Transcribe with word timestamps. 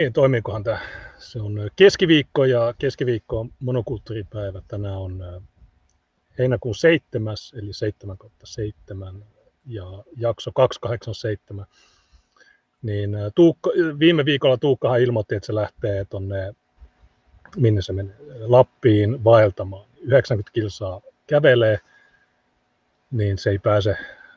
Ei, 0.00 0.10
toimiikohan 0.10 0.64
tämä? 0.64 0.78
Se 1.18 1.40
on 1.40 1.70
keskiviikko 1.76 2.44
ja 2.44 2.74
keskiviikko 2.78 3.40
on 3.40 3.50
monokulttuuripäivä. 3.60 4.62
Tänään 4.68 4.96
on 4.96 5.42
heinäkuun 6.38 6.74
7. 6.74 7.36
eli 7.54 7.72
7 7.72 8.16
7 8.44 9.24
ja 9.66 9.84
jakso 10.16 10.50
287. 10.54 11.66
Niin 12.82 13.16
Tuukka, 13.34 13.70
viime 13.98 14.24
viikolla 14.24 14.56
Tuukkahan 14.56 15.00
ilmoitti, 15.00 15.34
että 15.34 15.46
se 15.46 15.54
lähtee 15.54 16.04
tuonne, 16.04 16.54
minne 17.56 17.82
se 17.82 17.92
menee, 17.92 18.16
Lappiin 18.40 19.24
vaeltamaan. 19.24 19.86
90 20.00 20.52
kilsaa 20.52 21.00
kävelee, 21.26 21.78
niin 23.10 23.38
se 23.38 23.50
ei 23.50 23.58
pääse. 23.58 23.96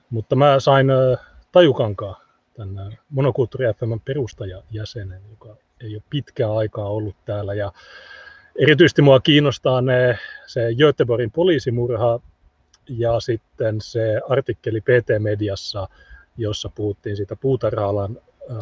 Mutta 0.09 0.35
mä 0.35 0.59
sain 0.59 0.87
Tajukankaa, 1.51 2.22
tämän 2.53 2.97
Monokulttuuri 3.09 3.65
FM 3.73 3.93
perustajajäsenen, 4.05 5.21
joka 5.29 5.55
ei 5.81 5.95
ole 5.95 6.03
pitkää 6.09 6.55
aikaa 6.55 6.89
ollut 6.89 7.15
täällä. 7.25 7.53
Ja 7.53 7.71
erityisesti 8.59 9.01
mua 9.01 9.19
kiinnostaa 9.19 9.81
ne, 9.81 10.17
se 10.47 10.75
Göteborgin 10.75 11.31
poliisimurha 11.31 12.19
ja 12.89 13.19
sitten 13.19 13.81
se 13.81 14.21
artikkeli 14.29 14.81
PT-mediassa, 14.81 15.87
jossa 16.37 16.69
puhuttiin 16.75 17.17
siitä 17.17 17.35
puutarhaalan 17.35 18.19
äh, 18.51 18.57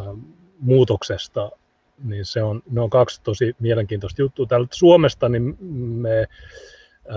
muutoksesta, 0.60 1.52
niin 2.04 2.26
se 2.26 2.44
on, 2.44 2.64
ne 2.72 2.82
on 2.82 2.90
kaksi 2.90 3.22
tosi 3.24 3.56
mielenkiintoista 3.60 4.22
juttua. 4.22 4.46
Täältä 4.46 4.76
Suomesta 4.76 5.30
niin 5.30 5.58
me 5.76 6.28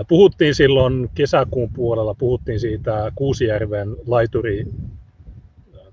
puhuttiin 0.07 0.55
silloin 0.55 1.09
kesäkuun 1.15 1.73
puolella, 1.73 2.13
puhuttiin 2.13 2.59
siitä 2.59 3.11
Kuusijärven 3.15 3.95
laituri 4.07 4.65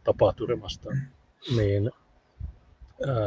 tapaturmasta, 0.04 0.90
niin 1.56 1.90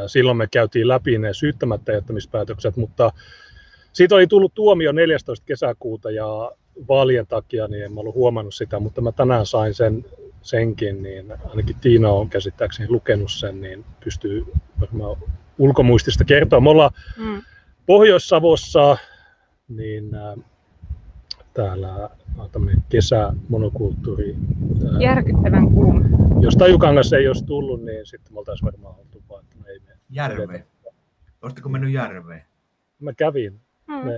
silloin 0.06 0.36
me 0.36 0.46
käytiin 0.46 0.88
läpi 0.88 1.18
ne 1.18 1.34
syyttämättä 1.34 1.92
jättämispäätökset, 1.92 2.76
mutta 2.76 3.12
siitä 3.92 4.14
oli 4.14 4.26
tullut 4.26 4.54
tuomio 4.54 4.92
14. 4.92 5.46
kesäkuuta 5.46 6.10
ja 6.10 6.52
vaalien 6.88 7.26
takia 7.26 7.68
niin 7.68 7.84
en 7.84 7.92
mä 7.92 8.00
ollut 8.00 8.14
huomannut 8.14 8.54
sitä, 8.54 8.80
mutta 8.80 9.00
mä 9.00 9.12
tänään 9.12 9.46
sain 9.46 9.74
sen, 9.74 10.04
senkin, 10.42 11.02
niin 11.02 11.32
ainakin 11.48 11.76
Tiina 11.80 12.10
on 12.10 12.28
käsittääkseni 12.28 12.90
lukenut 12.90 13.32
sen, 13.32 13.60
niin 13.60 13.84
pystyy 14.04 14.44
varmaan 14.80 15.16
ulkomuistista 15.58 16.24
kertoa. 16.24 16.60
Me 16.60 16.70
ollaan 16.70 16.90
mm. 17.16 17.42
Pohjois-Savossa, 17.86 18.96
niin 19.68 20.10
täällä 21.56 22.10
on 22.38 22.50
tämmöinen 22.50 22.82
kesämonokulttuuri. 22.88 24.36
Järkyttävän 25.00 25.68
kuuma. 25.68 26.00
Jos 26.40 26.56
Tajukangas 26.56 27.12
ei 27.12 27.28
olisi 27.28 27.44
tullut, 27.44 27.84
niin 27.84 28.06
sitten 28.06 28.32
me 28.32 28.38
oltaisiin 28.38 28.66
varmaan 28.66 28.94
oltu 28.94 29.22
vaan, 29.28 29.44
että 29.44 29.56
me 29.64 29.70
ei 29.70 29.80
mene. 29.86 29.98
Järve. 30.10 30.64
Oletteko 31.42 31.68
mennyt 31.68 31.92
järveen? 31.92 32.42
Mä 33.00 33.12
kävin. 33.12 33.60
Mm. 33.86 34.06
Ne, 34.06 34.12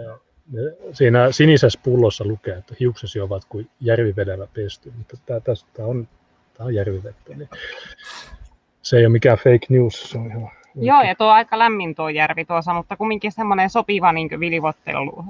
ne, 0.53 0.61
siinä 0.93 1.33
sinisessä 1.33 1.81
pullossa 1.83 2.25
lukee, 2.25 2.57
että 2.57 2.75
hiuksesi 2.81 3.21
ovat 3.21 3.45
kuin 3.45 3.71
järvivedellä 3.81 4.49
pesty, 4.55 4.93
mutta 4.99 5.17
tämä, 5.27 5.41
tästä 5.41 5.85
on, 5.85 6.09
tämä 6.55 6.67
on 6.67 6.75
järvivettä. 6.75 7.35
Niin 7.35 7.49
se 8.83 8.97
ei 8.97 9.07
ole 9.07 9.13
mikään 9.13 9.39
fake 9.39 9.67
news, 9.69 10.11
se 10.11 10.19
on 10.19 10.27
ihan 10.27 10.51
Joo, 10.75 11.03
ja 11.03 11.15
tuo 11.15 11.27
on 11.27 11.33
aika 11.33 11.59
lämmin 11.59 11.95
tuo 11.95 12.09
järvi 12.09 12.45
tuossa, 12.45 12.75
mutta 12.75 12.97
kumminkin 12.97 13.33
semmoinen 13.33 13.71
sopiva 13.71 14.13
niin 14.13 14.41
vilivottelu. 14.41 15.25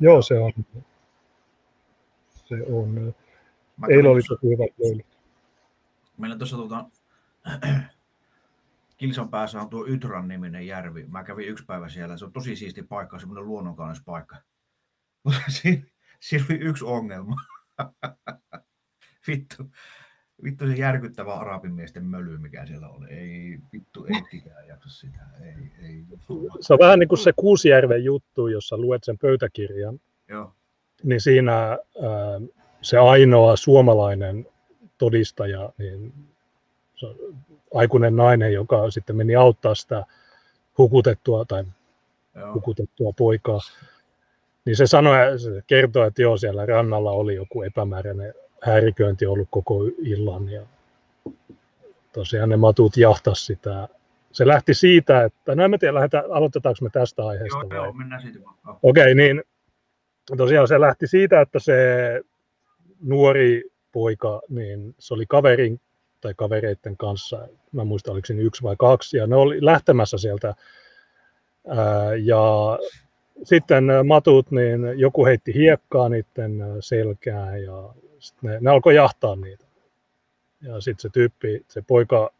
Joo, 0.00 0.22
se 0.22 0.38
on. 0.38 0.52
Se 2.32 2.54
on. 2.72 3.14
Eilen 3.88 4.10
oli 4.10 4.22
tosi 4.22 4.42
hyvä 4.42 4.64
löyly. 4.78 5.02
Meillä 6.18 6.36
tuossa 6.36 6.56
tuota, 6.56 6.84
Kilson 8.96 9.30
päässä 9.30 9.60
on 9.60 9.70
tuo 9.70 9.86
Ytran 9.86 10.28
niminen 10.28 10.66
järvi. 10.66 11.06
Mä 11.06 11.24
kävin 11.24 11.48
yksi 11.48 11.64
päivä 11.64 11.88
siellä. 11.88 12.16
Se 12.16 12.24
on 12.24 12.32
tosi 12.32 12.56
siisti 12.56 12.82
paikka, 12.82 13.18
semmoinen 13.18 13.46
luonnonkaunis 13.46 14.02
paikka. 14.04 14.36
Mutta 15.24 15.40
siinä, 15.62 15.82
siinä 16.20 16.44
oli 16.50 16.58
yksi 16.58 16.84
ongelma. 16.84 17.36
Vittu, 19.26 19.70
vittu 20.44 20.66
se 20.66 20.72
järkyttävä 20.72 21.34
arabimiesten 21.34 22.04
möly, 22.04 22.38
mikä 22.38 22.66
siellä 22.66 22.88
oli. 22.88 23.06
Ei, 23.10 23.58
vittu, 23.72 24.04
ei 24.04 24.22
tikään 24.30 24.68
jaksa 24.68 24.88
sitä. 24.88 25.18
Ei, 25.42 25.88
ei. 25.88 26.04
Se 26.60 26.72
on 26.72 26.78
vähän 26.78 26.98
niin 26.98 27.08
kuin 27.08 27.18
se 27.18 27.32
Kuusijärven 27.36 28.04
juttu, 28.04 28.46
jossa 28.46 28.78
luet 28.78 29.04
sen 29.04 29.18
pöytäkirjan. 29.18 30.00
Joo. 30.28 30.52
Niin 31.02 31.20
siinä 31.20 31.52
ää, 31.52 31.78
se 32.82 32.98
ainoa 32.98 33.56
suomalainen 33.56 34.46
todistaja, 34.98 35.72
niin 35.78 36.12
se 36.94 37.06
on 37.06 37.16
aikuinen 37.74 38.16
nainen, 38.16 38.52
joka 38.52 38.90
sitten 38.90 39.16
meni 39.16 39.36
auttaa 39.36 39.74
sitä 39.74 40.04
hukutettua 40.78 41.44
tai 41.44 41.64
joo. 42.34 42.54
hukutettua 42.54 43.12
poikaa. 43.12 43.58
Niin 44.64 44.76
se 44.76 44.86
sanoi, 44.86 45.38
se 45.38 45.62
kertoi, 45.66 46.06
että 46.06 46.22
joo, 46.22 46.36
siellä 46.36 46.66
rannalla 46.66 47.10
oli 47.10 47.34
joku 47.34 47.62
epämääräinen 47.62 48.34
häiriköinti 48.62 49.26
ollut 49.26 49.48
koko 49.50 49.84
illan 49.98 50.48
ja 50.48 50.62
tosiaan 52.12 52.48
ne 52.48 52.56
matut 52.56 52.96
jahtas 52.96 53.46
sitä. 53.46 53.88
Se 54.32 54.46
lähti 54.46 54.74
siitä, 54.74 55.24
että, 55.24 55.54
no 55.54 55.64
en 55.64 55.78
tiedä, 55.78 55.94
lähdetään, 55.94 56.24
aloitetaanko 56.32 56.78
me 56.82 56.90
tästä 56.90 57.26
aiheesta 57.26 57.58
joo, 57.58 57.68
vai? 57.68 57.76
Joo, 57.76 57.92
mennään 57.92 58.22
siitä 58.22 58.38
vaan. 58.44 58.78
Okei, 58.82 59.02
okay, 59.02 59.14
niin 59.14 59.42
tosiaan 60.36 60.68
se 60.68 60.80
lähti 60.80 61.06
siitä, 61.06 61.40
että 61.40 61.58
se 61.58 61.74
nuori 63.02 63.62
poika, 63.92 64.42
niin 64.48 64.94
se 64.98 65.14
oli 65.14 65.24
kaverin 65.28 65.80
tai 66.20 66.34
kavereiden 66.36 66.96
kanssa, 66.96 67.48
mä 67.72 67.84
muistan 67.84 68.12
oliko 68.12 68.26
siinä 68.26 68.42
yksi 68.42 68.62
vai 68.62 68.76
kaksi, 68.78 69.16
ja 69.16 69.26
ne 69.26 69.36
oli 69.36 69.64
lähtemässä 69.64 70.18
sieltä. 70.18 70.54
Ää, 71.68 72.14
ja 72.14 72.78
sitten 73.42 73.84
matut, 74.06 74.50
niin 74.50 74.80
joku 74.96 75.26
heitti 75.26 75.54
hiekkaa 75.54 76.08
niiden 76.08 76.60
selkään 76.80 77.62
ja 77.62 77.94
sitten 78.20 78.50
ne, 78.50 78.58
ne 78.60 78.70
alkoi 78.70 78.94
jahtaa 78.94 79.36
niitä. 79.36 79.64
Ja 80.62 80.80
sitten 80.80 81.02
se 81.02 81.08
tyyppi, 81.08 81.64
se 81.68 81.82
poika, 81.86 82.30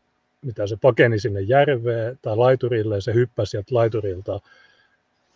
mitä 0.42 0.66
se 0.66 0.76
pakeni 0.76 1.18
sinne 1.18 1.40
järveen 1.40 2.18
tai 2.22 2.36
laiturille, 2.36 3.00
se 3.00 3.14
hyppäsi 3.14 3.50
sieltä 3.50 3.74
laiturilta. 3.74 4.40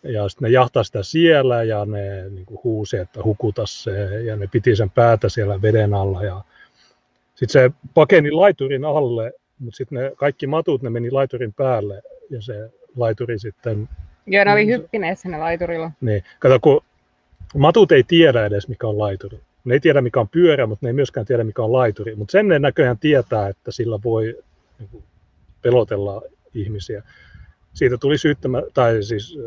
Ja 0.03 0.29
sitten 0.29 0.45
ne 0.45 0.53
jahtaa 0.53 0.83
sitä 0.83 1.03
siellä 1.03 1.63
ja 1.63 1.85
ne 1.85 2.29
niin 2.29 2.45
kuin 2.45 2.59
huusi, 2.63 2.97
että 2.97 3.23
hukuta 3.23 3.65
se. 3.65 4.21
Ja 4.23 4.35
ne 4.35 4.47
piti 4.47 4.75
sen 4.75 4.89
päätä 4.89 5.29
siellä 5.29 5.61
veden 5.61 5.93
alla. 5.93 6.23
Ja 6.23 6.41
sitten 7.35 7.61
se 7.61 7.71
pakeni 7.93 8.31
laiturin 8.31 8.85
alle, 8.85 9.33
mutta 9.59 9.77
sitten 9.77 9.97
ne 9.97 10.11
kaikki 10.15 10.47
matut, 10.47 10.81
ne 10.81 10.89
meni 10.89 11.11
laiturin 11.11 11.53
päälle. 11.53 12.01
Ja 12.29 12.41
se 12.41 12.69
laituri 12.97 13.39
sitten... 13.39 13.89
Joo, 14.27 14.43
ne 14.43 14.51
oli 14.53 14.67
hyppineet 14.67 15.19
sinne 15.19 15.37
laiturilla. 15.37 15.91
Niin, 16.01 16.23
kato 16.39 16.59
kun 16.59 16.81
matut 17.57 17.91
ei 17.91 18.03
tiedä 18.03 18.45
edes 18.45 18.67
mikä 18.67 18.87
on 18.87 18.99
laituri. 18.99 19.39
Ne 19.65 19.73
ei 19.73 19.79
tiedä, 19.79 20.01
mikä 20.01 20.19
on 20.19 20.29
pyörä, 20.29 20.65
mutta 20.65 20.85
ne 20.85 20.89
ei 20.89 20.93
myöskään 20.93 21.25
tiedä, 21.25 21.43
mikä 21.43 21.61
on 21.61 21.71
laituri. 21.71 22.15
Mutta 22.15 22.31
sen 22.31 22.47
ne 22.47 22.59
näköjään 22.59 22.97
tietää, 22.97 23.47
että 23.47 23.71
sillä 23.71 23.99
voi 24.03 24.43
niin 24.79 25.03
pelotella 25.61 26.21
ihmisiä. 26.53 27.03
Siitä 27.73 27.97
tuli 27.97 28.17
syyttämä, 28.17 28.63
tai 28.73 29.03
siis 29.03 29.37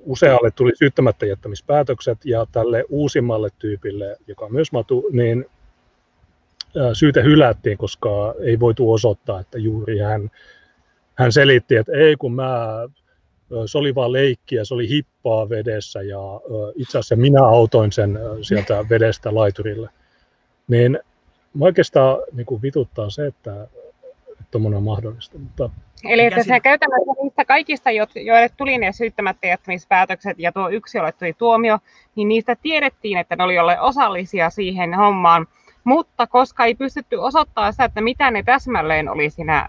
usealle 0.00 0.50
tuli 0.50 0.72
syyttämättä 0.78 1.26
jättämispäätökset, 1.26 2.18
ja 2.24 2.46
tälle 2.52 2.84
uusimmalle 2.88 3.48
tyypille, 3.58 4.16
joka 4.26 4.44
on 4.44 4.52
myös 4.52 4.72
matu, 4.72 5.08
niin 5.12 5.46
syyte 6.92 7.22
hylättiin, 7.22 7.78
koska 7.78 8.34
ei 8.40 8.60
voitu 8.60 8.92
osoittaa, 8.92 9.40
että 9.40 9.58
juuri 9.58 9.98
hän, 9.98 10.30
hän 11.14 11.32
selitti, 11.32 11.76
että 11.76 11.92
ei 11.92 12.16
kun 12.16 12.34
mä 12.34 12.68
se 13.66 13.78
oli 13.78 13.94
vaan 13.94 14.12
leikkiä, 14.12 14.64
se 14.64 14.74
oli 14.74 14.88
hippaa 14.88 15.48
vedessä 15.48 16.02
ja 16.02 16.20
itse 16.74 16.98
asiassa 16.98 17.16
minä 17.16 17.44
autoin 17.46 17.92
sen 17.92 18.18
sieltä 18.42 18.84
vedestä 18.90 19.34
laiturille. 19.34 19.90
Niin 20.68 20.98
mä 21.54 21.64
oikeastaan 21.64 22.18
niin 22.32 22.46
kuin 22.46 22.62
vituttaa 22.62 23.10
se, 23.10 23.26
että 23.26 23.68
tuommoinen 24.50 24.76
on 24.76 24.82
mahdollista. 24.82 25.38
Mutta... 25.38 25.70
Eli 26.04 26.24
että 26.24 26.42
se 26.42 26.60
käytännössä 26.60 27.22
niistä 27.22 27.44
kaikista, 27.44 27.90
joille 27.90 28.50
tuli 28.56 28.78
ne 28.78 28.92
syyttämättä 28.92 29.46
jättämispäätökset 29.46 30.38
ja 30.38 30.52
tuo 30.52 30.68
yksi, 30.68 30.98
jolle 30.98 31.12
tuli 31.12 31.32
tuomio, 31.32 31.78
niin 32.16 32.28
niistä 32.28 32.56
tiedettiin, 32.62 33.18
että 33.18 33.36
ne 33.36 33.44
oli 33.44 33.58
olleet 33.58 33.80
osallisia 33.80 34.50
siihen 34.50 34.94
hommaan, 34.94 35.46
mutta 35.84 36.26
koska 36.26 36.64
ei 36.64 36.74
pystytty 36.74 37.16
osoittamaan 37.16 37.72
sitä, 37.72 37.84
että 37.84 38.00
mitä 38.00 38.30
ne 38.30 38.42
täsmälleen 38.42 39.08
oli 39.08 39.30
siinä 39.30 39.68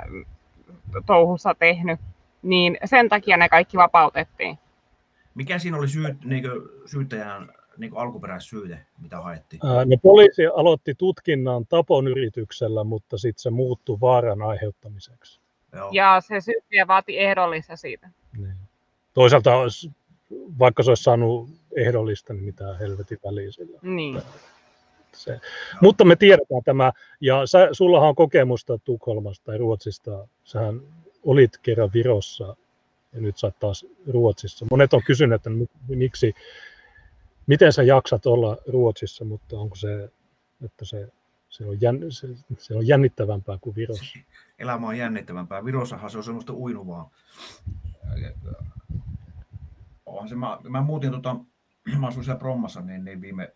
touhussa 1.06 1.56
tehnyt, 1.60 2.00
niin 2.44 2.78
sen 2.86 3.10
takia 3.10 3.38
ne 3.38 3.50
kaikki 3.50 3.78
vapautettiin. 3.78 4.60
Mikä 5.36 5.60
siinä 5.60 5.78
oli 5.78 5.88
syy, 5.88 6.18
niin 6.24 6.44
syyttäjän 6.86 7.50
niin 7.78 7.92
alkuperäissyyte, 7.96 8.80
mitä 9.02 9.22
haettiin? 9.22 9.66
Ää, 9.66 9.86
no 9.86 9.98
poliisi 10.02 10.46
aloitti 10.46 10.96
tutkinnan 10.96 11.66
tapon 11.66 12.08
yrityksellä, 12.08 12.84
mutta 12.84 13.18
sitten 13.18 13.42
se 13.42 13.50
muuttui 13.50 13.98
vaaran 14.02 14.42
aiheuttamiseksi. 14.42 15.40
Joo. 15.74 15.90
Ja 15.92 16.22
se 16.22 16.42
syyttäjä 16.42 16.88
vaati 16.88 17.20
ehdollista 17.20 17.76
siitä. 17.76 18.10
Niin. 18.38 18.56
Toisaalta 19.14 19.56
olisi, 19.56 19.92
vaikka 20.60 20.84
se 20.84 20.92
olisi 20.92 21.04
saanut 21.04 21.50
ehdollista, 21.76 22.34
niin 22.34 22.44
mitä 22.44 22.78
helvetin 22.78 23.20
väliä 23.26 23.52
sillä. 23.52 23.80
Niin. 23.82 24.22
Se. 25.14 25.40
Mutta 25.82 26.06
me 26.06 26.16
tiedetään 26.16 26.64
tämä, 26.66 26.92
ja 27.22 27.46
sä, 27.46 27.70
sullahan 27.72 28.10
on 28.10 28.16
kokemusta 28.16 28.78
Tukholmasta 28.78 29.46
tai 29.46 29.58
Ruotsista. 29.58 30.28
Sähän 30.44 30.82
olit 31.24 31.58
kerran 31.58 31.94
Virossa 31.94 32.56
ja 33.14 33.22
nyt 33.22 33.38
sä 33.38 33.52
taas 33.60 33.86
Ruotsissa. 34.08 34.66
Monet 34.72 34.94
on 34.94 35.04
kysynyt, 35.06 35.36
että 35.36 35.50
miksi, 35.88 36.34
miten 37.48 37.74
sä 37.74 37.84
jaksat 37.84 38.26
olla 38.26 38.58
Ruotsissa, 38.68 39.26
mutta 39.26 39.60
onko 39.60 39.76
se, 39.76 40.10
että 40.66 40.86
se, 40.86 41.08
se, 41.50 41.66
on, 41.66 41.82
jänn, 41.82 42.12
se, 42.12 42.28
se 42.58 42.76
on 42.76 42.88
jännittävämpää 42.88 43.58
kuin 43.62 43.76
Virossa? 43.76 44.20
Elämä 44.60 44.88
on 44.88 44.98
jännittävämpää. 44.98 45.66
Virossahan 45.66 46.12
se 46.12 46.18
on 46.18 46.24
semmoista 46.24 46.54
uinuvaa. 46.54 47.12
Se, 50.30 50.36
mä, 50.36 50.60
mä 50.70 50.82
muutin, 50.82 51.12
tota, 51.12 51.36
mä 52.00 52.08
asuin 52.08 52.26
siellä 52.26 52.40
Prommassa 52.40 52.82
niin, 52.82 53.06
niin 53.06 53.22
viime 53.22 53.54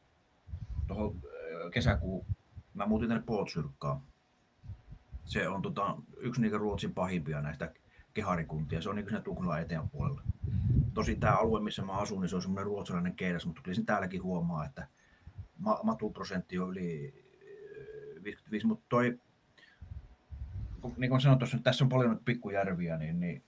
tuohon 0.87 1.21
kesäkuun, 1.71 2.25
mä 2.73 2.85
muutin 2.85 3.07
tänne 3.07 3.23
Pootsyrkkaan. 3.25 4.01
Se 5.27 5.47
on 5.47 5.61
tota, 5.61 5.97
yksi 6.17 6.41
niitä 6.41 6.57
Ruotsin 6.57 6.93
pahimpia 6.93 7.41
näistä 7.41 7.73
keharikuntia. 8.13 8.81
Se 8.81 8.89
on 8.89 8.95
niin 8.95 9.07
siinä 9.09 9.59
eteen 9.59 9.89
puolella. 9.89 10.21
Tosi 10.93 11.15
tämä 11.15 11.33
alue, 11.33 11.61
missä 11.61 11.81
mä 11.81 11.93
asun, 11.93 12.21
niin 12.21 12.29
se 12.29 12.35
on 12.35 12.41
semmoinen 12.41 12.65
ruotsalainen 12.65 13.15
keidas, 13.15 13.45
mutta 13.45 13.61
kyllä 13.61 13.81
täälläkin 13.85 14.23
huomaa, 14.23 14.65
että 14.65 14.87
matuprosentti 15.83 16.59
on 16.59 16.69
yli 16.69 17.13
55, 18.23 18.67
mutta 18.67 18.85
toi, 18.89 19.19
niin 20.97 21.09
kuin 21.09 21.21
sanoin 21.21 21.39
tuossa, 21.39 21.57
tässä 21.63 21.83
on 21.83 21.89
paljon 21.89 22.11
nyt 22.11 22.25
pikkujärviä, 22.25 22.97
niin, 22.97 23.19
niin 23.19 23.43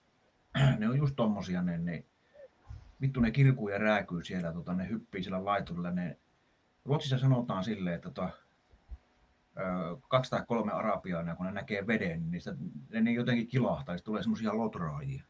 ne 0.80 0.90
on 0.90 0.98
just 0.98 1.16
tommosia, 1.16 1.62
niin, 1.62 1.86
niin 1.86 2.06
vittu 3.02 3.20
ne 3.20 3.32
kirkuu 3.32 3.70
ja 3.70 3.78
rääkyy 3.78 4.24
siellä, 4.24 4.54
tota, 4.54 4.74
ne 4.74 4.90
hyppii 4.90 5.24
siellä 5.24 5.46
laiturilla. 5.46 5.92
Ne, 5.92 6.18
Ruotsissa 6.86 7.20
sanotaan 7.20 7.64
silleen, 7.64 7.96
että 7.96 8.10
tota, 8.10 8.30
kaksi 10.08 10.32
tai 10.32 10.42
kolme 10.48 10.72
arabiaa, 10.72 11.36
kun 11.36 11.46
ne 11.46 11.52
näkee 11.52 11.88
veden, 11.88 12.20
niin 12.20 12.32
niistä, 12.32 12.56
ne, 12.90 13.02
ne 13.02 13.12
jotenkin 13.12 13.48
kilahtaa, 13.48 13.96
niin 13.96 14.04
tulee 14.04 14.22
semmoisia 14.22 14.58
lotraajia. 14.58 15.24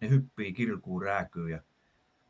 Ne 0.00 0.08
hyppii, 0.08 0.52
kirkuu, 0.52 1.00
rääkyy 1.00 1.50
ja 1.50 1.60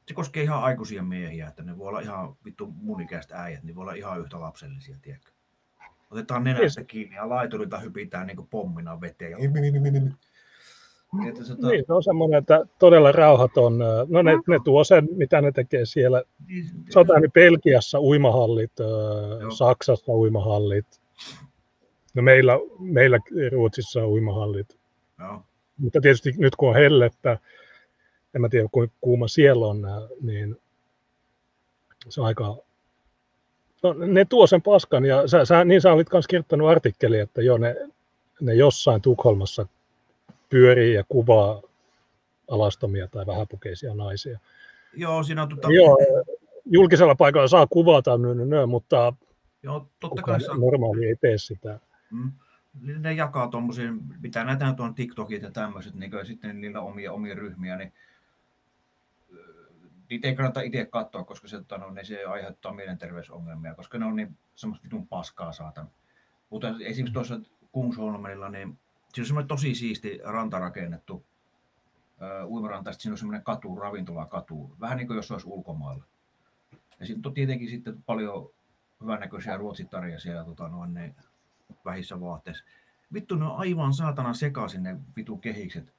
se 0.08 0.14
koskee 0.14 0.42
ihan 0.42 0.62
aikuisia 0.62 1.02
miehiä, 1.02 1.48
että 1.48 1.62
ne 1.62 1.78
voi 1.78 1.88
olla 1.88 2.00
ihan 2.00 2.36
vittu 2.44 2.66
munikäistä 2.66 3.42
äijät, 3.42 3.62
niin 3.62 3.76
voi 3.76 3.82
olla 3.82 3.92
ihan 3.92 4.20
yhtä 4.20 4.40
lapsellisia, 4.40 4.96
tiedätkö? 5.02 5.30
Otetaan 6.10 6.44
nenästä 6.44 6.84
kiinni 6.84 7.16
ja 7.16 7.28
laiturilta 7.28 7.78
hypitään 7.78 8.26
niin 8.26 8.46
pommina 8.50 9.00
veteen. 9.00 9.30
Ja... 9.30 9.38
Niin, 11.18 11.28
että 11.28 11.44
se, 11.44 11.56
to... 11.56 11.68
niin, 11.68 11.84
se 11.86 11.92
on 11.92 12.02
semmoinen, 12.02 12.38
että 12.38 12.66
todella 12.78 13.12
rauhaton. 13.12 13.78
No 14.08 14.22
ne, 14.22 14.32
ne 14.48 14.58
tuo 14.64 14.84
sen, 14.84 15.08
mitä 15.10 15.40
ne 15.40 15.52
tekee 15.52 15.84
siellä. 15.84 16.22
Niin, 16.46 16.66
Sanotaan 16.90 17.22
niin 17.22 17.32
Belgiassa 17.32 18.00
uimahallit, 18.00 18.72
Joo. 19.40 19.50
Saksassa 19.50 20.12
uimahallit. 20.12 21.01
No 22.14 22.22
meillä, 22.22 22.52
meillä 22.78 23.18
Ruotsissa 23.52 24.00
on 24.00 24.08
uimahallit. 24.08 24.78
Joo. 25.18 25.42
Mutta 25.78 26.00
tietysti 26.00 26.34
nyt 26.38 26.56
kun 26.56 26.68
on 26.68 26.74
hellettä, 26.74 27.38
en 28.34 28.40
mä 28.40 28.48
tiedä 28.48 28.68
kuinka 28.72 28.94
kuuma 29.00 29.28
siellä 29.28 29.66
on, 29.66 29.82
niin 30.22 30.56
se 32.08 32.20
on 32.20 32.26
aika... 32.26 32.56
No, 33.82 33.92
ne 33.92 34.24
tuo 34.24 34.46
sen 34.46 34.62
paskan 34.62 35.04
ja 35.04 35.28
sä, 35.28 35.44
sä, 35.44 35.64
niin 35.64 35.80
sä 35.80 35.92
olit 35.92 36.12
myös 36.12 36.26
kirjoittanut 36.26 36.68
artikkeli, 36.68 37.18
että 37.18 37.42
joo, 37.42 37.58
ne, 37.58 37.76
ne 38.40 38.54
jossain 38.54 39.02
Tukholmassa 39.02 39.66
pyörii 40.48 40.94
ja 40.94 41.04
kuvaa 41.08 41.62
alastomia 42.50 43.08
tai 43.08 43.26
vähäpukeisia 43.26 43.94
naisia. 43.94 44.38
Joo, 44.94 45.22
siinä 45.22 45.42
on 45.42 45.48
tuota... 45.48 45.68
Joo, 45.72 45.98
julkisella 46.64 47.14
paikalla 47.14 47.48
saa 47.48 47.66
kuvata, 47.66 48.18
mutta 48.66 49.12
Joo, 49.62 49.88
totta 50.00 50.22
kai 50.22 50.40
saa... 50.40 50.56
normaali 50.56 51.06
ei 51.06 51.16
tee 51.16 51.38
sitä. 51.38 51.80
Mm. 52.10 52.32
Ne 52.80 53.12
jakaa 53.12 53.48
tuommoisia, 53.48 53.92
mitä 54.20 54.44
näitä 54.44 54.66
on 54.78 54.94
TikTokit 54.94 55.42
ja 55.42 55.50
tämmöiset, 55.50 55.94
niin 55.94 56.12
sitten 56.24 56.60
niillä 56.60 56.80
omia, 56.80 57.12
omia 57.12 57.34
ryhmiä, 57.34 57.76
niin 57.76 57.92
niitä 60.10 60.28
ei 60.28 60.34
kannata 60.34 60.60
itse 60.60 60.84
katsoa, 60.84 61.24
koska 61.24 61.48
se, 61.48 61.56
tota, 61.56 61.78
no, 61.78 61.90
niin 61.90 62.06
se 62.06 62.24
aiheuttaa 62.24 62.74
mielenterveysongelmia, 62.74 63.74
koska 63.74 63.98
ne 63.98 64.04
on 64.04 64.16
niin 64.16 64.36
semmoista 64.54 64.84
vitun 64.84 65.06
paskaa 65.06 65.52
saatan. 65.52 65.90
Mutta 66.50 66.68
esimerkiksi 66.68 67.12
tuossa 67.12 67.40
Kungsholmenilla, 67.72 68.48
niin 68.48 68.78
siinä 69.12 69.22
on 69.22 69.26
semmoinen 69.26 69.48
tosi 69.48 69.74
siisti 69.74 70.20
ranta 70.24 70.58
rakennettu 70.58 71.24
uimaranta, 72.46 72.92
siinä 72.92 73.12
on 73.12 73.18
semmoinen 73.18 73.44
katu, 73.44 73.76
ravintolakatu, 73.76 74.76
vähän 74.80 74.96
niin 74.96 75.06
kuin 75.06 75.16
jos 75.16 75.30
olisi 75.30 75.48
ulkomailla. 75.48 76.04
Ja 77.00 77.06
sitten 77.06 77.28
on 77.30 77.34
tietenkin 77.34 77.68
sitten 77.68 78.02
paljon 78.02 78.50
hyvännäköisiä 79.02 79.56
ruotsittaria 79.56 80.18
siellä 80.18 80.44
tota, 80.44 80.68
noin, 80.68 80.94
ne 80.94 81.14
vähissä 81.84 82.20
vaatteissa. 82.20 82.64
Vittu, 83.12 83.34
ne 83.36 83.44
on 83.44 83.56
aivan 83.56 83.94
saatana 83.94 84.34
sekaisin 84.34 84.82
ne 84.82 84.96
vitu 85.16 85.36
kehikset. 85.36 85.94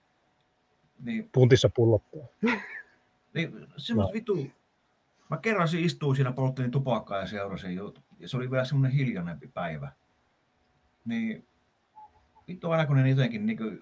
Niin, 1.00 1.30
Puntissa 1.34 1.70
pullottaa. 1.76 2.22
Niin, 3.34 3.68
semmoista 3.78 4.12
no. 4.12 4.14
vitu... 4.14 4.48
Mä 5.30 5.38
kerran 5.38 5.68
istuin 5.78 6.16
siinä, 6.16 6.32
polttelin 6.32 6.72
tupakkaa 6.72 7.18
ja 7.18 7.28
seurasin, 7.28 7.76
ja 8.20 8.28
se 8.28 8.38
oli 8.38 8.52
vielä 8.52 8.66
semmoinen 8.66 8.98
hiljainen 8.98 9.40
päivä. 9.54 9.92
Niin 11.06 11.48
vittu 12.48 12.72
aina 12.72 12.86
kun 12.86 12.96
ne 12.96 13.10
jotenkin 13.10 13.46
niin 13.46 13.58
kuin, 13.58 13.82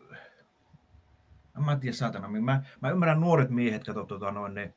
mä 1.66 1.72
en 1.72 1.80
tiedä 1.80 1.96
saatana, 1.96 2.28
mä, 2.28 2.64
mä 2.82 2.90
ymmärrän 2.90 3.22
nuoret 3.22 3.50
miehet, 3.50 3.84
kato 3.84 4.06
tota 4.06 4.32
noin 4.32 4.54
ne, 4.54 4.74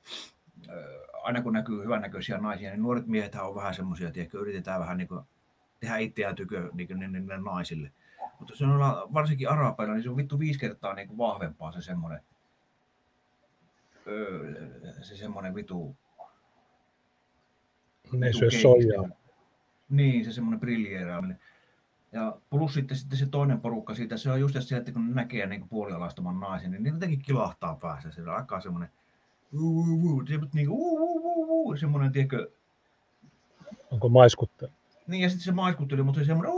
aina 1.25 1.43
kun 1.43 1.53
näkyy 1.53 1.83
hyvännäköisiä 1.83 2.39
naisia, 2.39 2.71
niin 2.71 2.83
nuoret 2.83 3.07
miehet 3.07 3.35
on 3.35 3.55
vähän 3.55 3.75
semmoisia, 3.75 4.09
että 4.09 4.39
yritetään 4.39 4.81
vähän 4.81 4.97
niin 4.97 5.09
kuin, 5.09 5.25
tehdä 5.81 5.97
itseään 5.97 6.35
tykö 6.35 6.71
niin 6.73 6.89
kuin, 6.89 6.99
ne, 6.99 7.09
ne, 7.09 7.37
naisille. 7.37 7.93
Mutta 8.39 8.57
se 8.57 8.65
on 8.65 8.79
varsinkin 9.15 9.51
arabeilla, 9.51 9.95
niin 9.95 10.03
se 10.03 10.11
on 10.11 10.17
vittu 10.17 10.39
viisi 10.39 10.59
kertaa 10.59 10.95
niin 10.95 11.09
kuin 11.09 11.19
vahvempaa 11.19 11.73
se 11.73 11.83
semmoinen, 11.83 12.21
se 15.03 15.17
semmoinen 15.17 15.55
vitu... 15.55 15.97
Ne 18.13 18.33
syö 18.33 18.51
soijaa. 18.51 19.09
Niin, 19.89 20.25
se 20.25 20.33
semmoinen 20.33 20.61
briljeeraaminen. 20.61 21.41
Ja 22.13 22.37
plus 22.51 22.75
sitten, 22.75 22.97
sitten 22.97 23.19
se 23.19 23.27
toinen 23.27 23.61
porukka 23.61 23.95
siitä, 23.95 24.17
se 24.17 24.31
on 24.31 24.41
just 24.41 24.57
se, 24.61 24.77
että 24.77 24.93
kun 24.93 25.15
näkee 25.15 25.47
niin 25.47 25.69
puolialastoman 25.69 26.41
naisen, 26.41 26.71
niin 26.71 26.87
jotenkin 26.87 27.23
kilahtaa 27.23 27.75
päässä. 27.77 28.11
Se 28.11 28.23
on 28.23 28.29
aika 28.29 28.61
semmoinen, 28.61 28.91
niin 30.53 30.69
kuin, 30.69 31.79
semmoinen, 31.79 32.13
tiedätkö... 32.13 32.51
Onko 33.91 34.09
maiskuttelu? 34.09 34.73
Niin, 35.07 35.23
ja 35.23 35.29
sitten 35.29 35.45
se 35.45 35.53
maiskutteli, 35.53 36.03
mutta 36.03 36.21
se 36.21 36.27
semmoinen, 36.27 36.55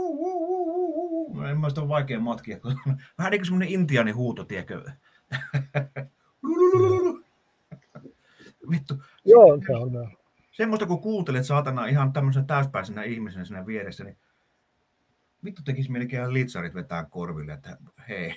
en 1.49 1.59
mä 1.59 1.69
sitä 1.69 1.81
ole 1.81 1.89
vaikea 1.89 2.19
matkia. 2.19 2.57
Vähän 3.17 3.31
niin 3.31 3.39
kuin 3.39 3.45
semmoinen 3.45 3.69
intiaani 3.69 4.11
huuto, 4.11 4.43
tiedätkö? 4.43 4.91
Vittu. 8.71 9.03
Joo, 9.25 9.59
se 9.67 9.75
on. 9.75 10.17
Semmoista 10.51 10.85
kun 10.85 11.01
kuuntelet 11.01 11.45
saatana 11.45 11.85
ihan 11.85 12.13
tämmöisen 12.13 12.47
täyspäisenä 12.47 13.03
ihmisenä 13.03 13.45
siinä 13.45 13.65
vieressä, 13.65 14.03
niin 14.03 14.17
vittu 15.43 15.61
tekisi 15.65 15.91
melkein 15.91 16.33
litsarit 16.33 16.73
vetää 16.73 17.05
korville, 17.05 17.53
että 17.53 17.77
hei. 18.09 18.35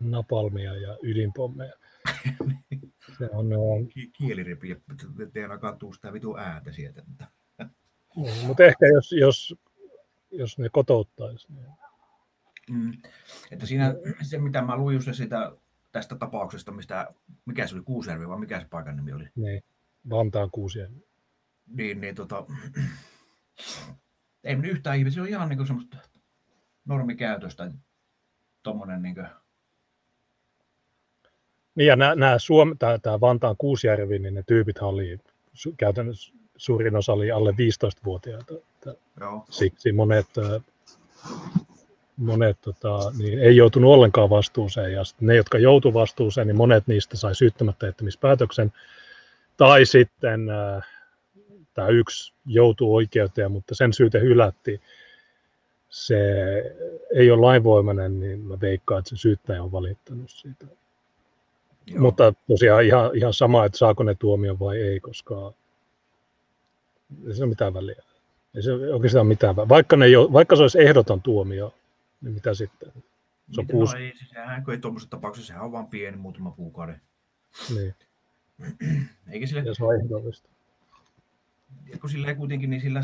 Napalmia 0.00 0.76
ja 0.76 0.98
ydinpommeja. 1.02 1.72
Se 3.18 3.28
on, 3.32 3.46
Kieliripi, 4.12 4.76
ettei 5.22 5.42
ainakaan 5.42 5.78
tuu 5.78 5.92
sitä 5.92 6.12
vitu 6.12 6.36
ääntä 6.36 6.72
sieltä. 6.72 7.02
Mm, 8.16 8.46
mutta 8.46 8.64
ehkä 8.64 8.86
jos, 8.86 9.12
jos, 9.12 9.54
jos 10.30 10.58
ne 10.58 10.68
kotouttaisi. 10.68 11.52
Niin... 11.52 11.66
Mm. 12.70 12.92
Että 13.50 13.66
siinä 13.66 13.94
se, 14.22 14.38
mitä 14.38 14.62
mä 14.62 14.76
luin 14.76 14.94
just 14.94 15.08
sitä, 15.12 15.52
tästä 15.92 16.16
tapauksesta, 16.16 16.72
mistä, 16.72 17.14
mikä 17.46 17.66
se 17.66 17.74
oli, 17.74 17.84
Kuusjärvi 17.84 18.28
vai 18.28 18.38
mikä 18.38 18.60
se 18.60 18.66
paikan 18.70 18.96
nimi 18.96 19.12
oli? 19.12 19.28
Niin, 19.36 19.62
Vantaan 20.10 20.50
Kuusjärvi. 20.50 21.06
Niin, 21.66 22.00
niin 22.00 22.14
tota, 22.14 22.46
ei 24.44 24.56
yhtään 24.64 24.98
ihme, 24.98 25.10
se 25.10 25.20
on 25.20 25.28
ihan 25.28 25.48
niin 25.48 25.66
semmoista 25.66 25.96
normikäytöstä, 26.84 27.70
tuommoinen 28.62 29.02
niin 29.02 29.14
kuin... 29.14 29.26
Niin 31.74 31.86
ja 31.86 31.96
nämä, 31.96 32.14
nämä 32.14 32.38
Suom, 32.38 32.78
tämä, 32.78 32.98
tämä 32.98 33.20
Vantaan 33.20 33.56
Kuusjärvi, 33.58 34.18
niin 34.18 34.34
ne 34.34 34.42
tyypit 34.46 34.78
oli 34.78 35.18
käytännössä 35.76 36.32
suurin 36.56 36.96
osa 36.96 37.12
oli 37.12 37.30
alle 37.30 37.50
15-vuotiaita. 37.50 38.54
Joo. 39.20 39.44
Siksi 39.50 39.92
monet, 39.92 40.26
monet 42.16 42.56
tota, 42.60 43.12
niin 43.18 43.38
ei 43.38 43.56
joutunut 43.56 43.90
ollenkaan 43.90 44.30
vastuuseen. 44.30 44.92
Ja 44.92 45.02
ne, 45.20 45.36
jotka 45.36 45.58
joutuivat 45.58 46.00
vastuuseen, 46.00 46.46
niin 46.46 46.56
monet 46.56 46.86
niistä 46.86 47.16
sai 47.16 47.34
syyttämättä 47.34 47.86
jättämispäätöksen. 47.86 48.72
Tai 49.56 49.86
sitten 49.86 50.46
tämä 51.74 51.88
yksi 51.88 52.34
joutuu 52.46 52.94
oikeuteen, 52.94 53.52
mutta 53.52 53.74
sen 53.74 53.92
syyte 53.92 54.20
hylättiin. 54.20 54.80
Se 55.88 56.16
ei 57.14 57.30
ole 57.30 57.40
lainvoimainen, 57.40 58.20
niin 58.20 58.40
mä 58.40 58.60
veikkaan, 58.60 58.98
että 58.98 59.08
se 59.08 59.16
syyttäjä 59.16 59.62
on 59.62 59.72
valittanut 59.72 60.30
siitä. 60.30 60.66
Joo. 61.86 62.00
Mutta 62.00 62.32
tosiaan 62.48 62.84
ihan, 62.84 63.10
ihan 63.14 63.32
sama, 63.34 63.64
että 63.64 63.78
saako 63.78 64.02
ne 64.02 64.14
tuomion 64.14 64.58
vai 64.58 64.76
ei, 64.76 65.00
koska 65.00 65.52
ei 67.26 67.34
se 67.34 67.42
ole 67.42 67.48
mitään 67.48 67.74
väliä. 67.74 68.02
Ei 68.54 68.62
se 68.62 68.72
oikeastaan 68.72 69.26
mitään 69.26 69.56
väliä. 69.56 69.68
Vaikka, 69.68 69.96
ne 69.96 70.06
ei 70.06 70.16
ole, 70.16 70.32
vaikka 70.32 70.56
se 70.56 70.62
olisi 70.62 70.80
ehdoton 70.80 71.22
tuomio, 71.22 71.74
niin 72.20 72.34
mitä 72.34 72.54
sitten? 72.54 72.92
Se 73.52 73.60
on 73.60 73.64
Miten- 73.64 73.76
puus. 73.76 73.92
No 73.92 73.98
ei, 73.98 74.12
siis 74.16 74.30
sehän, 74.30 74.64
kun 74.64 74.74
ei 74.74 74.80
tuommoisessa 74.80 75.10
tapauksessa, 75.10 75.46
sehän 75.46 75.64
on 75.64 75.72
vain 75.72 75.86
pieni 75.86 76.16
muutama 76.16 76.50
kuukauden. 76.50 77.00
Niin, 77.74 77.94
Eikä 79.32 79.46
sille, 79.46 79.62
ja 79.62 79.74
se 79.74 79.84
on 79.84 79.94
ehdollista. 79.94 80.48
kun 82.00 82.10
sillä 82.10 82.34
kuitenkin, 82.34 82.70
niin 82.70 82.82
sillä... 82.82 83.00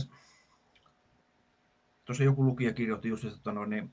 Tuossa 2.05 2.25
joku 2.25 2.45
lukija 2.45 2.73
kirjoitti 2.73 3.09
just, 3.09 3.25
että 3.25 3.53
no, 3.53 3.65
niin, 3.65 3.91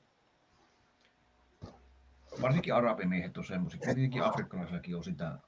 varsinkin 2.42 2.74
arabimiehet 2.74 3.38
on 3.38 3.44
semmoisia, 3.44 3.80
tietenkin 3.80 4.22
afrikkalaisillakin 4.22 4.96
on 4.96 5.04
sitä, 5.04 5.38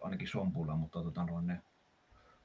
ainakin 0.00 0.28
sompuilla, 0.28 0.76
mutta 0.76 1.02
tota, 1.02 1.24
no, 1.24 1.40
ne 1.40 1.62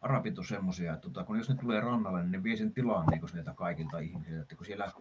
arabit 0.01 0.39
on 0.39 0.45
semmoisia, 0.45 0.93
että 0.93 1.09
tota, 1.09 1.23
kun 1.23 1.37
jos 1.37 1.49
ne 1.49 1.55
tulee 1.55 1.81
rannalle, 1.81 2.21
niin 2.21 2.31
ne 2.31 2.43
vie 2.43 2.57
sen 2.57 2.73
tilan 2.73 3.05
niin 3.05 3.29
sieltä 3.29 3.53
kaikilta 3.53 3.99
ihmisiltä, 3.99 4.41
että 4.41 4.55
kun 4.55 4.65
siellä, 4.65 4.91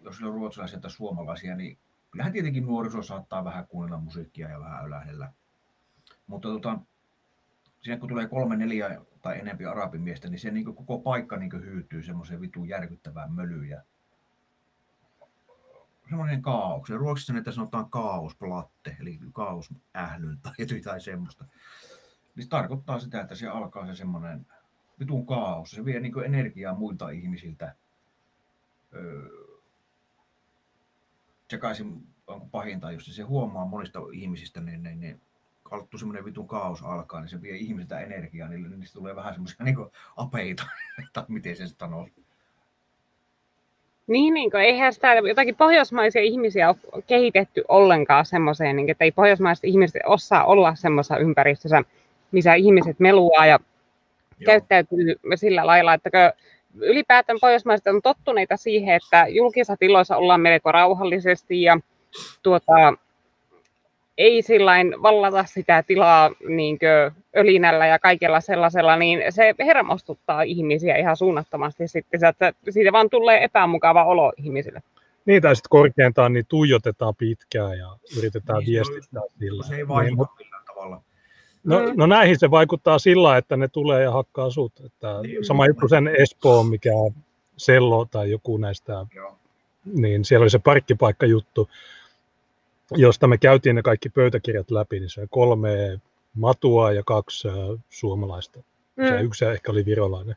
jos 0.00 0.22
on 0.22 0.34
ruotsalaisia 0.34 0.80
tai 0.80 0.90
suomalaisia, 0.90 1.56
niin 1.56 1.78
kyllähän 2.10 2.32
tietenkin 2.32 2.66
nuoriso 2.66 3.02
saattaa 3.02 3.44
vähän 3.44 3.66
kuunnella 3.66 4.00
musiikkia 4.00 4.48
ja 4.48 4.60
vähän 4.60 4.86
ylähdellä. 4.86 5.32
Mutta 6.26 6.48
tota, 6.48 6.78
siinä 7.80 7.98
kun 7.98 8.08
tulee 8.08 8.28
kolme, 8.28 8.56
neljä 8.56 9.00
tai 9.22 9.38
enempi 9.38 9.66
arabimiestä, 9.66 10.28
niin 10.28 10.38
se 10.38 10.50
niin 10.50 10.64
koko 10.64 10.98
paikka 10.98 11.36
niin 11.36 11.64
hyytyy 11.64 12.02
semmoiseen 12.02 12.40
vitun 12.40 12.68
järkyttävään 12.68 13.32
mölyyn. 13.32 13.82
Semmoinen 16.08 16.42
kaaos. 16.42 16.88
Ja 16.88 16.96
ruotsissa 16.96 17.32
näitä 17.32 17.52
sanotaan 17.52 17.90
kaosplatte, 17.90 18.96
eli 19.00 19.18
kaosählyntä 19.32 20.50
tai 20.84 21.00
semmoista. 21.00 21.44
Niin 22.34 22.44
se 22.44 22.48
tarkoittaa 22.48 22.98
sitä, 22.98 23.20
että 23.20 23.34
se 23.34 23.48
alkaa 23.48 23.86
se 23.86 23.94
semmoinen 23.94 24.46
vitun 25.00 25.26
kaos. 25.26 25.70
Se 25.70 25.84
vie 25.84 26.00
niin 26.00 26.24
energiaa 26.24 26.74
muilta 26.74 27.10
ihmisiltä. 27.10 27.74
Öö, 28.94 29.28
sekaisin 31.50 32.06
onko 32.26 32.46
pahinta, 32.46 32.92
jos 32.92 33.16
se 33.16 33.22
huomaa 33.22 33.64
monista 33.64 33.98
ihmisistä, 34.12 34.60
niin, 34.60 34.82
niin, 34.82 35.00
niin 35.00 35.20
kalttu 35.62 35.98
semmoinen 35.98 36.24
vitun 36.24 36.48
kaos 36.48 36.82
alkaa, 36.82 37.20
niin 37.20 37.28
se 37.28 37.42
vie 37.42 37.56
ihmisiltä 37.56 38.00
energiaa, 38.00 38.48
niin 38.48 38.80
niistä 38.80 38.98
tulee 38.98 39.16
vähän 39.16 39.34
semmoisia 39.34 39.64
niin 39.64 39.76
apeita, 40.16 40.66
tai 41.12 41.24
miten 41.28 41.56
se 41.56 41.66
sanoo. 41.66 42.08
Niin, 44.06 44.34
niin 44.34 44.50
kuin, 44.50 44.62
eihän 44.62 44.92
sitä 44.92 45.14
jotakin 45.14 45.56
pohjoismaisia 45.56 46.22
ihmisiä 46.22 46.68
ole 46.68 47.02
kehitetty 47.06 47.64
ollenkaan 47.68 48.26
semmoiseen, 48.26 48.76
niin, 48.76 48.90
että 48.90 49.04
ei 49.04 49.12
pohjoismaiset 49.12 49.64
ihmiset 49.64 50.02
osaa 50.06 50.44
olla 50.44 50.74
semmoisessa 50.74 51.16
ympäristössä, 51.16 51.82
missä 52.32 52.54
ihmiset 52.54 53.00
meluaa 53.00 53.46
ja 53.46 53.58
Joo. 54.40 54.46
käyttäytyy 54.46 55.16
sillä 55.34 55.66
lailla, 55.66 55.94
että 55.94 56.34
ylipäätään 56.80 57.38
pohjoismaiset 57.40 57.86
on 57.86 58.02
tottuneita 58.02 58.56
siihen, 58.56 58.94
että 58.94 59.26
julkisissa 59.28 59.76
tiloissa 59.76 60.16
ollaan 60.16 60.40
melko 60.40 60.72
rauhallisesti 60.72 61.62
ja 61.62 61.78
tuota, 62.42 62.94
ei 64.18 64.42
sillain 64.42 65.02
vallata 65.02 65.44
sitä 65.44 65.82
tilaa 65.82 66.30
niin 66.48 66.78
ölinällä 67.36 67.86
ja 67.86 67.98
kaikella 67.98 68.40
sellaisella, 68.40 68.96
niin 68.96 69.22
se 69.30 69.54
hermostuttaa 69.58 70.42
ihmisiä 70.42 70.96
ihan 70.96 71.16
suunnattomasti 71.16 71.88
sitten, 71.88 72.20
että 72.28 72.52
siitä 72.70 72.92
vaan 72.92 73.10
tulee 73.10 73.44
epämukava 73.44 74.04
olo 74.04 74.32
ihmisille. 74.36 74.82
Niin, 75.26 75.42
tai 75.42 75.56
sitten 75.56 75.68
korkeintaan 75.70 76.32
niin 76.32 76.46
tuijotetaan 76.48 77.14
pitkään 77.14 77.78
ja 77.78 77.96
yritetään 78.18 78.58
Niin, 78.58 78.84
se 78.84 78.90
on- 78.90 78.94
viestittää 78.94 79.22
sillä. 79.38 79.62
Se 79.66 79.72
ei 79.74 79.76
Niin, 79.78 79.88
vaikuta 79.88 80.16
mut- 80.16 80.38
millään 80.38 80.64
tavalla. 80.66 81.00
No, 81.64 81.78
Mm. 81.80 81.92
no 81.96 82.06
näihin 82.06 82.38
se 82.38 82.50
vaikuttaa 82.50 82.98
sillä, 82.98 83.36
että 83.36 83.56
ne 83.56 83.68
tulee 83.68 84.02
ja 84.02 84.10
hakkaa 84.10 84.50
sut. 84.50 84.72
Että 84.86 85.18
Niin. 85.22 85.44
sama 85.44 85.66
juttu 85.66 85.88
sen 85.88 86.08
Espoon, 86.18 86.66
mikä 86.66 86.90
Sello 87.56 88.04
tai 88.04 88.30
joku 88.30 88.56
näistä, 88.56 89.06
Joo. 89.14 89.36
niin 89.94 90.24
siellä 90.24 90.44
oli 90.44 90.50
se 90.50 90.58
parkkipaikkajuttu, 90.58 91.68
josta 92.90 93.26
me 93.26 93.38
käytiin 93.38 93.76
ne 93.76 93.82
kaikki 93.82 94.08
pöytäkirjat 94.08 94.70
läpi, 94.70 95.00
niin 95.00 95.10
se 95.10 95.20
oli 95.20 95.28
kolme 95.30 96.00
matua 96.34 96.92
ja 96.92 97.02
kaksi 97.06 97.48
äh, 97.48 97.54
suomalaista. 97.90 98.62
Se 99.08 99.10
Mm. 99.18 99.24
yksi 99.24 99.44
ehkä 99.44 99.72
oli 99.72 99.84
virolainen. 99.84 100.36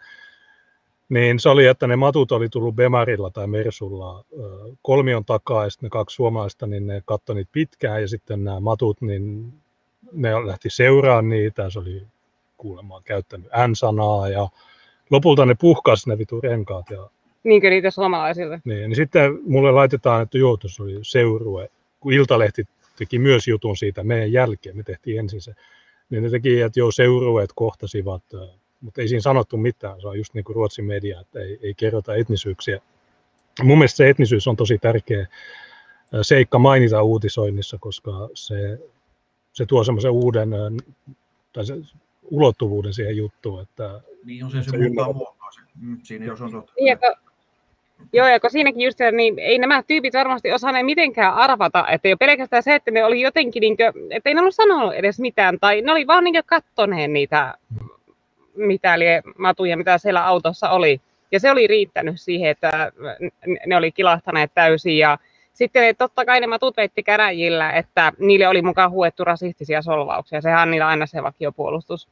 Niin 1.09 1.39
se 1.39 1.49
oli, 1.49 1.65
että 1.65 1.87
ne 1.87 1.95
matut 1.95 2.31
oli 2.31 2.49
tullut 2.49 2.75
Bemarilla 2.75 3.29
tai 3.29 3.47
Mersulla 3.47 4.23
ö, 4.39 4.49
kolmion 4.81 5.25
takaa 5.25 5.63
ja 5.63 5.69
sitten 5.69 5.87
ne 5.87 5.89
kaksi 5.89 6.15
suomalaista, 6.15 6.67
niin 6.67 6.87
ne 6.87 7.01
katsoi 7.05 7.35
niitä 7.35 7.49
pitkään 7.51 8.01
ja 8.01 8.07
sitten 8.07 8.43
nämä 8.43 8.59
matut, 8.59 9.01
niin 9.01 9.53
ne 10.11 10.47
lähti 10.47 10.69
seuraamaan 10.69 11.29
niitä. 11.29 11.69
Se 11.69 11.79
oli 11.79 12.03
kuulemma 12.57 13.01
käyttänyt 13.01 13.47
N-sanaa 13.67 14.29
ja 14.29 14.49
lopulta 15.09 15.45
ne 15.45 15.55
puhkas 15.59 16.07
ne 16.07 16.17
vitu 16.17 16.41
renkaat. 16.41 16.89
Ja, 16.89 17.09
Niinkö 17.43 17.69
niitä 17.69 17.91
suomalaisilta? 17.91 18.59
niin, 18.65 18.89
niin 18.89 18.95
sitten 18.95 19.39
mulle 19.47 19.71
laitetaan, 19.71 20.21
että 20.23 20.37
joo, 20.37 20.57
tuossa 20.57 20.83
oli 20.83 20.99
seurue, 21.01 21.69
kun 21.99 22.13
Iltalehti 22.13 22.63
teki 22.97 23.19
myös 23.19 23.47
jutun 23.47 23.77
siitä 23.77 24.03
meidän 24.03 24.31
jälkeen, 24.31 24.77
me 24.77 24.83
tehtiin 24.83 25.19
ensin 25.19 25.41
se, 25.41 25.53
niin 26.09 26.24
ne 26.24 26.29
teki, 26.29 26.62
että 26.62 26.79
joo, 26.79 26.91
seurueet 26.91 27.50
kohtasivat, 27.55 28.24
mutta 28.81 29.01
ei 29.01 29.07
siinä 29.07 29.21
sanottu 29.21 29.57
mitään, 29.57 30.01
se 30.01 30.07
on 30.07 30.17
just 30.17 30.33
niin 30.33 30.43
kuin 30.43 30.55
Ruotsin 30.55 30.85
media, 30.85 31.21
että 31.21 31.39
ei, 31.39 31.59
ei 31.62 31.74
kerrota 31.74 32.15
etnisyyksiä. 32.15 32.81
Mun 33.63 33.77
mielestä 33.77 33.97
se 33.97 34.09
etnisyys 34.09 34.47
on 34.47 34.55
tosi 34.55 34.77
tärkeä 34.77 35.27
seikka 36.21 36.59
mainita 36.59 37.03
uutisoinnissa, 37.03 37.77
koska 37.79 38.29
se, 38.33 38.79
se 39.53 39.65
tuo 39.65 39.83
semmoisen 39.83 40.12
uuden 40.12 40.50
tai 41.53 41.65
se, 41.65 41.75
ulottuvuuden 42.24 42.93
siihen 42.93 43.17
juttuun, 43.17 43.62
että 43.62 44.01
Niin 44.25 44.45
on 44.45 44.51
se, 44.51 44.63
se, 44.63 44.69
Se 44.71 44.77
muuttaa 44.77 45.13
muotoa 45.13 45.51
se. 45.51 45.62
Mm, 45.81 45.97
siinä 46.03 46.25
jos 46.25 46.41
on 46.41 46.51
totta. 46.51 46.74
Niin, 46.79 46.97
Joo, 48.13 48.27
ja 48.27 48.39
kun 48.39 48.49
siinäkin 48.49 48.81
just, 48.81 48.97
se, 48.97 49.11
niin 49.11 49.39
ei 49.39 49.57
nämä 49.57 49.83
tyypit 49.83 50.13
varmasti 50.13 50.51
osanneet 50.51 50.85
mitenkään 50.85 51.33
arvata, 51.33 51.87
että 51.87 52.07
jo 52.07 52.17
pelkästään 52.17 52.63
se, 52.63 52.75
että 52.75 52.91
ne 52.91 53.05
oli 53.05 53.21
jotenkin, 53.21 53.61
niin 53.61 53.77
kuin, 53.77 54.11
että 54.11 54.29
ei 54.29 54.33
ne 54.33 54.41
ollut 54.41 54.55
sanonut 54.55 54.93
edes 54.93 55.19
mitään, 55.19 55.59
tai 55.59 55.81
ne 55.81 55.91
oli 55.91 56.07
vaan 56.07 56.23
niin 56.23 56.35
kattoneen 56.45 57.13
niitä, 57.13 57.53
mitä 58.55 58.99
lie 58.99 59.21
matuja, 59.37 59.77
mitä 59.77 59.97
siellä 59.97 60.25
autossa 60.25 60.69
oli. 60.69 61.01
Ja 61.31 61.39
se 61.39 61.51
oli 61.51 61.67
riittänyt 61.67 62.21
siihen, 62.21 62.49
että 62.49 62.91
ne 63.65 63.75
oli 63.75 63.91
kilahtaneet 63.91 64.51
täysin, 64.53 64.97
ja 64.97 65.17
sitten 65.53 65.95
totta 65.95 66.25
kai 66.25 66.39
ne 66.39 66.47
matut 66.47 66.77
veitti 66.77 67.03
käräjillä, 67.03 67.71
että 67.71 68.11
niille 68.19 68.47
oli 68.47 68.61
mukaan 68.61 68.91
huettu 68.91 69.23
rasistisia 69.23 69.81
solvauksia, 69.81 70.41
sehän 70.41 70.61
on 70.61 70.71
niillä 70.71 70.87
aina 70.87 71.05
se 71.05 71.23
vakiopuolustus. 71.23 72.07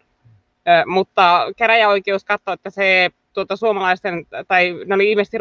Mutta 0.86 1.48
käräjäoikeus 1.58 2.26
katsoi, 2.26 2.54
että 2.54 2.70
se 2.70 3.12
tuota, 3.34 3.56
suomalaisten, 3.56 4.26
tai 4.48 4.76
ne 4.86 4.96
oli 4.96 5.12
ilmeisesti 5.12 5.38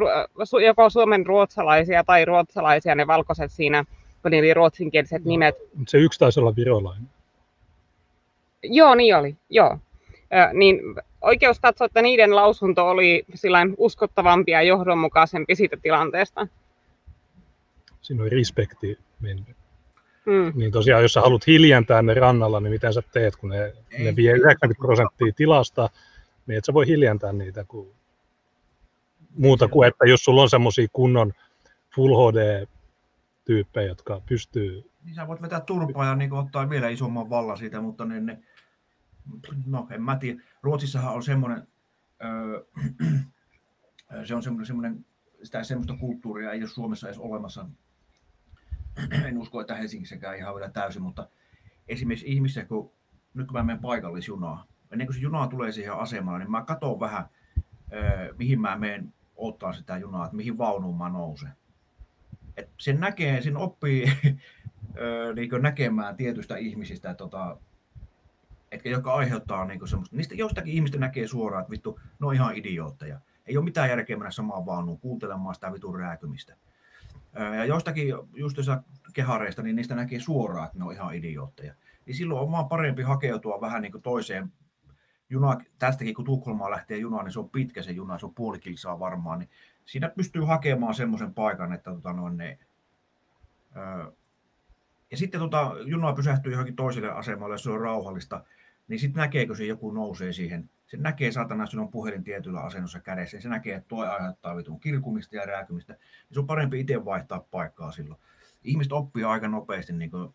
joko 0.66 0.90
suomen 0.90 1.26
ruotsalaisia 1.26 2.04
tai 2.04 2.25
ruotsalaisia 2.25 2.94
ne 2.94 3.06
valkoiset 3.06 3.52
siinä, 3.52 3.84
kun 4.22 4.30
niillä 4.30 4.46
oli 4.46 4.54
ruotsinkieliset 4.54 5.25
nimet. 5.25 5.54
se 5.88 5.99
yksi 5.99 6.18
taisi 6.18 6.40
olla 6.40 6.56
virolainen. 6.56 7.08
Joo, 8.62 8.94
niin 8.94 9.16
oli, 9.16 9.37
joo. 9.50 9.78
Ö, 10.12 10.52
niin 10.52 10.80
oikeus 11.20 11.61
katsoi, 11.61 11.87
että 11.87 12.02
niiden 12.02 12.37
lausunto 12.37 12.88
oli 12.88 13.25
sillain 13.34 13.75
uskottavampi 13.78 14.52
ja 14.52 14.62
johdonmukaisempi 14.62 15.54
siitä 15.54 15.76
tilanteesta. 15.76 16.46
Siinä 18.02 18.22
oli 18.22 18.30
respekti 18.30 18.99
mennyt. 19.20 19.56
Mm. 20.25 20.52
Niin 20.54 20.72
tosiaan, 20.72 21.02
jos 21.02 21.12
sä 21.12 21.20
haluat 21.20 21.46
hiljentää 21.46 22.02
ne 22.02 22.14
rannalla, 22.14 22.61
niin 22.61 22.72
miten 22.72 22.92
sä 22.92 23.02
teet, 23.12 23.37
kun 23.37 23.50
ne, 23.50 23.72
ne 23.99 24.16
vie 24.16 24.32
90 24.32 24.80
prosenttia 24.80 25.32
tilasta, 25.37 25.90
niin 26.46 26.58
et 26.58 26.64
sä 26.64 26.75
voi 26.75 26.87
hiljentää 26.87 27.32
niitä 27.32 27.64
kuin 27.64 27.94
muuta 29.38 29.68
kuin, 29.68 29.88
että 29.88 30.04
jos 30.04 30.25
sulla 30.25 30.42
on 30.42 30.50
semmoisia 30.50 30.88
kunnon 30.92 31.32
Full 31.94 32.14
HD-tyyppejä, 32.16 33.88
jotka 33.88 34.22
pystyy, 34.28 34.90
Niin 35.04 35.14
sä 35.14 35.26
voit 35.26 35.42
vetää 35.42 35.61
turpaa 35.61 36.06
ja 36.06 36.16
niin 36.16 36.32
ottaa 36.32 36.70
vielä 36.70 36.88
isomman 36.88 37.30
vallan 37.30 37.58
siitä, 37.58 37.80
mutta 37.80 38.04
ne, 38.04 38.20
ne 38.20 38.38
no 39.66 39.87
en 39.90 40.02
mä 40.02 40.16
tiedä. 40.16 40.42
Ruotsissahan 40.62 41.14
on 41.14 41.22
semmoinen, 41.22 41.68
öö, 42.25 42.64
se 44.26 44.34
on 44.34 44.42
semmoinen, 44.42 44.66
semmoinen 44.66 45.06
sitä 45.42 45.64
semmoista 45.64 45.96
kulttuuria 45.96 46.52
ei 46.52 46.61
ole 46.61 46.68
Suomessa 46.68 47.08
edes 47.08 47.18
olemassa. 47.18 47.66
En 49.25 49.38
usko, 49.38 49.61
että 49.61 49.75
Helsingissäkään 49.75 50.37
ihan 50.37 50.54
vielä 50.54 50.70
täysin, 50.70 51.02
mutta 51.02 51.28
esimerkiksi 51.88 52.26
ihmisiä, 52.28 52.64
kun 52.64 52.92
nyt 53.34 53.46
kun 53.46 53.56
mä 53.56 53.62
menen 53.62 53.82
paikallisjunaan, 53.82 54.66
ennen 54.92 55.06
kuin 55.06 55.14
se 55.14 55.20
juna 55.20 55.46
tulee 55.46 55.72
siihen 55.72 55.94
asemalle, 55.94 56.38
niin 56.38 56.50
mä 56.50 56.64
katson 56.64 57.00
vähän, 57.00 57.25
mihin 58.38 58.61
mä 58.61 58.76
menen 58.76 59.14
ottaa 59.37 59.72
sitä 59.72 59.99
junaa, 59.99 60.25
että 60.25 60.37
mihin 60.37 60.58
vaunuun 60.58 60.99
mä 60.99 61.08
nousen. 61.08 61.52
Et 62.56 62.70
sen 62.78 63.00
näkee, 63.00 63.42
sen 63.42 63.56
oppii 63.56 64.06
niin 65.34 65.62
näkemään 65.62 66.16
tietystä 66.16 66.56
ihmisistä, 66.56 67.11
että 67.11 67.18
tota, 67.18 67.56
etkä, 68.72 68.88
jotka 68.88 69.14
aiheuttaa 69.14 69.64
niin 69.64 69.88
semmoista. 69.88 70.16
Niistä 70.16 70.34
jostakin 70.34 70.75
ihmistä 70.75 70.99
näkee 70.99 71.26
suoraan, 71.26 71.61
että 71.61 71.70
vittu, 71.70 72.00
ne 72.20 72.26
on 72.26 72.34
ihan 72.34 72.56
idiootteja. 72.56 73.20
Ei 73.46 73.56
ole 73.56 73.64
mitään 73.64 73.88
järkeä 73.88 74.16
mennä 74.16 74.30
samaan 74.30 74.66
vaunuun 74.66 75.00
kuuntelemaan 75.00 75.54
sitä 75.54 75.72
vitun 75.72 75.99
rääkymistä. 75.99 76.56
Ja 77.56 77.64
jostakin 77.64 78.14
just 78.34 78.56
kehareista, 79.12 79.62
niin 79.62 79.76
niistä 79.76 79.94
näkee 79.94 80.20
suoraan, 80.20 80.66
että 80.66 80.78
ne 80.78 80.84
on 80.84 80.92
ihan 80.92 81.14
idiootteja. 81.14 81.75
Niin 82.06 82.14
silloin 82.14 82.40
on 82.40 82.52
vaan 82.52 82.68
parempi 82.68 83.02
hakeutua 83.02 83.61
vähän 83.61 83.82
niin 83.82 84.02
toiseen 84.02 84.52
juna, 85.32 85.58
tästäkin 85.78 86.14
kun 86.14 86.24
Tukholmaan 86.24 86.70
lähtee 86.70 86.98
juna, 86.98 87.22
niin 87.22 87.32
se 87.32 87.38
on 87.38 87.50
pitkä 87.50 87.82
se 87.82 87.92
juna, 87.92 88.18
se 88.18 88.26
on 88.26 88.34
puoli 88.34 88.58
kilsaa 88.58 88.98
varmaan, 88.98 89.38
niin 89.38 89.50
siinä 89.84 90.08
pystyy 90.08 90.42
hakemaan 90.42 90.94
semmoisen 90.94 91.34
paikan, 91.34 91.72
että 91.72 91.90
tota 91.90 92.12
noin, 92.12 92.36
ne, 92.36 92.58
Ja 95.10 95.16
sitten 95.16 95.40
tota, 95.40 95.74
junaa 95.84 96.12
pysähtyy 96.12 96.52
johonkin 96.52 96.76
toiselle 96.76 97.10
asemalle, 97.10 97.54
jos 97.54 97.62
se 97.62 97.70
on 97.70 97.80
rauhallista, 97.80 98.44
niin 98.88 98.98
sitten 98.98 99.20
näkeekö 99.20 99.54
se 99.54 99.64
joku 99.64 99.90
nousee 99.90 100.32
siihen. 100.32 100.70
Se 100.86 100.96
näkee 100.96 101.32
satana, 101.32 101.62
jos 101.62 101.74
on 101.74 101.88
puhelin 101.88 102.24
tietyllä 102.24 102.60
asennossa 102.60 103.00
kädessä, 103.00 103.36
niin 103.36 103.42
se 103.42 103.48
näkee, 103.48 103.74
että 103.74 103.88
tuo 103.88 104.04
aiheuttaa 104.04 104.56
vitun 104.56 104.80
kirkumista 104.80 105.36
ja 105.36 105.46
rääkymistä. 105.46 105.92
Niin 105.92 106.34
se 106.34 106.40
on 106.40 106.46
parempi 106.46 106.80
itse 106.80 107.04
vaihtaa 107.04 107.46
paikkaa 107.50 107.92
silloin. 107.92 108.20
Ihmiset 108.64 108.92
oppii 108.92 109.24
aika 109.24 109.48
nopeasti 109.48 109.92
niin 109.92 110.10
kuin, 110.10 110.34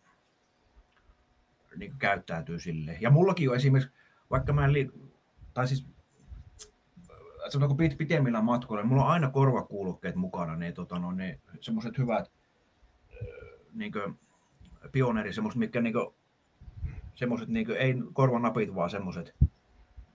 niin 1.76 1.90
kuin 1.90 1.98
käyttäytyy 1.98 2.60
sille. 2.60 2.98
Ja 3.00 3.10
mullakin 3.10 3.50
on 3.50 3.56
esimerkiksi, 3.56 3.94
vaikka 4.30 4.52
mä 4.52 4.64
en 4.64 4.72
li... 4.72 4.90
tai 5.54 5.68
siis 5.68 5.86
sanotaanko 7.48 7.74
pit, 7.74 7.98
pitemmillä 7.98 8.42
matkoilla, 8.42 8.82
niin 8.82 8.88
mulla 8.88 9.04
on 9.04 9.10
aina 9.10 9.30
korvakuulokkeet 9.30 10.14
mukana, 10.14 10.56
niin, 10.56 10.74
tota, 10.74 10.98
no, 10.98 11.12
niin 11.12 11.40
semmoiset 11.60 11.98
hyvät 11.98 12.32
niin 13.74 13.92
kuin, 13.92 14.18
pioneeri, 14.92 15.32
semmoiset, 15.32 15.58
mitkä 15.58 15.80
niin 15.80 15.92
kuin, 15.92 16.14
semmoiset, 17.14 17.48
niin 17.48 17.66
kuin, 17.66 17.78
ei 17.78 17.94
korvanapit, 18.12 18.74
vaan 18.74 18.90
semmoiset. 18.90 19.34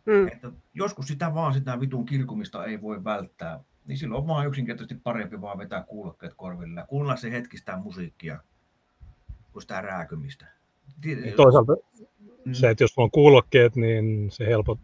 Mm. 0.05 0.27
Että 0.27 0.51
joskus 0.73 1.07
sitä 1.07 1.33
vaan 1.33 1.53
sitä 1.53 1.79
vitun 1.79 2.05
kirkumista 2.05 2.65
ei 2.65 2.81
voi 2.81 3.03
välttää, 3.03 3.59
niin 3.87 3.97
silloin 3.97 4.21
on 4.21 4.27
vaan 4.27 4.47
yksinkertaisesti 4.47 5.01
parempi 5.03 5.41
vaan 5.41 5.57
vetää 5.57 5.83
kuulokkeet 5.83 6.33
korville 6.33 6.79
ja 6.79 6.85
kuunnella 6.85 7.15
se 7.15 7.31
hetki 7.31 7.57
sitä 7.57 7.77
musiikkia 7.77 8.39
kuin 9.51 9.61
sitä 9.61 9.81
rääkymistä. 9.81 10.45
Niin 11.05 11.33
toisaalta 11.35 11.73
mm. 12.45 12.53
se, 12.53 12.69
että 12.69 12.83
jos 12.83 12.93
on 12.97 13.11
kuulokkeet, 13.11 13.75
niin 13.75 14.31
se 14.31 14.45
helpot, 14.45 14.79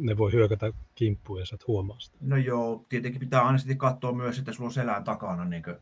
ne 0.00 0.16
voi 0.16 0.32
hyökätä 0.32 0.72
kimppuun 0.94 1.40
ja 1.40 1.46
sä 1.46 1.54
et 1.54 1.66
huomaa 1.66 2.00
sitä. 2.00 2.16
No 2.20 2.36
joo, 2.36 2.84
tietenkin 2.88 3.20
pitää 3.20 3.46
aina 3.46 3.58
sitten 3.58 3.78
katsoa 3.78 4.12
myös, 4.12 4.38
että 4.38 4.52
sulla 4.52 4.68
on 4.68 4.72
selän 4.72 5.04
takana, 5.04 5.44
niin 5.44 5.62
kuin, 5.62 5.76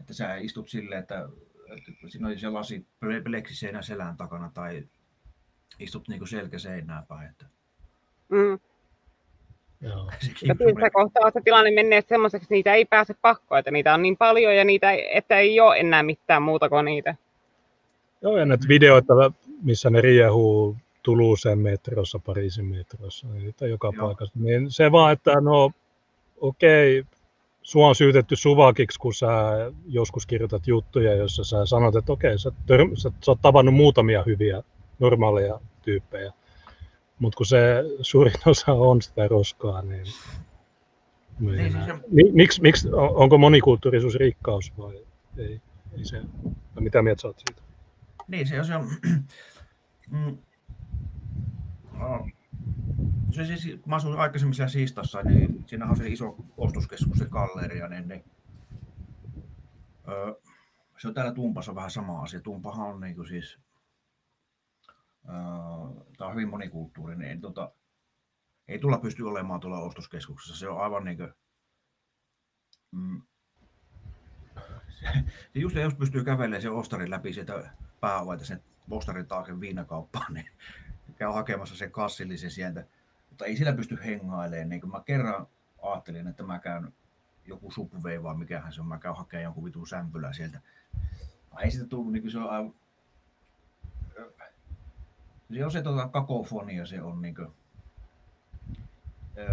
että 0.00 0.14
sä 0.14 0.36
istut 0.36 0.68
silleen, 0.68 1.00
että, 1.00 1.28
että 1.76 1.92
siinä 2.08 2.28
on 2.28 2.38
se 2.38 2.48
lasi 2.48 2.86
pleksiseinä 3.24 3.82
selän 3.82 4.16
takana 4.16 4.50
tai 4.54 4.84
istut 5.78 6.08
niin 6.08 6.28
selkä 6.28 6.58
seinää 6.58 7.04
päin. 7.08 7.30
Että... 7.30 7.46
Mm. 8.28 8.58
Joo. 9.80 10.10
Ja 10.48 10.54
missä 10.54 10.90
kohtaa 10.92 11.30
se 11.30 11.40
tilanne 11.44 11.70
menee 11.70 12.02
semmoiseksi, 12.08 12.44
että 12.44 12.54
niitä 12.54 12.74
ei 12.74 12.84
pääse 12.84 13.14
pakkoon, 13.22 13.58
että 13.58 13.70
niitä 13.70 13.94
on 13.94 14.02
niin 14.02 14.16
paljon 14.16 14.56
ja 14.56 14.64
niitä, 14.64 14.92
että 14.92 15.38
ei 15.38 15.60
ole 15.60 15.78
enää 15.78 16.02
mitään 16.02 16.42
muuta 16.42 16.68
kuin 16.68 16.84
niitä. 16.84 17.14
Joo, 18.22 18.36
ja 18.38 18.46
näitä 18.46 18.68
videoita, 18.68 19.14
missä 19.62 19.90
ne 19.90 20.00
riehuu 20.00 20.76
Tuluuseen 21.02 21.58
metrossa, 21.58 22.18
Pariisin 22.18 22.64
metrossa, 22.64 23.28
niin 23.28 23.44
niitä 23.44 23.66
joka 23.66 23.92
Joo. 23.96 24.06
paikassa. 24.06 24.34
Niin 24.38 24.70
se 24.70 24.92
vaan, 24.92 25.12
että 25.12 25.40
no 25.40 25.70
okei, 26.40 27.00
okay, 27.00 27.12
sua 27.62 27.88
on 27.88 27.94
syytetty 27.94 28.36
suvakiksi, 28.36 28.98
kun 28.98 29.14
sä 29.14 29.26
joskus 29.86 30.26
kirjoitat 30.26 30.66
juttuja, 30.66 31.14
joissa 31.14 31.44
sä 31.44 31.66
sanot, 31.66 31.96
että 31.96 32.12
okei, 32.12 32.28
okay, 32.28 32.38
sä, 32.38 32.50
tör- 32.50 32.96
sä, 32.96 33.10
sä 33.24 33.30
oot 33.30 33.42
tavannut 33.42 33.74
muutamia 33.74 34.22
hyviä 34.26 34.62
normaaleja 34.98 35.60
tyyppejä. 35.82 36.32
Mutta 37.18 37.36
kun 37.36 37.46
se 37.46 37.84
suurin 38.00 38.34
osa 38.46 38.72
on 38.72 39.02
sitä 39.02 39.28
roskaa, 39.28 39.82
niin, 39.82 40.06
niin 41.40 41.72
se... 41.72 41.78
miksi, 42.32 42.62
miksi, 42.62 42.88
onko 42.92 43.38
monikulttuurisuus 43.38 44.14
rikkaus 44.14 44.72
vai 44.78 44.94
ei? 45.38 45.60
ei 45.98 46.04
se, 46.04 46.22
mitä 46.80 47.02
mieltä 47.02 47.22
sä 47.22 47.28
oot 47.28 47.38
siitä? 47.38 47.65
Niin, 48.28 48.46
se 48.46 48.58
on 48.58 48.66
se, 48.66 48.72
mm, 50.10 50.38
oh. 52.00 52.28
se 53.32 53.44
siis, 53.44 53.86
mä 53.86 53.96
asuin 53.96 54.18
aikaisemmin 54.18 54.54
siellä 54.54 54.68
Siistassa, 54.68 55.22
niin 55.22 55.64
siinä 55.66 55.86
on 55.86 55.96
se 55.96 56.08
iso 56.08 56.36
ostoskeskus, 56.56 57.18
se 57.18 57.26
galleria, 57.26 57.88
niin, 57.88 58.08
niin 58.08 58.24
öö, 60.08 60.34
se 60.98 61.08
on 61.08 61.14
täällä 61.14 61.32
Tumpassa 61.32 61.74
vähän 61.74 61.90
sama 61.90 62.22
asia. 62.22 62.40
Tumpahan 62.40 62.86
on 62.88 63.00
niin 63.00 63.14
kuin 63.14 63.28
siis 63.28 63.58
tämä 66.16 66.28
on 66.28 66.32
hyvin 66.32 66.48
monikulttuurinen, 66.48 67.28
ei, 67.28 67.38
tota, 67.38 67.72
ei 68.68 68.78
tulla 68.78 68.98
pysty 68.98 69.22
olemaan 69.22 69.60
tuolla 69.60 69.78
ostoskeskuksessa. 69.78 70.56
Se 70.56 70.68
on 70.68 70.80
aivan 70.80 71.04
niin 71.04 71.16
kuin, 71.16 71.32
mm, 72.92 73.22
se, 75.00 75.08
just 75.54 75.76
jos 75.76 75.94
pystyy 75.94 76.24
kävelemään 76.24 76.62
sen 76.62 76.72
ostarin 76.72 77.10
läpi 77.10 77.32
sieltä 77.32 77.72
pääovalta 78.00 78.44
sen 78.44 78.62
ostarin 78.90 79.26
taakse 79.26 79.60
viinakauppaan, 79.60 80.34
niin 80.34 80.48
käy 81.16 81.32
hakemassa 81.32 81.76
sen 81.76 81.90
kassillisen 81.90 82.50
sieltä. 82.50 82.84
Mutta 83.30 83.44
ei 83.44 83.56
sillä 83.56 83.72
pysty 83.72 83.98
hengailemaan. 84.04 84.68
Niin 84.68 84.90
mä 84.90 85.02
kerran 85.04 85.46
ajattelin, 85.82 86.26
että 86.26 86.42
mä 86.42 86.58
käyn 86.58 86.92
joku 87.46 87.70
subway 87.70 88.22
vai 88.22 88.36
mikähän 88.36 88.72
se 88.72 88.80
on, 88.80 88.86
mä 88.86 88.98
käyn 88.98 89.16
hakemaan 89.16 89.44
jonkun 89.44 89.64
vitun 89.64 89.86
sämpylä 89.86 90.32
sieltä. 90.32 90.60
Ei 91.60 91.70
sitä 91.70 91.86
tullut, 91.86 92.12
niin 92.12 92.30
se 92.30 92.38
on 92.38 92.50
aivan 92.50 92.74
se 95.54 95.64
on 95.64 95.70
se 95.70 95.82
tota, 95.82 96.08
kakofonia, 96.08 96.86
se 96.86 97.02
on 97.02 97.22
niin 97.22 97.34
kuin, 97.34 97.48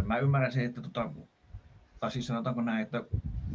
mä 0.05 0.17
ymmärrän 0.17 0.51
se, 0.51 0.65
että 0.65 0.81
tota, 0.81 1.09
tai 1.99 2.11
siis 2.11 2.27
sanotaanko 2.27 2.61
näin, 2.61 2.81
että 2.81 3.03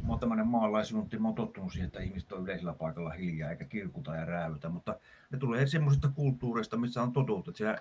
mä 0.08 0.12
oon 0.12 0.20
tämmöinen 0.20 0.46
maalaisuntti, 0.46 1.18
mä 1.18 1.28
oon 1.28 1.34
tottunut 1.34 1.72
siihen, 1.72 1.86
että 1.86 2.00
ihmiset 2.00 2.32
on 2.32 2.42
yleisellä 2.42 2.72
paikalla 2.72 3.10
hiljaa 3.10 3.50
eikä 3.50 3.64
kirkuta 3.64 4.16
ja 4.16 4.24
räävytä, 4.24 4.68
mutta 4.68 4.98
ne 5.30 5.38
tulee 5.38 5.66
semmoisesta 5.66 6.08
kulttuurista, 6.08 6.76
missä 6.76 7.02
on 7.02 7.12
totuttu, 7.12 7.50
että 7.50 7.58
siellä 7.58 7.78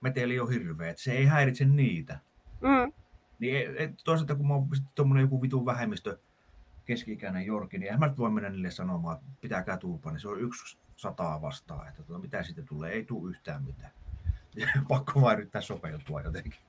meteli 0.00 0.40
on 0.40 0.50
hirveä, 0.50 0.90
että 0.90 1.02
se 1.02 1.12
ei 1.12 1.24
häiritse 1.24 1.64
niitä. 1.64 2.18
Mm. 2.60 2.92
Niin 3.38 3.76
et, 3.78 3.90
toisaalta 4.04 4.34
kun 4.34 4.48
mä 4.48 4.54
oon 4.54 4.68
tuommoinen 4.94 5.22
joku 5.22 5.42
vitun 5.42 5.66
vähemmistö 5.66 6.18
keski-ikäinen 6.84 7.46
Jorki, 7.46 7.78
niin 7.78 7.92
en 7.92 7.98
mä 7.98 8.06
nyt 8.06 8.18
voi 8.18 8.30
mennä 8.30 8.50
niille 8.50 8.70
sanomaan, 8.70 9.16
että 9.16 9.28
pitäkää 9.40 9.76
tuupa, 9.76 10.10
niin 10.10 10.20
se 10.20 10.28
on 10.28 10.40
yksi 10.40 10.78
sataa 10.96 11.42
vastaan, 11.42 11.88
että 11.88 12.02
tuota, 12.02 12.22
mitä 12.22 12.42
sitten 12.42 12.66
tulee, 12.66 12.92
ei 12.92 13.04
tule 13.04 13.30
yhtään 13.30 13.62
mitään. 13.62 13.92
Pakko 14.88 15.20
vain 15.20 15.38
yrittää 15.38 15.62
sopeutua 15.62 16.22
jotenkin. 16.22 16.60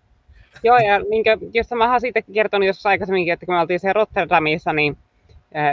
Joo, 0.63 0.77
ja 0.77 0.99
kuin, 0.99 1.51
jos 1.53 1.71
mä 1.71 1.91
oon 1.91 2.01
siitäkin 2.01 2.33
kertonut 2.33 2.67
jossain 2.67 2.91
aikaisemminkin, 2.91 3.33
että 3.33 3.45
kun 3.45 3.55
me 3.55 3.61
oltiin 3.61 3.79
se 3.79 3.93
Rotterdamissa, 3.93 4.73
niin 4.73 4.97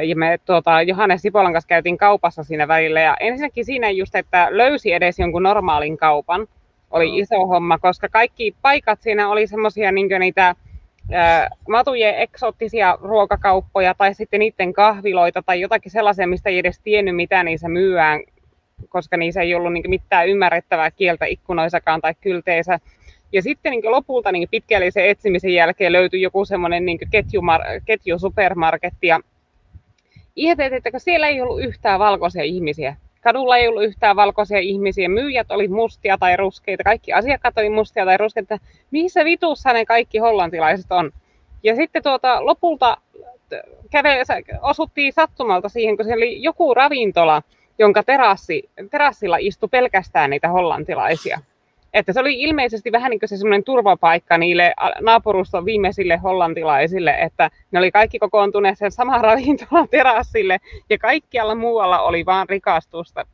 ja 0.06 0.16
me 0.16 0.38
tuota, 0.44 0.82
Johannes 0.82 1.22
Sipolan 1.22 1.52
kanssa 1.52 1.68
käytiin 1.68 1.98
kaupassa 1.98 2.44
siinä 2.44 2.68
välillä. 2.68 3.00
Ja 3.00 3.16
ensinnäkin 3.20 3.64
siinä 3.64 3.90
just, 3.90 4.14
että 4.14 4.48
löysi 4.50 4.92
edes 4.92 5.18
jonkun 5.18 5.42
normaalin 5.42 5.96
kaupan, 5.96 6.46
oli 6.90 7.08
no. 7.08 7.16
iso 7.16 7.46
homma, 7.46 7.78
koska 7.78 8.08
kaikki 8.08 8.54
paikat 8.62 9.02
siinä 9.02 9.28
oli 9.28 9.46
semmoisia 9.46 9.92
niin 9.92 10.08
niitä 10.20 10.54
matujen 11.68 12.18
eksoottisia 12.18 12.98
ruokakauppoja 13.02 13.94
tai 13.94 14.14
sitten 14.14 14.40
niiden 14.40 14.72
kahviloita 14.72 15.42
tai 15.42 15.60
jotakin 15.60 15.92
sellaisia, 15.92 16.26
mistä 16.26 16.50
ei 16.50 16.58
edes 16.58 16.80
tiennyt, 16.80 17.16
mitä 17.16 17.42
niissä 17.42 17.68
myyään 17.68 18.20
koska 18.88 19.16
niissä 19.16 19.42
ei 19.42 19.54
ollut 19.54 19.72
niin 19.72 19.90
mitään 19.90 20.28
ymmärrettävää 20.28 20.90
kieltä 20.90 21.26
ikkunoissakaan 21.26 22.00
tai 22.00 22.14
kylteissä. 22.20 22.80
Ja 23.34 23.42
sitten 23.42 23.70
niin 23.70 23.90
lopulta 23.90 24.32
niin 24.32 24.48
pitkällisen 24.50 25.06
etsimisen 25.06 25.54
jälkeen 25.54 25.92
löytyi 25.92 26.22
joku 26.22 26.44
semmoinen 26.44 26.86
niin 26.86 26.98
ketjumar- 27.00 27.80
ketjusupermarketti. 27.84 29.06
Ja 29.06 29.20
ihmeteltiin, 30.36 30.82
että 30.84 30.98
siellä 30.98 31.28
ei 31.28 31.40
ollut 31.40 31.60
yhtään 31.60 32.00
valkoisia 32.00 32.42
ihmisiä. 32.42 32.96
Kadulla 33.20 33.56
ei 33.56 33.68
ollut 33.68 33.84
yhtään 33.84 34.16
valkoisia 34.16 34.58
ihmisiä. 34.58 35.08
Myyjät 35.08 35.50
oli 35.50 35.68
mustia 35.68 36.18
tai 36.18 36.36
ruskeita. 36.36 36.84
Kaikki 36.84 37.12
asiakkaat 37.12 37.58
oli 37.58 37.70
mustia 37.70 38.04
tai 38.04 38.16
ruskeita. 38.16 38.58
Missä 38.90 39.24
vitussa 39.24 39.72
ne 39.72 39.84
kaikki 39.84 40.18
hollantilaiset 40.18 40.92
on? 40.92 41.12
Ja 41.62 41.76
sitten 41.76 42.02
tuota, 42.02 42.46
lopulta 42.46 42.96
käve, 43.90 44.22
osuttiin 44.62 45.12
sattumalta 45.12 45.68
siihen, 45.68 45.96
kun 45.96 46.04
siellä 46.04 46.22
oli 46.22 46.42
joku 46.42 46.74
ravintola, 46.74 47.42
jonka 47.78 48.02
terassi, 48.02 48.70
terassilla 48.90 49.36
istui 49.40 49.68
pelkästään 49.68 50.30
niitä 50.30 50.48
hollantilaisia. 50.48 51.40
Että 51.94 52.12
se 52.12 52.20
oli 52.20 52.40
ilmeisesti 52.40 52.92
vähän 52.92 53.10
niin 53.10 53.20
kuin 53.20 53.28
se 53.28 53.36
semmoinen 53.36 53.64
turvapaikka 53.64 54.38
niille 54.38 54.74
naapuruston 55.00 55.64
viimeisille 55.64 56.16
hollantilaisille, 56.16 57.16
että 57.20 57.50
ne 57.72 57.78
oli 57.78 57.90
kaikki 57.90 58.18
kokoontuneet 58.18 58.78
sen 58.78 58.92
saman 58.92 59.20
ravintolan 59.30 59.88
terassille 59.88 60.58
ja 60.90 60.98
kaikkialla 60.98 61.54
muualla 61.54 62.00
oli 62.00 62.26
vaan 62.26 62.48
rikastusta. 62.48 63.26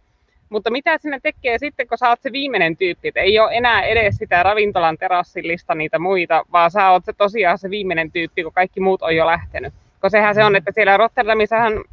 Mutta 0.48 0.70
mitä 0.70 0.98
sinne 0.98 1.20
tekee 1.22 1.58
sitten, 1.58 1.88
kun 1.88 1.98
sä 1.98 2.08
oot 2.08 2.22
se 2.22 2.32
viimeinen 2.32 2.76
tyyppi, 2.76 3.08
että 3.08 3.20
ei 3.20 3.38
ole 3.38 3.52
enää 3.52 3.82
edes 3.82 4.16
sitä 4.16 4.42
ravintolan 4.42 4.98
terassillista 4.98 5.74
niitä 5.74 5.98
muita, 5.98 6.44
vaan 6.52 6.70
sä 6.70 6.90
oot 6.90 7.04
se 7.04 7.12
tosiaan 7.12 7.58
se 7.58 7.70
viimeinen 7.70 8.12
tyyppi, 8.12 8.42
kun 8.42 8.52
kaikki 8.52 8.80
muut 8.80 9.02
on 9.02 9.16
jo 9.16 9.26
lähtenyt. 9.26 9.74
Koska 10.00 10.10
sehän 10.10 10.34
se 10.34 10.44
on, 10.44 10.56
että 10.56 10.72
siellä 10.74 10.96
Rotterdamissahan 10.96 11.84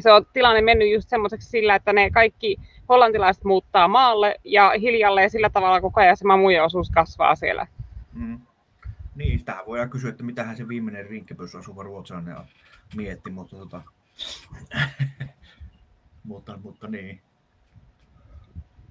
se 0.00 0.12
on 0.12 0.26
tilanne 0.32 0.60
mennyt 0.60 0.90
just 0.90 1.08
semmoiseksi 1.08 1.48
sillä, 1.48 1.74
että 1.74 1.92
ne 1.92 2.10
kaikki 2.10 2.56
hollantilaiset 2.92 3.44
muuttaa 3.44 3.88
maalle 3.88 4.34
ja 4.44 4.72
hiljalleen 4.80 5.30
sillä 5.30 5.50
tavalla 5.50 5.80
koko 5.80 6.00
ajan 6.00 6.16
se 6.16 6.24
mamujen 6.24 6.64
osuus 6.64 6.90
kasvaa 6.90 7.34
siellä. 7.34 7.66
Mm. 8.12 8.40
Niin, 9.14 9.38
sitähän 9.38 9.66
voidaan 9.66 9.90
kysyä, 9.90 10.10
että 10.10 10.22
mitähän 10.22 10.56
se 10.56 10.68
viimeinen 10.68 11.06
rinkkepössä 11.06 11.58
asuva 11.58 11.82
ruotsalainen 11.82 12.36
mietti, 12.96 13.30
mutta, 13.30 13.56
tota... 13.56 13.82
mutta, 16.24 16.58
mutta 16.62 16.88
niin. 16.88 17.20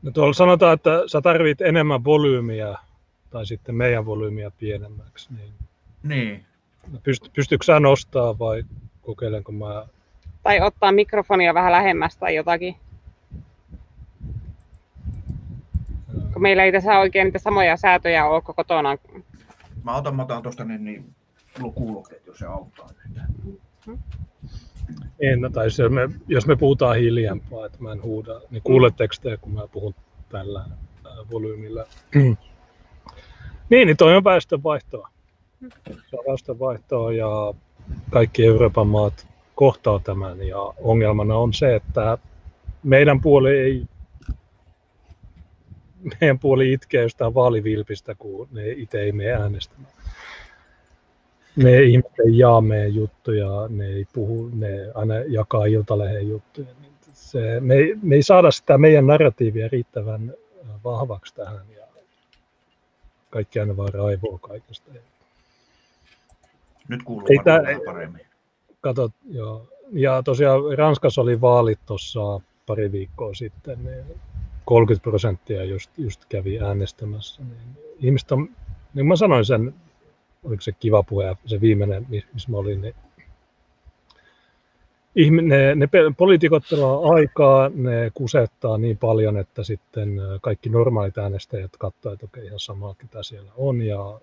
No 0.02 0.12
tuolla 0.12 0.34
sanotaan, 0.34 0.74
että 0.74 1.04
sä 1.08 1.22
tarvit 1.22 1.62
enemmän 1.62 2.04
volyymiä 2.04 2.78
tai 3.30 3.46
sitten 3.46 3.76
meidän 3.76 4.06
volyymiä 4.06 4.52
pienemmäksi. 4.52 5.34
Niin. 5.34 5.54
niin. 6.04 6.46
Pyst, 7.04 7.34
pystytkö 7.34 7.66
sä 7.66 7.80
nostaa 7.80 8.40
vai 8.40 8.64
kokeilenko 9.02 9.52
mä 9.52 9.86
Tai 10.44 10.62
ottaa 10.62 10.92
mikrofonia 10.92 11.54
vähän 11.54 11.72
lähemmästä 11.72 12.20
tai 12.20 12.36
jotakin. 12.36 12.76
Kun 16.42 16.46
meillä 16.46 16.64
ei 16.64 16.72
tässä 16.72 17.00
oikein 17.00 17.26
niitä 17.26 17.40
samoja 17.40 17.78
säätöjä 17.78 18.26
ole 18.26 18.42
kotona. 18.42 18.98
Mä 19.84 19.96
otan, 19.96 20.16
mä 20.16 20.22
otan 20.22 20.44
tuosta 20.44 20.64
niin, 20.64 20.84
niin 20.84 21.14
kuulokkeet, 21.76 22.28
jos 22.28 22.38
se 22.38 22.46
auttaa. 22.46 22.90
En, 25.20 25.42
no, 25.42 25.50
tai 25.50 25.66
jos 25.66 25.78
me, 25.90 26.10
jos 26.28 26.48
me 26.48 26.56
puhutaan 26.56 26.98
hiljempaa, 26.98 27.66
että 27.66 27.78
mä 27.82 27.92
en 27.92 28.04
huuda, 28.04 28.42
niin 28.52 28.64
kuuletteko 28.64 29.14
te, 29.22 29.38
kun 29.38 29.54
mä 29.54 29.68
puhun 29.68 29.96
tällä 30.30 30.60
äh, 30.60 31.12
volyymilla? 31.32 31.86
niin, 33.70 33.86
niin 33.86 33.98
toi 33.98 34.16
on 34.16 34.24
väestönvaihtoa. 34.24 35.10
Se 35.86 36.18
on 36.18 36.26
väestönvaihtoa 36.30 37.14
ja 37.14 37.54
kaikki 38.10 38.46
Euroopan 38.46 38.88
maat 38.88 39.28
kohtaa 39.56 40.00
tämän 40.00 40.48
ja 40.48 40.58
ongelmana 40.78 41.36
on 41.36 41.54
se, 41.54 41.76
että 41.76 42.18
meidän 42.84 43.22
puoli 43.22 43.60
ei 43.60 43.86
meidän 46.22 46.40
puoli 46.40 46.74
itkee 46.74 47.02
jostain 47.02 47.34
vaalivilpistä, 47.34 48.16
kun 48.16 48.48
ne 48.52 48.72
itse 48.72 49.02
ei 49.02 49.12
mene 49.12 49.32
äänestämään 49.32 49.94
ne 51.56 51.82
ihmiset 51.84 52.20
ei 52.26 52.38
jaa 52.38 52.62
meidän 52.62 52.96
juttuja, 52.96 53.68
ne 53.70 53.86
ei 53.86 54.06
puhu, 54.14 54.50
ne 54.54 54.92
aina 54.96 55.16
jakaa 55.28 55.66
iltalehden 55.66 56.30
juttuja. 56.30 56.68
Niin 56.82 56.94
se, 57.14 57.60
me, 57.60 57.76
ei, 57.76 57.96
me 58.02 58.16
ei 58.16 58.24
saada 58.24 58.52
sitä 58.52 58.78
meidän 58.78 59.08
narratiivia 59.08 59.70
riittävän 59.72 60.34
vahvaksi 60.84 61.36
tähän 61.36 61.66
ja 61.76 61.84
kaikki 63.30 63.60
aina 63.60 63.78
vaan 63.78 63.94
raivoo 63.94 64.38
kaikesta. 64.38 64.92
Nyt 66.88 67.04
kuuluu 67.04 67.28
ei 67.30 67.38
tää, 67.44 67.62
paremmin. 67.86 68.26
Kato, 68.82 69.10
joo. 69.30 69.68
Ja 69.92 70.24
tosiaan 70.24 70.78
Ranskassa 70.78 71.22
oli 71.22 71.42
vaalit 71.42 71.80
tuossa 71.86 72.20
pari 72.68 72.92
viikkoa 72.92 73.34
sitten, 73.34 73.84
niin 73.84 74.06
30 74.66 75.04
prosenttia 75.04 75.64
just, 75.64 75.92
just 75.98 76.26
kävi 76.30 76.60
äänestämässä. 76.60 77.42
Niin 77.42 77.78
ihmiset 78.00 78.32
on, 78.32 78.50
niin 78.94 79.06
mä 79.06 79.16
sanoin 79.16 79.46
sen 79.46 79.74
oliko 80.44 80.62
se 80.62 80.72
kiva 80.72 81.04
puhe, 81.04 81.38
se 81.46 81.62
viimeinen, 81.62 82.08
missä 82.10 82.52
mä 82.52 82.58
olin, 82.58 82.82
niin 82.82 82.96
ne, 85.48 85.76
ne 85.76 85.88
poliitikot 86.18 86.64
pelaa 86.70 87.14
aikaa, 87.14 87.70
ne 87.70 88.12
kusettaa 88.14 88.78
niin 88.78 88.98
paljon, 88.98 89.38
että 89.38 89.64
sitten 89.64 90.20
kaikki 90.42 90.70
normaalit 90.70 91.18
äänestäjät 91.18 91.78
katsovat, 91.78 92.14
että 92.14 92.26
okei, 92.26 92.46
ihan 92.46 92.60
sama, 92.60 92.96
mitä 93.04 93.24
siellä 93.24 93.52
on, 93.58 93.82
ja 93.82 94.20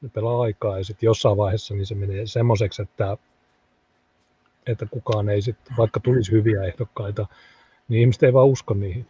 ne 0.00 0.08
pelaa 0.08 0.42
aikaa, 0.42 0.78
ja 0.78 0.84
sitten 0.84 1.06
jossain 1.06 1.36
vaiheessa 1.36 1.74
niin 1.74 1.86
se 1.86 1.94
menee 1.94 2.26
semmoiseksi, 2.26 2.82
että, 2.82 3.16
että 4.66 4.86
kukaan 4.90 5.28
ei 5.28 5.42
sitten, 5.42 5.76
vaikka 5.76 6.00
tulisi 6.00 6.32
hyviä 6.32 6.62
ehdokkaita, 6.62 7.26
niin 7.90 8.00
ihmiset 8.00 8.22
ei 8.22 8.32
vaan 8.32 8.46
usko 8.46 8.74
niihin. 8.74 9.06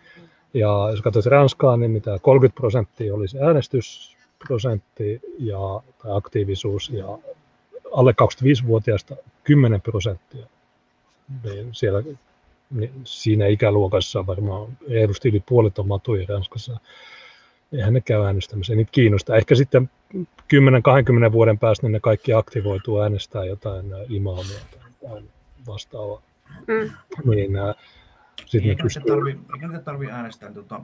Ja 0.55 0.89
jos 0.91 1.03
katsot 1.03 1.27
Ranskaa, 1.27 1.77
niin 1.77 1.91
mitä 1.91 2.19
30 2.23 2.61
prosenttia 2.61 3.15
oli 3.15 3.29
se 3.29 3.39
äänestys, 3.41 4.17
prosentti 4.47 5.21
ja, 5.39 5.81
tai 6.03 6.17
aktiivisuus 6.17 6.91
ja 6.91 7.19
alle 7.93 8.15
25-vuotiaista 8.23 9.17
10 9.45 9.81
prosenttia. 9.81 10.47
Niin 11.45 11.69
siellä, 11.73 12.03
niin 12.71 12.93
siinä 13.05 13.47
ikäluokassa 13.47 14.27
varmaan 14.27 14.79
edusti 14.89 15.29
yli 15.29 15.43
puolet 15.49 15.79
on 15.79 15.89
matuja 15.89 16.27
Ranskassa. 16.29 16.81
Eihän 17.73 17.95
ne 17.95 18.01
käy 18.01 18.25
äänestämässä, 18.25 18.73
ei 18.73 18.77
niitä 18.77 18.93
kiinnosta. 18.93 19.37
Ehkä 19.37 19.55
sitten 19.55 19.91
10-20 20.15 21.33
vuoden 21.33 21.59
päästä 21.59 21.87
niin 21.87 21.93
ne 21.93 22.01
kaikki 22.01 22.33
aktivoituu 22.33 23.01
äänestää 23.01 23.45
jotain 23.45 23.87
imaamia 24.09 24.61
tai 25.03 25.23
vastaavaa. 25.67 26.23
Mm. 26.67 26.91
Niin, 27.25 27.53
sitten 28.51 28.71
eikä, 28.71 28.83
pystyy... 28.83 29.03
tarvi, 29.03 29.41
eikä 29.55 29.69
niitä 29.69 29.83
tarvitse 29.83 30.15
äänestää 30.15 30.53
tuota, 30.53 30.81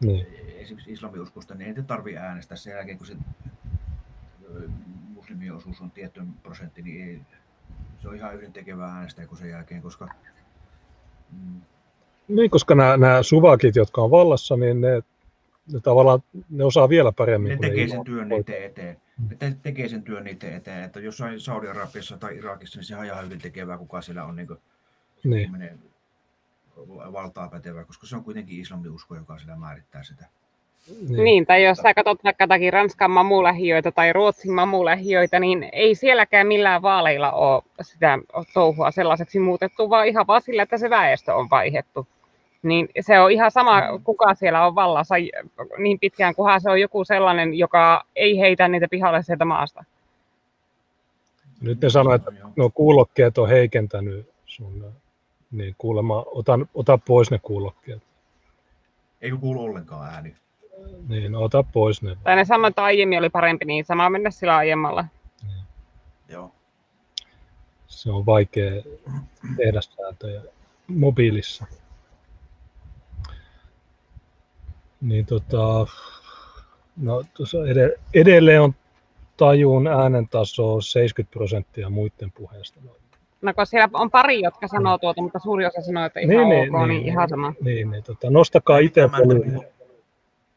niin. 0.00 0.26
esimerkiksi 0.56 0.92
islamiuskosta, 0.92 1.54
niin 1.54 1.68
ei 1.68 1.74
te 1.74 1.82
tarvitse 1.82 2.20
äänestää 2.20 2.56
sen 2.56 2.70
jälkeen, 2.70 2.98
kun 2.98 3.06
se 3.06 3.16
muslimien 5.14 5.54
osuus 5.54 5.80
on 5.80 5.90
tietty 5.90 6.20
prosentti, 6.42 6.82
niin 6.82 7.08
ei, 7.08 7.20
se 8.02 8.08
on 8.08 8.16
ihan 8.16 8.34
yhden 8.34 8.52
tekevää 8.52 8.94
äänestää 8.94 9.26
kuin 9.26 9.38
sen 9.38 9.50
jälkeen, 9.50 9.82
koska... 9.82 10.08
Mm. 11.32 11.60
Niin, 12.28 12.50
koska 12.50 12.74
nämä, 12.74 12.96
nämä 12.96 13.22
suvakit, 13.22 13.76
jotka 13.76 14.00
on 14.02 14.10
vallassa, 14.10 14.56
niin 14.56 14.80
ne, 14.80 15.02
ne 15.72 15.80
tavallaan 15.82 16.22
ne 16.50 16.64
osaa 16.64 16.88
vielä 16.88 17.12
paremmin. 17.12 17.50
Ne 17.50 17.68
tekee 17.68 17.84
ne 17.84 17.90
sen 17.90 18.04
työn 18.04 18.28
niiden 18.28 18.62
eteen. 18.64 18.96
Ne 19.30 19.36
te, 19.36 19.56
tekee 19.62 19.88
sen 19.88 20.02
työn 20.02 20.24
niiden 20.24 20.52
eteen, 20.52 20.84
että 20.84 21.00
jossain 21.00 21.40
Saudi-Arabiassa 21.40 22.16
tai 22.16 22.36
Irakissa, 22.36 22.78
niin 22.78 22.84
se 22.84 22.96
on 22.96 23.04
ihan 23.04 23.24
hyvin 23.24 23.38
tekevää, 23.38 23.78
kuka 23.78 24.02
siellä 24.02 24.24
on 24.24 24.36
niin 24.36 24.46
kuin, 24.46 24.58
niin 25.24 25.78
valtaa 27.12 27.48
pätevä, 27.48 27.84
koska 27.84 28.06
se 28.06 28.16
on 28.16 28.24
kuitenkin 28.24 28.60
islamiusko, 28.60 29.14
joka 29.14 29.38
sitä 29.38 29.56
määrittää 29.56 30.02
sitä. 30.02 30.26
Niin. 31.08 31.24
niin, 31.24 31.46
tai 31.46 31.64
jos 31.64 31.78
sä 31.78 31.94
katsot 31.94 32.24
vaikka 32.24 32.44
jotakin 32.44 32.72
Ranskan 32.72 33.10
mamulähiöitä 33.10 33.92
tai 33.92 34.12
Ruotsin 34.12 34.52
mamulähiöitä, 34.52 35.40
niin 35.40 35.68
ei 35.72 35.94
sielläkään 35.94 36.46
millään 36.46 36.82
vaaleilla 36.82 37.32
ole 37.32 37.62
sitä 37.82 38.18
touhua 38.54 38.90
sellaiseksi 38.90 39.38
muutettu, 39.38 39.90
vaan 39.90 40.06
ihan 40.06 40.26
vaan 40.26 40.42
sillä, 40.42 40.62
että 40.62 40.78
se 40.78 40.90
väestö 40.90 41.34
on 41.34 41.50
vaihettu. 41.50 42.06
Niin 42.62 42.88
se 43.00 43.20
on 43.20 43.30
ihan 43.30 43.50
sama, 43.50 43.80
mm. 43.80 44.04
kuka 44.04 44.34
siellä 44.34 44.66
on 44.66 44.74
vallassa 44.74 45.14
niin 45.78 45.98
pitkään, 45.98 46.34
kunhan 46.34 46.60
se 46.60 46.70
on 46.70 46.80
joku 46.80 47.04
sellainen, 47.04 47.54
joka 47.54 48.04
ei 48.16 48.38
heitä 48.38 48.68
niitä 48.68 48.86
pihalle 48.90 49.22
sieltä 49.22 49.44
maasta. 49.44 49.84
Nyt 51.60 51.80
ne 51.80 51.90
sanoo, 51.90 52.14
että 52.14 52.32
no 52.56 52.70
kuulokkeet 52.70 53.38
on 53.38 53.48
heikentänyt 53.48 54.30
sun 54.46 54.92
niin 55.50 55.74
kuulemma, 55.78 56.24
otan, 56.26 56.68
ota 56.74 56.98
pois 56.98 57.30
ne 57.30 57.38
kuulokkeet. 57.38 58.02
Eikö 59.20 59.36
kuulu 59.36 59.64
ollenkaan 59.64 60.14
ääni? 60.14 60.36
Niin, 61.08 61.34
ota 61.34 61.62
pois 61.62 62.02
ne. 62.02 62.16
Tai 62.24 62.36
ne 62.36 62.44
että 62.68 62.84
aiemmin 62.84 63.18
oli 63.18 63.30
parempi, 63.30 63.64
niin 63.64 63.84
sama 63.84 64.10
mennä 64.10 64.30
sillä 64.30 64.56
aiemmalla. 64.56 65.04
Niin. 65.46 65.64
Joo. 66.28 66.52
Se 67.86 68.10
on 68.10 68.26
vaikea 68.26 68.82
tehdä 69.56 69.80
sääntöjä 69.80 70.42
mobiilissa. 70.88 71.66
Niin 75.00 75.26
tota, 75.26 75.86
no 76.96 77.24
tuossa 77.34 77.58
edelleen 78.14 78.62
on 78.62 78.74
tajuun 79.36 79.86
äänen 79.86 80.28
taso 80.28 80.80
70 80.80 81.32
prosenttia 81.32 81.90
muiden 81.90 82.32
puheesta. 82.32 82.80
No, 82.84 82.96
No 83.42 83.54
kun 83.54 83.66
siellä 83.66 83.88
on 83.92 84.10
pari, 84.10 84.40
jotka 84.40 84.68
sanoo 84.68 84.98
tuota, 84.98 85.22
mutta 85.22 85.38
suuri 85.38 85.66
osa 85.66 85.82
sanoo, 85.82 86.04
että 86.04 86.20
ihan 86.20 86.36
niin, 86.36 86.48
niin 86.48 86.74
ok, 86.74 86.80
niin, 86.80 86.88
niin, 86.88 86.88
niin 86.88 87.06
ihan 87.06 87.28
sama. 87.28 87.52
Niin, 87.60 87.90
niin 87.90 88.04
tota, 88.04 88.30
nostakaa 88.30 88.78
itse 88.78 89.08
paljon. 89.08 89.64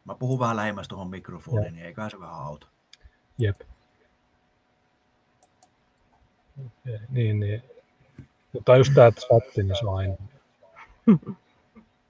Mä 0.05 0.15
puhun 0.15 0.39
vähän 0.39 0.55
lähemmäs 0.55 0.87
tuohon 0.87 1.09
mikrofoniin, 1.09 1.73
niin 1.73 1.85
eiköhän 1.85 2.11
se 2.11 2.19
vähän 2.19 2.35
auta. 2.35 2.67
Jep. 3.37 3.61
Okay, 6.59 6.99
niin, 7.09 7.39
niin. 7.39 7.63
Mutta 8.53 8.77
just 8.77 8.93
tämä 8.95 9.11
chatti, 9.11 9.63
niin 9.63 9.75
se 9.75 9.85
on 9.85 9.97
aina. 9.97 10.15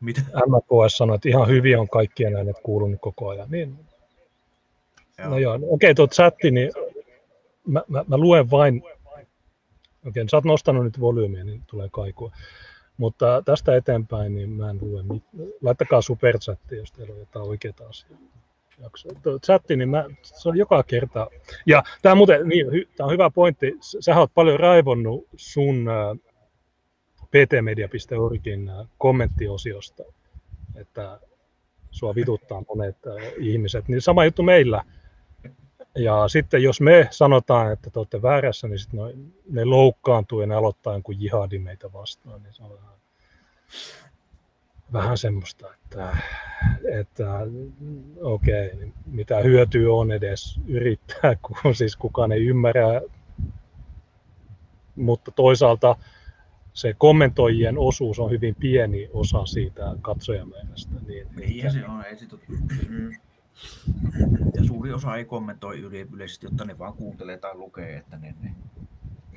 Mitä? 0.02 0.22
MKS 0.22 0.98
sanoi, 0.98 1.16
että 1.16 1.30
ihan 1.30 1.48
hyvin 1.48 1.80
on 1.80 1.90
kaikkien 1.90 2.36
äänet 2.36 2.58
kuulunut 2.64 3.02
koko 3.02 3.30
ajan. 3.30 3.52
Niin. 3.52 3.80
Joo. 5.18 5.30
No 5.30 5.38
joo, 5.38 5.56
okei, 5.56 5.68
okay, 5.70 5.94
tuo 5.94 6.08
chatti, 6.08 6.52
niin 6.52 6.72
mä, 7.68 7.84
mä, 7.88 8.06
mä 8.08 8.18
luen 8.18 8.52
vain 8.52 8.84
Okei, 10.08 10.30
sä 10.30 10.38
oot 10.38 10.46
nostanut 10.46 10.84
nyt 10.84 11.00
volyymiä, 11.00 11.44
niin 11.44 11.62
tulee 11.68 11.90
kaikua. 11.92 12.32
Mutta 12.98 13.42
tästä 13.46 13.76
eteenpäin, 13.76 14.36
niin 14.36 14.50
mä 14.50 14.70
en 14.70 14.78
lue. 14.82 15.04
Laittakaa 15.62 16.02
superchatti, 16.02 16.76
jos 16.76 16.92
teillä 16.92 17.14
on 17.14 17.20
jotain 17.20 17.48
oikeita 17.48 17.88
asiaa. 17.88 18.20
Chatti, 19.46 19.76
niin 19.76 19.90
mä, 19.90 20.06
se 20.22 20.50
on 20.50 20.58
joka 20.58 20.84
kerta. 20.84 21.28
Ja 21.66 21.84
tämä, 22.02 22.16
muuten, 22.16 22.48
niin, 22.48 22.68
tämä 22.98 23.08
on 23.08 23.14
hyvä 23.14 23.30
pointti. 23.30 23.78
Sä 24.00 24.20
oot 24.20 24.32
paljon 24.34 24.60
raivonnut 24.60 25.28
sun 25.36 25.86
ptmedia.orgin 27.28 28.72
kommenttiosiosta, 28.98 30.04
että 30.76 31.20
sua 31.92 32.16
vituttaa 32.16 32.64
monet 32.68 32.98
ihmiset. 33.38 33.88
Niin 33.88 34.02
sama 34.02 34.26
juttu 34.26 34.44
meillä 34.44 34.84
ja 35.96 36.28
sitten 36.28 36.64
jos 36.64 36.82
me 36.82 37.08
sanotaan, 37.12 37.74
että 37.74 37.90
te 37.90 38.00
olette 38.00 38.22
väärässä, 38.22 38.68
niin 38.68 38.80
sitten 38.80 39.00
ne, 39.50 39.66
loukkaantuu 39.66 40.42
ja 40.42 40.48
ne 40.48 40.56
aloittaa 40.56 40.94
jonkun 40.94 41.22
jihadin 41.22 41.62
meitä 41.62 41.94
vastaan. 41.94 42.44
Niin 42.44 42.54
se 42.54 42.64
on 42.64 42.72
vähän, 42.72 42.96
vähän 44.94 45.18
semmoista, 45.18 45.74
että, 45.74 46.18
että 47.00 47.40
okei, 48.22 48.68
okay, 48.68 48.80
niin 48.80 48.94
mitä 49.06 49.40
hyötyä 49.40 49.94
on 49.94 50.12
edes 50.12 50.60
yrittää, 50.68 51.36
kun 51.64 51.76
siis 51.76 51.96
kukaan 51.96 52.32
ei 52.32 52.46
ymmärrä. 52.46 53.02
Mutta 54.96 55.32
toisaalta 55.32 55.96
se 56.74 56.94
kommentoijien 56.98 57.78
osuus 57.78 58.20
on 58.20 58.32
hyvin 58.32 58.56
pieni 58.56 59.10
osa 59.14 59.46
siitä 59.46 59.96
katsojamäärästä. 60.02 60.96
Niin, 61.08 61.28
niin 61.36 61.72
se 61.72 61.86
on. 61.86 62.06
Ei 62.06 62.18
ole... 62.32 62.40
Mm 62.90 63.12
ja 64.56 64.64
suuri 64.64 64.94
osa 64.94 65.16
ei 65.16 65.26
kommentoi 65.26 65.80
yleisesti, 66.14 66.46
jotta 66.46 66.66
ne 66.66 66.80
vaan 66.80 66.94
kuuntelee 66.94 67.38
tai 67.38 67.56
lukee, 67.56 67.98
että 67.98 68.18
ne, 68.18 68.36
ne 68.42 68.52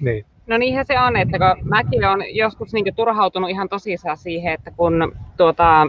Niin. 0.00 0.24
No 0.46 0.59
niinhän 0.59 0.87
se 0.87 1.00
on, 1.00 1.16
että 1.16 1.38
kun 1.38 1.68
mäkin 1.68 2.05
olen 2.05 2.37
joskus 2.37 2.72
niin 2.72 2.94
turhautunut 2.94 3.50
ihan 3.50 3.68
tosissaan 3.68 4.16
siihen, 4.16 4.53
että 4.55 4.70
kun 4.70 5.12
tuota, 5.37 5.87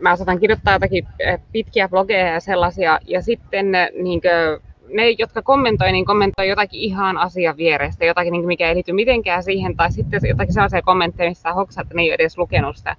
mä 0.00 0.16
saatan 0.16 0.40
kirjoittaa 0.40 0.72
jotakin 0.72 1.06
pitkiä 1.52 1.88
blogeja 1.88 2.26
ja 2.26 2.40
sellaisia, 2.40 2.98
ja 3.06 3.22
sitten 3.22 3.66
niin 4.02 4.20
kuin, 4.20 4.72
ne, 4.96 5.10
jotka 5.10 5.42
kommentoi, 5.42 5.92
niin 5.92 6.04
kommentoi 6.04 6.48
jotakin 6.48 6.80
ihan 6.80 7.16
asian 7.16 7.56
vierestä, 7.56 8.04
jotakin, 8.04 8.32
niin 8.32 8.46
mikä 8.46 8.68
ei 8.68 8.74
liity 8.74 8.92
mitenkään 8.92 9.42
siihen, 9.42 9.76
tai 9.76 9.92
sitten 9.92 10.20
jotakin 10.28 10.54
sellaisia 10.54 10.82
kommentteja, 10.82 11.30
missä 11.30 11.52
hoksaa, 11.52 11.82
että 11.82 11.94
ne 11.94 12.02
ei 12.02 12.08
ole 12.08 12.14
edes 12.14 12.38
lukenut 12.38 12.76
sitä. 12.76 12.96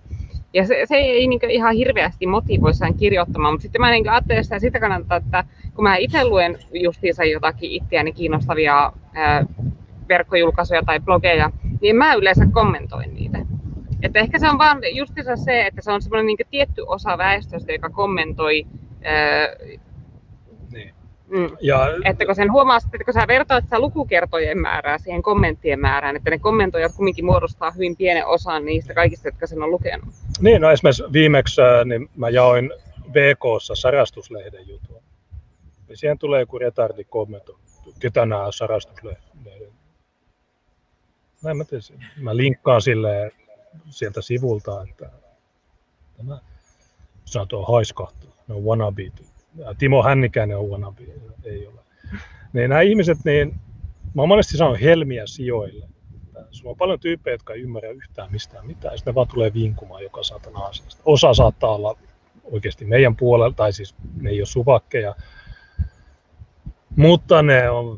Ja 0.54 0.68
se, 0.68 0.82
se 0.86 0.96
ei 0.96 1.28
niin 1.28 1.50
ihan 1.50 1.76
hirveästi 1.76 2.28
motivoi 2.28 2.74
sen 2.74 2.94
kirjoittamaan, 2.94 3.54
mutta 3.54 3.62
sitten 3.62 3.82
mä 3.82 3.92
niin 3.92 4.10
ajattelen 4.10 4.44
sitä 4.44 4.60
sitä 4.60 4.80
kannalta, 4.80 5.16
että 5.16 5.44
kun 5.76 5.84
mä 5.84 5.96
itse 5.96 6.26
luen 6.26 6.58
justiinsa 6.74 7.24
jotakin 7.24 7.72
itseäni 7.72 8.14
kiinnostavia 8.14 8.94
ää, 9.14 9.46
verkkojulkaisuja 10.10 10.84
tai 10.86 11.00
blogeja, 11.00 11.52
niin 11.82 11.96
mä 11.96 12.14
yleensä 12.14 12.48
kommentoin 12.52 13.14
niitä. 13.14 13.38
Että 14.02 14.20
ehkä 14.20 14.40
se 14.40 14.50
on 14.50 14.58
vaan 14.58 14.78
justiinsa 14.94 15.36
se, 15.36 15.68
että 15.68 15.82
se 15.82 15.92
on 15.92 16.02
semmoinen 16.02 16.26
niin 16.26 16.38
tietty 16.52 16.84
osa 16.88 17.18
väestöstä, 17.18 17.72
joka 17.72 17.90
kommentoi 17.90 18.66
ää, 19.04 19.48
Niin. 20.72 20.94
Mm. 21.28 21.50
Ja 21.62 21.88
Että 22.06 22.26
kun 22.26 22.36
sen 22.36 22.52
huomaa, 22.52 22.78
että 22.94 23.06
kun 23.06 23.14
sä 23.14 23.28
vertaat 23.28 23.64
sitä 23.64 23.80
lukukertojen 23.80 24.58
määrää 24.58 24.98
siihen 24.98 25.22
kommenttien 25.22 25.80
määrään, 25.80 26.16
että 26.16 26.30
ne 26.30 26.40
kommentoijat 26.40 26.96
kumminkin 26.96 27.26
muodostaa 27.26 27.72
hyvin 27.72 27.96
pienen 27.96 28.28
osan 28.28 28.66
niistä 28.66 28.94
kaikista, 28.94 29.28
jotka 29.28 29.48
sen 29.48 29.64
on 29.64 29.72
lukenut. 29.72 30.10
Niin, 30.40 30.62
no 30.62 30.72
esimerkiksi 30.72 31.04
viimeksi 31.14 31.62
äh, 31.62 31.86
niin 31.86 32.10
mä 32.16 32.30
jaoin 32.30 32.72
VKssa 33.14 33.76
sarastuslehden 33.76 34.68
jutun. 34.68 35.04
Ja 35.90 35.98
siihen 35.98 36.18
tulee 36.18 36.40
joku 36.40 36.60
retardi 36.60 37.04
kommentoi, 37.04 37.56
ketä 38.00 38.26
nämä 38.26 38.52
sarastuslehden. 38.52 39.24
Mä, 41.44 41.54
mä, 41.54 41.64
tiedä, 41.64 41.84
mä 42.18 42.38
linkkaan 42.38 42.82
sille 42.82 43.32
sieltä 43.90 44.22
sivulta, 44.22 44.84
että 44.90 45.10
tämä 46.18 46.40
sanotaan 47.26 47.68
haiskahtaa, 47.68 48.32
ne 48.48 48.56
on 48.56 48.64
wannabe. 48.64 49.12
Ja 49.56 49.74
Timo 49.78 50.04
Hännikäinen 50.04 50.58
on 50.58 50.70
wannabe, 50.70 51.04
ei 51.44 51.68
ole. 51.68 51.80
Niin 52.54 52.70
nämä 52.70 52.82
ihmiset, 52.82 53.18
niin 53.26 53.56
mä 54.14 54.26
monesti 54.26 54.58
sanonut 54.58 54.82
helmiä 54.82 55.28
sijoille. 55.28 55.90
Sulla 56.52 56.72
on 56.72 56.78
paljon 56.78 57.00
tyyppejä, 57.00 57.34
jotka 57.34 57.54
ei 57.54 57.62
ymmärrä 57.62 57.90
yhtään 57.90 58.32
mistään 58.32 58.68
mitään, 58.68 58.94
ja 58.94 58.98
sitten 58.98 59.12
ne 59.12 59.16
vaan 59.16 59.28
tulee 59.28 59.54
vinkumaan 59.54 60.04
joka 60.04 60.24
saatana 60.24 60.60
asiasta. 60.60 61.02
Osa 61.06 61.34
saattaa 61.34 61.76
olla 61.76 61.98
oikeasti 62.44 62.86
meidän 62.86 63.16
puolella, 63.16 63.54
tai 63.56 63.74
siis 63.74 63.96
ne 64.22 64.30
ei 64.30 64.40
ole 64.40 64.46
suvakkeja, 64.46 65.16
mutta 66.96 67.42
ne 67.42 67.70
on, 67.70 67.98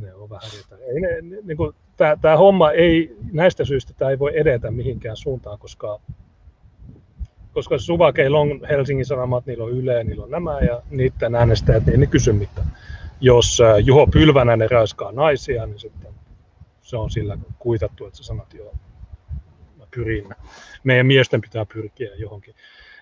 ne 0.00 0.14
on 0.14 0.30
vähän. 0.30 0.50
Ei 0.94 1.00
ne, 1.00 1.08
ne, 1.22 1.36
niin 1.42 1.56
kuin, 1.56 1.74
tämä, 1.96 2.16
tämä 2.20 2.36
homma 2.36 2.70
ei, 2.70 3.16
näistä 3.32 3.64
syistä 3.64 3.92
tämä 3.96 4.10
ei 4.10 4.18
voi 4.18 4.38
edetä 4.38 4.70
mihinkään 4.70 5.16
suuntaan, 5.16 5.58
koska 5.58 6.00
koska 7.52 7.78
suvakeilla 7.78 8.38
on 8.38 8.60
Helsingin 8.68 9.06
Sanomat, 9.06 9.46
niillä 9.46 9.64
on 9.64 9.70
Yle, 9.70 10.04
niillä 10.04 10.24
on 10.24 10.30
nämä 10.30 10.58
ja 10.60 10.82
niiden 10.90 11.34
äänestäjät 11.34 11.88
ei 11.88 11.96
ne 11.96 12.06
kysy 12.06 12.32
mitään. 12.32 12.66
Jos 13.20 13.60
äh, 13.60 13.78
Juho 13.78 14.06
Pylvänäinen 14.06 14.70
raiskaa 14.70 15.12
naisia, 15.12 15.66
niin 15.66 15.78
sitten 15.78 16.12
se 16.82 16.96
on 16.96 17.10
sillä 17.10 17.38
kuitattu, 17.58 18.06
että 18.06 18.16
sä 18.16 18.22
sanot 18.22 18.54
jo, 18.54 18.72
mä 19.78 19.84
pyrin. 19.90 20.28
Meidän 20.84 21.06
miesten 21.06 21.40
pitää 21.40 21.66
pyrkiä 21.72 22.14
johonkin. 22.14 22.54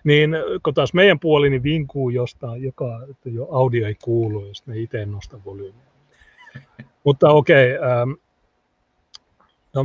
Niin 0.03 0.31
kun 0.63 0.73
taas 0.73 0.93
meidän 0.93 1.19
puoli 1.19 1.49
niin 1.49 1.63
vinkuu 1.63 2.09
jostain, 2.09 2.63
joka 2.63 3.05
että 3.09 3.29
jo 3.29 3.47
audio 3.51 3.87
ei 3.87 3.95
kuulu, 4.03 4.45
ja 4.45 4.53
sitten 4.53 4.73
ne 4.73 4.81
itse 4.81 5.05
nosta 5.05 5.43
volyymiä. 5.45 5.85
Mutta 7.05 7.29
okei, 7.29 7.77
okay, 7.77 7.91
ähm, 7.91 8.11
no 9.73 9.83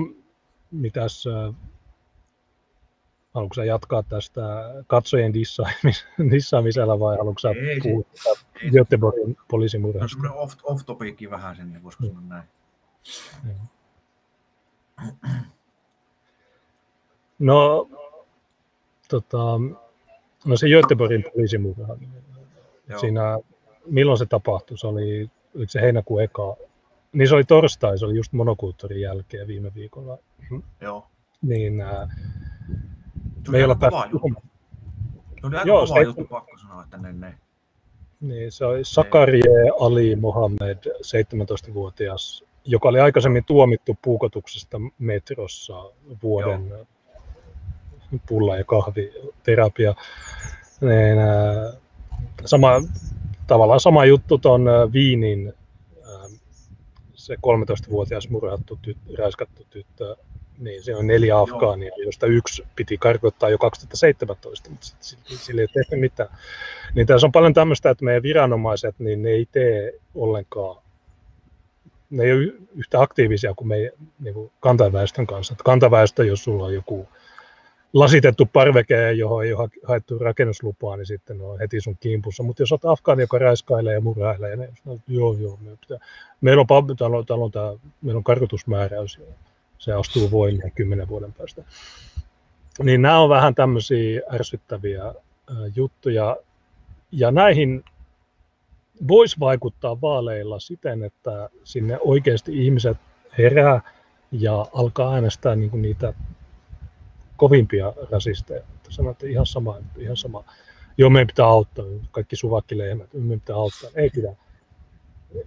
mitäs, 0.70 1.24
äh, 1.26 1.54
haluatko 3.34 3.54
sä 3.54 3.64
jatkaa 3.64 4.02
tästä 4.02 4.42
katsojien 4.86 5.32
dissaamisella 6.30 7.00
vai 7.00 7.16
haluatko 7.16 7.38
sä 7.38 7.48
Ei, 7.48 7.80
puhua. 7.80 8.04
Göteborgin 8.72 9.36
poliisimurhasta? 9.50 10.08
semmoinen 10.08 10.38
off, 10.38 10.54
off 10.62 10.84
topicki 10.86 11.30
vähän 11.30 11.56
sinne, 11.56 11.82
voisiko 11.82 12.04
sanoa 12.04 12.20
näin. 12.28 12.44
No, 17.38 17.88
tota, 19.10 19.42
no 20.46 20.56
se 20.56 20.68
Göteborgin 20.68 21.24
poliisimurha, 21.34 21.96
Joo. 22.88 22.98
siinä, 23.00 23.38
milloin 23.86 24.18
se 24.18 24.26
tapahtui? 24.26 24.78
Se 24.78 24.86
oli, 24.86 25.30
oliko 25.56 25.70
se 25.70 25.80
heinäkuun 25.80 26.22
eka? 26.22 26.56
Niin 27.12 27.28
se 27.28 27.34
oli 27.34 27.44
torstai, 27.44 27.98
se 27.98 28.04
oli 28.06 28.16
just 28.16 28.32
monokulttuurin 28.32 29.00
jälkeen 29.00 29.46
viime 29.46 29.74
viikolla. 29.74 30.18
Joo. 30.80 31.06
Niin 31.42 31.80
ää, 31.80 32.08
Se 33.44 33.50
me 33.50 33.58
ei 33.58 33.64
olla 33.64 33.74
päästy. 33.74 34.18
Se 35.40 35.46
oli 35.46 35.56
aika 35.56 35.68
Joo, 35.68 35.86
kova 35.86 35.94
se- 35.94 36.02
juttu, 36.02 36.24
pakko 36.24 36.58
sanoa, 36.58 36.82
että 36.84 36.96
ne, 36.96 37.12
ne. 37.12 37.38
Niin, 38.20 38.52
se 38.52 38.64
oli 38.64 38.84
Sakarie 38.84 39.70
Ali 39.80 40.16
Mohammed, 40.16 40.78
17-vuotias, 40.86 42.44
joka 42.64 42.88
oli 42.88 43.00
aikaisemmin 43.00 43.44
tuomittu 43.44 43.98
puukotuksesta 44.02 44.80
metrossa 44.98 45.92
vuoden 46.22 46.86
pulla- 48.26 48.56
ja 48.56 48.64
kahviterapia. 48.64 49.94
Niin, 50.80 51.18
ää, 51.18 51.72
sama, 52.44 52.70
tavallaan 53.46 53.80
sama 53.80 54.04
juttu 54.04 54.38
tuon 54.38 54.64
Viinin 54.92 55.52
ää, 56.06 56.28
se 57.14 57.34
13-vuotias 57.34 58.28
murhattu, 58.28 58.78
tyt, 58.82 58.98
raiskattu 59.18 59.66
tyttö, 59.70 60.16
niin 60.58 60.82
se 60.82 60.96
on 60.96 61.06
neljä 61.06 61.38
afgaania, 61.38 61.90
josta 62.04 62.26
yksi 62.26 62.64
piti 62.76 62.98
karkottaa 62.98 63.50
jo 63.50 63.58
2017, 63.58 64.70
mutta 64.70 64.86
sit, 64.86 64.96
sit, 65.00 65.18
sille 65.26 65.60
ei 65.60 65.68
tehty 65.68 65.96
mitään. 65.96 66.28
Niin 66.94 67.06
tässä 67.06 67.26
on 67.26 67.32
paljon 67.32 67.54
tämmöistä, 67.54 67.90
että 67.90 68.04
meidän 68.04 68.22
viranomaiset, 68.22 68.94
niin 68.98 69.22
ne 69.22 69.28
ei 69.28 69.46
tee 69.52 69.92
ollenkaan, 70.14 70.83
ne 72.10 72.24
ei 72.24 72.32
ole 72.32 72.52
yhtä 72.74 73.00
aktiivisia 73.00 73.54
kuin 73.54 73.68
meidän 73.68 73.92
niin 74.20 74.34
kuin 74.34 74.52
kantaväestön 74.60 75.26
kanssa. 75.26 75.54
Että 75.54 75.64
kantaväestö, 75.64 76.24
jos 76.24 76.44
sulla 76.44 76.64
on 76.64 76.74
joku 76.74 77.08
lasitettu 77.92 78.46
parveke, 78.52 79.12
johon 79.12 79.44
ei 79.44 79.52
ole 79.52 79.62
ha- 79.62 79.88
haettu 79.88 80.18
rakennuslupaa, 80.18 80.96
niin 80.96 81.06
sitten 81.06 81.38
ne 81.38 81.44
on 81.44 81.58
heti 81.58 81.80
sun 81.80 81.96
kimpussa. 82.00 82.42
Mutta 82.42 82.62
jos 82.62 82.72
olet 82.72 82.84
afgaani, 82.84 83.22
joka 83.22 83.38
raiskailee 83.38 83.94
ja 83.94 84.00
murhailee, 84.00 84.56
ne 84.56 84.68
sanoo, 84.82 84.96
että 84.96 85.12
joo, 85.12 85.32
joo, 85.32 85.58
me 85.60 85.70
pitää. 85.80 85.98
Meillä 86.40 86.60
on, 86.60 86.66
pab- 86.66 86.96
täällä 86.96 87.16
on, 87.16 87.26
täällä 87.26 87.44
on, 87.44 87.52
tää, 87.52 87.72
meillä 88.02 88.18
on 88.18 88.24
karkotusmääräys, 88.24 89.20
se 89.78 89.92
astuu 89.92 90.30
voimaan 90.30 90.72
kymmenen 90.74 91.08
vuoden 91.08 91.32
päästä. 91.32 91.62
Niin 92.82 93.02
nämä 93.02 93.18
on 93.18 93.28
vähän 93.28 93.54
tämmöisiä 93.54 94.20
ärsyttäviä 94.32 95.14
juttuja, 95.76 96.36
ja 97.12 97.30
näihin 97.30 97.84
voisi 99.08 99.40
vaikuttaa 99.40 100.00
vaaleilla 100.00 100.58
siten, 100.60 101.02
että 101.02 101.50
sinne 101.64 101.98
oikeasti 102.00 102.64
ihmiset 102.64 102.96
herää 103.38 103.80
ja 104.32 104.66
alkaa 104.72 105.14
äänestää 105.14 105.56
niin 105.56 105.70
kuin 105.70 105.82
niitä 105.82 106.14
kovimpia 107.36 107.92
rasisteja. 108.10 108.62
Sanoo, 108.88 109.12
että 109.12 109.26
ihan 109.26 109.46
sama, 109.46 109.76
ihan 109.98 110.16
sama. 110.16 110.44
Joo, 110.98 111.10
meidän 111.10 111.26
pitää 111.26 111.46
auttaa, 111.46 111.84
kaikki 112.10 112.36
suvakkilehmät, 112.36 113.12
meidän 113.12 113.40
pitää 113.40 113.56
auttaa. 113.56 113.90
Ei 113.94 114.10
pidä. 114.10 114.36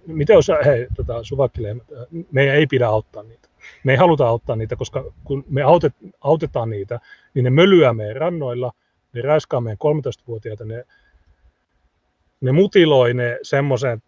Miten 0.07 0.33
jos, 0.33 0.47
hei, 0.65 0.87
tota, 0.95 1.23
suvakkilehmät, 1.23 1.83
meidän 2.31 2.55
ei 2.55 2.67
pidä 2.67 2.87
auttaa 2.87 3.23
niitä. 3.23 3.49
Me 3.83 3.91
ei 3.91 3.97
haluta 3.97 4.27
auttaa 4.27 4.55
niitä, 4.55 4.75
koska 4.75 5.13
kun 5.23 5.45
me 5.49 5.61
autet, 5.61 5.93
autetaan 6.21 6.69
niitä, 6.69 6.99
niin 7.33 7.43
ne 7.43 7.49
mölyää 7.49 7.93
meidän 7.93 8.15
rannoilla, 8.15 8.71
ne 9.13 9.21
raiskaa 9.21 9.61
meidän 9.61 9.77
13-vuotiaita, 9.77 10.65
ne, 10.65 10.85
ne 12.41 12.51
mutiloi 12.51 13.13
ne 13.13 13.39
semmoiseen 13.41 14.01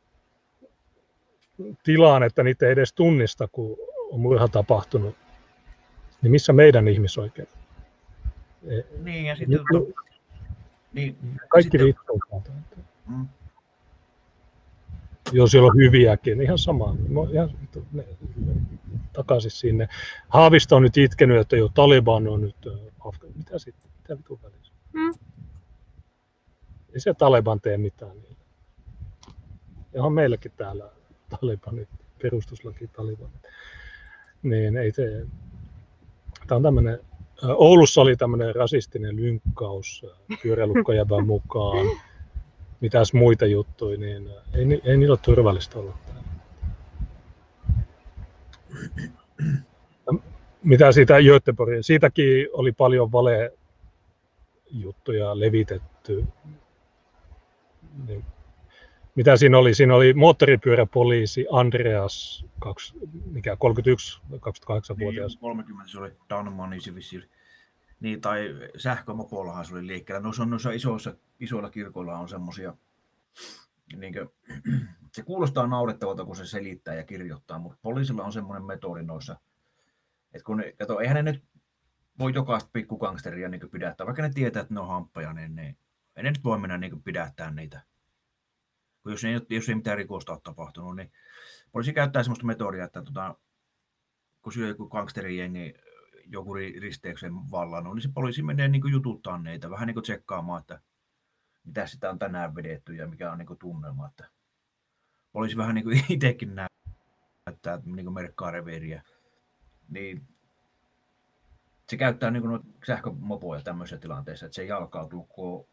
tilaan, 1.84 2.24
että 2.24 2.44
niitä 2.44 2.66
ei 2.66 2.72
edes 2.72 2.94
tunnista, 2.94 3.48
kun 3.48 3.78
on 4.12 4.20
murha 4.20 4.48
tapahtunut. 4.48 5.16
Niin 6.22 6.32
missä 6.32 6.54
meidän 6.54 6.88
ihmisoikeudet? 6.88 7.54
E- 8.68 8.82
Niin, 9.04 9.26
ja 9.26 9.36
sitten... 9.36 9.60
Nyt- 9.74 9.96
Niin, 10.94 11.16
Kaikki 11.50 11.62
sitten- 11.64 11.80
riittää. 11.82 12.54
Mm. 13.08 13.28
Jos 15.32 15.52
siellä 15.52 15.68
on 15.68 15.78
hyviäkin, 15.78 16.38
niin 16.38 16.46
ihan 16.46 16.58
sama. 16.58 16.96
No, 17.10 17.24
ihan, 17.34 17.50
ne, 17.92 18.06
takaisin 19.14 19.52
sinne. 19.52 19.88
Haavisto 20.30 20.76
on 20.76 20.82
nyt 20.84 20.98
itkenyt, 20.98 21.38
että 21.42 21.56
jo 21.56 21.70
Taliban 21.74 22.28
on 22.28 22.42
nyt 22.42 22.56
äh, 22.68 22.74
Afgan. 23.08 23.30
Mitä 23.38 23.60
sitten? 23.60 23.92
Mitä 24.02 24.18
vitun 24.18 24.40
välissä? 24.44 24.74
Mm. 24.94 25.14
Ei 26.94 27.00
se 27.00 27.14
Taliban 27.14 27.62
tee 27.62 27.78
mitään 27.78 28.22
niille. 28.22 28.46
Ja 29.94 30.04
on 30.04 30.14
meilläkin 30.14 30.52
täällä 30.58 30.92
Talibanit, 31.30 31.90
perustuslaki 32.22 32.88
Taliban. 32.88 33.30
Niin 34.44 34.78
ei 34.78 34.92
se... 34.92 35.26
Tämä 36.48 36.58
on 36.58 36.64
tämmöinen 36.64 37.00
Oulussa 37.44 38.02
oli 38.02 38.16
tämmöinen 38.16 38.56
rasistinen 38.56 39.16
lynkkaus 39.16 40.06
pyöräilukkojävän 40.44 41.28
mukaan. 41.28 41.88
Mitäs 42.82 43.14
muita 43.14 43.46
juttuja, 43.46 43.98
niin 43.98 44.30
ei, 44.54 44.82
ei 44.84 44.98
niillä 44.98 45.14
ole 45.14 45.20
turvallista 45.22 45.80
olla 45.80 45.94
täällä. 46.06 46.24
Mitä 50.64 50.92
siitä 50.92 51.20
Göteborgin, 51.20 51.84
siitäkin 51.84 52.48
oli 52.54 52.72
paljon 52.72 53.12
vale 53.12 53.54
juttuja 54.72 55.40
levitetty. 55.40 56.26
Niin, 58.08 58.26
mitä 59.16 59.38
siinä 59.38 59.58
oli? 59.58 59.74
Siinä 59.74 59.96
oli 59.96 60.14
moottoripyöräpoliisi 60.14 61.46
Andreas, 61.52 62.46
2, 62.60 62.94
mikä 63.32 63.56
31, 63.56 64.22
28-vuotias. 64.36 65.32
Niin, 65.34 65.40
30 65.40 65.92
se 65.92 66.00
oli 66.00 66.12
Danman, 66.30 66.70
niin 66.70 66.82
se 66.82 66.96
vissi, 66.96 67.30
niin, 68.00 68.22
tai 68.22 68.56
sähkömopollahan 68.78 69.66
se 69.66 69.74
oli 69.74 69.88
liikkeellä. 69.88 70.22
Noissa, 70.22 70.46
noissa 70.46 70.72
isoissa, 70.72 71.16
isoilla 71.40 71.70
kirkoilla 71.70 72.18
on 72.18 72.30
semmoisia, 72.30 72.74
niin 73.96 74.14
se 75.16 75.24
kuulostaa 75.24 75.68
naurettavalta, 75.68 76.26
kun 76.26 76.36
se 76.36 76.46
selittää 76.46 76.96
ja 76.96 77.04
kirjoittaa, 77.04 77.60
mutta 77.60 77.80
poliisilla 77.82 78.24
on 78.24 78.34
semmoinen 78.34 78.64
metodi 78.64 79.04
noissa, 79.04 79.36
että 80.34 80.46
kun 80.46 80.64
kato, 80.80 81.00
eihän 81.00 81.16
ne 81.16 81.32
nyt 81.32 81.44
voi 82.20 82.32
jokaista 82.36 82.70
pikkukangsteria 82.74 83.50
niin 83.50 83.70
pidättää, 83.72 84.06
vaikka 84.06 84.22
ne 84.22 84.30
tietää, 84.34 84.62
että 84.62 84.74
ne 84.74 84.80
on 84.80 84.88
hamppaja, 84.88 85.34
niin, 85.34 85.56
niin 85.56 85.78
ei 86.20 86.24
ne 86.24 86.30
nyt 86.30 86.44
voi 86.44 86.60
mennä 86.60 86.78
niin 86.78 87.04
pidättää 87.04 87.52
niitä. 87.52 87.82
Kun 89.04 89.12
jos 89.12 89.24
ei, 89.24 89.42
jos 89.50 89.70
ei 89.70 89.76
mitään 89.76 89.98
rikosta 89.98 90.32
ole 90.32 90.42
tapahtunut, 90.44 90.96
niin 90.96 91.12
poliisi 91.72 91.94
käyttää 91.94 92.24
sellaista 92.24 92.46
metodia, 92.46 92.84
että 92.84 93.02
tota, 93.02 93.36
kun 94.42 94.54
syö 94.54 94.68
joku 94.68 94.90
gangsterijengi 94.90 95.74
joku 96.26 96.54
risteyksen 96.54 97.34
vallannut, 97.52 97.96
niin 97.96 98.02
se 98.02 98.10
poliisi 98.14 98.42
menee 98.42 98.68
niin 98.68 98.92
jututtaa 98.92 99.38
neitä, 99.38 99.70
vähän 99.70 99.88
niin 99.88 99.94
kuin 99.94 100.04
tsekkaamaan, 100.04 100.62
että 100.62 100.82
mitä 101.64 101.88
sitä 101.88 102.10
on 102.10 102.20
tänään 102.20 102.56
vedetty 102.56 102.96
ja 102.96 103.08
mikä 103.08 103.32
on 103.32 103.38
niin 103.38 103.58
tunnelma. 103.60 104.08
Että 104.08 104.30
poliisi 105.32 105.58
vähän 105.58 105.76
niin 105.76 106.06
itsekin 106.10 106.56
näyttää, 106.56 107.82
niin 107.86 108.14
merkkaa 108.14 108.52
reveriä. 108.52 109.04
Niin 109.90 110.28
se 111.90 111.98
käyttää 111.98 112.32
niin 112.32 112.44
sähkömopoja 112.88 113.62
tämmöisissä 113.62 113.98
tilanteissa, 113.98 114.46
että 114.46 114.56
se 114.56 114.64
jalkautuu, 114.64 115.24
kun 115.24 115.68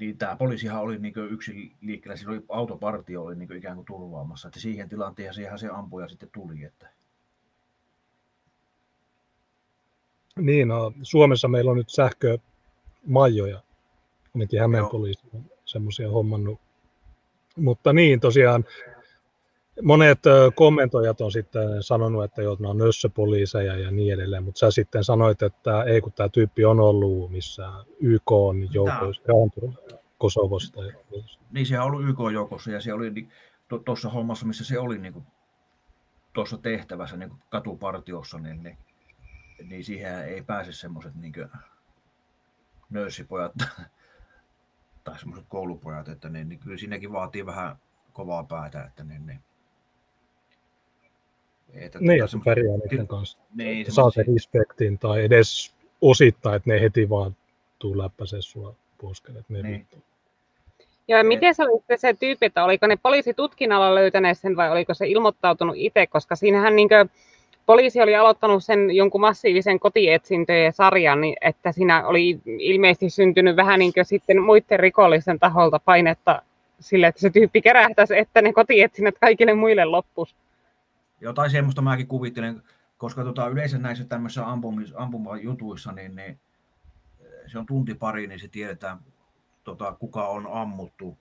niin 0.00 0.18
tämä 0.18 0.36
poliisihan 0.36 0.82
oli 0.82 0.98
niin 0.98 1.14
yksi 1.30 1.72
liikkeellä, 1.80 2.16
sillä 2.16 2.32
oli 2.32 2.44
autopartio 2.48 3.22
oli 3.22 3.36
niin 3.36 3.56
ikään 3.56 3.76
kuin 3.76 3.86
turvaamassa, 3.86 4.48
että 4.48 4.60
siihen 4.60 4.88
tilanteeseen 4.88 5.58
se 5.58 5.68
ampuja 5.68 6.08
sitten 6.08 6.30
tuli. 6.32 6.64
Että... 6.64 6.88
Niin, 10.38 10.68
no, 10.68 10.92
Suomessa 11.02 11.48
meillä 11.48 11.70
on 11.70 11.76
nyt 11.76 11.90
sähkömajoja, 11.90 13.62
ainakin 14.34 14.60
Hämeen 14.60 14.88
poliisi 14.90 15.22
on 15.34 15.44
semmoisia 15.64 16.10
hommannut. 16.10 16.60
Mutta 17.56 17.92
niin, 17.92 18.20
tosiaan 18.20 18.64
monet 19.82 20.18
kommentoijat 20.54 21.20
on 21.20 21.32
sitten 21.32 21.82
sanonut, 21.82 22.24
että 22.24 22.42
joo, 22.42 22.56
ne 22.60 22.68
on 22.68 22.78
nössöpoliiseja 22.78 23.76
ja 23.76 23.90
niin 23.90 24.14
edelleen, 24.14 24.44
mutta 24.44 24.58
sä 24.58 24.70
sitten 24.70 25.04
sanoit, 25.04 25.42
että 25.42 25.82
ei 25.82 26.00
kun 26.00 26.12
tämä 26.12 26.28
tyyppi 26.28 26.64
on 26.64 26.80
ollut 26.80 27.30
missä 27.30 27.72
YK 28.00 28.32
on 28.32 28.74
joukoissa, 28.74 29.22
Kosovosta. 30.18 30.84
Ja... 30.84 30.92
Niin, 31.52 31.66
se 31.66 31.80
on 31.80 31.86
ollut 31.86 32.08
YK 32.08 32.18
joukossa 32.32 32.70
ja 32.70 32.80
se 32.80 32.92
oli 32.92 33.28
tuossa 33.84 34.08
hommassa, 34.08 34.46
missä 34.46 34.64
se 34.64 34.78
oli 34.78 34.98
niin 34.98 35.26
tuossa 36.32 36.58
tehtävässä 36.58 37.16
niin 37.16 37.32
katupartiossa, 37.48 38.38
niin, 38.38 38.62
niin, 38.62 38.78
niin 39.64 39.84
siihen 39.84 40.24
ei 40.24 40.42
pääse 40.42 40.72
semmoiset 40.72 41.14
niin 41.14 41.32
nössipojat 42.90 43.52
tai 45.04 45.18
semmoiset 45.18 45.46
koulupojat, 45.48 46.08
että 46.08 46.28
niin, 46.28 46.48
niin 46.48 46.58
kyllä 46.58 46.78
siinäkin 46.78 47.12
vaatii 47.12 47.46
vähän 47.46 47.76
kovaa 48.12 48.44
päätä, 48.44 48.84
että 48.84 49.04
niin, 49.04 49.26
niin 49.26 49.40
että 51.74 51.98
niin, 52.00 52.18
tuota, 52.18 52.44
pärjää 52.44 52.76
niiden 52.76 53.06
kanssa. 53.06 53.38
Niin, 53.56 53.92
saa 53.92 54.10
sen 54.10 54.24
respektin 54.34 54.98
tai 54.98 55.24
edes 55.24 55.74
osittain, 56.00 56.56
että 56.56 56.70
ne 56.70 56.80
heti 56.80 57.08
vaan 57.08 57.36
tuu 57.78 57.98
läppäseen 57.98 58.42
sua 58.42 58.74
poskelle. 59.00 59.44
Niin. 59.48 59.86
Joo, 61.08 61.22
miten 61.22 61.54
se 61.54 61.62
oli 61.62 61.98
se 61.98 62.14
tyyppi, 62.14 62.46
että 62.46 62.64
oliko 62.64 62.86
ne 62.86 62.96
poliisitutkinnalla 63.02 63.94
löytäneet 63.94 64.38
sen 64.38 64.56
vai 64.56 64.70
oliko 64.70 64.94
se 64.94 65.06
ilmoittautunut 65.06 65.76
itse, 65.78 66.06
koska 66.06 66.36
siinähän 66.36 66.76
niin 66.76 66.88
kuin, 66.88 67.10
poliisi 67.66 68.00
oli 68.00 68.16
aloittanut 68.16 68.64
sen 68.64 68.90
jonkun 68.90 69.20
massiivisen 69.20 69.80
kotietsintöjen 69.80 70.72
sarjan, 70.72 71.20
niin 71.20 71.36
että 71.40 71.72
siinä 71.72 72.06
oli 72.06 72.40
ilmeisesti 72.46 73.10
syntynyt 73.10 73.56
vähän 73.56 73.78
niin 73.78 73.92
kuin 73.92 74.04
sitten 74.04 74.42
muiden 74.42 74.80
rikollisen 74.80 75.38
taholta 75.38 75.78
painetta 75.78 76.42
sille, 76.80 77.06
että 77.06 77.20
se 77.20 77.30
tyyppi 77.30 77.62
kerähtäisi, 77.62 78.18
että 78.18 78.42
ne 78.42 78.52
kotietsinnät 78.52 79.14
kaikille 79.20 79.54
muille 79.54 79.84
loppus. 79.84 80.34
Jotain 81.20 81.50
semmoista 81.50 81.82
mäkin 81.82 82.06
kuvittelen, 82.06 82.62
koska 82.98 83.24
tota, 83.24 83.48
yleensä 83.48 83.78
näissä 83.78 84.04
tämmöisissä 84.04 84.44
ampumajutuissa, 84.96 85.92
niin, 85.92 86.16
niin 86.16 86.40
se 87.46 87.58
on 87.58 87.66
tunti 87.66 87.94
pari, 87.94 88.26
niin 88.26 88.40
se 88.40 88.48
tiedetään, 88.48 88.98
tota, 89.64 89.92
kuka 89.92 90.28
on 90.28 90.48
ammuttu, 90.52 91.18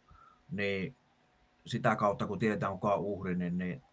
niin 0.52 0.96
sitä 1.66 1.96
kautta, 1.96 2.28
kun 2.28 2.40
tiedetään 2.40 2.72
kuka 2.72 2.94
on 2.94 3.00
uhri, 3.00 3.36
niin, 3.36 3.58
niin, 3.58 3.84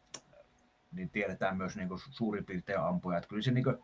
niin 0.93 1.11
tiedetään 1.11 1.57
myös 1.57 1.77
niin 1.77 1.88
suurin 2.11 2.45
piirtein 2.45 2.81
ampuja. 2.81 3.19
Että 3.19 3.29
kyllä 3.29 3.43
se 3.43 3.51
niin 3.51 3.64
kuin, 3.64 3.77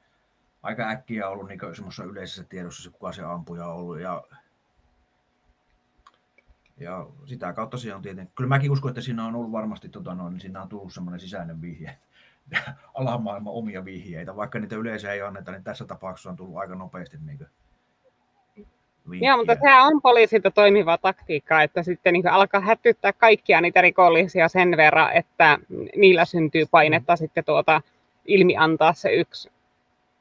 aika 0.63 0.89
äkkiä 0.89 1.29
ollut 1.29 1.49
niin 1.49 1.61
semmoisessa 1.75 2.05
yleisessä 2.05 2.45
tiedossa 2.45 2.83
se, 2.83 2.91
kuka 2.91 3.13
se 3.13 3.23
ampuja 3.23 3.67
on 3.67 3.75
ollut. 3.75 4.01
Ja, 4.01 4.25
ja 6.77 7.07
sitä 7.27 7.53
kautta 7.53 7.79
se 7.79 7.95
on 7.95 8.03
tietenkin. 8.03 8.35
Kyllä 8.37 8.49
mäkin 8.49 8.71
uskon, 8.71 8.89
että 8.89 9.01
siinä 9.01 9.27
on 9.27 9.35
ollut 9.35 9.53
varmasti, 9.53 9.89
tota 9.89 10.15
noin, 10.15 10.33
niin 10.33 10.41
siinä 10.41 10.63
on 10.63 10.69
tullut 10.69 10.93
semmoinen 10.93 11.21
sisäinen 11.21 11.61
vihje 11.61 11.99
alamaailman 12.95 13.53
omia 13.53 13.85
vihjeitä. 13.85 14.37
Vaikka 14.37 14.59
niitä 14.59 14.77
yleensä 14.77 15.13
ei 15.13 15.23
anneta, 15.23 15.53
niin 15.53 15.65
tässä 15.65 15.85
tapauksessa 15.85 16.31
on 16.31 16.37
tullut 16.37 16.57
aika 16.57 16.75
nopeasti 16.75 17.17
niin 17.27 17.47
Joo, 19.21 19.37
mutta 19.37 19.57
tämä 19.57 19.87
on 19.87 20.03
poliisilta 20.03 20.51
toimiva 20.51 20.99
taktiikka, 20.99 21.63
että 21.63 21.83
sitten 21.83 22.13
niin 22.13 22.29
alkaa 22.29 22.61
hätyttää 22.61 23.13
kaikkia 23.13 23.61
niitä 23.61 23.81
rikollisia 23.81 24.49
sen 24.49 24.77
verran, 24.77 25.13
että 25.13 25.59
niillä 25.97 26.25
syntyy 26.25 26.67
painetta 26.71 27.13
mm. 27.13 27.17
sitten 27.17 27.45
tuota 27.45 27.83
ilmi 28.25 28.57
antaa 28.57 28.93
se 28.93 29.13
yksi 29.13 29.51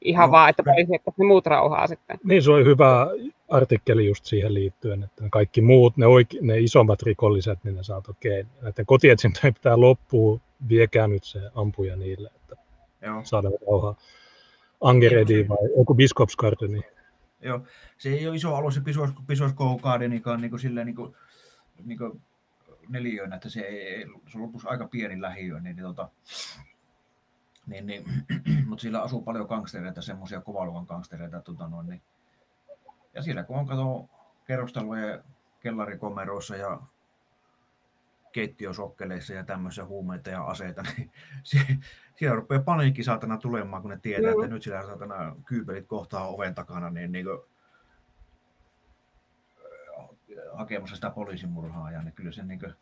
ihan 0.00 0.28
no, 0.28 0.32
vaan, 0.32 0.50
että 0.50 0.62
poliisi 0.62 0.94
että 0.94 1.12
ne 1.16 1.24
muut 1.24 1.46
rauhaa 1.46 1.86
sitten. 1.86 2.18
Niin, 2.24 2.42
se 2.42 2.50
on 2.50 2.64
hyvä 2.64 3.06
artikkeli 3.48 4.06
just 4.06 4.24
siihen 4.24 4.54
liittyen, 4.54 5.02
että 5.02 5.24
kaikki 5.30 5.60
muut, 5.60 5.96
ne, 5.96 6.06
oike- 6.06 6.38
ne 6.40 6.58
isommat 6.58 7.02
rikolliset, 7.02 7.58
niin 7.64 7.76
ne 7.76 7.82
saat 7.82 8.08
okei, 8.08 8.40
okay, 8.40 8.52
näiden 8.62 8.86
kotietsintöjen 8.86 9.54
pitää 9.54 9.80
loppua, 9.80 10.40
viekää 10.68 11.08
nyt 11.08 11.24
se 11.24 11.40
ampuja 11.54 11.96
niille, 11.96 12.30
että 12.36 12.56
Joo. 13.02 13.24
saadaan 13.24 13.54
rauhaa. 13.70 13.96
Angeredi 14.80 15.48
vai 15.48 15.58
joku 15.76 15.94
Biskopskartu, 15.94 16.66
niin 16.66 16.84
Joo, 17.40 17.60
se 17.98 18.08
ei 18.08 18.28
ole 18.28 18.36
iso 18.36 18.54
alue 18.54 18.72
se 18.72 18.80
pisos, 18.80 19.10
pisoskoukaadenikaan 19.26 20.40
niin 20.40 20.50
kuin 20.50 20.60
silleen 20.60 20.86
niin 20.86 20.96
kuin, 20.96 21.16
niin 21.84 21.98
kuin 21.98 22.22
neliöön, 22.88 23.32
että 23.32 23.48
se, 23.48 23.60
ei, 23.60 24.06
se 24.28 24.38
on 24.38 24.42
lopussa 24.42 24.68
aika 24.68 24.88
pieni 24.88 25.20
lähiö, 25.20 25.60
niin, 25.60 25.76
niin, 25.76 25.86
tota, 25.86 26.08
niin, 27.66 27.86
niin 27.86 28.04
mutta 28.68 28.82
sillä 28.82 29.02
asuu 29.02 29.22
paljon 29.22 29.46
gangstereita, 29.46 30.02
semmoisia 30.02 30.40
kovaluvan 30.40 30.86
gangstereita, 30.88 31.40
tota 31.40 31.68
noin, 31.68 31.86
niin, 31.86 32.02
ja 33.14 33.22
siellä 33.22 33.42
kun 33.42 33.56
on 33.56 33.66
kato 33.66 34.08
kerrostaloja 34.46 35.22
kellarikomeroissa 35.60 36.56
ja 36.56 36.80
keittiösokkeleissa 38.32 39.34
ja 39.34 39.44
tämmöisiä 39.44 39.84
huumeita 39.84 40.30
ja 40.30 40.44
aseita, 40.44 40.82
niin 40.90 41.10
siellä 42.16 42.36
rupeaa 42.36 42.62
paniikki 42.62 43.02
saatana 43.02 43.36
tulemaan, 43.36 43.82
kun 43.82 43.90
ne 43.90 43.98
tietää, 44.02 44.30
että 44.30 44.46
nyt 44.46 44.62
siellä 44.62 44.86
saatana 44.86 45.36
kyypelit 45.46 45.86
kohtaa 45.86 46.28
oven 46.28 46.54
takana, 46.54 46.90
niin, 46.90 47.12
niin 47.12 47.24
kuin, 47.24 47.40
hakemassa 50.52 50.94
sitä 50.94 51.10
poliisimurhaa. 51.10 51.90
Ja 51.90 52.02
niin 52.02 52.14
kyllä 52.14 52.32
se 52.32 52.42
niin 52.42 52.60
kuin... 52.60 52.72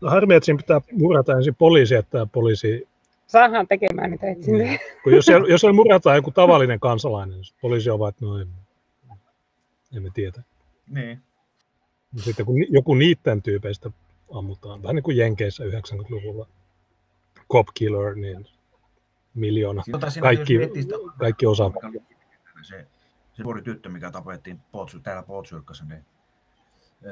No 0.00 0.10
harmi, 0.10 0.34
että 0.34 0.44
siinä 0.44 0.56
pitää 0.56 0.80
murata 0.92 1.36
ensin 1.36 1.54
poliisi, 1.54 1.94
että 1.94 2.26
poliisi... 2.26 2.88
Saadaan 3.26 3.68
tekemään 3.68 4.10
niitä 4.10 4.26
etsintöjä. 4.26 4.68
Niin. 4.68 4.80
Kun 5.04 5.12
jos, 5.12 5.24
siellä, 5.24 5.48
jos 5.48 5.60
siellä 5.60 5.74
murataan 5.74 6.16
joku 6.16 6.30
tavallinen 6.30 6.80
kansalainen, 6.80 7.36
niin 7.36 7.54
poliisi 7.60 7.90
on 7.90 7.98
vain, 7.98 8.08
että 8.08 8.24
no 8.24 8.38
emme, 8.38 8.54
emme 9.96 10.10
tiedä. 10.14 10.42
Niin. 10.88 11.22
Sitten 12.16 12.46
kun 12.46 12.56
joku 12.68 12.94
niiden 12.94 13.42
tyypeistä 13.42 13.90
ammutaan, 14.34 14.82
vähän 14.82 14.94
niin 14.94 15.02
kuin 15.02 15.16
Jenkeissä 15.16 15.64
90-luvulla, 15.64 16.46
Cop 17.52 17.66
Killer, 17.74 18.14
niin 18.14 18.46
miljoona, 19.34 19.82
kaikki, 20.20 20.54
kaikki 21.18 21.46
osa. 21.46 21.70
Se, 22.62 22.86
se 23.32 23.42
nuori 23.42 23.62
tyttö, 23.62 23.88
mikä 23.88 24.10
tapettiin 24.10 24.60
Potsu, 24.72 25.00
täällä 25.00 25.22
Potsyrkassa, 25.22 25.84
niin 25.84 26.04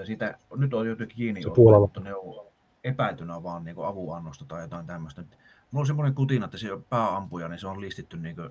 sitä, 0.05 0.39
nyt 0.57 0.75
on 0.75 0.89
jotenkin 0.89 1.17
kiinni, 1.17 1.43
se 1.43 1.49
mutta 1.49 2.01
ne 2.01 2.15
on 2.15 2.47
epäiltynä 2.85 3.43
vaan 3.43 3.65
niin 3.65 3.77
avunannosta 3.79 4.45
tai 4.45 4.63
jotain 4.63 4.87
tämmöistä. 4.87 5.23
Mulla 5.71 5.83
on 5.83 5.87
semmoinen 5.87 6.15
kutina, 6.15 6.45
että 6.45 6.59
se 6.59 6.73
on 6.73 6.85
pääampuja, 6.85 7.49
niin 7.49 7.59
se 7.59 7.67
on 7.67 7.81
listitty 7.81 8.17
niin 8.17 8.37
kuin, 8.37 8.51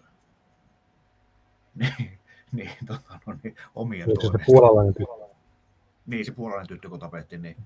niin, 1.80 2.20
niin, 2.52 2.72
tota, 2.88 3.20
no, 3.26 3.38
niin 3.44 3.56
omien 3.76 4.10
Oliko 4.10 4.38
se 4.38 4.44
puolalainen 4.46 4.94
tyttö? 4.94 5.23
Niin, 6.06 6.26
se 6.26 6.32
puolalainen 6.32 6.68
tyttö 6.68 6.90
kun 6.90 7.00
tapettiin, 7.00 7.42
niin 7.42 7.58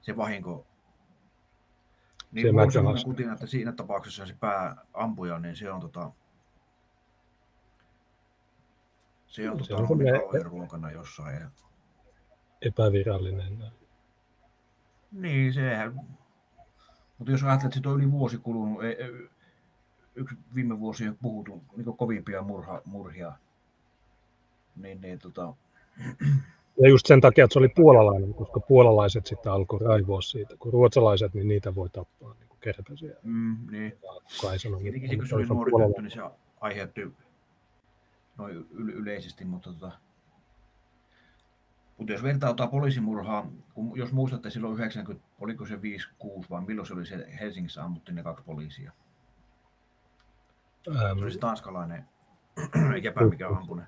se 0.00 0.16
vahinko 0.16 0.66
Niin 2.32 2.54
mulla 2.54 2.90
on 2.90 3.04
kutina, 3.04 3.32
että 3.32 3.46
siinä 3.46 3.72
tapauksessa 3.72 4.26
se 4.26 4.36
pääampuja, 4.40 5.38
niin 5.38 5.56
se 5.56 5.72
on 5.72 5.80
tota, 5.80 6.12
se 9.26 9.50
on, 9.50 9.64
se 9.64 9.74
tota, 9.74 9.82
on 9.82 10.42
ruokana 10.42 10.90
jossain. 10.90 11.40
Ja... 11.40 11.50
Epävirallinen. 12.62 13.72
Niin, 15.12 15.52
sehän. 15.52 15.94
Mutta 17.18 17.32
jos 17.32 17.42
ajattelet, 17.42 17.76
että 17.76 17.88
on 17.88 17.96
yli 17.96 18.10
vuosi 18.10 18.38
kulunut, 18.38 18.84
ei, 18.84 18.96
yksi 20.14 20.36
viime 20.54 20.80
vuosi 20.80 21.08
on 21.08 21.18
puhuttu 21.22 21.64
niin 21.76 21.96
kovimpia 21.96 22.42
murha, 22.42 22.82
murhia, 22.84 23.32
niin, 24.76 25.00
niin 25.00 25.18
tota... 25.18 25.54
Ja 26.82 26.88
just 26.88 27.06
sen 27.06 27.20
takia, 27.20 27.44
että 27.44 27.52
se 27.52 27.58
oli 27.58 27.68
puolalainen, 27.68 28.34
koska 28.34 28.60
puolalaiset 28.60 29.26
sitten 29.26 29.52
alkoi 29.52 29.78
raivoa 29.78 30.20
siitä, 30.20 30.56
kun 30.58 30.72
ruotsalaiset, 30.72 31.34
niin 31.34 31.48
niitä 31.48 31.74
voi 31.74 31.88
tappaa 31.88 32.34
niin 32.34 32.48
kertaisia. 32.60 33.14
Mm, 33.22 33.56
niin. 33.70 33.98
Kai 34.42 34.58
sanoo, 34.58 34.80
Tietenkin 34.80 35.10
se, 35.10 35.16
kun 35.16 35.26
se 35.26 35.34
oli 35.34 35.46
nuori 35.46 35.92
niin 36.02 36.10
se 36.10 36.20
aiheutti 36.60 37.00
noin 38.38 38.66
yle- 38.70 38.92
yleisesti, 38.92 39.44
mutta 39.44 39.72
tota, 39.72 39.92
mutta 41.98 42.12
jos 42.12 42.22
vertaa 42.22 42.68
poliisimurhaa, 42.70 43.50
kun 43.74 43.98
jos 43.98 44.12
muistatte 44.12 44.50
silloin 44.50 44.74
90, 44.74 45.28
oliko 45.40 45.66
se 45.66 45.74
5-6 45.76 45.80
vai 46.50 46.62
milloin 46.66 46.86
se 46.86 46.94
oli 46.94 47.06
se 47.06 47.26
Helsingissä 47.40 47.84
ammuttiin 47.84 48.14
ne 48.14 48.22
kaksi 48.22 48.44
poliisia? 48.44 48.92
Ähm, 50.88 51.18
se 51.18 51.24
oli 51.24 51.32
se 51.32 51.38
tanskalainen, 51.38 52.04
eikäpä 52.94 53.24
mikä 53.24 53.48
ampune. 53.48 53.82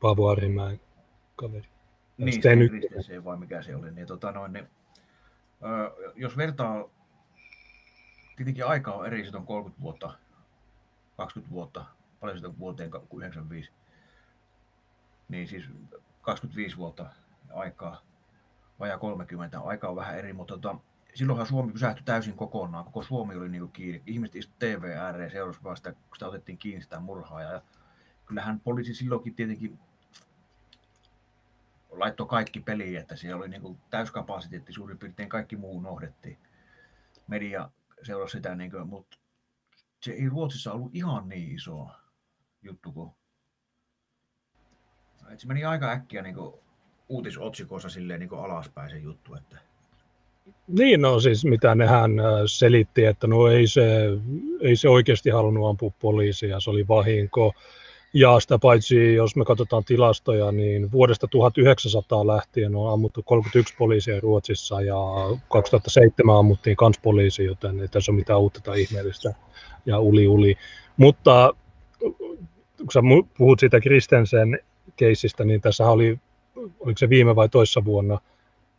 Paavo 0.00 0.28
Arimäen 0.28 0.80
kaveri. 1.36 1.75
Niin, 2.18 2.42
se 2.42 2.56
nyt... 2.56 2.72
se 3.00 3.24
vai 3.24 3.36
mikä 3.36 3.62
se 3.62 3.76
oli. 3.76 3.90
Niin, 3.90 4.06
tota 4.06 4.32
noin, 4.32 4.52
niin, 4.52 4.68
ö, 5.62 6.12
jos 6.14 6.36
vertaa, 6.36 6.84
tietenkin 8.36 8.66
aika 8.66 8.92
on 8.92 9.06
eri, 9.06 9.30
se 9.30 9.36
on 9.36 9.46
30 9.46 9.82
vuotta, 9.82 10.14
20 11.16 11.54
vuotta, 11.54 11.84
paljon 12.20 12.38
sitä 12.38 12.58
vuoteen 12.58 12.90
95. 13.16 13.70
Niin 15.28 15.48
siis 15.48 15.64
25 16.20 16.76
vuotta 16.76 17.06
aikaa, 17.54 18.02
vajaa 18.80 18.98
30, 18.98 19.60
aika 19.60 19.88
on 19.88 19.96
vähän 19.96 20.18
eri, 20.18 20.32
mutta 20.32 20.54
tota, 20.54 20.76
silloinhan 21.14 21.46
Suomi 21.46 21.72
pysähtyi 21.72 22.04
täysin 22.04 22.34
kokonaan, 22.34 22.84
koko 22.84 23.02
Suomi 23.02 23.36
oli 23.36 23.48
niin 23.48 23.72
kiinni. 23.72 24.02
Ihmiset 24.06 24.36
istuivat 24.36 24.80
TV 24.80 24.84
ääreen 24.84 25.30
seurasivat 25.30 25.76
sitä, 25.76 25.92
kun 25.92 26.16
sitä 26.16 26.26
otettiin 26.26 26.58
kiinni 26.58 26.82
sitä 26.82 27.00
murhaa. 27.00 27.42
Ja 27.42 27.62
kyllähän 28.26 28.60
poliisi 28.60 28.94
silloinkin 28.94 29.34
tietenkin 29.34 29.78
laittoi 31.98 32.26
kaikki 32.26 32.60
peliin, 32.60 32.96
että 32.96 33.16
siellä 33.16 33.36
oli 33.36 33.48
niin 33.48 33.78
täyskapasiteetti, 33.90 34.72
suurin 34.72 34.98
piirtein 34.98 35.28
kaikki 35.28 35.56
muu 35.56 35.76
unohdettiin. 35.76 36.38
Media 37.26 37.70
seurasi 38.02 38.32
sitä, 38.32 38.54
niin 38.54 38.70
kuin, 38.70 38.88
mutta 38.88 39.18
se 40.02 40.12
ei 40.12 40.28
Ruotsissa 40.28 40.72
ollut 40.72 40.94
ihan 40.94 41.28
niin 41.28 41.54
iso 41.54 41.88
juttu 42.62 42.92
kuin 42.92 43.10
et 45.32 45.40
se 45.40 45.46
meni 45.46 45.64
aika 45.64 45.90
äkkiä 45.90 46.22
niin 46.22 46.34
kuin 46.34 46.54
uutisotsikossa 47.08 47.88
silleen 47.88 48.20
niin 48.20 48.28
kuin 48.28 48.40
alaspäin 48.40 48.90
se 48.90 48.98
juttu. 48.98 49.34
Että... 49.34 49.58
Niin, 50.68 51.00
no 51.00 51.20
siis 51.20 51.44
mitä 51.44 51.74
nehän 51.74 52.10
selitti, 52.46 53.04
että 53.04 53.26
no 53.26 53.48
ei 53.48 53.66
se, 53.66 54.08
ei 54.60 54.76
se 54.76 54.88
oikeasti 54.88 55.30
halunnut 55.30 55.68
ampua 55.68 55.90
poliisia, 56.00 56.60
se 56.60 56.70
oli 56.70 56.88
vahinko. 56.88 57.52
Ja 58.16 58.40
sitä 58.40 58.58
paitsi, 58.58 59.14
jos 59.14 59.36
me 59.36 59.44
katsotaan 59.44 59.84
tilastoja, 59.84 60.52
niin 60.52 60.92
vuodesta 60.92 61.26
1900 61.26 62.26
lähtien 62.26 62.76
on 62.76 62.92
ammuttu 62.92 63.22
31 63.22 63.74
poliisia 63.78 64.20
Ruotsissa 64.20 64.80
ja 64.80 64.96
2007 65.48 66.36
ammuttiin 66.36 66.76
kans 66.76 66.98
poliisi, 66.98 67.44
joten 67.44 67.80
ei 67.80 67.88
tässä 67.88 68.12
ole 68.12 68.18
mitään 68.18 68.40
uutta 68.40 68.60
tai 68.60 68.82
ihmeellistä 68.82 69.34
ja 69.86 69.98
uli 69.98 70.28
uli. 70.28 70.56
Mutta 70.96 71.54
kun 72.78 72.92
sä 72.92 73.00
puhut 73.38 73.60
siitä 73.60 73.80
Kristensen 73.80 74.58
keisistä, 74.96 75.44
niin 75.44 75.60
tässä 75.60 75.90
oli, 75.90 76.18
oliko 76.56 76.98
se 76.98 77.08
viime 77.08 77.36
vai 77.36 77.48
toissa 77.48 77.84
vuonna, 77.84 78.20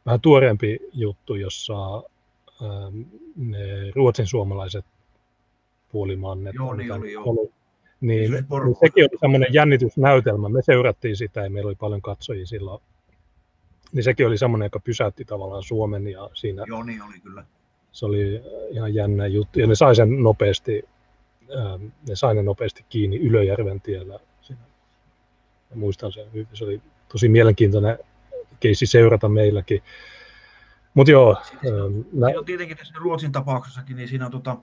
vähän 0.05 0.21
tuoreempi 0.21 0.79
juttu, 0.93 1.35
jossa 1.35 2.03
ähm, 2.61 3.01
ne 3.35 3.91
ruotsin 3.95 4.27
suomalaiset 4.27 4.85
puolimannet. 5.91 6.55
Joo, 6.55 6.73
niin 6.73 6.91
oli, 6.91 7.13
joo. 7.13 7.49
Niin, 8.01 8.31
niin 8.31 8.45
sekin 8.79 9.03
oli 9.03 9.19
semmoinen 9.19 9.53
jännitysnäytelmä. 9.53 10.49
Me 10.49 10.61
seurattiin 10.61 11.17
sitä 11.17 11.43
ja 11.43 11.49
meillä 11.49 11.67
oli 11.67 11.75
paljon 11.75 12.01
katsojia 12.01 12.45
silloin. 12.45 12.83
Niin 13.93 14.03
sekin 14.03 14.27
oli 14.27 14.37
semmoinen, 14.37 14.65
joka 14.65 14.79
pysäytti 14.79 15.25
tavallaan 15.25 15.63
Suomen 15.63 16.07
ja 16.07 16.29
siinä... 16.33 16.63
Joo, 16.67 16.83
niin 16.83 17.01
oli 17.01 17.19
kyllä. 17.23 17.43
Se 17.91 18.05
oli 18.05 18.41
ihan 18.69 18.93
jännä 18.93 19.27
juttu. 19.27 19.59
Ja 19.59 19.67
ne 19.67 19.75
sai 19.75 19.95
sen 19.95 20.23
nopeasti, 20.23 20.83
ähm, 21.57 21.85
ne 22.09 22.15
sai 22.15 22.35
ne 22.35 22.43
nopeasti 22.43 22.85
kiinni 22.89 23.17
Ylöjärven 23.17 23.81
tiellä. 23.81 24.19
Ja 25.69 25.75
muistan 25.75 26.11
sen, 26.11 26.25
se 26.53 26.65
oli 26.65 26.81
tosi 27.09 27.29
mielenkiintoinen 27.29 27.97
keissi 28.59 28.85
seurata 28.85 29.29
meilläkin. 29.29 29.83
Mutta 30.93 31.11
joo. 31.11 31.37
Siis, 31.43 31.73
ähm, 31.73 32.01
nä... 32.13 32.39
on 32.39 32.45
tietenkin 32.45 32.77
tässä 32.77 32.93
Ruotsin 32.97 33.31
tapauksessakin, 33.31 33.95
niin 33.97 34.09
siinä 34.09 34.25
on 34.25 34.31
tota, 34.31 34.57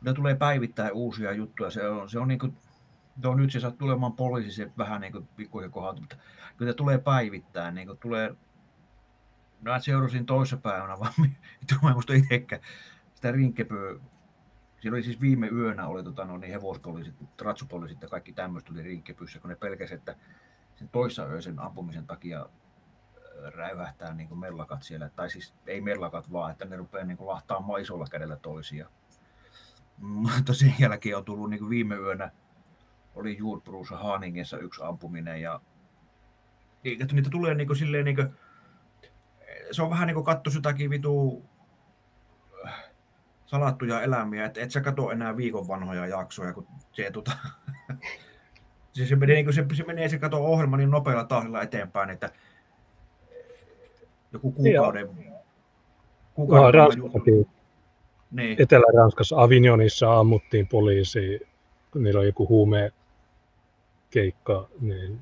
ne 0.00 0.12
tulee 0.12 0.34
päivittäin 0.34 0.92
uusia 0.92 1.32
juttuja. 1.32 1.70
Se 1.70 1.88
on, 1.88 2.10
se 2.10 2.18
on 2.18 2.28
niin 2.28 2.38
kuin, 2.38 2.56
no 3.22 3.34
nyt 3.34 3.52
se 3.52 3.60
saa 3.60 3.70
tulemaan 3.70 4.12
poliisi 4.12 4.52
se 4.52 4.72
vähän 4.78 5.00
niin 5.00 5.12
kuin 5.12 5.28
kohdalta, 5.70 6.00
mutta 6.00 6.16
kyllä 6.56 6.74
tulee 6.74 6.98
päivittäin, 6.98 7.74
niin 7.74 7.86
kuin 7.86 7.98
tulee, 7.98 8.34
no 9.62 9.80
seurasin 9.80 10.26
toisessa 10.26 10.56
päivänä, 10.56 10.98
vaan 10.98 11.12
mä 11.82 11.92
muista 11.92 12.12
itsekään 12.12 12.62
sitä 13.14 13.32
rinkkepöä, 13.32 13.94
siellä 14.80 14.96
oli 14.96 15.02
siis 15.02 15.20
viime 15.20 15.48
yönä 15.48 15.86
oli 15.86 16.04
tota, 16.04 16.24
no, 16.24 16.36
niin 16.36 16.52
hevospoliisit, 16.52 17.14
ratsupoliisit 17.40 18.02
ja 18.02 18.08
kaikki 18.08 18.32
tämmöistä 18.32 18.72
oli 18.72 18.82
rinkkepyssä, 18.82 19.38
kun 19.38 19.50
ne 19.50 19.56
pelkäsivät, 19.56 19.98
että 19.98 20.16
sen 20.76 20.88
toissa 20.88 21.26
yöisen 21.26 21.58
ampumisen 21.58 22.06
takia 22.06 22.46
räyhähtää 23.54 24.14
niin 24.14 24.28
kuin 24.28 24.38
mellakat 24.38 24.82
siellä, 24.82 25.08
tai 25.08 25.30
siis 25.30 25.54
ei 25.66 25.80
mellakat 25.80 26.32
vaan, 26.32 26.52
että 26.52 26.64
ne 26.64 26.76
rupeaa 26.76 27.04
niin 27.04 27.16
kuin 27.16 27.28
lahtaamaan 27.28 27.80
isolla 27.80 28.06
kädellä 28.10 28.36
toisia. 28.36 28.88
Mutta 30.22 30.54
sen 30.54 30.74
jälkeen 30.78 31.16
on 31.16 31.24
tullut 31.24 31.50
niin 31.50 31.60
kuin 31.60 31.70
viime 31.70 31.96
yönä, 31.96 32.30
oli 33.14 33.36
Juurpruussa 33.36 33.96
Haaningessa 33.96 34.58
yksi 34.58 34.82
ampuminen 34.84 35.40
ja 35.40 35.60
niin, 36.84 37.02
että 37.02 37.14
niitä 37.14 37.30
tulee 37.30 37.54
niin 37.54 37.66
kuin 37.66 37.76
silleen 37.76 38.04
niin 38.04 38.16
kuin, 38.16 38.28
se 39.70 39.82
on 39.82 39.90
vähän 39.90 40.06
niin 40.06 40.14
kuin 40.14 40.24
katto 40.24 40.50
jotakin 40.54 40.90
vitu 40.90 41.42
äh, 42.66 42.84
salattuja 43.46 44.02
elämiä, 44.02 44.44
että 44.44 44.60
et 44.60 44.70
sä 44.70 44.80
katso 44.80 45.10
enää 45.10 45.36
viikon 45.36 45.68
vanhoja 45.68 46.06
jaksoja, 46.06 46.52
kun 46.52 46.66
se, 46.92 47.10
tuota, 47.10 47.32
se, 48.92 49.06
se, 49.06 49.16
menee, 49.16 49.42
niin 49.42 49.52
se, 49.52 49.66
se 49.74 49.84
menee 49.84 50.08
se 50.08 50.18
kato 50.18 50.44
ohjelma 50.44 50.76
niin 50.76 50.90
nopealla 50.90 51.24
tahdilla 51.24 51.62
eteenpäin, 51.62 52.10
että 52.10 52.30
joku 54.32 54.52
kuukauden, 54.52 55.08
kuukauden 56.34 56.80
no, 56.80 57.10
niin. 58.30 58.62
Etelä-Ranskassa 58.62 59.42
Avignonissa 59.42 60.18
ammuttiin 60.18 60.66
poliisi, 60.66 61.40
kun 61.92 62.02
niillä 62.02 62.20
on 62.20 62.26
joku 62.26 62.48
huume 62.48 62.92
keikka, 64.10 64.68
niin 64.80 65.18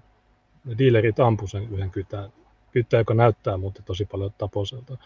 ne 0.64 0.78
dealerit 0.78 1.20
ampu 1.20 1.46
sen 1.46 1.68
yhden 1.72 1.90
kytään, 1.90 2.32
kytään 2.72 3.00
joka 3.00 3.14
näyttää 3.14 3.56
mutta 3.56 3.82
tosi 3.82 4.04
paljon 4.04 4.32
taposelta, 4.38 4.96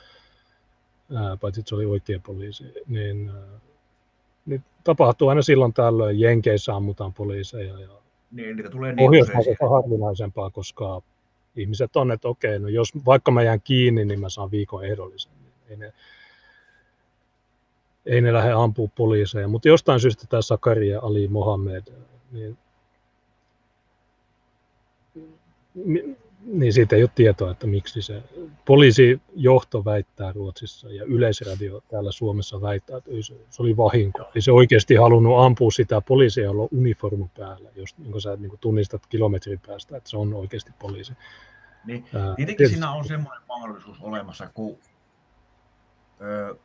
ää, 1.14 1.36
paitsi 1.36 1.60
että 1.60 1.68
se 1.68 1.74
oli 1.74 1.84
oikea 1.84 2.20
poliisi, 2.26 2.64
niin, 2.86 3.28
ää, 3.28 3.60
niin 4.46 4.64
tapahtuu 4.84 5.28
aina 5.28 5.42
silloin 5.42 5.72
tällöin, 5.72 6.20
Jenkeissä 6.20 6.74
ammutaan 6.74 7.12
poliiseja 7.12 7.78
ja 7.78 7.88
niin, 8.30 8.56
niitä 8.56 8.70
tulee 8.70 8.92
niin 8.92 9.10
on 9.60 9.70
harvinaisempaa, 9.70 10.50
koska 10.50 11.02
ihmiset 11.56 11.96
on, 11.96 12.12
että 12.12 12.28
okei, 12.28 12.58
no 12.58 12.68
jos 12.68 12.92
vaikka 13.06 13.30
mä 13.30 13.42
jään 13.42 13.60
kiinni, 13.60 14.04
niin 14.04 14.20
mä 14.20 14.28
saan 14.28 14.50
viikon 14.50 14.84
ehdollisen. 14.84 15.32
Ei 15.68 15.76
ne, 15.76 15.92
ei 18.06 18.20
ne 18.20 18.32
lähde 18.32 18.52
ampua 18.52 18.88
poliiseja, 18.94 19.48
mutta 19.48 19.68
jostain 19.68 20.00
syystä 20.00 20.26
tämä 20.28 20.42
Sakaria 20.42 21.00
Ali 21.00 21.28
Mohammed, 21.28 21.82
niin, 22.32 22.58
niin 26.44 26.72
siitä 26.72 26.96
ei 26.96 27.02
ole 27.02 27.10
tietoa, 27.14 27.50
että 27.50 27.66
miksi 27.66 28.02
se 28.02 28.22
poliisijohto 28.64 29.84
väittää 29.84 30.32
Ruotsissa 30.32 30.90
ja 30.90 31.04
Yleisradio 31.04 31.82
täällä 31.88 32.12
Suomessa 32.12 32.60
väittää, 32.60 32.96
että 32.96 33.10
se, 33.20 33.34
se 33.50 33.62
oli 33.62 33.76
vahinko. 33.76 34.30
Ei 34.34 34.42
se 34.42 34.52
oikeasti 34.52 34.94
halunnut 34.94 35.38
ampua 35.38 35.70
sitä 35.70 36.00
poliisia, 36.00 36.44
jolla 36.44 36.62
on 36.62 36.68
uniformu 36.72 37.28
päällä, 37.38 37.68
jos 37.74 37.98
niin 37.98 38.20
sä 38.20 38.36
niin 38.36 38.58
tunnistat 38.60 39.06
kilometrin 39.06 39.60
päästä, 39.66 39.96
että 39.96 40.10
se 40.10 40.16
on 40.16 40.34
oikeasti 40.34 40.72
poliisi. 40.78 41.12
Niin, 41.86 42.04
tietenkin 42.36 42.68
siinä 42.68 42.92
on 42.92 43.04
semmoinen 43.04 43.42
mahdollisuus 43.48 44.00
olemassa, 44.00 44.50
kun 44.54 44.78
ö, 46.20 46.56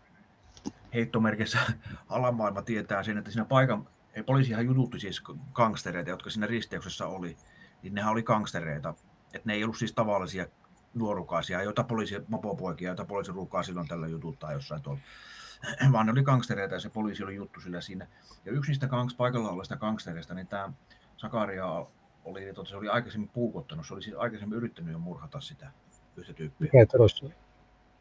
heittomerkissä 0.94 1.60
alamaailma 2.10 2.62
tietää 2.62 3.04
sen, 3.04 3.18
että 3.18 3.32
siinä 3.32 3.46
paikan, 3.46 3.88
ei 4.14 4.24
poliisihan 4.24 4.66
jututti 4.66 5.00
siis 5.00 5.24
gangstereita, 5.54 6.10
jotka 6.10 6.30
siinä 6.30 6.48
risteyksessä 6.48 7.08
oli, 7.08 7.38
niin 7.84 7.94
nehän 7.94 8.12
oli 8.12 8.24
gangstereita, 8.24 8.94
että 9.34 9.42
ne 9.46 9.54
ei 9.54 9.64
ollut 9.64 9.78
siis 9.78 9.94
tavallisia 9.94 10.48
nuorukaisia, 10.94 11.64
joita 11.64 11.84
poliisi, 11.84 12.16
mopopoikia, 12.28 12.90
joita 12.90 13.06
poliisi 13.06 13.32
ruukaa 13.32 13.64
silloin 13.64 13.88
tällä 13.88 14.08
jututtaa 14.08 14.54
jossain 14.54 14.82
tuolla. 14.82 15.00
vaan 15.92 16.06
ne 16.06 16.12
oli 16.12 16.24
gangstereita 16.24 16.76
ja 16.76 16.80
se 16.80 16.90
poliisi 16.90 17.24
oli 17.24 17.36
juttu 17.36 17.60
sillä 17.60 17.82
siinä. 17.82 18.08
Ja 18.46 18.52
yksi 18.52 18.72
niistä 18.72 18.88
gangs, 18.88 19.16
paikalla 19.16 19.50
olleista 19.50 19.78
gangstereista, 19.78 20.34
niin 20.34 20.48
tämä 20.48 20.74
Sakaria 21.18 21.86
oli, 22.26 22.54
tota, 22.54 22.70
se 22.70 22.76
oli 22.76 22.90
aikaisemmin 22.90 23.30
puukottanut, 23.30 23.88
se 23.88 23.94
oli 23.94 24.02
siis 24.02 24.16
aikaisemmin 24.16 24.58
yrittänyt 24.58 24.92
jo 24.92 25.00
murhata 25.00 25.42
sitä 25.42 25.72
yhtä 26.18 26.34
tyyppiä. 26.34 26.70
Metrossa. 26.74 27.26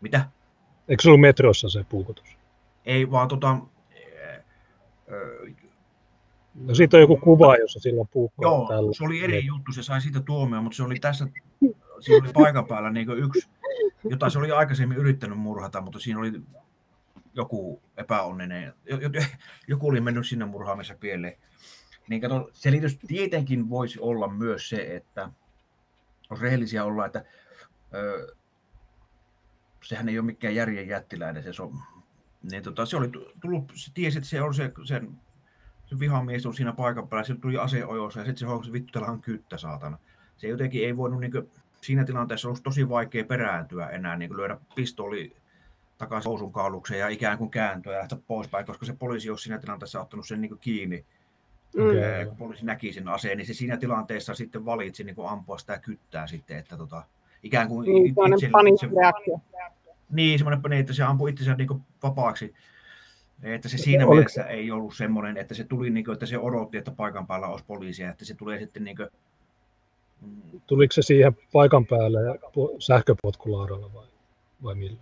Mitä? 0.01 0.28
Eikö 0.89 1.03
se 1.03 1.09
ollut 1.09 1.20
metrossa 1.20 1.68
se 1.68 1.84
puukotus? 1.89 2.37
Ei, 2.87 3.11
vaan 3.11 3.28
tota, 3.28 3.59
No 6.55 6.74
siitä 6.74 6.97
on 6.97 7.01
joku 7.01 7.16
kuva, 7.16 7.57
jossa 7.57 7.80
sillä 7.80 8.01
on 8.01 8.09
puukko. 8.09 8.43
Joo, 8.43 8.66
tällä. 8.68 8.93
se 8.93 9.05
oli 9.05 9.24
eri 9.24 9.47
juttu, 9.47 9.72
se 9.72 9.82
sai 9.82 10.01
siitä 10.01 10.20
tuomioon, 10.20 10.64
mutta 10.64 10.76
se 10.76 10.82
oli 10.82 10.99
tässä, 11.01 11.26
siinä 12.01 12.24
oli 12.24 12.32
paikan 12.32 12.66
päällä 12.66 12.91
niin 12.91 13.11
yksi, 13.11 13.49
jota 14.05 14.30
se 14.30 14.39
oli 14.39 14.51
aikaisemmin 14.51 14.99
yrittänyt 14.99 15.39
murhata, 15.39 15.80
mutta 15.80 15.99
siinä 15.99 16.20
oli 16.20 16.32
joku 17.34 17.82
epäonninen, 17.97 18.74
joku 19.68 19.89
oli 19.89 20.01
mennyt 20.01 20.26
sinne 20.26 20.45
murhaamassa 20.45 20.95
pieleen. 21.01 21.39
Niin 22.09 22.20
kato, 22.20 22.51
selitys 22.53 22.99
tietenkin 22.99 23.70
voisi 23.70 24.01
olla 24.01 24.28
myös 24.28 24.68
se, 24.68 24.97
että 24.97 25.30
jos 26.30 26.41
rehellisiä 26.41 26.84
olla, 26.84 27.07
että 27.07 27.24
ö, 27.95 28.34
sehän 29.82 30.09
ei 30.09 30.18
ole 30.18 30.26
mikään 30.26 30.55
järjen 30.55 30.89
jättiläinen 30.89 31.43
se 31.43 31.53
so, 31.53 31.72
niin 32.51 32.62
tota, 32.62 32.86
se 32.86 32.97
oli 32.97 33.09
tullut, 33.40 33.72
se 33.74 33.90
tiesi, 33.94 34.18
että 34.18 34.30
se 34.30 34.42
on 34.42 34.55
se, 34.55 34.72
sen, 34.84 35.11
se 35.86 35.99
vihamies 35.99 36.47
on 36.47 36.55
siinä 36.55 36.72
paikan 36.72 37.09
päällä, 37.09 37.24
se 37.24 37.34
tuli 37.34 37.57
aseojossa 37.57 38.20
ja 38.20 38.26
sitten 38.26 38.40
se 38.40 38.47
houkasi 38.47 38.72
vittu 38.72 38.99
on 38.99 39.20
kyttä 39.20 39.59
saatana. 39.59 39.99
Se 40.36 40.49
jotenkin 40.49 40.84
ei 40.84 40.97
voinut 40.97 41.20
niin 41.20 41.32
kuin, 41.32 41.51
siinä 41.80 42.05
tilanteessa 42.05 42.49
olisi 42.49 42.62
tosi 42.62 42.88
vaikea 42.88 43.24
perääntyä 43.24 43.86
enää, 43.86 44.16
niin 44.16 44.28
kuin 44.28 44.38
lyödä 44.38 44.59
pistoli 44.74 45.36
takaisin 45.99 46.28
housun 46.28 46.53
kaulukseen 46.53 47.01
ja 47.01 47.09
ikään 47.09 47.38
kuin 47.38 47.51
kääntyä 47.51 47.92
ja 47.92 47.99
lähteä 47.99 48.18
poispäin, 48.26 48.66
koska 48.66 48.86
se 48.86 48.92
poliisi 48.92 49.30
olisi 49.30 49.42
siinä 49.42 49.59
tilanteessa 49.59 50.01
ottanut 50.01 50.26
sen 50.26 50.40
niin 50.40 50.51
kuin 50.51 50.61
kiinni. 50.61 51.05
Mm. 51.76 52.28
Kun 52.28 52.36
poliisi 52.36 52.66
näki 52.66 52.92
sen 52.92 53.09
aseen, 53.09 53.38
niin 53.38 53.47
se 53.47 53.55
siinä 53.55 53.76
tilanteessa 53.76 54.34
sitten 54.34 54.64
valitsi 54.64 55.05
niin 55.05 55.16
kuin 55.16 55.28
ampua 55.28 55.59
sitä 55.59 55.78
kyttää 55.78 56.26
sitten, 56.26 56.59
että 56.59 56.76
tota, 56.76 57.03
ikään 57.42 57.68
kuin... 57.68 57.84
Niin, 57.84 58.07
itse, 58.07 58.47
itse, 58.76 58.86
niin, 60.11 60.38
semmoinen, 60.38 60.62
niin, 60.70 60.80
että 60.80 60.92
se 60.92 61.02
ampui 61.02 61.30
itsensä 61.30 61.54
niin 61.54 61.84
vapaaksi. 62.02 62.54
Että 63.42 63.68
se 63.68 63.78
siinä 63.78 64.04
Oliko... 64.04 64.14
mielessä 64.14 64.44
ei 64.44 64.70
ollut 64.70 64.96
semmoinen, 64.96 65.36
että 65.36 65.54
se 65.54 65.64
tuli 65.64 65.90
niin 65.90 66.04
kuin, 66.04 66.12
että 66.12 66.26
se 66.26 66.38
odotti, 66.38 66.76
että 66.76 66.90
paikan 66.90 67.26
päällä 67.26 67.46
olisi 67.46 67.64
poliisia, 67.64 68.11
että 68.11 68.24
se 68.24 68.34
tulee 68.34 68.59
sitten 68.59 68.84
niin 68.84 68.96
kuin... 68.96 69.09
Mm. 70.20 70.61
Tuliko 70.66 70.92
se 70.92 71.02
siihen 71.02 71.36
paikan 71.52 71.86
päälle 71.86 72.18
sähköpotkulaudalla 72.78 73.92
vai, 73.94 74.07
vai 74.62 74.74
millä? 74.74 75.00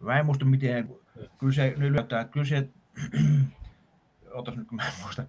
Mä 0.00 0.18
en 0.18 0.26
muista 0.26 0.44
miten, 0.44 0.96
kyllä 1.38 1.52
se 1.52 1.74
yllättää, 1.78 2.24
kyllä 2.24 2.46
se, 2.46 2.68
otas 4.32 4.56
nyt 4.56 4.68
kun 4.68 4.76
mä 4.76 4.86
en 4.86 4.92
muista, 5.02 5.24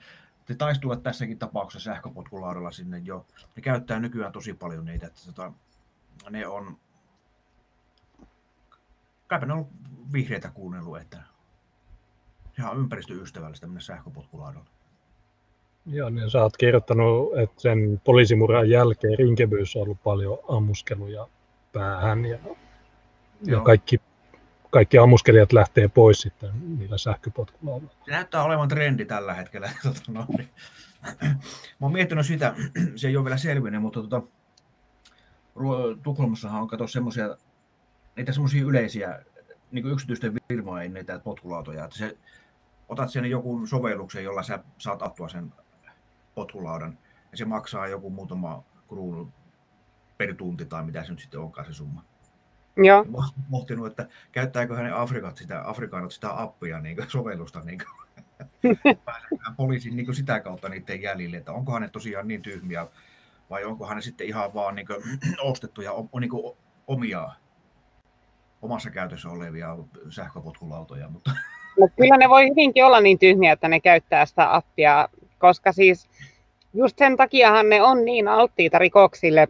se 0.47 0.55
taisi 0.55 0.81
tulla 0.81 0.95
tässäkin 0.95 1.39
tapauksessa 1.39 1.93
sähköpotkulaudalla 1.93 2.71
sinne 2.71 2.97
jo. 2.97 3.25
Ne 3.55 3.61
käyttää 3.61 3.99
nykyään 3.99 4.31
tosi 4.31 4.53
paljon 4.53 4.85
niitä, 4.85 5.07
että 5.07 5.21
tota, 5.25 5.51
ne 6.29 6.47
on, 6.47 6.77
kaipa 9.31 9.45
ne 9.45 9.53
on 9.53 9.67
vihreitä 10.13 10.51
kuunnellut, 10.53 10.97
että 10.97 11.17
ihan 12.59 12.77
ympäristöystävällistä 12.77 13.67
mennä 13.67 13.79
sähköpotkulaudalla. 13.79 14.69
Joo, 15.85 16.09
niin 16.09 16.29
sä 16.29 16.41
oot 16.41 16.57
kirjoittanut, 16.57 17.37
että 17.37 17.61
sen 17.61 18.01
poliisimurhan 18.03 18.69
jälkeen 18.69 19.17
Rinkebyyssä 19.17 19.79
on 19.79 19.83
ollut 19.83 20.03
paljon 20.03 20.37
ammuskeluja 20.49 21.27
päähän 21.73 22.25
ja, 22.25 22.37
ja 23.45 23.59
kaikki, 23.59 24.01
kaikki 24.69 24.97
ammuskelijat 24.97 25.53
lähtee 25.53 25.87
pois 25.87 26.21
sitten 26.21 26.51
niillä 26.79 26.97
sähköpotkulaudoilla. 26.97 27.95
Se 28.05 28.11
näyttää 28.11 28.43
olevan 28.43 28.67
trendi 28.67 29.05
tällä 29.05 29.33
hetkellä. 29.33 29.69
Tota, 29.83 30.01
no, 30.07 30.25
niin. 30.37 30.49
Mä 31.79 31.81
oon 31.81 31.91
miettinyt 31.91 32.25
sitä, 32.25 32.55
se 32.95 33.07
ei 33.07 33.17
ole 33.17 33.25
vielä 33.25 33.37
selvinnyt, 33.37 33.81
mutta 33.81 34.01
tota, 34.01 34.21
Tukholmassahan 36.03 36.61
on 36.61 36.67
kato 36.67 36.87
semmoisia 36.87 37.37
niitä 38.15 38.31
semmoisia 38.31 38.63
yleisiä 38.63 39.19
niin 39.71 39.83
kuin 39.83 39.93
yksityisten 39.93 40.33
firmojen 40.47 40.93
niitä 40.93 41.19
potkulautoja, 41.19 41.83
että 41.85 41.97
se, 41.97 42.17
otat 42.89 43.09
sen 43.09 43.25
joku 43.25 43.67
sovelluksen, 43.67 44.23
jolla 44.23 44.43
sä 44.43 44.59
saat 44.77 45.01
attua 45.01 45.29
sen 45.29 45.53
potkulaudan, 46.35 46.97
ja 47.31 47.37
se 47.37 47.45
maksaa 47.45 47.87
joku 47.87 48.09
muutama 48.09 48.63
kruunu 48.87 49.29
per 50.17 50.35
tunti 50.35 50.65
tai 50.65 50.83
mitä 50.83 51.03
se 51.03 51.11
nyt 51.11 51.19
sitten 51.19 51.39
onkaan 51.39 51.67
se 51.67 51.73
summa. 51.73 52.03
Joo. 52.77 53.03
Mä 53.03 53.17
pohtinut, 53.51 53.87
että 53.87 54.07
käyttääkö 54.31 54.75
hänen 54.75 54.95
Afrikat 54.95 55.37
sitä, 55.37 55.69
Afrikaanot 55.69 56.11
sitä 56.11 56.41
appia, 56.41 56.79
niin 56.79 56.95
kuin, 56.95 57.09
sovellusta, 57.09 57.61
niin 57.65 57.79
kuin, 57.79 58.97
poliisin 59.57 59.95
niin 59.95 60.05
kuin 60.05 60.15
sitä 60.15 60.39
kautta 60.39 60.69
niiden 60.69 61.01
jäljille, 61.01 61.37
että 61.37 61.51
onkohan 61.51 61.81
ne 61.81 61.89
tosiaan 61.89 62.27
niin 62.27 62.41
tyhmiä 62.41 62.87
vai 63.49 63.63
onkohan 63.63 63.95
ne 63.95 64.01
sitten 64.01 64.27
ihan 64.27 64.53
vaan 64.53 64.75
niin 64.75 64.87
kuin, 64.87 65.03
ostettuja 65.41 65.91
niin 66.19 66.29
kuin, 66.29 66.57
omia 66.87 67.29
omassa 68.61 68.89
käytössä 68.89 69.29
olevia 69.29 69.77
sähköpotkulautoja. 70.09 71.09
Mutta... 71.09 71.31
No, 71.79 71.87
kyllä 71.97 72.17
ne 72.17 72.29
voi 72.29 72.49
hyvinkin 72.49 72.85
olla 72.85 73.01
niin 73.01 73.19
tyhmiä, 73.19 73.51
että 73.51 73.67
ne 73.67 73.79
käyttää 73.79 74.25
sitä 74.25 74.55
appia, 74.55 75.09
koska 75.39 75.71
siis 75.71 76.09
just 76.73 76.97
sen 76.97 77.17
takiahan 77.17 77.69
ne 77.69 77.81
on 77.81 78.05
niin 78.05 78.27
alttiita 78.27 78.77
rikoksille, 78.77 79.47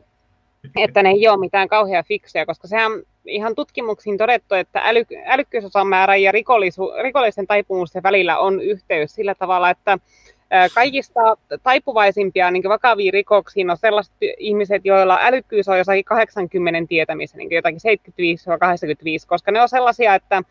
että 0.76 1.04
ne 1.04 1.10
ei 1.10 1.28
ole 1.28 1.40
mitään 1.40 1.68
kauhean 1.68 2.04
fiksuja, 2.08 2.46
koska 2.46 2.68
sehän 2.68 2.92
ihan 3.26 3.56
tutkimuksiin 3.56 4.18
todettu, 4.18 4.56
että 4.56 4.82
äly, 4.84 5.06
älykkyysosamäärä 5.26 6.16
ja 6.16 6.32
rikollisu, 6.32 6.92
rikollisen 7.04 7.48
taipumusten 7.48 8.04
välillä 8.04 8.40
on 8.40 8.62
yhteys 8.62 9.16
sillä 9.16 9.36
tavalla, 9.36 9.70
että 9.70 10.00
Kaikista 10.74 11.20
taipuvaisimpia 11.64 12.52
niin 12.52 12.64
vakaviin 12.64 13.14
rikoksiin 13.14 13.70
on 13.70 13.78
sellaiset 13.78 14.14
ihmiset, 14.38 14.86
joilla 14.86 15.18
älykkyys 15.22 15.68
on 15.68 15.78
jossakin 15.78 16.06
80 16.06 16.88
tietämissä, 16.90 17.38
niin 17.38 17.52
jotakin 17.52 17.80
75-85, 19.24 19.28
koska 19.28 19.52
ne 19.52 19.62
on 19.62 19.70
sellaisia, 19.70 20.16
että 20.16 20.42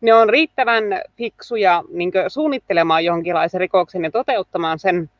ne 0.00 0.14
on 0.14 0.28
riittävän 0.28 0.84
fiksuja 1.16 1.84
niin 1.88 2.12
suunnittelemaan 2.28 3.04
jonkinlaisen 3.04 3.60
rikoksen 3.60 4.04
ja 4.04 4.10
toteuttamaan 4.10 4.78
sen, 4.78 5.10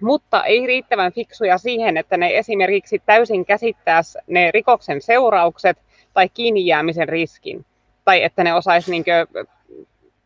mutta 0.00 0.44
ei 0.44 0.66
riittävän 0.66 1.12
fiksuja 1.12 1.58
siihen, 1.58 1.96
että 1.96 2.16
ne 2.16 2.38
esimerkiksi 2.38 3.02
täysin 3.06 3.44
käsittäisi 3.44 4.18
ne 4.26 4.50
rikoksen 4.50 5.00
seuraukset 5.00 5.78
tai 6.14 6.28
kiinni 6.28 6.66
jäämisen 6.66 7.08
riskin, 7.08 7.64
tai 8.04 8.22
että 8.22 8.44
ne 8.44 8.54
osaisi 8.54 8.90
niin 8.90 9.04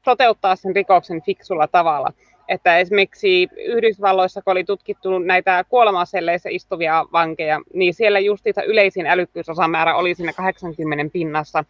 toteuttaa 0.05 0.57
sen 0.57 0.77
rikoksen 0.77 1.23
fiksulla 1.23 1.67
tavalla 1.67 2.13
että 2.53 2.79
esimerkiksi 2.79 3.49
Yhdysvalloissa, 3.57 4.43
kun 4.43 4.51
oli 4.51 4.65
tutkittu 4.65 5.19
näitä 5.19 5.65
kuolemaselleissä 5.69 6.49
istuvia 6.53 7.05
vankeja, 7.13 7.61
niin 7.75 7.95
siellä 7.95 8.19
justiinsa 8.21 8.63
yleisin 8.63 9.07
älykkyysosamäärä 9.07 9.97
oli 9.97 10.15
siinä 10.15 10.33
80 10.33 11.13
pinnassa. 11.13 11.65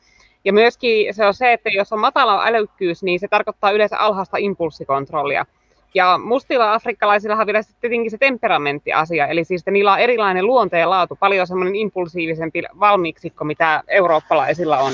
Ja 0.45 0.53
myöskin 0.53 1.15
se 1.15 1.27
on 1.27 1.35
se, 1.35 1.53
että 1.53 1.71
jos 1.71 1.93
on 1.93 1.99
matala 1.99 2.47
älykkyys, 2.47 3.03
niin 3.03 3.21
se 3.21 3.29
tarkoittaa 3.29 3.71
yleensä 3.71 3.99
alhaista 3.99 4.37
impulssikontrollia. 4.37 5.47
Ja 5.95 6.19
mustilla 6.25 6.73
afrikkalaisilla 6.73 7.37
on 7.37 7.47
vielä 7.47 7.61
tietenkin 7.81 8.11
se 8.11 8.19
temperamenttiasia, 8.19 9.27
eli 9.27 9.45
siis 9.45 9.67
niillä 9.67 9.93
on 9.93 9.99
erilainen 9.99 10.47
luonteen 10.47 10.91
laatu, 10.91 11.17
paljon 11.17 11.47
semmoinen 11.47 11.77
impulsiivisempi 11.77 12.63
valmiiksikko, 12.81 13.45
mitä 13.45 13.83
eurooppalaisilla 13.89 14.79
on. 14.79 14.93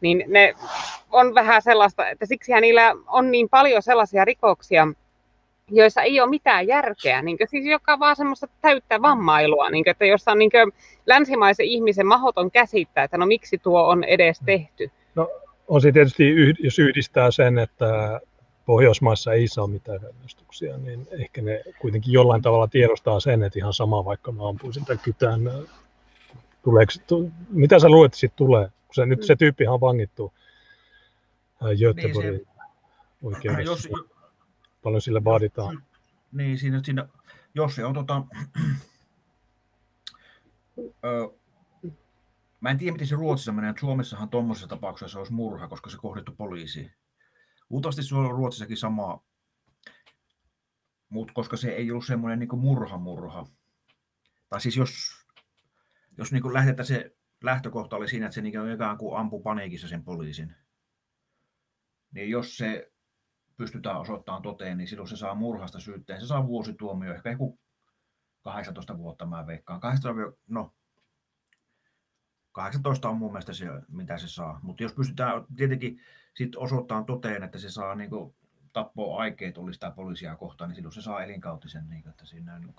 Niin 0.00 0.24
ne 0.26 0.54
on 1.12 1.34
vähän 1.34 1.62
sellaista, 1.62 2.08
että 2.08 2.26
siksi 2.26 2.52
niillä 2.60 2.94
on 3.06 3.30
niin 3.30 3.48
paljon 3.48 3.82
sellaisia 3.82 4.24
rikoksia, 4.24 4.88
joissa 5.70 6.02
ei 6.02 6.20
ole 6.20 6.30
mitään 6.30 6.66
järkeä, 6.66 7.22
niin 7.22 7.38
kuin, 7.38 7.48
siis 7.48 7.66
joka 7.66 7.98
vaan 7.98 8.16
semmoista 8.16 8.48
täyttä 8.60 9.02
vammailua, 9.02 9.70
niin 9.70 9.84
kuin, 9.84 9.90
että 9.90 10.04
jossa 10.04 10.32
on 10.32 10.38
niin 10.38 10.50
kuin, 10.50 10.72
länsimaisen 11.06 11.66
ihmisen 11.66 12.06
mahoton 12.06 12.50
käsittää, 12.50 13.04
että 13.04 13.18
no 13.18 13.26
miksi 13.26 13.58
tuo 13.58 13.88
on 13.88 14.04
edes 14.04 14.40
tehty. 14.46 14.90
No 15.14 15.30
on 15.68 15.80
se 15.80 15.92
tietysti, 15.92 16.24
jos 16.58 16.78
yhdistää 16.78 17.30
sen, 17.30 17.58
että 17.58 18.20
Pohjoismaissa 18.66 19.32
ei 19.32 19.48
saa 19.48 19.66
mitään 19.66 20.02
rangaistuksia, 20.02 20.78
niin 20.78 21.06
ehkä 21.10 21.42
ne 21.42 21.62
kuitenkin 21.78 22.12
jollain 22.12 22.42
tavalla 22.42 22.68
tiedostaa 22.68 23.20
sen, 23.20 23.42
että 23.42 23.58
ihan 23.58 23.72
sama 23.72 24.04
vaikka 24.04 24.32
mä 24.32 24.48
ampuisin 24.48 24.84
tämän 24.84 25.00
kytään. 25.04 25.40
Tuleeko, 26.62 26.92
mitä 27.50 27.78
sä 27.78 27.88
luulet, 27.88 28.08
että 28.08 28.18
siitä 28.18 28.36
tulee? 28.36 28.68
Kun 28.86 28.94
se, 28.94 29.06
nyt 29.06 29.22
se 29.22 29.34
mm. 29.34 29.38
tyyppi 29.38 29.66
on 29.66 29.80
vangittu 29.80 30.32
Göteborgin 31.78 32.32
niin 32.32 32.46
oikeudessa. 33.22 33.62
Jos, 33.72 33.88
paljon 34.82 35.02
sille 35.02 35.24
vaaditaan. 35.24 35.82
Niin, 36.32 36.58
siinä, 36.58 36.80
siinä 36.84 37.08
jos 37.54 37.74
se 37.74 37.84
on 37.84 37.94
tota, 37.94 38.24
ö, 41.04 41.38
mä 42.60 42.70
en 42.70 42.78
tiedä, 42.78 42.92
miten 42.92 43.06
se 43.06 43.16
Ruotsissa 43.16 43.52
menee, 43.52 43.74
Suomessahan 43.80 44.28
tuommoisessa 44.28 44.68
tapauksessa 44.68 45.18
olisi 45.18 45.32
murha, 45.32 45.68
koska 45.68 45.90
se 45.90 45.96
kohdittu 45.96 46.32
poliisiin. 46.32 46.92
Luultavasti 47.70 48.02
se 48.02 48.14
on 48.14 48.30
Ruotsissakin 48.30 48.76
sama, 48.76 49.24
mutta 51.08 51.32
koska 51.32 51.56
se 51.56 51.68
ei 51.68 51.90
ollut 51.90 52.06
semmoinen 52.06 52.38
niin 52.38 52.58
murha-murha. 52.58 53.46
Tai 54.48 54.60
siis 54.60 54.76
jos, 54.76 54.92
jos 56.18 56.32
niin 56.32 56.54
lähdetään 56.54 56.86
se 56.86 57.16
lähtökohta 57.42 57.96
oli 57.96 58.08
siinä, 58.08 58.26
että 58.26 58.34
se 58.34 58.42
niin 58.42 58.72
ikään 58.74 58.98
kuin 58.98 59.18
ampui 59.20 59.42
paniikissa 59.42 59.88
sen 59.88 60.04
poliisin, 60.04 60.54
niin 62.14 62.30
jos 62.30 62.56
se 62.56 62.92
pystytään 63.58 64.00
osoittamaan 64.00 64.42
toteen, 64.42 64.78
niin 64.78 64.88
silloin 64.88 65.08
se 65.08 65.16
saa 65.16 65.34
murhasta 65.34 65.80
syytteen. 65.80 66.20
Se 66.20 66.26
saa 66.26 66.46
vuosituomio, 66.46 67.14
ehkä 67.14 67.30
joku 67.30 67.58
18 68.42 68.98
vuotta 68.98 69.26
mä 69.26 69.46
veikkaan. 69.46 69.80
18, 69.80 70.38
no, 70.48 70.72
18 72.52 73.08
on 73.08 73.16
mun 73.16 73.32
mielestä 73.32 73.52
se, 73.52 73.66
mitä 73.88 74.18
se 74.18 74.28
saa. 74.28 74.60
Mutta 74.62 74.82
jos 74.82 74.92
pystytään 74.92 75.44
tietenkin 75.56 76.00
sit 76.34 76.56
osoittamaan 76.56 77.06
toteen, 77.06 77.42
että 77.42 77.58
se 77.58 77.70
saa 77.70 77.94
niin 77.94 78.10
tappoa 78.72 79.20
aikeet 79.22 79.58
oli 79.58 79.74
sitä 79.74 79.90
poliisia 79.90 80.36
kohtaan, 80.36 80.70
niin 80.70 80.74
silloin 80.76 80.94
se 80.94 81.02
saa 81.02 81.24
elinkautisen, 81.24 81.88
niin 81.88 82.08
että 82.08 82.26
siinä 82.26 82.54
on 82.54 82.74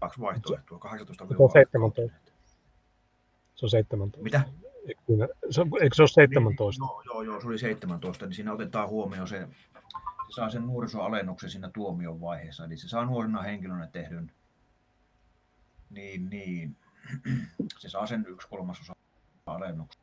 kaksi 0.00 0.20
vaihtoehtoa, 0.20 0.78
18 0.78 1.26
Se 1.28 1.42
on 1.42 1.50
17. 1.50 2.32
Se 3.54 3.66
on 3.66 3.70
17. 3.70 4.22
Mitä? 4.22 4.42
Eikö 5.80 5.94
se 5.94 6.02
ole 6.02 6.08
17? 6.08 6.84
Niin, 6.84 6.88
joo, 6.88 7.02
joo, 7.02 7.22
joo, 7.22 7.40
se 7.40 7.46
oli 7.46 7.58
17, 7.58 8.26
niin 8.26 8.34
siinä 8.34 8.52
otetaan 8.52 8.88
huomioon 8.88 9.28
se, 9.28 9.48
se 10.28 10.34
saa 10.34 10.50
sen 10.50 10.66
nuorisoalennuksen 10.66 11.50
siinä 11.50 11.70
tuomion 11.70 12.20
vaiheessa, 12.20 12.64
eli 12.64 12.76
se 12.76 12.88
saa 12.88 13.04
nuorena 13.04 13.42
henkilönä 13.42 13.86
tehdyn, 13.86 14.32
niin, 15.90 16.30
niin 16.30 16.76
se 17.78 17.88
saa 17.88 18.06
sen 18.06 18.26
yksi 18.28 18.48
kolmasosa 18.48 18.96
alennuksen. 19.46 20.02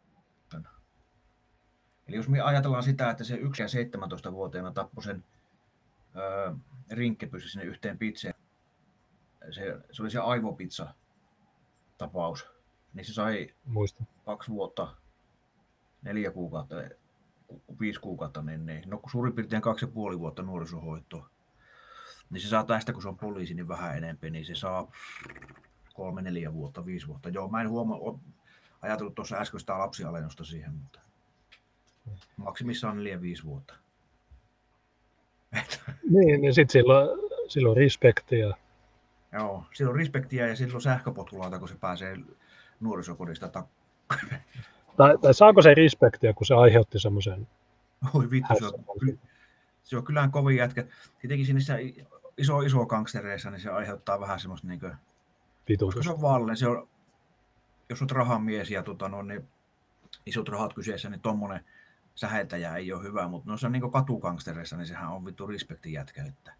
Eli 2.07 2.15
jos 2.15 2.29
me 2.29 2.41
ajatellaan 2.41 2.83
sitä, 2.83 3.09
että 3.09 3.23
se 3.23 3.35
1 3.35 3.61
ja 3.61 3.67
17-vuotiaana 3.67 4.71
tappoi 4.71 5.03
sen 5.03 5.23
öö, 6.15 6.53
rinkkepysy 6.91 7.49
sinne 7.49 7.65
yhteen 7.65 7.97
pizzeen, 7.97 8.33
se, 9.51 9.79
se 9.91 10.01
oli 10.01 10.11
se 10.11 10.19
aivopizza 10.19 10.93
tapaus, 11.97 12.47
niin 12.93 13.05
se 13.05 13.13
sai 13.13 13.53
Muista. 13.65 14.03
kaksi 14.25 14.51
vuotta, 14.51 14.95
neljä 16.01 16.31
kuukautta, 16.31 16.75
viisi 17.79 17.99
kuukautta, 17.99 18.41
niin, 18.41 18.65
niin 18.65 18.89
no 18.89 19.01
suurin 19.11 19.33
piirtein 19.33 19.61
kaksi 19.61 19.85
ja 19.85 19.91
puoli 19.91 20.19
vuotta 20.19 20.41
nuorisohoitoa. 20.41 21.29
Niin 22.29 22.41
se 22.41 22.47
saa 22.47 22.63
tästä, 22.63 22.93
kun 22.93 23.01
se 23.01 23.07
on 23.07 23.17
poliisi, 23.17 23.53
niin 23.53 23.67
vähän 23.67 23.97
enemmän, 23.97 24.31
niin 24.31 24.45
se 24.45 24.55
saa 24.55 24.91
kolme, 25.93 26.21
neljä 26.21 26.53
vuotta, 26.53 26.85
viisi 26.85 27.07
vuotta. 27.07 27.29
Joo, 27.29 27.47
mä 27.47 27.61
en 27.61 27.69
huomaa, 27.69 27.99
ajatellut 28.81 29.15
tuossa 29.15 29.37
äsken 29.37 29.59
sitä 29.59 29.79
lapsialennusta 29.79 30.43
siihen, 30.43 30.73
mutta 30.73 30.99
maksimissaan 32.37 32.97
neljä, 32.97 33.21
viisi 33.21 33.43
vuotta. 33.43 33.73
Niin, 36.09 36.41
niin 36.41 36.53
sitten 36.53 36.73
silloin, 36.73 37.09
silloin 37.47 37.77
respektiä. 37.77 38.55
Joo, 39.31 39.65
silloin 39.73 39.99
respektiä 39.99 40.47
ja 40.47 40.55
silloin 40.55 40.81
sähköpotkulaita, 40.81 41.59
kun 41.59 41.67
se 41.67 41.75
pääsee 41.75 42.17
nuorisokodista 42.79 43.51
tak- 43.59 44.15
Tai, 44.97 45.17
tai 45.17 45.33
saako 45.33 45.61
se 45.61 45.73
respektiä, 45.73 46.33
kun 46.33 46.45
se 46.45 46.53
aiheutti 46.53 46.99
semmoisen 46.99 47.47
Oi 48.13 48.29
vittu, 48.29 48.53
se 48.59 48.65
on, 48.65 48.73
se 49.83 49.97
on 49.97 50.03
kyllähän 50.03 50.31
kovin 50.31 50.57
jätkä. 50.57 50.85
Tietenkin 51.19 51.55
niissä 51.55 51.77
iso, 52.37 52.61
iso 52.61 52.85
gangstereissa, 52.85 53.51
niin 53.51 53.61
se 53.61 53.69
aiheuttaa 53.69 54.19
vähän 54.19 54.39
semmoista 54.39 54.67
niin 54.67 54.79
kuin, 54.79 54.93
se 56.03 56.09
on 56.09 56.21
valle, 56.21 56.55
se 56.55 56.67
on, 56.67 56.87
jos 57.89 58.01
olet 58.01 58.11
rahamies 58.11 58.71
ja 58.71 58.83
tota, 58.83 59.09
no, 59.09 59.21
niin 59.21 59.47
isot 60.25 60.49
rahat 60.49 60.73
kyseessä, 60.73 61.09
niin 61.09 61.21
tuommoinen 61.21 61.65
säheltäjä 62.15 62.75
ei 62.75 62.93
ole 62.93 63.03
hyvä, 63.03 63.27
mutta 63.27 63.49
noissa 63.49 63.69
niin 63.69 63.91
katugangstereissa, 63.91 64.77
niin 64.77 64.87
sehän 64.87 65.11
on 65.11 65.25
vittu 65.25 65.47
respektin 65.47 65.93
jätkä. 65.93 66.23
Että 66.23 66.53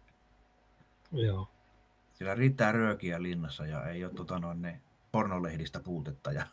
Joo. 1.12 1.48
sillä 2.14 2.34
riittää 2.34 2.72
röökiä 2.72 3.22
linnassa 3.22 3.66
ja 3.66 3.86
ei 3.86 4.04
ole 4.04 4.14
tota, 4.14 4.38
no, 4.38 4.54
niin 4.54 4.80
pornolehdistä 5.12 5.80
puutetta. 5.80 6.32
Ja, 6.32 6.46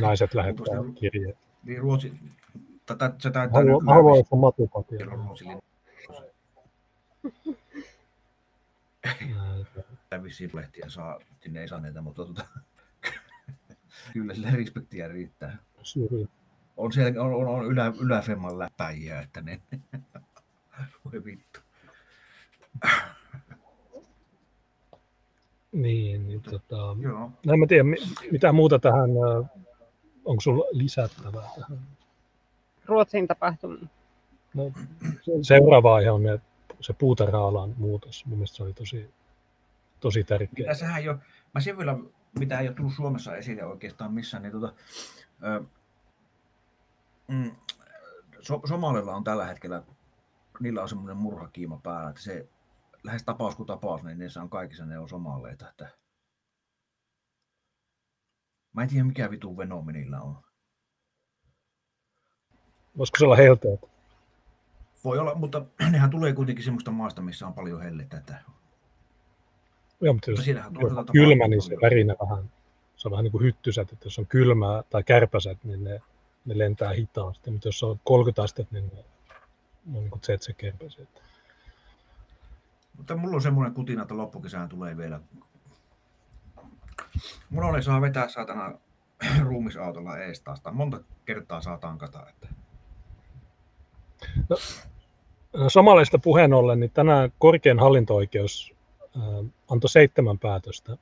Naiset 0.00 0.34
lähettää 0.34 0.74
kirjeet. 0.94 1.36
niin 1.64 1.80
Ruotsi, 1.80 2.12
tätä, 2.86 3.12
se 3.18 3.30
taitaa 3.30 3.60
Haluan, 3.60 3.74
nykyään 3.78 3.94
haluan 3.96 4.14
olla 4.14 4.40
matupatia. 4.40 4.98
Tämä 10.10 10.22
vissiin 10.22 10.50
lehtiä 10.54 10.84
saa, 10.88 11.18
sinne 11.40 11.60
ei 11.60 11.68
saa 11.68 11.80
niitä, 11.80 12.00
mutta 12.00 12.24
tota, 12.26 12.44
kyllä 14.12 14.34
sille 14.34 14.50
respektiä 14.50 15.08
riittää. 15.08 15.56
Syrjä. 15.82 16.26
On 16.76 16.92
siellä 16.92 17.22
on, 17.22 17.34
on, 17.34 17.46
on 17.48 17.64
ylä, 17.66 17.92
yläfemman 18.00 18.58
läpäjiä, 18.58 19.20
että 19.20 19.40
ne, 19.40 19.60
voi 21.04 21.24
vittu. 21.24 21.60
Niin, 25.72 26.28
niin 26.28 26.42
tota, 26.42 26.76
Joo. 27.00 27.30
no 27.46 27.52
en 27.52 27.58
mä 27.60 27.66
tiedä, 27.66 27.82
mi- 27.84 27.96
mitä 28.30 28.52
muuta 28.52 28.78
tähän, 28.78 29.10
äh, 29.10 29.50
onko 30.26 30.40
sulla 30.40 30.64
lisättävää 30.72 31.48
tähän? 31.54 31.78
Ruotsin 32.86 33.26
tapahtuma. 33.26 33.88
No, 34.54 34.72
se- 35.22 35.32
seuraava 35.42 35.94
aihe 35.94 36.10
on 36.10 36.22
se 36.80 36.92
puutarha-alan 36.92 37.74
muutos. 37.76 38.26
Mun 38.26 38.38
mielestä 38.38 38.56
se 38.56 38.62
oli 38.62 38.72
tosi, 38.72 39.10
tosi 40.00 40.24
tärkeä. 40.24 40.66
Mitä 40.66 40.74
sehän 40.74 41.04
jo, 41.04 41.18
mä 41.54 41.60
sen 41.60 41.78
vielä, 41.78 41.98
mitä 42.38 42.60
ei 42.60 42.68
ole 42.68 42.76
tullut 42.76 42.94
Suomessa 42.94 43.36
esille 43.36 43.64
oikeastaan 43.64 44.12
missään, 44.12 44.42
niin 44.42 44.52
tota, 44.52 44.72
ö, 45.42 45.64
mm, 47.28 47.56
so, 48.40 48.60
Somalilla 48.64 49.14
on 49.14 49.24
tällä 49.24 49.44
hetkellä, 49.44 49.82
niillä 50.60 50.82
on 50.82 50.88
semmoinen 50.88 51.16
murhakiima 51.16 51.80
päällä, 51.82 52.10
että 52.10 52.22
se 52.22 52.48
lähes 53.02 53.22
tapaus 53.22 53.56
kuin 53.56 53.66
tapaus, 53.66 54.02
niin 54.02 54.18
niissä 54.18 54.42
on 54.42 54.50
kaikissa 54.50 54.86
ne 54.86 54.98
on 54.98 55.08
somaleita. 55.08 55.68
Että... 55.68 55.88
Mä 58.76 58.82
en 58.82 58.88
tiedä 58.88 59.04
mikä 59.04 59.30
vitu 59.30 59.56
venomi 59.56 59.92
niillä 59.92 60.20
on. 60.20 60.36
Voisiko 62.98 63.18
se 63.18 63.24
olla 63.24 63.36
helteet? 63.36 63.80
Voi 65.04 65.18
olla, 65.18 65.34
mutta 65.34 65.64
nehän 65.90 66.10
tulee 66.10 66.32
kuitenkin 66.32 66.64
semmoista 66.64 66.90
maasta, 66.90 67.22
missä 67.22 67.46
on 67.46 67.54
paljon 67.54 67.82
hellettä. 67.82 68.16
Että... 68.16 68.38
Joo, 70.00 70.14
mutta 70.14 70.30
jos, 70.30 70.46
jos 70.46 70.58
toisaalta 70.80 71.00
on 71.00 71.12
kylmä, 71.12 71.48
niin 71.48 71.62
se 71.62 71.76
värinä 71.82 72.14
vähän, 72.20 72.50
se 72.96 73.08
on 73.08 73.12
vähän 73.12 73.24
niin 73.24 73.32
kuin 73.32 73.44
hyttysät, 73.44 73.92
että 73.92 74.06
jos 74.06 74.18
on 74.18 74.26
kylmää 74.26 74.82
tai 74.90 75.02
kärpäset, 75.02 75.64
niin 75.64 75.84
ne, 75.84 76.00
ne 76.44 76.58
lentää 76.58 76.92
hitaasti, 76.92 77.50
mutta 77.50 77.68
jos 77.68 77.82
on 77.82 78.00
30 78.04 78.42
astetta, 78.42 78.74
niin 78.74 78.90
ne 78.94 79.04
on 79.98 80.02
niin 80.02 80.10
kuin 80.10 80.20
tsetse-kärpäset. 80.20 81.22
Mutta 82.96 83.16
mulla 83.16 83.36
on 83.36 83.42
semmoinen 83.42 83.74
kutina, 83.74 84.02
että 84.02 84.16
loppukesään 84.16 84.68
tulee 84.68 84.96
vielä. 84.96 85.20
Mulla 87.50 87.68
oli 87.68 87.82
saa 87.82 88.00
vetää 88.00 88.28
saatana 88.28 88.78
ruumisautolla 89.48 90.18
ees 90.18 90.40
taas. 90.40 90.62
Monta 90.72 91.00
kertaa 91.24 91.60
saa 91.60 91.78
tankata. 91.78 92.26
Että... 92.28 92.48
No, 94.48 94.56
Somaleista 95.68 96.18
puheen 96.18 96.54
ollen, 96.54 96.80
niin 96.80 96.90
tänään 96.90 97.32
korkein 97.38 97.78
hallinto-oikeus 97.78 98.74
äh, 99.16 99.22
antoi 99.68 99.90
seitsemän 99.90 100.38
päätöstä, 100.38 100.96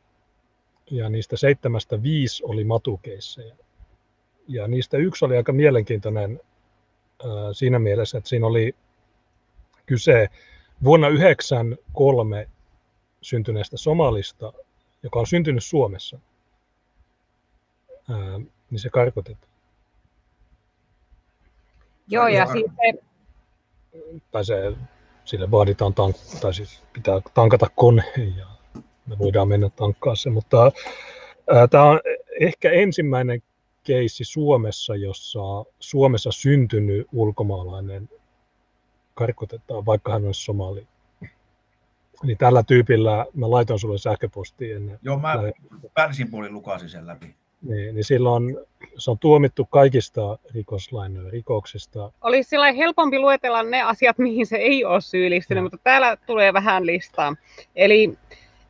ja 0.91 1.09
niistä 1.09 1.37
seitsemästä 1.37 2.03
viisi 2.03 2.45
oli 2.45 2.65
matukeisseja. 2.65 3.55
Ja 4.49 4.69
niistä 4.69 4.97
yksi 4.97 5.25
oli 5.25 5.37
aika 5.37 5.53
mielenkiintoinen 5.53 6.41
äh, 7.25 7.29
siinä 7.53 7.79
mielessä, 7.79 8.19
että 8.19 8.31
siinä 8.31 8.47
oli 8.47 8.75
kyse 9.87 10.29
vuonna 10.85 11.07
1993 11.07 12.49
syntyneestä 13.23 13.77
somalista, 13.77 14.53
joka 15.05 15.21
on 15.21 15.27
syntynyt 15.27 15.65
Suomessa, 15.65 16.19
ää, 18.11 18.39
niin 18.71 18.79
se 18.79 18.91
karkotetaan. 18.91 19.53
Joo, 22.09 22.29
ja 22.29 22.47
siis 22.47 22.67
se, 22.67 23.05
Tai 24.31 24.45
se, 24.45 24.73
sille 25.25 25.51
vaaditaan 25.51 25.93
tank- 25.93 26.41
tai 26.41 26.55
siis 26.55 26.83
pitää 26.93 27.21
tankata 27.35 27.67
kone 27.77 28.05
ja 28.37 28.47
me 29.07 29.19
voidaan 29.19 29.49
mennä 29.49 29.71
tankkaa 29.71 30.17
se, 30.17 30.31
mutta 30.31 30.73
tämä 31.71 31.85
on 31.85 32.01
ehkä 32.41 32.71
ensimmäinen 32.71 33.43
keissi 33.85 34.25
Suomessa, 34.25 34.97
jossa 34.97 35.41
Suomessa 35.81 36.33
syntynyt 36.33 37.07
ulkomaalainen 37.13 38.09
karkotetaan, 39.15 39.87
vaikka 39.87 40.13
hän 40.13 40.27
olisi 40.27 40.45
somali. 40.45 40.87
Niin 42.25 42.39
tällä 42.39 42.63
tyypillä, 42.63 43.27
mä 43.35 43.51
laitoin 43.51 43.79
sulle 43.79 43.99
sähköpostiin 43.99 44.77
ennen, 44.77 44.99
Joo, 45.03 45.19
mä 45.19 45.35
pärsin 45.95 46.31
puolin 46.31 46.53
lukasin 46.53 46.89
sen 46.89 47.07
läpi. 47.07 47.35
niin, 47.63 47.95
niin 47.95 48.05
silloin 48.05 48.59
se 48.99 49.11
on 49.11 49.19
tuomittu 49.19 49.65
kaikista 49.65 50.39
rikoslain 50.55 51.31
rikoksista. 51.31 52.13
olisi 52.23 52.49
sillä 52.49 52.73
helpompi 52.73 53.19
luetella 53.19 53.63
ne 53.63 53.83
asiat, 53.83 54.19
mihin 54.19 54.47
se 54.47 54.57
ei 54.57 54.85
ole 54.85 55.01
syyllistynyt, 55.01 55.63
Mm. 55.63 55.65
mutta 55.65 55.79
täällä 55.85 56.17
tulee 56.27 56.53
vähän 56.53 56.87
listaa. 56.87 57.35
Eli 57.77 58.19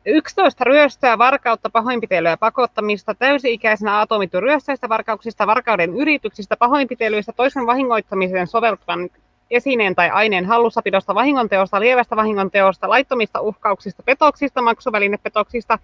11 0.05 0.63
ryöstöä, 0.63 1.17
varkautta, 1.17 1.69
pahoinpitelyä 1.69 2.29
ja 2.31 2.37
pakottamista, 2.37 3.15
täysi-ikäisenä 3.15 3.99
atomittu 3.99 4.39
ryöstöistä, 4.41 4.89
varkauksista, 4.89 5.47
varkauden 5.47 5.93
yrityksistä, 5.97 6.57
pahoinpitelyistä, 6.57 7.33
toisen 7.33 7.65
vahingoittamiseen 7.65 8.47
soveltuvan 8.47 9.09
esineen 9.51 9.95
tai 9.95 10.09
aineen 10.09 10.45
hallussapidosta, 10.45 11.15
vahingonteosta, 11.15 11.79
lievästä 11.79 12.15
vahingonteosta, 12.15 12.89
laittomista 12.89 13.41
uhkauksista, 13.41 14.03
petoksista, 14.03 14.61
maksuvälinepetoksista, 14.61 15.79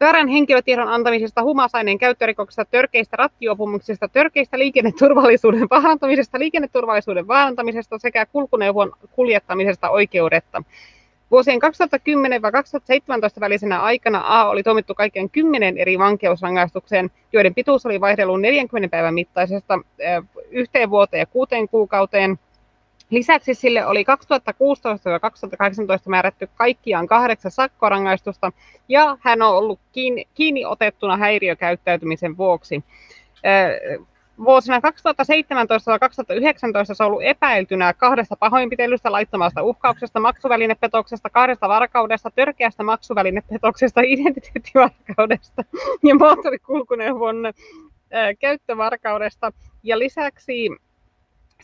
väärän 0.00 0.28
henkilötiedon 0.28 0.88
antamisesta, 0.88 1.42
huumausaineen 1.42 1.98
käyttörikoksesta, 1.98 2.64
törkeistä 2.64 3.16
rattiopumuksista, 3.16 4.08
törkeistä 4.08 4.58
liikenneturvallisuuden 4.58 5.66
vaarantamisesta, 5.70 6.38
liikenneturvallisuuden 6.38 7.28
vaarantamisesta 7.28 7.98
sekä 7.98 8.26
kulkuneuvon 8.26 8.92
kuljettamisesta 9.12 9.90
oikeudetta. 9.90 10.62
Vuosien 11.30 11.60
2010-2017 11.62 13.40
välisenä 13.40 13.80
aikana 13.80 14.22
A 14.26 14.48
oli 14.48 14.62
tuomittu 14.62 14.94
kaikkien 14.94 15.30
kymmenen 15.30 15.78
eri 15.78 15.98
vankeusrangaistukseen, 15.98 17.10
joiden 17.32 17.54
pituus 17.54 17.86
oli 17.86 18.00
vaihdellut 18.00 18.40
40 18.40 18.88
päivän 18.96 19.14
mittaisesta 19.14 19.78
yhteen 20.50 20.90
vuoteen 20.90 21.18
ja 21.18 21.26
kuuteen 21.26 21.68
kuukauteen. 21.68 22.38
Lisäksi 23.10 23.54
sille 23.54 23.86
oli 23.86 24.04
2016-2018 24.04 24.04
määrätty 26.08 26.48
kaikkiaan 26.54 27.06
kahdeksan 27.06 27.50
sakkorangaistusta 27.50 28.52
ja 28.88 29.16
hän 29.20 29.42
on 29.42 29.56
ollut 29.56 29.80
kiinni, 29.92 30.28
kiinni 30.34 30.64
otettuna 30.64 31.16
häiriökäyttäytymisen 31.16 32.36
vuoksi. 32.36 32.84
Vuosina 34.44 34.78
2017-2019 34.78 34.82
se 36.82 37.02
on 37.02 37.06
ollut 37.06 37.22
epäiltynä 37.22 37.92
kahdesta 37.92 38.36
pahoinpitelystä, 38.36 39.12
laittomasta 39.12 39.62
uhkauksesta, 39.62 40.20
maksuvälinepetoksesta, 40.20 41.30
kahdesta 41.30 41.68
varkaudesta, 41.68 42.30
törkeästä 42.30 42.82
maksuvälinepetoksesta, 42.82 44.00
identiteettivarkaudesta 44.14 45.64
ja 46.02 46.14
moottorikulkuneuvon 46.14 47.36
käyttövarkaudesta. 48.38 49.52
Ja 49.82 49.98
lisäksi 49.98 50.70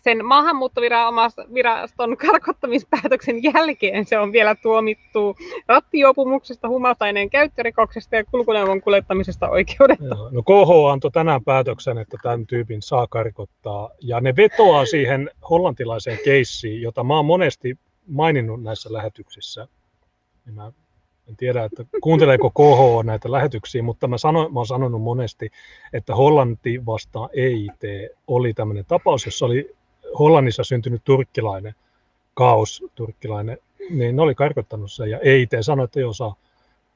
sen 0.07 0.25
maahanmuuttoviraston 0.25 2.17
karkottamispäätöksen 2.17 3.43
jälkeen 3.43 4.05
se 4.05 4.19
on 4.19 4.33
vielä 4.33 4.55
tuomittu 4.55 5.37
rattiopumuksesta, 5.69 6.69
huumausaineen 6.69 7.31
käyttörikoksesta 7.31 8.17
ja 8.17 8.25
kulkuneuvon 8.25 8.81
kuljettamisesta 8.81 9.49
oikeudetta. 9.49 10.17
No 10.31 10.43
KH 10.43 10.91
antoi 10.93 11.11
tänään 11.11 11.45
päätöksen, 11.45 11.99
että 11.99 12.17
tämän 12.23 12.47
tyypin 12.47 12.83
saa 12.83 13.07
karkottaa 13.07 13.91
ja 14.01 14.21
ne 14.21 14.37
vetoaa 14.37 14.87
siihen 14.87 15.31
hollantilaiseen 15.51 16.19
keissiin, 16.25 16.83
jota 16.83 17.05
mä 17.05 17.17
oon 17.17 17.27
monesti 17.27 17.79
maininnut 18.09 18.63
näissä 18.63 18.93
lähetyksissä. 18.93 19.69
Ja 20.47 20.53
mä 20.53 20.73
en 21.29 21.37
tiedä, 21.37 21.65
että 21.65 21.85
kuunteleeko 22.03 22.51
KH 22.51 23.05
näitä 23.05 23.33
lähetyksiä, 23.33 23.83
mutta 23.83 24.09
mä, 24.09 24.19
sano, 24.19 24.49
mä 24.49 24.61
oon 24.61 24.67
sanonut 24.67 25.03
monesti, 25.03 25.51
että 25.93 26.15
Hollanti 26.15 26.87
vastaan 26.87 27.31
EIT 27.33 27.81
oli 28.27 28.55
tämmöinen 28.55 28.85
tapaus, 28.89 29.25
jossa 29.25 29.47
oli 29.47 29.77
Hollannissa 30.19 30.65
syntynyt 30.65 31.05
turkkilainen, 31.05 31.75
kaos 32.35 32.85
turkkilainen, 32.95 33.59
niin 33.91 34.17
ne 34.17 34.23
oli 34.23 34.35
karkottanut 34.35 34.93
sen 34.93 35.11
ja 35.11 35.19
EIT 35.19 35.51
sanoi, 35.61 35.85
että 35.85 36.01
ei 36.01 36.05
osaa. 36.05 36.37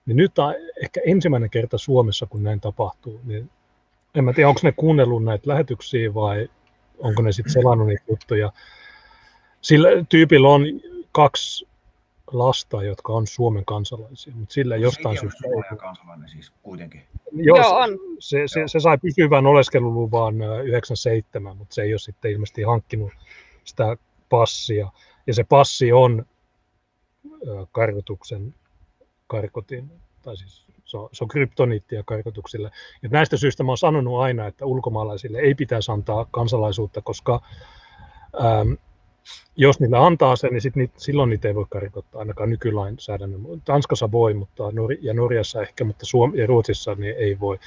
Niin 0.07 0.17
nyt 0.17 0.39
on 0.39 0.55
ehkä 0.83 1.01
ensimmäinen 1.07 1.51
kerta 1.51 1.79
Suomessa, 1.79 2.27
kun 2.27 2.43
näin 2.43 2.61
tapahtuu. 2.61 3.21
Niin 3.25 3.51
en 4.15 4.25
mä 4.25 4.33
tiedä, 4.33 4.49
onko 4.49 4.61
ne 4.63 4.73
kuunnellut 4.73 5.25
näitä 5.25 5.51
lähetyksiä 5.51 6.15
vai 6.15 6.49
onko 6.99 7.23
ne 7.23 7.33
sitten 7.33 7.53
selannut 7.53 7.87
niitä 7.87 8.05
juttuja. 8.09 8.53
Sillä 9.61 9.89
tyypillä 10.09 10.49
on 10.49 10.63
kaksi 11.13 11.69
lasta, 12.33 12.83
jotka 12.83 13.13
on 13.13 13.27
Suomen 13.27 13.65
kansalaisia, 13.65 14.35
mutta 14.37 14.53
sillä 14.53 14.77
jostain 14.77 15.21
syystä... 15.21 15.49
Ei 15.73 15.77
kansalainen 15.77 16.29
siis 16.29 16.53
kuitenkin. 16.63 17.03
Jos, 17.33 17.59
Joo, 17.59 17.79
on. 17.79 17.99
Se, 18.19 18.43
se, 18.47 18.63
se, 18.67 18.81
sai 18.81 18.99
pysyvän 18.99 19.47
oleskeluluvan 19.47 20.35
97, 20.65 21.57
mutta 21.57 21.75
se 21.75 21.83
ei 21.83 21.93
ole 21.93 21.99
sitten 21.99 22.31
ilmeisesti 22.31 22.63
hankkinut 22.63 23.13
sitä 23.65 23.97
passia. 24.29 24.91
Ja 25.27 25.35
se 25.35 25.45
passi 25.45 25.93
on 25.93 26.27
karkotuksen 27.73 28.55
karkotin, 29.27 29.91
tai 30.23 30.37
siis 30.37 30.67
se 30.85 30.97
on, 30.97 31.09
se 31.13 31.25
on 31.25 31.29
kryptoniittia 31.29 32.03
karkotuksille. 32.07 32.71
Ja 33.03 33.09
näistä 33.09 33.37
syistä 33.37 33.63
mä 33.63 33.71
oon 33.71 33.79
sanonut 33.79 34.21
aina, 34.21 34.47
että 34.47 34.67
ulkomaalaisille 34.67 35.39
ei 35.39 35.55
pitäisi 35.55 35.93
antaa 35.93 36.27
kansalaisuutta, 36.31 37.03
koska 37.03 37.41
ähm, 38.45 38.73
jos 39.57 39.81
niillä 39.81 40.07
antaa 40.07 40.37
sen, 40.37 40.51
niin 40.51 40.61
sit 40.61 40.77
niitä, 40.77 40.95
silloin 40.97 41.31
niitä 41.31 41.49
ei 41.49 41.55
voi 41.55 41.67
karkottaa 41.69 42.19
ainakaan 42.19 42.51
nykylainsäädännön. 42.51 43.41
Tanskassa 43.65 44.13
voi, 44.13 44.35
mutta 44.35 44.65
ja 45.01 45.15
Norjassa 45.15 45.63
ehkä, 45.63 45.85
mutta 45.85 46.07
Suom- 46.07 46.35
ja 46.35 46.47
Ruotsissa 46.47 46.95
niin 46.95 47.17
ei 47.19 47.41
voi. 47.41 47.59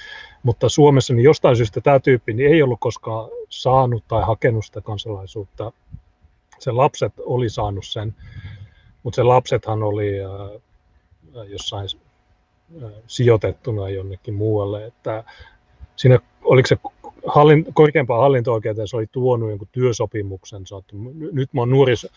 Mutta 0.43 0.70
Suomessa 0.70 1.14
niin 1.14 1.24
jostain 1.24 1.56
syystä 1.56 1.82
tämä 1.82 1.99
tyyppi 1.99 2.34
niin 2.34 2.54
ei 2.54 2.64
ollut 2.64 2.80
koskaan 2.80 3.30
saanut 3.49 4.04
tai 4.08 4.24
hakenut 4.24 4.66
sitä 4.66 4.82
kansalaisuutta. 4.82 5.72
Se 6.60 6.72
lapset 6.72 7.14
oli 7.20 7.49
saanut 7.49 7.86
sen, 7.86 8.16
mutta 9.04 9.16
se 9.16 9.24
lapsethan 9.24 9.84
oli 9.84 10.12
äh, 10.24 10.62
jossain 11.47 11.88
äh, 12.84 12.91
sijoitettuna 13.08 13.89
jonnekin 13.89 14.34
muualle. 14.34 14.86
Että 14.86 15.24
siinä 15.95 16.20
oliko 16.43 16.68
se 16.68 16.78
hallin, 17.28 17.65
korkeampaan 17.74 18.21
hallinto-oikeuteen 18.21 18.88
se 18.88 18.97
oli 18.97 19.07
tuonut 19.11 19.49
jonkun 19.49 19.67
työsopimuksen. 19.71 20.67
Saattu, 20.67 20.95
nyt 21.32 21.53
mä 21.53 21.61
oon 21.61 21.69
nuoriso, 21.69 22.07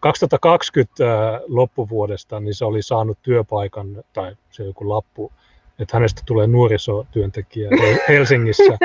2020 0.00 1.04
loppuvuodesta, 1.46 2.40
niin 2.40 2.54
se 2.54 2.64
oli 2.64 2.82
saanut 2.82 3.18
työpaikan 3.22 4.04
tai 4.12 4.36
se 4.50 4.64
joku 4.64 4.88
lappu, 4.88 5.32
että 5.78 5.96
hänestä 5.96 6.22
tulee 6.26 6.46
nuorisotyöntekijä 6.46 7.70
Helsingissä. 8.08 8.78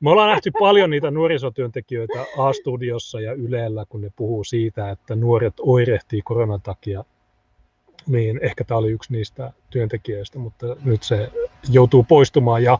Me 0.00 0.10
ollaan 0.10 0.30
nähty 0.30 0.50
paljon 0.58 0.90
niitä 0.90 1.10
nuorisotyöntekijöitä 1.10 2.24
A-studiossa 2.38 3.20
ja 3.20 3.32
Ylellä, 3.32 3.84
kun 3.88 4.00
ne 4.00 4.10
puhuu 4.16 4.44
siitä, 4.44 4.90
että 4.90 5.14
nuoret 5.14 5.54
oirehtii 5.60 6.22
koronan 6.22 6.60
takia. 6.60 7.04
Niin 8.06 8.38
ehkä 8.42 8.64
tämä 8.64 8.78
oli 8.78 8.90
yksi 8.90 9.12
niistä 9.12 9.52
työntekijöistä, 9.70 10.38
mutta 10.38 10.66
nyt 10.84 11.02
se 11.02 11.30
joutuu 11.70 12.02
poistumaan 12.02 12.62
ja 12.62 12.78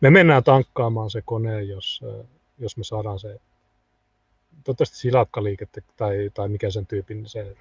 me 0.00 0.10
mennään 0.10 0.44
tankkaamaan 0.44 1.10
se 1.10 1.22
kone, 1.24 1.62
jos, 1.62 2.00
jos 2.58 2.76
me 2.76 2.84
saadaan 2.84 3.18
se, 3.18 3.40
toivottavasti 4.64 4.96
silakkaliikette 4.96 5.82
tai, 5.96 6.30
tai 6.34 6.48
mikä 6.48 6.70
sen 6.70 6.86
tyypin, 6.86 7.28
se, 7.28 7.56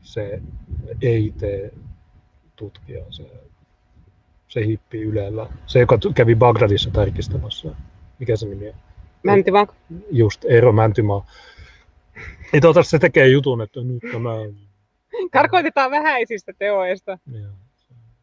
se 0.00 0.42
EIT-tutkija, 1.02 3.04
se, 3.10 3.24
se 4.48 4.66
hippi 4.66 5.02
Ylellä, 5.02 5.46
se 5.66 5.80
joka 5.80 5.98
kävi 6.14 6.34
Bagdadissa 6.34 6.90
tarkistamassa, 6.90 7.74
mikä 8.18 8.36
se 8.36 8.46
nimi 8.46 8.68
on? 8.68 8.74
Mäntymaa. 9.22 9.66
Just, 10.10 10.44
Eero 10.44 10.72
Mäntymaa. 10.72 11.26
Toivottavasti 12.50 12.90
se 12.90 12.98
tekee 12.98 13.28
jutun, 13.28 13.62
että 13.62 13.80
nyt 13.80 14.02
tämä... 14.12 14.30
Karkoitetaan 15.32 15.90
vähäisistä 15.90 16.52
teoista. 16.58 17.18
Joo. 17.32 17.50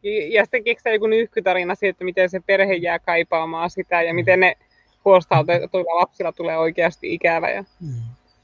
Ja 0.02 0.44
sitten 0.44 0.64
keksää 0.64 0.92
joku 0.92 1.06
nyhkytarina 1.06 1.74
siitä, 1.74 1.90
että 1.90 2.04
miten 2.04 2.30
se 2.30 2.40
perhe 2.46 2.74
jää 2.74 2.98
kaipaamaan 2.98 3.70
sitä 3.70 4.02
ja 4.02 4.14
miten 4.14 4.40
ne 4.40 4.56
huostautetuilla 5.04 6.00
lapsilla 6.00 6.32
tulee 6.32 6.58
oikeasti 6.58 7.14
ikävä. 7.14 7.50
Ja... 7.50 7.64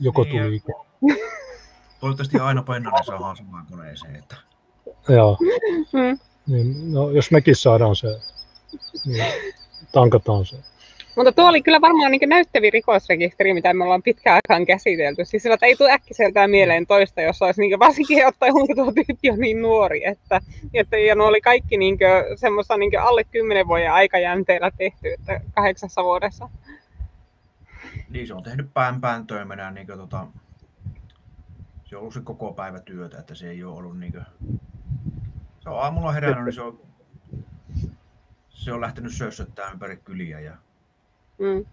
Joko 0.00 0.24
niin, 0.24 0.42
tuli 0.42 0.56
ikävä. 0.56 0.84
Toivottavasti 2.00 2.38
aina 2.38 2.62
Pennanen 2.62 3.04
saadaan 3.04 3.36
samaan 3.36 3.66
koneeseen. 3.70 4.16
Että... 4.16 4.36
Joo. 5.08 5.38
Mm. 5.92 6.18
Niin, 6.46 6.92
no, 6.92 7.10
jos 7.10 7.30
mekin 7.30 7.56
saadaan 7.56 7.96
se, 7.96 8.08
niin 9.06 9.24
tankataan 9.92 10.44
se. 10.44 10.56
Mutta 11.16 11.32
tuo 11.32 11.48
oli 11.48 11.62
kyllä 11.62 11.80
varmaan 11.80 12.10
niin 12.10 12.28
näyttävi 12.28 12.70
rikosrekisteri, 12.70 13.54
mitä 13.54 13.74
me 13.74 13.84
ollaan 13.84 14.02
pitkään 14.02 14.34
aikaan 14.34 14.66
käsitelty. 14.66 15.24
Siis 15.24 15.46
että 15.46 15.66
ei 15.66 15.76
tule 15.76 15.92
äkkiseltään 15.92 16.50
mieleen 16.50 16.86
toista, 16.86 17.20
jos 17.20 17.42
olisi 17.42 17.60
niin 17.60 17.78
varsinkin 17.78 18.26
ottaen 18.28 18.52
huomioon, 18.52 18.76
tuo 18.76 19.04
tyyppi 19.06 19.30
on 19.30 19.38
niin 19.38 19.62
nuori. 19.62 20.06
Että, 20.06 20.40
että, 20.74 20.96
ja 20.96 21.14
ne 21.14 21.22
oli 21.22 21.40
kaikki 21.40 21.76
niin 21.76 21.98
semmoista 22.36 22.76
niin 22.76 23.00
alle 23.00 23.24
kymmenen 23.24 23.68
vuoden 23.68 23.92
aikajänteellä 23.92 24.70
tehty, 24.70 25.12
että 25.12 25.40
kahdeksassa 25.54 26.04
vuodessa. 26.04 26.48
Niin, 28.08 28.26
se 28.26 28.34
on 28.34 28.42
tehnyt 28.42 28.74
pään 28.74 29.00
pään 29.00 29.26
töimenä, 29.26 29.70
niin 29.70 29.86
kuin, 29.86 29.98
tota, 29.98 30.26
se 31.84 31.96
on 31.96 32.00
ollut 32.00 32.14
se 32.14 32.20
koko 32.20 32.52
päivä 32.52 32.80
työtä, 32.80 33.18
että 33.18 33.34
se 33.34 33.50
ei 33.50 33.64
ole 33.64 33.76
ollut 33.76 33.98
niin 33.98 34.12
kuin, 34.12 34.24
se 35.60 35.68
on 35.68 35.80
aamulla 35.80 36.12
herännyt, 36.12 36.44
niin 36.44 36.52
se 36.52 36.62
on, 36.62 36.80
se 38.48 38.72
on 38.72 38.80
lähtenyt 38.80 39.12
sössöttämään 39.12 39.72
ympäri 39.72 39.96
kyliä 39.96 40.40
ja 40.40 40.56
Mm. 41.38 41.64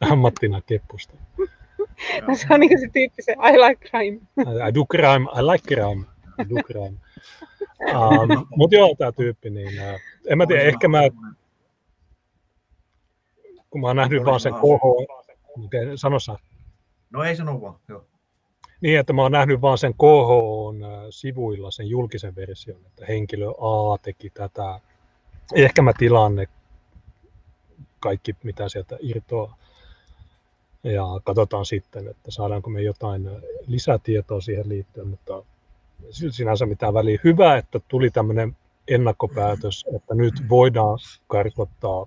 Ammattina 0.10 0.60
keppusta. 0.60 1.14
No, 2.28 2.34
se 2.34 2.46
on 2.50 2.60
niin 2.60 2.80
se 2.80 2.88
tyyppi 2.92 3.22
se 3.22 3.32
I 3.32 3.58
like 3.58 3.88
crime. 3.88 4.20
I 4.68 4.74
do 4.74 4.84
crime, 4.84 5.26
I 5.38 5.42
like 5.52 5.74
crime. 5.74 6.04
I 6.38 6.44
do 6.50 6.62
crime. 6.66 6.96
Um, 7.94 8.46
Mutta 8.56 8.76
joo, 8.76 8.94
tämä 8.98 9.12
tyyppi, 9.12 9.50
niin 9.50 9.68
uh, 9.68 10.00
en 10.26 10.38
mä 10.38 10.46
tiedä, 10.46 10.62
ehkä 10.62 10.88
mä, 10.88 11.00
kun 13.70 13.80
mä 13.80 13.86
oon 13.86 13.96
nähnyt 13.96 14.24
vaan 14.24 14.40
sen 14.40 14.52
KH, 14.52 15.12
miten 15.56 15.98
sano 15.98 16.18
sä? 16.18 16.36
No 17.10 17.24
ei 17.24 17.36
sano 17.36 17.60
vaan, 17.60 17.74
joo. 17.88 18.04
Niin, 18.80 18.98
että 18.98 19.12
mä 19.12 19.22
oon 19.22 19.32
nähnyt 19.32 19.60
vaan 19.60 19.78
sen 19.78 19.94
KH-sivuilla 19.94 21.70
sen 21.70 21.86
julkisen 21.86 22.36
version, 22.36 22.80
että 22.86 23.06
henkilö 23.06 23.48
A 23.48 23.98
teki 24.02 24.30
tätä. 24.30 24.80
Ehkä 25.54 25.82
mä 25.82 25.92
tilaan 25.98 26.34
ne 26.34 26.46
kaikki, 28.02 28.36
mitä 28.42 28.68
sieltä 28.68 28.96
irtoaa. 29.00 29.56
Ja 30.84 31.04
katsotaan 31.24 31.66
sitten, 31.66 32.08
että 32.08 32.30
saadaanko 32.30 32.70
me 32.70 32.82
jotain 32.82 33.30
lisätietoa 33.66 34.40
siihen 34.40 34.68
liittyen, 34.68 35.08
mutta 35.08 35.42
sinänsä 36.10 36.66
mitään 36.66 36.94
väliä. 36.94 37.18
Hyvä, 37.24 37.56
että 37.56 37.80
tuli 37.88 38.10
tämmöinen 38.10 38.56
ennakkopäätös, 38.88 39.84
että 39.96 40.14
nyt 40.14 40.34
voidaan 40.48 40.98
karkottaa 41.26 42.06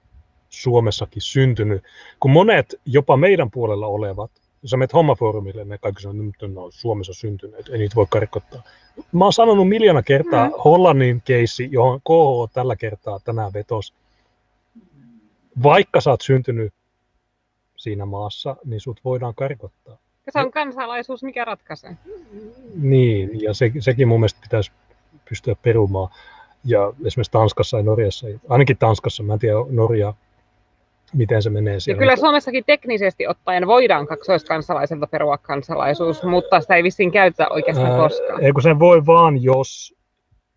Suomessakin 0.49 1.21
syntynyt, 1.21 1.83
kun 2.19 2.31
monet 2.31 2.75
jopa 2.85 3.17
meidän 3.17 3.51
puolella 3.51 3.87
olevat, 3.87 4.31
jos 4.61 4.71
sä 4.71 4.77
menet 4.77 4.93
hommafoorumille, 4.93 5.65
ne 5.65 5.77
kaikki 5.77 6.01
sanoo, 6.01 6.27
että 6.27 6.47
ne 6.47 6.59
on 6.59 6.71
Suomessa 6.71 7.13
syntyneet, 7.13 7.69
ei 7.69 7.77
niitä 7.77 7.95
voi 7.95 8.05
karkottaa. 8.09 8.61
Mä 9.11 9.25
oon 9.25 9.33
sanonut 9.33 9.69
miljoona 9.69 10.03
kertaa 10.03 10.47
mm. 10.47 10.53
Hollannin 10.65 11.21
keissi, 11.25 11.69
johon 11.71 11.99
KH 12.01 12.53
tällä 12.53 12.75
kertaa 12.75 13.19
tänään 13.19 13.53
vetos. 13.53 13.93
Vaikka 15.63 16.01
sä 16.01 16.09
oot 16.09 16.21
syntynyt 16.21 16.73
siinä 17.77 18.05
maassa, 18.05 18.55
niin 18.65 18.79
sut 18.79 19.01
voidaan 19.03 19.35
karkottaa. 19.35 19.97
Ja 20.25 20.31
se 20.31 20.39
on 20.39 20.51
kansalaisuus, 20.51 21.23
mikä 21.23 21.45
ratkaisee. 21.45 21.97
Niin, 22.75 23.41
ja 23.41 23.53
se, 23.53 23.71
sekin 23.79 24.07
mun 24.07 24.19
mielestä 24.19 24.39
pitäisi 24.41 24.71
pystyä 25.29 25.55
perumaan. 25.61 26.09
Ja 26.63 26.93
esimerkiksi 27.05 27.31
Tanskassa 27.31 27.77
ja 27.77 27.83
Norjassa, 27.83 28.27
ainakin 28.49 28.77
Tanskassa, 28.77 29.23
mä 29.23 29.33
en 29.33 29.39
tiedä 29.39 29.55
Norja, 29.69 30.13
miten 31.13 31.43
se 31.43 31.49
menee 31.49 31.79
siellä. 31.79 31.97
Ja 31.97 31.99
kyllä 31.99 32.15
Suomessakin 32.15 32.63
teknisesti 32.65 33.27
ottaen 33.27 33.67
voidaan 33.67 34.07
kaksoiskansalaiselta 34.07 35.07
perua 35.07 35.37
kansalaisuus, 35.37 36.23
mutta 36.23 36.61
sitä 36.61 36.75
ei 36.75 36.83
vissiin 36.83 37.11
käytetä 37.11 37.47
oikeastaan 37.49 37.91
Ää, 37.91 37.97
koskaan. 37.97 38.43
Ei 38.43 38.51
kun 38.51 38.61
sen 38.61 38.79
voi 38.79 39.05
vaan, 39.05 39.43
jos, 39.43 39.95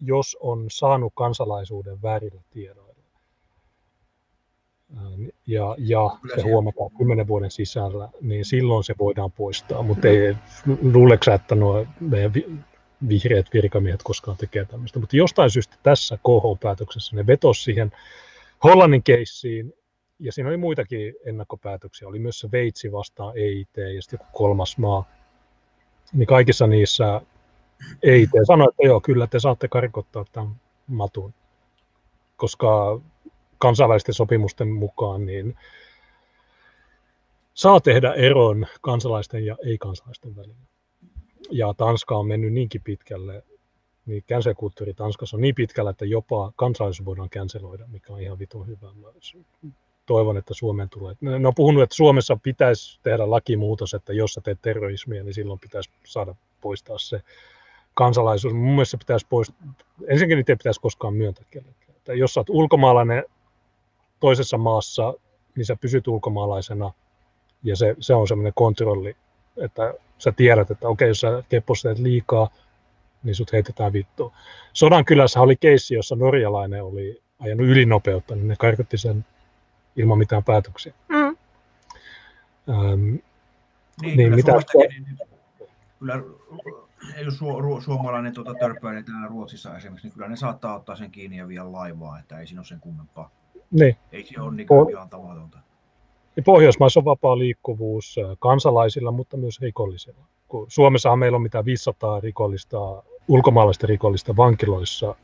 jos 0.00 0.36
on 0.40 0.66
saanut 0.70 1.12
kansalaisuuden 1.16 2.02
väärillä 2.02 2.40
tiedoilla. 2.50 2.87
Ja, 5.46 5.74
ja 5.78 6.10
se 6.34 6.42
huomataan 6.42 6.90
kymmenen 6.98 7.28
vuoden 7.28 7.50
sisällä, 7.50 8.08
niin 8.20 8.44
silloin 8.44 8.84
se 8.84 8.94
voidaan 8.98 9.32
poistaa. 9.32 9.82
Mutta 9.82 10.08
ei, 10.08 10.36
luuleeko 10.92 11.32
että 11.32 11.54
nuo 11.54 11.86
meidän 12.00 12.32
vihreät 13.08 13.46
virkamiehet 13.52 14.02
koskaan 14.02 14.36
tekee 14.36 14.64
tämmöistä. 14.64 14.98
Mutta 14.98 15.16
jostain 15.16 15.50
syystä 15.50 15.76
tässä 15.82 16.16
KH-päätöksessä 16.16 17.16
ne 17.16 17.26
vetosi 17.26 17.62
siihen 17.62 17.92
Hollannin 18.64 19.02
keissiin, 19.02 19.74
ja 20.20 20.32
siinä 20.32 20.48
oli 20.48 20.56
muitakin 20.56 21.14
ennakkopäätöksiä. 21.24 22.08
Oli 22.08 22.18
myös 22.18 22.40
se 22.40 22.48
Veitsi 22.52 22.92
vastaan 22.92 23.32
EIT 23.36 23.76
ja 23.94 24.02
sitten 24.02 24.18
joku 24.20 24.38
kolmas 24.38 24.78
maa. 24.78 25.04
Niin 26.12 26.26
kaikissa 26.26 26.66
niissä 26.66 27.20
EIT 28.02 28.30
sanoi, 28.46 28.68
että 28.70 28.86
joo, 28.86 29.00
kyllä 29.00 29.26
te 29.26 29.40
saatte 29.40 29.68
karkottaa 29.68 30.24
tämän 30.32 30.54
matun. 30.86 31.34
Koska 32.36 33.00
kansainvälisten 33.58 34.14
sopimusten 34.14 34.68
mukaan 34.68 35.26
niin 35.26 35.56
saa 37.54 37.80
tehdä 37.80 38.12
eron 38.12 38.66
kansalaisten 38.80 39.46
ja 39.46 39.56
ei-kansalaisten 39.64 40.36
välillä. 40.36 40.66
Ja 41.50 41.74
Tanska 41.74 42.16
on 42.16 42.26
mennyt 42.26 42.52
niinkin 42.52 42.82
pitkälle, 42.84 43.42
niin 44.06 44.24
cancel-kulttuuri 44.28 44.94
Tanskassa 44.94 45.36
on 45.36 45.40
niin 45.40 45.54
pitkällä, 45.54 45.90
että 45.90 46.04
jopa 46.04 46.52
kansalaisuus 46.56 47.06
voidaan 47.06 47.30
canceloida, 47.30 47.86
mikä 47.86 48.12
on 48.12 48.20
ihan 48.20 48.38
vitun 48.38 48.66
hyvä. 48.66 48.92
Mä 48.94 49.08
toivon, 50.06 50.36
että 50.36 50.54
Suomeen 50.54 50.88
tulee. 50.88 51.14
Ne 51.20 51.48
on 51.48 51.54
puhunut, 51.54 51.82
että 51.82 51.94
Suomessa 51.94 52.38
pitäisi 52.42 53.00
tehdä 53.02 53.30
lakimuutos, 53.30 53.94
että 53.94 54.12
jos 54.12 54.32
sä 54.32 54.40
teet 54.40 54.62
terrorismia, 54.62 55.24
niin 55.24 55.34
silloin 55.34 55.60
pitäisi 55.60 55.90
saada 56.04 56.34
poistaa 56.60 56.98
se 56.98 57.22
kansalaisuus. 57.94 58.54
Mun 58.54 58.70
mielestä 58.70 58.90
se 58.90 58.96
pitäisi 58.96 59.26
poistaa, 59.30 59.56
ensinnäkin 60.06 60.36
niitä 60.36 60.52
ei 60.52 60.56
pitäisi 60.56 60.80
koskaan 60.80 61.14
myöntää 61.14 61.44
kellekään. 61.50 61.96
Että 61.96 62.14
jos 62.14 62.34
sä 62.34 62.40
oot 62.40 62.50
ulkomaalainen 62.50 63.24
toisessa 64.20 64.58
maassa, 64.58 65.14
niin 65.56 65.66
sä 65.66 65.76
pysyt 65.76 66.08
ulkomaalaisena 66.08 66.92
ja 67.62 67.76
se, 67.76 67.96
se 68.00 68.14
on 68.14 68.28
semmoinen 68.28 68.52
kontrolli, 68.56 69.16
että 69.56 69.94
sä 70.18 70.32
tiedät, 70.32 70.70
että 70.70 70.88
okei, 70.88 71.08
jos 71.08 71.20
sä 71.20 71.42
kepposteet 71.48 71.98
liikaa, 71.98 72.48
niin 73.22 73.34
sut 73.34 73.52
heitetään 73.52 73.92
vittuun. 73.92 74.32
Sodan 74.72 75.04
kylässä 75.04 75.40
oli 75.40 75.56
keissi, 75.56 75.94
jossa 75.94 76.16
norjalainen 76.16 76.84
oli 76.84 77.22
ajanut 77.38 77.66
ylinopeutta, 77.66 78.34
niin 78.34 78.48
ne 78.48 78.56
karkotti 78.58 78.98
sen 78.98 79.24
ilman 79.96 80.18
mitään 80.18 80.44
päätöksiä. 80.44 80.94
Mm. 81.08 81.36
Ähm, 82.68 83.16
niin, 84.02 84.16
niin, 84.16 84.34
mitä... 84.34 84.52
Niin, 84.52 85.04
niin, 85.04 85.18
kyllä 85.98 86.22
jos 87.24 87.38
su, 87.38 87.60
ru, 87.60 87.80
suomalainen 87.80 88.34
tuota 88.34 88.54
törpöilee 88.54 89.02
täällä 89.02 89.28
Ruotsissa 89.28 89.76
esimerkiksi, 89.76 90.06
niin 90.06 90.14
kyllä 90.14 90.28
ne 90.28 90.36
saattaa 90.36 90.76
ottaa 90.76 90.96
sen 90.96 91.10
kiinni 91.10 91.36
ja 91.36 91.48
vielä 91.48 91.72
laivaa, 91.72 92.18
että 92.18 92.38
ei 92.38 92.46
siinä 92.46 92.60
ole 92.60 92.66
sen 92.66 92.80
kummempaa. 92.80 93.30
Niin. 93.70 93.96
Ei 94.12 94.24
se 94.24 94.40
ole 94.40 94.54
niin 94.54 94.68
po- 94.68 94.90
ihan 94.90 95.08
tavatonta. 95.08 95.58
Niin 96.36 96.44
Pohjoismaissa 96.44 97.00
on 97.00 97.04
vapaa 97.04 97.38
liikkuvuus 97.38 98.16
kansalaisilla, 98.38 99.10
mutta 99.10 99.36
myös 99.36 99.60
rikollisilla. 99.60 100.24
Kun 100.48 100.66
Suomessahan 100.68 101.18
meillä 101.18 101.36
on 101.36 101.42
mitä 101.42 101.64
500 101.64 102.20
rikollista, 102.20 103.02
ulkomaalaista 103.28 103.86
rikollista 103.86 104.36
vankiloissa, 104.36 105.14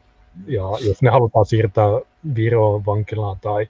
ja 0.47 0.63
jos 0.87 1.03
ne 1.03 1.11
halutaan 1.11 1.47
siirtää 1.47 1.89
Viroon 2.35 2.87
vankilaan, 2.87 3.37
tai, 3.41 3.69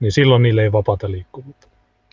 niin 0.00 0.12
silloin 0.12 0.42
niille 0.42 0.62
ei 0.62 0.72
vapaata 0.72 1.10
liikkuvuutta. 1.10 1.68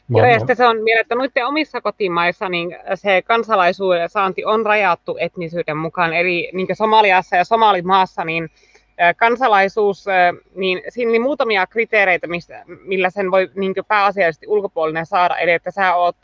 Joo, 0.10 0.26
ja 0.26 0.40
sitten 0.40 0.56
se 0.56 0.68
on 0.68 0.78
että 1.00 1.16
noiden 1.16 1.48
omissa 1.48 1.82
kotimaissa 1.82 2.50
niin 2.50 2.78
se 2.96 3.22
kansalaisuuden 3.22 4.10
saanti 4.10 4.46
on 4.46 4.66
rajattu 4.66 5.18
etnisyyden 5.20 5.78
mukaan. 5.78 6.14
Eli 6.14 6.50
niin 6.54 6.68
Somaliassa 6.74 7.36
ja 7.36 7.44
Somalimaassa 7.44 8.24
niin 8.24 8.50
kansalaisuus, 9.18 10.06
niin 10.56 10.82
siinä 10.90 11.10
oli 11.10 11.20
muutamia 11.20 11.68
kriteereitä, 11.68 12.28
millä 12.86 13.10
sen 13.10 13.32
voi 13.32 13.50
niin 13.56 13.74
pääasiallisesti 13.88 14.48
ulkopuolinen 14.48 15.06
saada. 15.06 15.38
Eli 15.38 15.52
että 15.52 15.72
sä 15.72 15.96
oot 15.96 16.18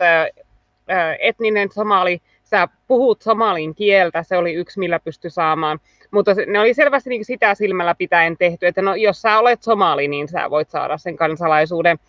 etninen 1.20 1.72
somali, 1.72 2.22
sä 2.43 2.67
puhut 2.88 3.22
somalin 3.22 3.76
kieltä, 3.76 4.24
se 4.24 4.38
oli 4.38 4.53
yksi, 4.53 4.80
millä 4.80 4.99
pystyi 4.99 5.32
saamaan. 5.32 5.80
Mutta 6.11 6.32
ne 6.47 6.59
oli 6.59 6.74
selvästi 6.74 7.09
niin 7.09 7.26
sitä 7.26 7.55
silmällä 7.55 7.95
pitäen 7.95 8.38
tehty, 8.38 8.67
että 8.67 8.82
no, 8.82 8.95
jos 8.95 9.22
sä 9.22 9.39
olet 9.39 9.63
somali, 9.63 10.07
niin 10.07 10.28
sä 10.28 10.49
voit 10.49 10.70
saada 10.70 10.97
sen 10.97 11.17
kansalaisuuden. 11.17 11.99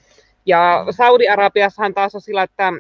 Ja 0.46 0.86
Saudi-Arabiassahan 0.90 1.94
taas 1.94 2.14
on 2.14 2.20
sillä, 2.20 2.42
että 2.42 2.72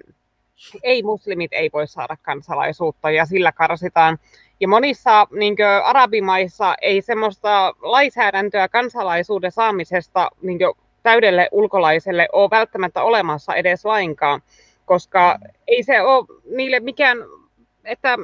ei-muslimit 0.82 1.52
ei 1.52 1.70
voi 1.72 1.86
saada 1.86 2.16
kansalaisuutta 2.22 3.10
ja 3.10 3.24
sillä 3.24 3.52
karsitaan. 3.52 4.18
Ja 4.60 4.68
monissa 4.68 5.26
niin 5.30 5.56
kuin, 5.56 5.66
arabimaissa 5.84 6.74
ei 6.82 7.02
semmoista 7.02 7.74
lainsäädäntöä 7.82 8.68
kansalaisuuden 8.68 9.52
saamisesta 9.52 10.30
niin 10.42 10.58
kuin, 10.58 10.74
täydelle 11.02 11.48
ulkolaiselle 11.52 12.28
ole 12.32 12.50
välttämättä 12.50 13.02
olemassa 13.02 13.54
edes 13.54 13.84
lainkaan, 13.84 14.42
koska 14.84 15.38
ei 15.66 15.82
se 15.82 16.02
ole 16.02 16.26
niille 16.56 16.80
mikään, 16.80 17.18
että 17.84 18.18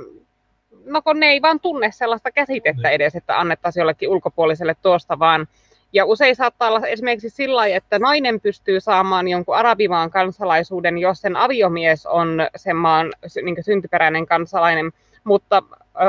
no 0.84 1.02
kun 1.02 1.20
ne 1.20 1.26
ei 1.26 1.42
vaan 1.42 1.60
tunne 1.60 1.90
sellaista 1.92 2.30
käsitettä 2.30 2.88
niin. 2.88 2.94
edes, 2.94 3.16
että 3.16 3.40
annettaisiin 3.40 3.80
jollekin 3.80 4.08
ulkopuoliselle 4.08 4.76
tuosta, 4.82 5.18
vaan 5.18 5.46
ja 5.92 6.04
usein 6.04 6.36
saattaa 6.36 6.68
olla 6.68 6.86
esimerkiksi 6.86 7.30
sillä 7.30 7.56
lailla, 7.56 7.76
että 7.76 7.98
nainen 7.98 8.40
pystyy 8.40 8.80
saamaan 8.80 9.28
jonkun 9.28 9.56
arabimaan 9.56 10.10
kansalaisuuden, 10.10 10.98
jos 10.98 11.20
sen 11.20 11.36
aviomies 11.36 12.06
on 12.06 12.38
sen 12.56 12.76
maan 12.76 13.12
niin 13.42 13.64
syntyperäinen 13.64 14.26
kansalainen, 14.26 14.92
mutta 15.24 15.62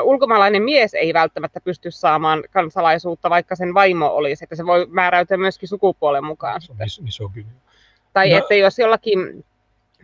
ulkomaalainen 0.04 0.64
mies 0.64 0.94
ei 0.94 1.14
välttämättä 1.14 1.62
pysty 1.62 1.92
saamaan 1.92 2.44
kansalaisuutta, 2.52 3.30
vaikka 3.30 3.56
sen 3.56 3.74
vaimo 3.74 4.08
olisi, 4.08 4.44
että 4.44 4.56
se 4.56 4.66
voi 4.66 4.88
määräytyä 4.90 5.38
myöskin 5.38 5.70
sukupuolen 5.70 6.26
mukaan. 6.26 6.62
Tai 8.14 8.30
no. 8.30 8.38
että 8.38 8.56
jos 8.56 8.80
jollakin, 8.80 9.46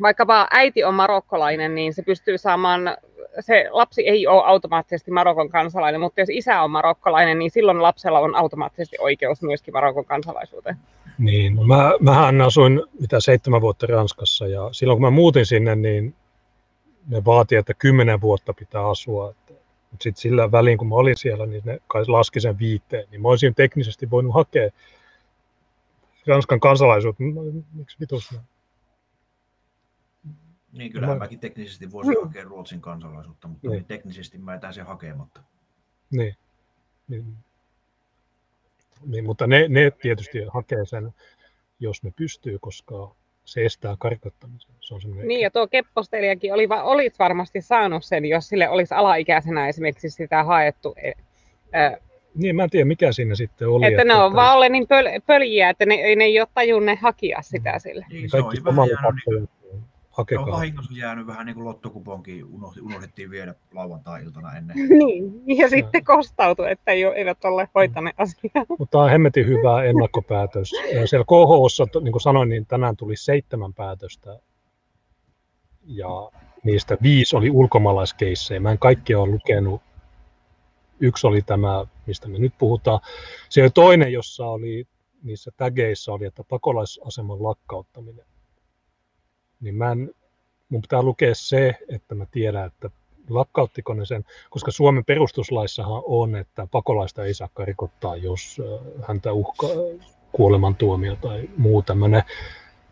vaikka 0.01 0.27
vaan 0.27 0.47
äiti 0.51 0.83
on 0.83 0.93
marokkolainen, 0.93 1.75
niin 1.75 1.93
se 1.93 2.03
pystyy 2.03 2.37
saamaan, 2.37 2.97
se 3.39 3.67
lapsi 3.71 4.07
ei 4.07 4.27
ole 4.27 4.43
automaattisesti 4.45 5.11
Marokon 5.11 5.49
kansalainen, 5.49 6.01
mutta 6.01 6.21
jos 6.21 6.29
isä 6.31 6.61
on 6.61 6.71
marokkolainen, 6.71 7.39
niin 7.39 7.51
silloin 7.51 7.81
lapsella 7.81 8.19
on 8.19 8.35
automaattisesti 8.35 8.97
oikeus 8.99 9.41
myöskin 9.41 9.73
Marokon 9.73 10.05
kansalaisuuteen. 10.05 10.77
Niin, 11.17 11.55
no 11.55 11.63
mä, 11.63 11.91
mähän 11.99 12.41
asuin 12.41 12.81
mitä 12.99 13.19
seitsemän 13.19 13.61
vuotta 13.61 13.87
Ranskassa 13.87 14.47
ja 14.47 14.69
silloin 14.71 14.97
kun 14.97 15.05
mä 15.05 15.09
muutin 15.09 15.45
sinne, 15.45 15.75
niin 15.75 16.15
ne 17.07 17.25
vaati, 17.25 17.55
että 17.55 17.73
kymmenen 17.73 18.21
vuotta 18.21 18.53
pitää 18.53 18.89
asua. 18.89 19.29
Että 19.29 19.53
mutta 19.93 20.03
sitten 20.03 20.21
sillä 20.21 20.51
väliin, 20.51 20.77
kun 20.77 20.87
mä 20.87 20.95
olin 20.95 21.17
siellä, 21.17 21.45
niin 21.45 21.61
ne 21.65 21.79
kai 21.87 22.03
laski 22.07 22.39
sen 22.39 22.59
viiteen, 22.59 23.07
niin 23.11 23.21
mä 23.21 23.27
olisin 23.27 23.55
teknisesti 23.55 24.09
voinut 24.09 24.33
hakea 24.33 24.69
Ranskan 26.27 26.59
kansalaisuutta. 26.59 27.23
Miksi 27.73 27.97
vitus 27.99 28.35
Niin, 30.71 30.91
kyllä 30.91 31.07
mä... 31.07 31.15
mäkin 31.15 31.39
teknisesti 31.39 31.91
voisin 31.91 32.13
mm. 32.13 32.27
hakea 32.27 32.43
Ruotsin 32.43 32.81
kansalaisuutta, 32.81 33.47
mutta 33.47 33.69
niin. 33.69 33.85
teknisesti 33.85 34.37
mä 34.37 34.55
etän 34.55 34.73
sen 34.73 34.85
hakematta. 34.85 35.43
Niin. 36.11 36.35
niin. 37.07 37.37
niin 39.05 39.25
mutta 39.25 39.47
ne, 39.47 39.67
ne 39.67 39.91
tietysti 39.91 40.43
hakee 40.53 40.85
sen, 40.85 41.13
jos 41.79 42.03
ne 42.03 42.13
pystyy, 42.15 42.59
koska 42.59 43.15
se 43.45 43.65
estää 43.65 43.95
karkottamisen. 43.99 44.75
Se 44.79 44.93
on 44.93 45.01
niin, 45.23 45.41
ja 45.41 45.51
tuo 45.51 45.67
keppostelijakin 45.67 46.53
oli, 46.53 46.67
olit 46.83 47.19
varmasti 47.19 47.61
saanut 47.61 48.03
sen, 48.05 48.25
jos 48.25 48.47
sille 48.47 48.69
olisi 48.69 48.93
alaikäisenä 48.93 49.67
esimerkiksi 49.67 50.09
sitä 50.09 50.43
haettu. 50.43 50.95
Ää, 51.71 51.97
niin, 52.35 52.55
mä 52.55 52.63
en 52.63 52.69
tiedä 52.69 52.85
mikä 52.85 53.11
siinä 53.11 53.35
sitten 53.35 53.67
oli. 53.67 53.85
Että, 53.85 54.01
että 54.01 54.13
ne 54.13 54.19
on 54.19 54.27
että... 54.27 54.35
vaan 54.35 54.55
olleet 54.55 54.71
niin 54.71 54.87
pöl, 54.87 55.05
pöljiä, 55.25 55.69
että 55.69 55.85
ne, 55.85 56.15
ne 56.15 56.23
ei 56.23 56.39
ole 56.39 56.47
tajunnut 56.53 56.99
hakia 56.99 57.41
sitä 57.41 57.71
mm. 57.71 57.79
sille. 57.79 58.05
Niin, 58.09 58.29
se 58.29 58.37
on 58.37 58.45
vähän 58.65 58.87
jäänyt, 60.17 60.29
niin, 60.29 60.39
hakekaa. 60.39 60.43
On 60.43 60.51
vahingossa 60.51 60.93
jäänyt 60.93 61.27
vähän 61.27 61.45
niin 61.45 61.55
kuin 61.55 61.65
lottokuponkin, 61.65 62.45
unohdettiin 62.81 63.29
viedä 63.29 63.55
lauantai-iltana 63.73 64.57
ennen. 64.57 64.77
niin, 64.99 65.57
ja 65.57 65.69
sitten 65.69 66.03
kostautui, 66.03 66.71
että 66.71 66.91
ei 66.91 67.05
ole, 67.05 67.15
eivät 67.15 67.45
ole 67.45 67.69
hoitaneet 67.75 68.15
asiaa. 68.19 68.65
Mutta 68.79 68.99
on 68.99 69.09
hemmetin 69.09 69.47
hyvä 69.47 69.83
ennakkopäätös. 69.83 70.69
Siellä 71.05 71.25
KHOssa, 71.25 71.85
niin 72.01 72.11
kuin 72.11 72.21
sanoin, 72.21 72.49
niin 72.49 72.65
tänään 72.65 72.97
tuli 72.97 73.15
seitsemän 73.15 73.73
päätöstä 73.73 74.39
ja 75.85 76.31
niistä 76.63 76.97
viisi 77.01 77.35
oli 77.35 77.49
ulkomaalaiskeissejä. 77.49 78.59
Mä 78.59 78.71
en 78.71 78.79
kaikkia 78.79 79.19
ole 79.19 79.31
lukenut. 79.31 79.81
Yksi 80.99 81.27
oli 81.27 81.41
tämä, 81.41 81.85
mistä 82.07 82.27
me 82.27 82.39
nyt 82.39 82.53
puhutaan. 82.57 82.99
Se 83.49 83.61
oli 83.61 83.69
toinen, 83.69 84.13
jossa 84.13 84.45
oli 84.45 84.87
niissä 85.23 85.51
tägeissä 85.57 86.11
oli, 86.11 86.25
että 86.25 86.43
pakolaisaseman 86.43 87.43
lakkauttaminen. 87.43 88.25
Niin 89.63 89.75
mä 89.75 89.91
en, 89.91 90.11
mun 90.69 90.81
pitää 90.81 91.01
lukea 91.01 91.35
se, 91.35 91.77
että 91.89 92.15
mä 92.15 92.25
tiedän, 92.31 92.65
että 92.65 92.89
lakkauttiko 93.29 93.93
ne 93.93 94.05
sen, 94.05 94.25
koska 94.49 94.71
Suomen 94.71 95.05
perustuslaissahan 95.05 96.03
on, 96.05 96.35
että 96.35 96.67
pakolaista 96.71 97.25
ei 97.25 97.33
saa 97.33 97.49
rikottaa, 97.63 98.15
jos 98.15 98.61
häntä 99.07 99.33
uhkaa 99.33 99.69
kuolemantuomio 100.31 101.15
tai 101.15 101.49
muu 101.57 101.81
tämmöinen. 101.81 102.23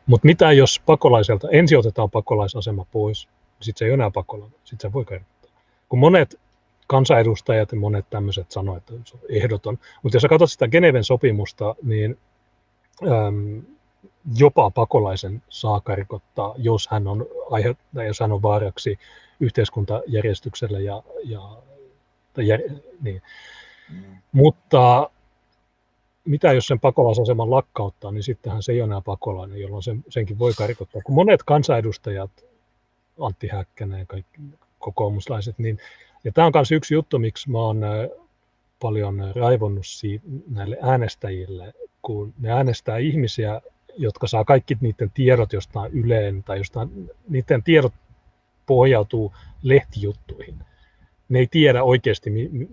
Mutta 0.05 0.25
mitä 0.25 0.51
jos 0.51 0.81
pakolaiselta, 0.85 1.49
ensin 1.49 1.77
otetaan 1.77 2.11
pakolaisasema 2.11 2.85
pois, 2.91 3.25
niin 3.25 3.65
sitten 3.65 3.79
se 3.79 3.85
ei 3.85 3.91
ole 3.91 3.93
enää 3.93 4.11
pakolainen, 4.11 4.59
sitten 4.63 4.89
se 4.89 4.93
voi 4.93 5.05
kertoa. 5.05 5.51
Kun 5.89 5.99
monet 5.99 6.39
kansanedustajat 6.87 7.71
ja 7.71 7.77
monet 7.77 8.05
tämmöiset 8.09 8.51
sanoivat, 8.51 8.89
että 8.89 9.09
se 9.09 9.17
on 9.17 9.21
ehdoton. 9.29 9.79
Mutta 10.03 10.15
jos 10.15 10.21
sä 10.21 10.27
katsot 10.27 10.51
sitä 10.51 10.67
Geneven 10.67 11.03
sopimusta, 11.03 11.75
niin 11.83 12.17
äm, 13.07 13.61
jopa 14.37 14.71
pakolaisen 14.71 15.41
saa 15.49 15.81
karkottaa, 15.81 16.55
jos 16.57 16.87
hän 16.91 17.07
on, 17.07 17.25
aihe, 17.51 17.75
tai 17.95 18.07
jos 18.07 18.19
hän 18.19 18.31
on 18.31 18.41
vaaraksi 18.41 18.99
yhteiskuntajärjestykselle 19.39 20.81
ja, 20.81 21.03
ja 21.23 21.41
tai 22.33 22.47
jär, 22.47 22.59
niin. 23.01 23.21
Mm. 23.89 24.03
Mutta 24.31 25.09
mitä 26.25 26.53
jos 26.53 26.67
sen 26.67 26.79
pakolaisaseman 26.79 27.51
lakkauttaa, 27.51 28.11
niin 28.11 28.23
sittenhän 28.23 28.63
se 28.63 28.71
ei 28.71 28.81
ole 28.81 28.87
enää 28.87 29.01
pakolainen, 29.01 29.61
jolloin 29.61 29.83
sen, 29.83 30.03
senkin 30.09 30.39
voi 30.39 30.53
karkottaa. 30.53 31.01
Kun 31.01 31.15
monet 31.15 31.43
kansanedustajat, 31.43 32.31
Antti 33.19 33.47
Häkkänen 33.47 33.99
ja 33.99 34.05
kaikki 34.05 34.41
kokoomuslaiset, 34.79 35.59
niin 35.59 35.79
ja 36.23 36.31
tämä 36.31 36.47
on 36.47 36.51
myös 36.55 36.71
yksi 36.71 36.93
juttu, 36.93 37.19
miksi 37.19 37.49
mä 37.49 37.57
oon 37.59 37.83
äh, 37.83 37.91
paljon 38.81 39.31
raivonnut 39.35 39.87
siitä, 39.87 40.25
näille 40.49 40.77
äänestäjille, 40.81 41.73
kun 42.01 42.33
ne 42.39 42.51
äänestää 42.51 42.97
ihmisiä, 42.97 43.61
jotka 43.97 44.27
saa 44.27 44.45
kaikki 44.45 44.77
niiden 44.81 45.11
tiedot 45.13 45.53
jostain 45.53 45.91
Yleen 45.91 46.43
tai 46.43 46.57
jostain, 46.57 47.09
niiden 47.29 47.63
tiedot 47.63 47.93
pohjautuu 48.65 49.33
lehtijuttuihin. 49.63 50.55
Ne 51.29 51.39
ei 51.39 51.47
tiedä 51.47 51.83
oikeasti, 51.83 52.29
niin 52.29 52.69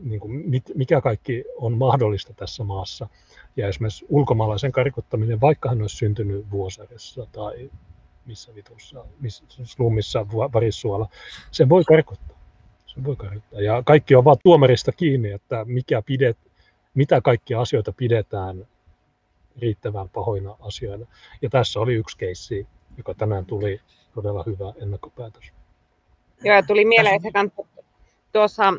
mikä 0.74 1.00
kaikki 1.00 1.44
on 1.56 1.78
mahdollista 1.78 2.34
tässä 2.34 2.64
maassa. 2.64 3.08
Ja 3.56 3.68
esimerkiksi 3.68 4.06
ulkomaalaisen 4.08 4.72
karkottaminen, 4.72 5.40
vaikka 5.40 5.68
hän 5.68 5.80
olisi 5.80 5.96
syntynyt 5.96 6.50
Vuosaressa 6.50 7.26
tai 7.32 7.70
missä 8.26 8.54
vitussa, 8.54 9.04
missä 9.20 9.44
slummissa, 9.64 10.26
Varissuola, 10.32 11.08
sen 11.50 11.68
voi 11.68 11.84
karkottaa 11.84 12.38
sen 12.98 13.04
voi 13.04 13.16
karjuttaa. 13.16 13.60
Ja 13.60 13.82
kaikki 13.82 14.14
on 14.14 14.24
vaan 14.24 14.36
tuomarista 14.42 14.92
kiinni, 14.92 15.30
että 15.30 15.64
mikä 15.64 16.02
pidet, 16.02 16.38
mitä 16.94 17.20
kaikkia 17.20 17.60
asioita 17.60 17.92
pidetään 17.92 18.66
riittävän 19.58 20.08
pahoina 20.08 20.56
asioina. 20.60 21.06
Ja 21.42 21.50
tässä 21.50 21.80
oli 21.80 21.94
yksi 21.94 22.18
keissi, 22.18 22.66
joka 22.96 23.14
tänään 23.14 23.46
tuli 23.46 23.80
todella 24.14 24.44
hyvä 24.46 24.72
ennakkopäätös. 24.82 25.52
Joo, 26.44 26.62
tuli 26.66 26.84
mieleen 26.84 27.20
se 27.20 27.30
tuossa 28.32 28.74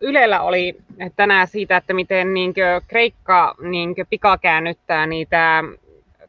Ylellä 0.00 0.40
oli 0.40 0.76
tänään 1.16 1.48
siitä, 1.48 1.76
että 1.76 1.94
miten 1.94 2.34
niin 2.34 2.54
Kreikka 2.88 3.54
niin 3.60 3.94
pikakäännyttää 4.10 5.06
niitä 5.06 5.64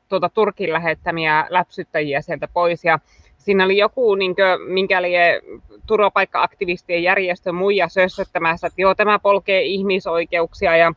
tuota, 0.09 0.29
Turkin 0.29 0.73
lähettämiä 0.73 1.47
läpsyttäjiä 1.49 2.21
sieltä 2.21 2.47
pois. 2.47 2.83
Ja 2.83 2.99
siinä 3.37 3.65
oli 3.65 3.77
joku, 3.77 4.15
niin 4.15 4.35
kuin, 4.35 4.73
minkäli 4.73 5.11
turvapaikka-aktivistien 5.87 7.03
järjestö 7.03 7.51
muija 7.51 7.89
sössöttämässä, 7.89 8.67
että 8.67 8.81
joo, 8.81 8.95
tämä 8.95 9.19
polkee 9.19 9.61
ihmisoikeuksia 9.61 10.77
ja 10.77 10.93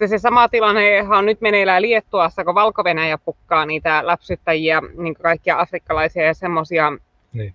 sitten 0.00 0.18
se 0.18 0.22
sama 0.22 0.48
tilanne 0.48 1.02
on 1.18 1.26
nyt 1.26 1.40
meneillään 1.40 1.82
Liettuassa, 1.82 2.44
kun 2.44 2.54
valko 2.54 2.82
pukkaa 3.24 3.66
niitä 3.66 4.06
läpsyttäjiä, 4.06 4.82
niin 4.96 5.14
kaikkia 5.14 5.60
afrikkalaisia 5.60 6.24
ja 6.24 6.34
semmoisia 6.34 6.92
niin. 7.32 7.54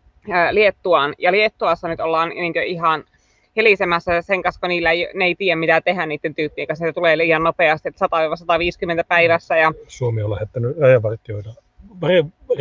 Liettuaan. 0.52 1.14
Ja 1.18 1.32
Liettuassa 1.32 1.88
nyt 1.88 2.00
ollaan 2.00 2.30
niin 2.30 2.54
ihan 2.66 3.04
helisemässä 3.56 4.22
sen 4.22 4.44
kanssa, 4.44 4.60
kun 4.60 4.70
niillä 4.70 4.92
ei, 4.92 5.08
ne 5.14 5.26
ei 5.26 5.36
tiedä, 5.36 5.56
mitä 5.56 5.82
tehdä 5.82 6.06
niiden 6.06 6.36
tyyppien 6.36 6.68
kanssa. 6.68 6.86
Se 6.86 6.94
tulee 6.94 7.18
liian 7.18 7.44
nopeasti, 7.44 7.90
että 7.90 8.06
100-150 9.02 9.06
päivässä. 9.08 9.58
Ja... 9.58 9.72
Suomi 9.88 10.24
on 10.24 10.32
lähettänyt 10.32 10.78
rajavartioida 10.78 11.54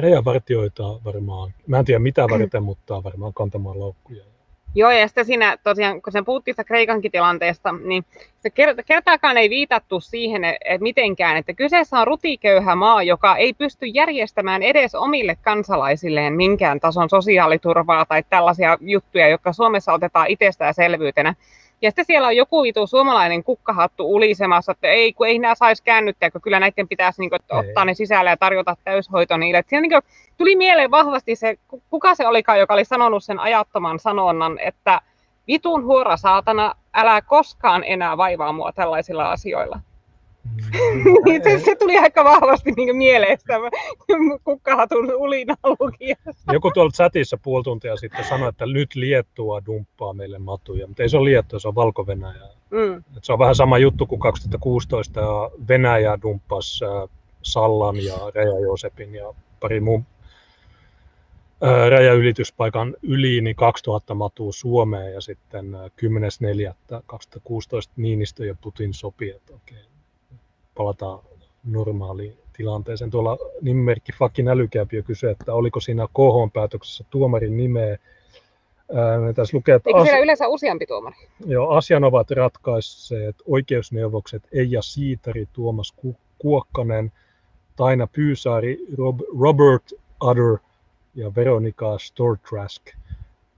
rajavartioita 0.02 0.82
varmaan, 1.04 1.54
mä 1.66 1.78
en 1.78 1.84
tiedä 1.84 1.98
mitä 1.98 2.26
varten, 2.30 2.62
mutta 2.62 3.04
varmaan 3.04 3.34
kantamaan 3.34 3.80
laukkuja. 3.80 4.24
Joo, 4.76 4.90
ja 4.90 5.08
sitten 5.08 5.24
siinä 5.24 5.56
tosiaan, 5.62 6.02
kun 6.02 6.12
sen 6.12 6.24
puhuttiin 6.24 6.52
sitä 6.52 6.64
Kreikankin 6.64 7.12
tilanteesta, 7.12 7.72
niin 7.72 8.04
se 8.40 8.50
kertaakaan 8.86 9.36
ei 9.36 9.50
viitattu 9.50 10.00
siihen 10.00 10.44
että 10.44 10.82
mitenkään, 10.82 11.36
että 11.36 11.52
kyseessä 11.52 11.98
on 11.98 12.06
rutiköyhä 12.06 12.74
maa, 12.74 13.02
joka 13.02 13.36
ei 13.36 13.52
pysty 13.52 13.86
järjestämään 13.86 14.62
edes 14.62 14.94
omille 14.94 15.36
kansalaisilleen 15.42 16.32
minkään 16.32 16.80
tason 16.80 17.10
sosiaaliturvaa 17.10 18.04
tai 18.04 18.22
tällaisia 18.30 18.78
juttuja, 18.80 19.28
jotka 19.28 19.52
Suomessa 19.52 19.92
otetaan 19.92 20.26
itsestäänselvyytenä. 20.28 21.34
Ja 21.84 21.90
sitten 21.90 22.04
siellä 22.04 22.28
on 22.28 22.36
joku 22.36 22.62
vitu 22.62 22.86
suomalainen 22.86 23.44
kukkahattu 23.44 24.14
ulisemassa, 24.14 24.72
että 24.72 24.88
ei, 24.88 25.12
kun 25.12 25.26
ei 25.26 25.38
nämä 25.38 25.54
saisi 25.54 25.82
käännyttää, 25.82 26.30
kun 26.30 26.40
kyllä 26.40 26.60
näiden 26.60 26.88
pitäisi 26.88 27.20
niin 27.20 27.30
kuin, 27.30 27.40
ottaa 27.50 27.84
ne 27.84 27.94
sisälle 27.94 28.30
ja 28.30 28.36
tarjota 28.36 28.76
täyshoito 28.84 29.36
niille. 29.36 29.58
Et 29.58 29.68
siinä 29.68 29.80
niin 29.80 29.90
kuin, 29.90 30.02
tuli 30.36 30.56
mieleen 30.56 30.90
vahvasti 30.90 31.36
se, 31.36 31.58
kuka 31.90 32.14
se 32.14 32.26
olikaan, 32.26 32.58
joka 32.58 32.74
oli 32.74 32.84
sanonut 32.84 33.24
sen 33.24 33.40
ajattoman 33.40 33.98
sanonnan, 33.98 34.58
että 34.58 35.00
vitun 35.48 35.84
huora 35.84 36.16
saatana, 36.16 36.74
älä 36.94 37.22
koskaan 37.22 37.84
enää 37.86 38.16
vaivaa 38.16 38.52
mua 38.52 38.72
tällaisilla 38.72 39.30
asioilla. 39.30 39.80
Niin 41.24 41.42
se, 41.44 41.58
se, 41.58 41.76
tuli 41.76 41.98
aika 41.98 42.24
vahvasti 42.24 42.72
niin 42.72 42.96
mieleen 42.96 43.38
sitä 43.38 43.54
kukkahatun 44.44 45.14
ulina 45.14 45.56
Joku 46.52 46.70
tuolla 46.70 46.90
chatissa 46.90 47.38
puoli 47.42 47.64
tuntia 47.64 47.96
sitten 47.96 48.24
sanoi, 48.24 48.48
että 48.48 48.66
nyt 48.66 48.94
Liettua 48.94 49.62
dumppaa 49.66 50.12
meille 50.12 50.38
matuja, 50.38 50.86
mutta 50.86 51.02
ei 51.02 51.08
se 51.08 51.16
ole 51.16 51.30
Liettua, 51.30 51.58
se 51.58 51.68
on 51.68 51.74
valko. 51.74 52.06
Mm. 52.70 53.04
se 53.22 53.32
on 53.32 53.38
vähän 53.38 53.54
sama 53.54 53.78
juttu 53.78 54.06
kuin 54.06 54.20
2016 54.20 55.20
Venäjä 55.68 56.18
dumppasi 56.22 56.84
Sallan 57.42 58.04
ja 58.04 58.14
Reja 58.34 58.60
Joosepin 58.60 59.14
ja 59.14 59.34
pari 59.60 59.80
muun 59.80 60.04
rajaylityspaikan 61.90 62.96
yli, 63.02 63.40
niin 63.40 63.56
2000 63.56 64.14
matuu 64.14 64.52
Suomeen 64.52 65.14
ja 65.14 65.20
sitten 65.20 65.72
10.4.2016 65.72 65.78
Niinistö 67.96 68.46
ja 68.46 68.54
Putin 68.60 68.94
sopii, 68.94 69.30
että 69.30 69.54
okei, 69.54 69.78
palataan 70.74 71.18
normaaliin 71.64 72.38
tilanteeseen. 72.56 73.10
Tuolla 73.10 73.38
nimimerkki 73.62 74.12
Fakin 74.18 74.48
älykääpiö 74.48 75.02
kysyi, 75.02 75.30
että 75.30 75.54
oliko 75.54 75.80
siinä 75.80 76.06
KH-päätöksessä 76.06 77.04
tuomarin 77.10 77.56
nimeä. 77.56 77.98
tässä 79.34 79.56
lukee, 79.56 79.74
että 79.74 79.90
Eikö 79.90 80.00
as... 80.00 80.22
yleensä 80.22 80.48
useampi 80.48 80.86
tuomari? 80.86 81.16
Joo, 81.46 81.70
asian 81.70 82.04
ovat 82.04 82.30
ratkaisseet 82.30 83.36
oikeusneuvokset 83.46 84.42
Eija 84.52 84.82
Siitari, 84.82 85.48
Tuomas 85.52 85.94
Kuokkanen, 86.38 87.12
Taina 87.76 88.06
Pyysaari, 88.06 88.78
Rob, 88.98 89.20
Robert 89.40 89.92
Adder 90.20 90.56
ja 91.14 91.34
Veronika 91.36 91.98
Stortrask 91.98 92.82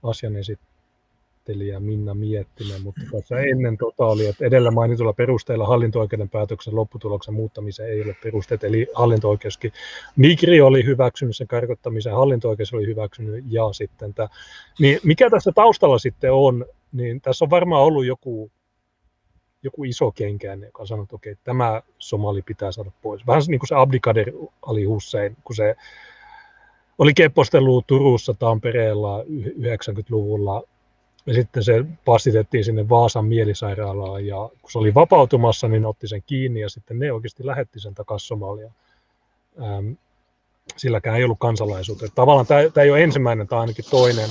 asian 0.03 0.35
esit, 0.35 0.59
esittelijä 1.47 1.79
Minna 1.79 2.13
Miettinen, 2.13 2.81
mutta 2.81 3.01
tässä 3.11 3.39
ennen 3.39 3.77
tota 3.77 4.05
oli, 4.05 4.25
että 4.25 4.45
edellä 4.45 4.71
mainitulla 4.71 5.13
perusteella 5.13 5.67
hallinto-oikeuden 5.67 6.29
päätöksen 6.29 6.75
lopputuloksen 6.75 7.33
muuttamiseen 7.33 7.89
ei 7.89 8.01
ole 8.01 8.15
perusteet, 8.23 8.63
eli 8.63 8.87
hallinto-oikeuskin. 8.93 9.71
Migri 10.15 10.61
oli 10.61 10.85
hyväksynyt 10.85 11.35
sen 11.35 11.47
karkottamisen, 11.47 12.13
hallinto-oikeus 12.13 12.73
oli 12.73 12.85
hyväksynyt 12.85 13.45
ja 13.49 13.73
sitten 13.73 14.13
tämä. 14.13 14.27
Niin 14.79 14.99
mikä 15.03 15.29
tässä 15.29 15.51
taustalla 15.55 15.97
sitten 15.97 16.33
on, 16.33 16.65
niin 16.91 17.21
tässä 17.21 17.45
on 17.45 17.49
varmaan 17.49 17.83
ollut 17.83 18.05
joku 18.05 18.51
joku 19.63 19.83
iso 19.83 20.11
kenkään, 20.11 20.61
joka 20.61 20.85
sanonut, 20.85 21.07
että 21.07 21.15
okei, 21.15 21.35
tämä 21.43 21.81
Somali 21.97 22.41
pitää 22.41 22.71
saada 22.71 22.91
pois. 23.01 23.27
Vähän 23.27 23.41
niin 23.47 23.59
kuin 23.59 23.67
se 23.67 23.75
Abdikader 23.75 24.31
Ali 24.61 24.83
Hussein, 24.83 25.37
kun 25.43 25.55
se 25.55 25.75
oli 26.97 27.13
keppostellut 27.13 27.87
Turussa 27.87 28.33
Tampereella 28.33 29.23
90-luvulla 29.23 30.63
ja 31.27 31.33
sitten 31.33 31.63
se 31.63 31.85
passitettiin 32.05 32.63
sinne 32.63 32.89
Vaasan 32.89 33.25
mielisairaalaan 33.25 34.25
ja 34.25 34.49
kun 34.61 34.71
se 34.71 34.79
oli 34.79 34.93
vapautumassa, 34.93 35.67
niin 35.67 35.85
otti 35.85 36.07
sen 36.07 36.23
kiinni 36.25 36.59
ja 36.59 36.69
sitten 36.69 36.99
ne 36.99 37.11
oikeasti 37.11 37.45
lähetti 37.45 37.79
sen 37.79 37.95
takaisin 37.95 38.27
Somaliaan. 38.27 38.73
Silläkään 40.77 41.17
ei 41.17 41.23
ollut 41.23 41.39
kansalaisuutta. 41.39 42.05
Tavallaan 42.15 42.47
tämä, 42.47 42.69
tämä 42.73 42.83
ei 42.83 42.91
ole 42.91 43.03
ensimmäinen, 43.03 43.47
tämä 43.47 43.61
ainakin 43.61 43.85
toinen. 43.89 44.29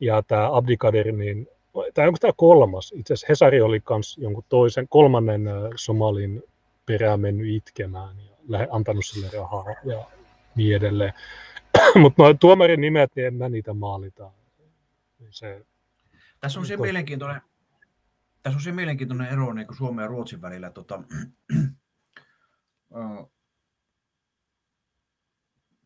Ja 0.00 0.22
tämä 0.22 0.56
Abdikadir, 0.56 1.12
niin 1.12 1.48
tai 1.94 2.06
onko 2.06 2.18
tämä 2.20 2.32
kolmas? 2.36 2.92
Itse 2.96 3.14
asiassa 3.14 3.26
Hesari 3.28 3.60
oli 3.60 3.82
myös 3.90 4.18
jonkun 4.18 4.44
toisen, 4.48 4.88
kolmannen 4.88 5.42
Somalin 5.76 6.42
perään 6.86 7.20
mennyt 7.20 7.46
itkemään 7.48 8.16
ja 8.48 8.66
antanut 8.70 9.06
sille 9.06 9.30
rahaa 9.38 9.64
ja 9.84 10.04
niin 10.56 10.76
edelleen. 10.76 11.12
Mutta 12.02 12.34
tuomarin 12.40 12.80
nimet, 12.80 13.10
niin 13.14 13.26
en 13.26 13.34
mä 13.34 13.48
niitä 13.48 13.74
maalita. 13.74 14.30
Se, 15.30 15.64
tässä 16.40 16.60
on 16.60 16.66
se 16.66 16.76
mielenkiintoinen, 16.76 17.40
tässä 18.42 18.56
on 18.56 18.62
se 18.62 18.72
mielenkiintoinen 18.72 19.28
ero 19.28 19.52
niin 19.52 19.66
Suomen 19.76 20.02
ja 20.02 20.08
Ruotsin 20.08 20.42
välillä. 20.42 20.70
Tota, 20.70 21.02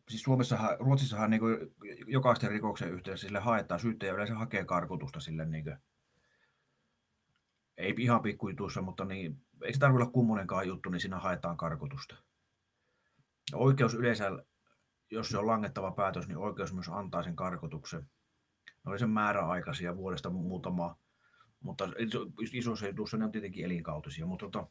siis 0.09 0.21
Suomessahan, 0.21 0.77
Ruotsissahan 0.79 1.29
niin 1.29 1.39
kuin, 1.39 1.57
jokaisten 2.07 2.51
rikoksen 2.51 2.91
yhteydessä 2.91 3.27
sille 3.27 3.39
haetaan 3.39 3.79
syyttäjä 3.79 4.13
yleensä 4.13 4.35
hakee 4.35 4.65
karkotusta 4.65 5.19
sille 5.19 5.45
niin 5.45 5.63
kuin, 5.63 5.77
ei 7.77 7.95
ihan 7.97 8.21
pikkujutuissa, 8.21 8.81
mutta 8.81 9.05
niin, 9.05 9.41
ei 9.61 9.73
se 9.73 9.79
tarvitse 9.79 10.03
olla 10.03 10.11
kummonenkaan 10.11 10.67
juttu, 10.67 10.89
niin 10.89 11.01
siinä 11.01 11.19
haetaan 11.19 11.57
karkotusta. 11.57 12.15
Ja 13.51 13.57
oikeus 13.57 13.93
yleensä, 13.93 14.31
jos 15.11 15.29
se 15.29 15.37
on 15.37 15.47
langettava 15.47 15.91
päätös, 15.91 16.27
niin 16.27 16.37
oikeus 16.37 16.73
myös 16.73 16.89
antaa 16.89 17.23
sen 17.23 17.35
karkotuksen. 17.35 18.09
Ne 18.85 18.91
oli 18.91 18.99
sen 18.99 19.09
määräaikaisia 19.09 19.97
vuodesta 19.97 20.29
muutama, 20.29 20.97
mutta 21.61 21.89
isossa 22.53 22.87
jutussa 22.87 23.17
ne 23.17 23.25
on 23.25 23.31
tietenkin 23.31 23.65
elinkautisia, 23.65 24.25
mutta 24.25 24.49
tota, 24.49 24.67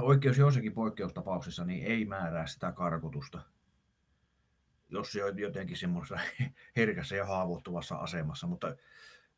oikeus 0.00 0.38
joissakin 0.38 0.74
poikkeustapauksissa 0.74 1.64
niin 1.64 1.86
ei 1.86 2.04
määrää 2.04 2.46
sitä 2.46 2.72
karkotusta, 2.72 3.42
jos 4.88 5.12
se 5.12 5.24
on 5.24 5.38
jotenkin 5.38 5.76
semmoisessa 5.76 6.18
herkässä 6.76 7.16
ja 7.16 7.26
haavoittuvassa 7.26 7.96
asemassa, 7.96 8.46
mutta 8.46 8.76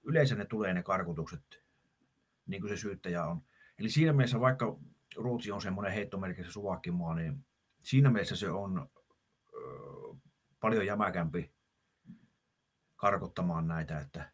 yleensä 0.03 0.35
ne 0.35 0.45
tulee 0.45 0.75
ne 0.75 0.83
karkotukset, 0.83 1.63
niin 2.47 2.61
kuin 2.61 2.71
se 2.71 2.77
syyttäjä 2.77 3.25
on. 3.25 3.43
Eli 3.79 3.91
siinä 3.91 4.13
mielessä, 4.13 4.41
vaikka 4.41 4.79
Ruotsi 5.17 5.53
on 5.53 5.63
semmoinen 5.63 5.93
heittomerkissä 5.93 6.53
suvakkimaa, 6.53 7.15
niin 7.15 7.45
siinä 7.81 8.11
mielessä 8.11 8.37
se 8.37 8.51
on 8.51 8.91
ö, 9.55 9.59
paljon 10.61 10.87
jämäkämpi 10.87 11.53
karkottamaan 12.99 13.69
näitä. 13.69 14.01
Että... 14.01 14.31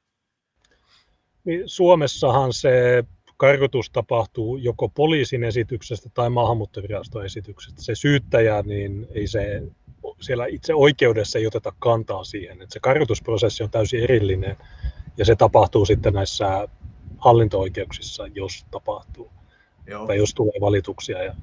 Niin 1.44 1.62
Suomessahan 1.66 2.52
se 2.52 3.04
karkotus 3.36 3.90
tapahtuu 3.90 4.56
joko 4.56 4.88
poliisin 4.88 5.44
esityksestä 5.44 6.10
tai 6.14 6.30
maahanmuuttoviraston 6.30 7.24
esityksestä. 7.24 7.82
Se 7.82 7.94
syyttäjä, 7.94 8.62
niin 8.62 9.06
ei 9.14 9.26
se, 9.26 9.62
siellä 10.20 10.46
itse 10.46 10.74
oikeudessa 10.74 11.38
ei 11.38 11.46
oteta 11.46 11.72
kantaa 11.78 12.24
siihen. 12.24 12.62
Että 12.62 12.72
se 12.72 12.80
karkotusprosessi 12.80 13.62
on 13.62 13.70
täysin 13.70 14.02
erillinen 14.02 14.56
ja 15.16 15.24
se 15.24 15.36
tapahtuu 15.36 15.86
sitten 15.86 16.14
näissä 16.14 16.68
hallinto-oikeuksissa, 17.18 18.26
jos 18.26 18.66
tapahtuu. 18.70 19.32
Joo. 19.86 20.06
Tai 20.06 20.16
jos 20.16 20.34
tulee 20.34 20.60
valituksia, 20.60 21.22
ja 21.22 21.34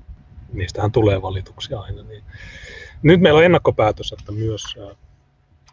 niistähän 0.53 0.91
tulee 0.91 1.21
valituksia 1.21 1.79
aina. 1.79 2.03
Niin. 2.03 2.23
Nyt 3.03 3.21
meillä 3.21 3.37
on 3.37 3.45
ennakkopäätös, 3.45 4.15
että 4.19 4.31
myös 4.31 4.63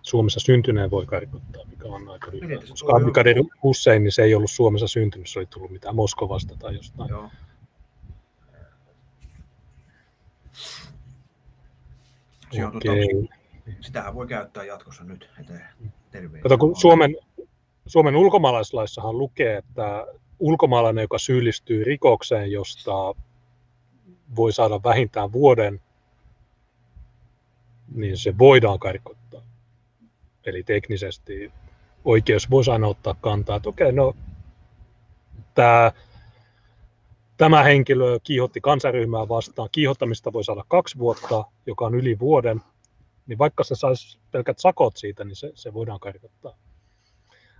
Suomessa 0.08 0.40
syntyneen 0.40 0.90
voi 0.90 1.06
karkottaa, 1.06 1.64
mikä 1.64 1.84
on 1.84 2.08
aika 2.08 2.30
hyvä. 2.30 2.60
Koska 2.68 2.96
Abdikadir 2.96 3.36
Hussein, 3.62 4.04
niin 4.04 4.12
se 4.12 4.22
ei 4.22 4.34
ollut 4.34 4.50
Suomessa 4.50 4.88
syntynyt, 4.88 5.28
se 5.28 5.38
oli 5.38 5.46
tullut 5.46 5.70
mitään 5.70 5.94
Moskovasta 5.94 6.54
tai 6.58 6.74
jostain. 6.74 7.10
Joo. 7.10 7.30
Se 12.50 12.64
on 12.64 12.72
tuota, 12.72 12.88
sitähän 13.80 14.14
voi 14.14 14.26
käyttää 14.26 14.64
jatkossa 14.64 15.04
nyt. 15.04 15.30
Kato, 16.42 16.58
kun 16.58 16.76
Suomen, 16.76 17.16
Suomen 17.86 18.16
ulkomaalaislaissahan 18.16 19.18
lukee, 19.18 19.56
että 19.56 20.06
ulkomaalainen, 20.38 21.02
joka 21.02 21.18
syyllistyy 21.18 21.84
rikokseen, 21.84 22.52
josta 22.52 23.14
voi 24.36 24.52
saada 24.52 24.80
vähintään 24.84 25.32
vuoden, 25.32 25.80
niin 27.94 28.16
se 28.16 28.38
voidaan 28.38 28.78
karkottaa. 28.78 29.47
Eli 30.44 30.62
teknisesti 30.62 31.52
oikeus 32.04 32.48
aina 32.72 32.86
ottaa 32.86 33.14
kantaa, 33.20 33.56
että 33.56 33.68
okei, 33.68 33.92
no 33.92 34.14
tämä, 35.54 35.92
tämä 37.36 37.62
henkilö 37.62 38.18
kiihotti 38.22 38.60
kansaryhmää 38.60 39.28
vastaan. 39.28 39.68
Kiihottamista 39.72 40.32
voi 40.32 40.44
saada 40.44 40.64
kaksi 40.68 40.98
vuotta, 40.98 41.44
joka 41.66 41.86
on 41.86 41.94
yli 41.94 42.18
vuoden. 42.18 42.60
Niin 43.26 43.38
vaikka 43.38 43.64
se 43.64 43.74
saisi 43.74 44.18
pelkät 44.30 44.58
sakot 44.58 44.96
siitä, 44.96 45.24
niin 45.24 45.36
se, 45.36 45.52
se 45.54 45.74
voidaan 45.74 46.00
karkottaa. 46.00 46.56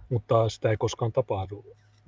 Mutta 0.08 0.48
sitä 0.48 0.70
ei 0.70 0.76
koskaan 0.76 1.12
tapahdu 1.12 1.64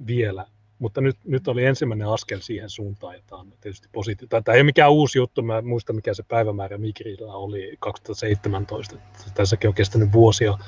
vielä. 0.06 0.46
Mutta 0.80 1.00
nyt, 1.00 1.16
nyt 1.24 1.48
oli 1.48 1.64
ensimmäinen 1.64 2.08
askel 2.08 2.40
siihen 2.40 2.70
suuntaan, 2.70 3.14
ja 3.14 3.20
tämä 3.26 3.40
on 3.40 3.52
tietysti 3.60 3.88
positiivista. 3.92 4.42
Tämä 4.42 4.54
ei 4.54 4.60
ole 4.60 4.66
mikään 4.66 4.92
uusi 4.92 5.18
juttu, 5.18 5.42
mä 5.42 5.58
en 5.58 5.66
muista 5.66 5.92
mikä 5.92 6.14
se 6.14 6.22
päivämäärä 6.22 6.78
Migrillä 6.78 7.34
oli 7.34 7.76
2017. 7.80 8.96
Tässäkin 9.34 9.68
on 9.68 9.74
kestänyt 9.74 10.12
vuosia. 10.12 10.58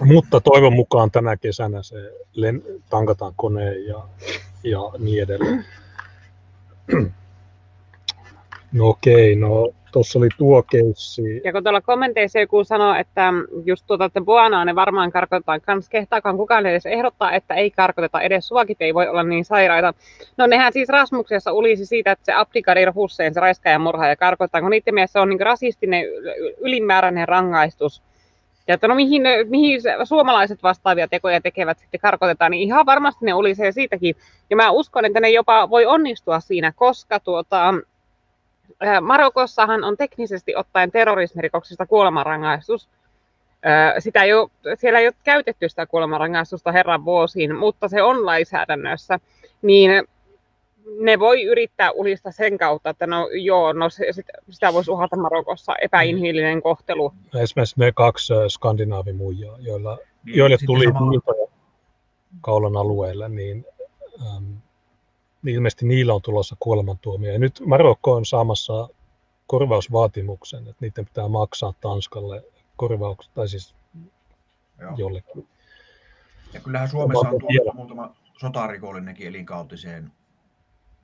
Mutta 0.00 0.40
toivon 0.40 0.72
mukaan 0.72 1.10
tänä 1.10 1.36
kesänä 1.36 1.82
se 1.82 1.96
len, 2.32 2.62
tankataan 2.90 3.32
koneen 3.36 3.86
ja, 3.86 4.08
ja 4.64 4.80
niin 4.98 5.22
edelleen. 5.22 5.64
No 8.72 8.88
okei, 8.88 9.36
no 9.36 9.74
tuossa 9.94 10.18
oli 10.18 10.28
tuo 10.38 10.62
keissi. 10.62 11.40
Ja 11.44 11.52
kun 11.52 11.62
tuolla 11.62 11.80
kommenteissa 11.80 12.38
joku 12.38 12.64
sanoo, 12.64 12.94
että 12.94 13.32
just 13.64 13.84
tuota, 13.86 14.04
että 14.04 14.20
Boanaa 14.20 14.64
ne 14.64 14.74
varmaan 14.74 15.12
karkotetaan 15.12 15.60
kans, 15.60 15.88
kehtaakaan 15.88 16.36
kukaan 16.36 16.66
edes 16.66 16.86
ehdottaa, 16.86 17.32
että 17.32 17.54
ei 17.54 17.70
karkoteta, 17.70 18.20
edes 18.20 18.48
suakit 18.48 18.82
ei 18.82 18.94
voi 18.94 19.08
olla 19.08 19.22
niin 19.22 19.44
sairaita. 19.44 19.94
No 20.36 20.46
nehän 20.46 20.72
siis 20.72 20.88
Rasmuksessa 20.88 21.52
ulisi 21.52 21.86
siitä, 21.86 22.12
että 22.12 22.24
se 22.24 22.32
Abdikadir 22.32 22.92
Hussein, 22.94 23.34
se 23.34 23.40
raiskaaja 23.40 23.78
murha 23.78 24.08
ja 24.08 24.16
karkotetaan, 24.16 24.64
kun 24.64 24.70
niiden 24.70 24.94
mielestä 24.94 25.12
se 25.12 25.20
on 25.20 25.28
niin 25.28 25.40
rasistinen 25.40 26.04
ylimääräinen 26.60 27.28
rangaistus. 27.28 28.02
Ja 28.68 28.74
että 28.74 28.88
no 28.88 28.94
mihin, 28.94 29.22
mihin 29.48 29.80
suomalaiset 30.04 30.62
vastaavia 30.62 31.08
tekoja 31.08 31.40
tekevät 31.40 31.78
sitten 31.78 32.00
karkotetaan, 32.00 32.50
niin 32.50 32.62
ihan 32.62 32.86
varmasti 32.86 33.24
ne 33.24 33.34
ulisee 33.34 33.72
siitäkin. 33.72 34.14
Ja 34.50 34.56
mä 34.56 34.70
uskon, 34.70 35.04
että 35.04 35.20
ne 35.20 35.30
jopa 35.30 35.70
voi 35.70 35.86
onnistua 35.86 36.40
siinä, 36.40 36.72
koska 36.76 37.20
tuota, 37.20 37.74
Marokossahan 39.00 39.84
on 39.84 39.96
teknisesti 39.96 40.56
ottaen 40.56 40.90
terrorismirikoksista 40.90 41.86
kuolemanrangaistus. 41.86 42.88
Sitä 43.98 44.22
ei 44.22 44.32
ole, 44.32 44.50
siellä 44.78 44.98
ei 44.98 45.06
ole 45.06 45.14
käytetty 45.24 45.68
sitä 45.68 45.86
kuolemanrangaistusta 45.86 46.72
herran 46.72 47.04
vuosiin, 47.04 47.56
mutta 47.56 47.88
se 47.88 48.02
on 48.02 48.26
lainsäädännössä. 48.26 49.20
Niin 49.62 49.90
ne 51.00 51.18
voi 51.18 51.42
yrittää 51.42 51.90
ulista 51.90 52.32
sen 52.32 52.58
kautta, 52.58 52.90
että 52.90 53.06
no 53.06 53.28
joo, 53.32 53.72
no 53.72 53.90
se, 53.90 54.06
sitä 54.50 54.72
voisi 54.72 54.90
uhata 54.90 55.16
Marokossa 55.16 55.72
epäinhimillinen 55.80 56.62
kohtelu. 56.62 57.12
Esimerkiksi 57.34 57.78
me 57.78 57.92
kaksi 57.92 58.34
skandinaavimuijaa, 58.48 59.56
joilla, 59.60 59.98
niin, 60.24 60.36
joille 60.36 60.56
tuli 60.66 60.84
kaulan 62.40 62.76
alueelle, 62.76 63.28
niin 63.28 63.66
ähm, 64.20 64.44
niin 65.44 65.54
ilmeisesti 65.54 65.86
niillä 65.86 66.14
on 66.14 66.22
tulossa 66.22 66.56
kuolemantuomio. 66.60 67.32
Ja 67.32 67.38
nyt 67.38 67.62
Marokko 67.66 68.12
on 68.12 68.26
saamassa 68.26 68.88
korvausvaatimuksen, 69.46 70.68
että 70.68 70.76
niiden 70.80 71.04
pitää 71.04 71.28
maksaa 71.28 71.74
Tanskalle 71.80 72.44
korvaukset, 72.76 73.34
tai 73.34 73.48
siis 73.48 73.74
Joo. 74.80 74.92
jollekin. 74.96 75.48
Ja 76.52 76.60
kyllähän 76.60 76.88
Suomessa 76.88 77.28
on 77.28 77.38
tullut 77.40 77.74
muutama 77.74 78.14
sotarikolinenkin 78.40 79.26
elinkautiseen, 79.26 80.12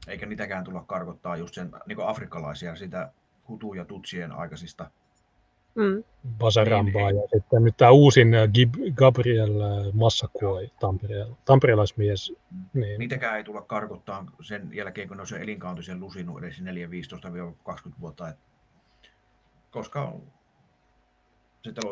eikä 0.09 0.27
niitäkään 0.27 0.65
tulla 0.65 0.85
karkottaa 0.87 1.37
just 1.37 1.55
sen 1.55 1.71
niin 1.87 2.07
afrikkalaisia 2.07 2.77
sitä 2.77 3.13
hutu- 3.49 3.75
ja 3.75 3.85
tutsien 3.85 4.33
aikaisista 4.33 4.91
Mm. 5.75 6.05
Basarambaa 6.39 7.11
niin, 7.11 7.21
ja 7.21 7.29
sitten 7.33 7.65
nyt 7.65 7.77
tämä 7.77 7.91
uusin 7.91 8.35
äh, 8.35 8.49
Gabriel 8.95 9.61
äh, 9.61 9.93
Massakuoi, 9.93 10.71
Tampereel, 10.81 11.35
tamperelaismies. 11.45 12.33
Niin. 12.75 12.99
Niitäkään 12.99 13.37
ei 13.37 13.45
tulla 13.45 13.63
karkottaa 13.63 14.27
sen 14.41 14.71
jälkeen, 14.73 15.09
kun 15.09 15.17
ne 15.17 15.21
on 15.21 15.27
se 15.27 15.37
elinkauntisen 15.37 16.01
lusinut 16.01 16.39
edes 16.39 16.61
4-15-20 16.61 18.01
vuotta. 18.01 18.29
Et, 18.29 18.37
koska 19.71 20.15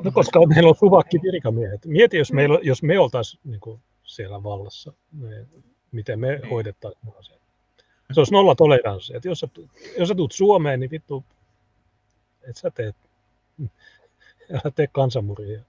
No 0.04 0.12
koska 0.12 0.46
meillä 0.46 0.68
on 0.68 0.74
suvakki 0.74 1.20
virkamiehet. 1.22 1.86
Mieti, 1.86 2.16
jos, 2.16 2.32
meillä, 2.32 2.58
jos 2.62 2.82
me 2.82 2.98
oltaisiin 2.98 3.40
niin 3.44 3.80
siellä 4.02 4.42
vallassa, 4.42 4.92
me, 5.12 5.46
miten 5.92 6.20
me 6.20 6.28
niin. 6.28 6.50
hoidettaisiin 6.50 7.12
asiat. 7.18 7.40
Se 8.12 8.20
olisi 8.20 8.32
nolla 8.32 8.54
toleranssi. 8.54 9.16
Että 9.16 9.28
jos, 9.28 9.40
sä, 9.40 9.48
jos 9.98 10.08
sä 10.08 10.14
tulet 10.14 10.32
Suomeen, 10.32 10.80
niin 10.80 10.90
vittu, 10.90 11.24
et 12.48 12.56
sä 12.56 12.70
teet 12.70 12.96
älä 14.52 14.72
tee 14.74 14.86
kansanmuria. 14.86 15.60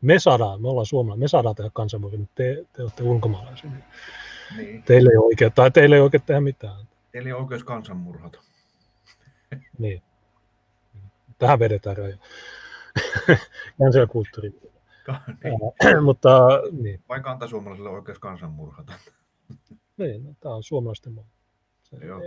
Me 0.00 0.18
saadaan, 0.18 0.62
me 0.62 0.68
ollaan 0.68 0.86
suomalaisia, 0.86 1.20
me 1.20 1.28
saadaan 1.28 1.54
tehdä 1.54 1.70
kansanmuria, 1.74 2.18
mutta 2.18 2.34
te, 2.34 2.64
te 2.72 2.82
olette 2.82 3.02
ulkomaalaisia. 3.02 3.70
Niin. 4.56 4.82
Teille 4.82 5.10
ei 5.10 5.16
ole 5.16 5.26
oikein, 5.26 5.52
tai 5.52 5.70
teille 5.70 5.96
ei 5.96 6.02
oikein 6.02 6.22
tehdä 6.22 6.40
mitään. 6.40 6.86
Teille 7.12 7.28
ei 7.28 7.32
ole 7.32 7.42
oikeus 7.42 7.64
kansanmurhata. 7.64 8.40
Niin. 9.78 10.02
tähän 11.38 11.58
vedetään 11.58 11.96
raja. 11.96 12.16
Cancel-kulttuuri. 13.78 14.50
niin. 15.44 16.04
Mutta 16.04 16.30
niin, 16.72 17.00
Vai 17.08 17.20
kantasuomalaisille 17.20 17.90
oikeus 17.90 18.18
kansanmurhata? 18.18 18.92
niin 19.96 20.24
no, 20.24 20.34
tämä 20.40 20.54
on 20.54 20.62
suomalaisten 20.62 21.12
maa. 21.12 21.24
Joo. 22.00 22.20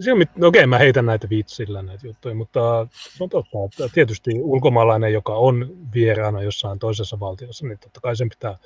Se 0.00 0.12
on, 0.12 0.18
mit- 0.18 0.36
no 0.36 0.46
okei, 0.46 0.66
mä 0.66 0.78
heitän 0.78 1.06
näitä 1.06 1.28
vitsillä 1.30 1.82
näitä 1.82 2.06
juttuja, 2.06 2.34
mutta 2.34 2.86
se 2.92 3.24
on 3.24 3.30
totta, 3.30 3.58
että 3.68 3.88
tietysti 3.94 4.30
ulkomaalainen, 4.34 5.12
joka 5.12 5.34
on 5.34 5.76
vieraana 5.94 6.42
jossain 6.42 6.78
toisessa 6.78 7.20
valtiossa, 7.20 7.66
niin 7.66 7.78
totta 7.78 8.00
kai 8.00 8.16
sen 8.16 8.28
pitää 8.28 8.58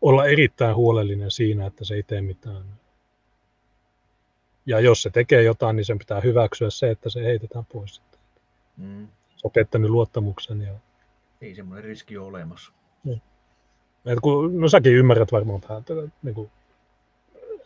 olla 0.00 0.26
erittäin 0.26 0.76
huolellinen 0.76 1.30
siinä, 1.30 1.66
että 1.66 1.84
se 1.84 1.94
ei 1.94 2.02
tee 2.02 2.20
mitään. 2.20 2.64
Ja 4.66 4.80
jos 4.80 5.02
se 5.02 5.10
tekee 5.10 5.42
jotain, 5.42 5.76
niin 5.76 5.84
sen 5.84 5.98
pitää 5.98 6.20
hyväksyä 6.20 6.70
se, 6.70 6.90
että 6.90 7.08
se 7.10 7.24
heitetään 7.24 7.64
pois. 7.72 8.02
Mm. 8.76 9.08
Se 9.36 9.40
on 9.46 9.50
pettänyt 9.50 9.90
luottamuksen. 9.90 10.60
Ja, 10.60 10.74
Ei 11.40 11.54
semmoinen 11.54 11.84
riski 11.84 12.18
ole 12.18 12.26
olemassa. 12.28 12.72
että 14.06 14.20
kun, 14.22 14.60
no 14.60 14.68
säkin 14.68 14.92
ymmärrät 14.92 15.32
varmaan 15.32 15.60
vähän, 15.62 15.78
että, 15.78 15.94
niin 16.22 16.34
kuin, 16.34 16.50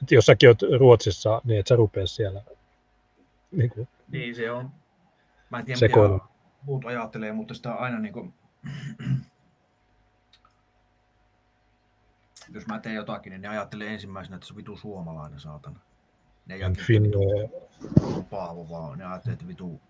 että 0.03 0.15
jos 0.15 0.27
säkin 0.27 0.49
oot 0.49 0.63
Ruotsissa, 0.79 1.41
niin 1.45 1.61
et 1.61 1.67
sä 1.67 1.77
rupea 1.77 2.07
siellä 2.07 2.43
niin 3.51 3.71
kuin, 3.71 3.89
Niin 4.09 4.35
se 4.35 4.51
on. 4.51 4.71
Mä 5.51 5.59
en 5.59 5.65
tiedä 5.65 5.81
mitä 5.81 6.27
muut 6.63 6.85
ajattelee, 6.85 7.33
mutta 7.33 7.55
sitä 7.55 7.75
aina 7.75 7.99
niin 7.99 8.13
kuin, 8.13 8.35
jos 12.55 12.67
mä 12.67 12.79
teen 12.79 12.95
jotakin, 12.95 13.31
niin 13.31 13.43
ne 13.43 13.49
ajattelee 13.49 13.93
ensimmäisenä, 13.95 14.37
että 14.37 14.47
se 14.47 14.53
on 14.53 14.57
vitu 14.57 14.77
suomalainen 14.77 15.41
saatana. 15.41 15.81
Ne 16.47 16.55
ei 16.55 16.63
ajattele, 16.63 17.03
vitu 17.03 17.21
on 18.17 18.25
Paavo, 18.25 18.69
vaan 18.71 18.99
ne 18.99 19.05
ajattelee, 19.05 19.33
että 19.33 19.49
vitu 19.49 19.81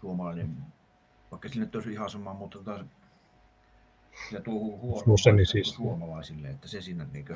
suomalainen, 0.00 0.56
vaikka 1.30 1.48
sillä 1.48 1.64
nyt 1.64 1.74
olisi 1.74 1.92
ihan 1.92 2.10
sama, 2.10 2.34
mutta 2.34 2.58
taas 2.64 2.80
se 4.30 4.40
tuo 4.40 4.78
huono 4.78 5.14
mainetta 5.26 5.52
siis. 5.52 5.68
suomalaisille, 5.68 6.48
että 6.48 6.68
se 6.68 6.80
siinä 6.80 7.06
niin 7.12 7.26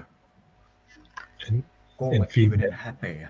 en, 1.48 1.64
kollektiivinen 2.00 2.72
häpeä 2.72 3.28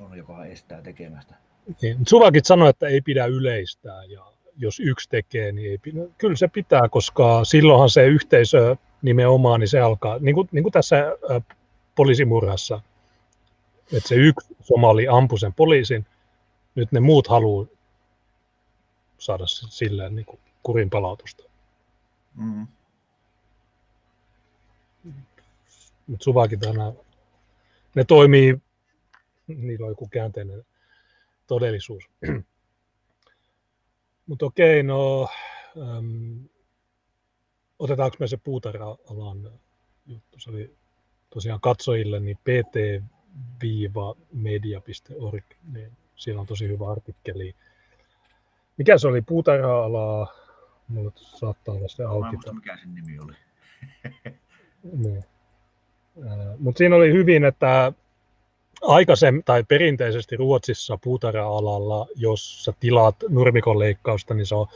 on, 0.00 0.18
joka 0.18 0.44
estää 0.44 0.82
tekemästä. 0.82 1.34
Niin, 1.82 1.98
mutta 1.98 2.10
Suvakit 2.10 2.44
sanoi, 2.44 2.70
että 2.70 2.86
ei 2.86 3.00
pidä 3.00 3.26
yleistää 3.26 4.04
ja 4.04 4.32
jos 4.56 4.80
yksi 4.80 5.08
tekee, 5.08 5.52
niin 5.52 5.70
ei 5.70 5.78
pidä. 5.78 6.00
Kyllä 6.18 6.36
se 6.36 6.48
pitää, 6.48 6.88
koska 6.88 7.44
silloinhan 7.44 7.90
se 7.90 8.06
yhteisö 8.06 8.76
nimenomaan, 9.02 9.60
niin 9.60 9.68
se 9.68 9.80
alkaa, 9.80 10.18
niin 10.18 10.34
kuin, 10.34 10.48
niin 10.52 10.62
kuin 10.62 10.72
tässä 10.72 10.96
poliisimurhassa, 11.94 12.80
että 13.92 14.08
se 14.08 14.14
yksi 14.14 14.56
somali 14.60 15.08
ampui 15.08 15.38
sen 15.38 15.54
poliisin, 15.54 16.06
nyt 16.74 16.92
ne 16.92 17.00
muut 17.00 17.28
haluaa 17.28 17.66
saada 19.18 19.44
silleen 19.46 20.14
niin 20.14 20.26
kuin 20.26 20.40
kurin 20.62 20.90
palautusta. 20.90 21.44
Mm. 22.34 22.66
Mutta 26.06 26.24
Suvakit 26.24 26.66
aina, 26.66 26.92
ne 27.94 28.04
toimii, 28.04 28.58
niillä 29.46 29.86
on 29.86 29.92
joku 29.92 30.08
käänteinen 30.08 30.64
todellisuus. 31.46 32.04
Mutta 34.26 34.46
okei, 34.46 34.82
no 34.82 35.28
äm, 35.98 36.48
otetaanko 37.78 38.16
me 38.20 38.26
se 38.26 38.36
puutarha-alan 38.36 39.50
juttu? 40.06 40.38
Se 40.38 40.50
oli 40.50 40.76
tosiaan 41.30 41.60
katsojille 41.60 42.20
niin 42.20 42.38
pt-media.org, 43.58 45.44
niin 45.72 45.92
siellä 46.16 46.40
on 46.40 46.46
tosi 46.46 46.68
hyvä 46.68 46.90
artikkeli. 46.90 47.54
Mikä 48.76 48.98
se 48.98 49.08
oli 49.08 49.22
puutarha-alaa? 49.22 50.34
Mulla 50.88 51.12
saattaa 51.16 51.74
olla 51.74 51.88
se 51.88 52.02
Mä 52.02 52.08
auki. 52.10 52.32
muista 52.32 52.52
mikä 52.52 52.76
sen 52.76 52.94
nimi 52.94 53.18
oli. 53.18 53.32
Niin. 54.92 55.24
Mutta 56.58 56.78
siinä 56.78 56.96
oli 56.96 57.12
hyvin, 57.12 57.44
että 57.44 57.92
aikaisemmin 58.82 59.44
tai 59.44 59.64
perinteisesti 59.64 60.36
Ruotsissa 60.36 60.98
puutarha-alalla, 61.02 62.06
jos 62.16 62.64
sä 62.64 62.72
tilaat 62.80 63.16
nurmikon 63.28 63.78
leikkausta, 63.78 64.34
niin 64.34 64.46
se 64.46 64.54
on 64.54 64.66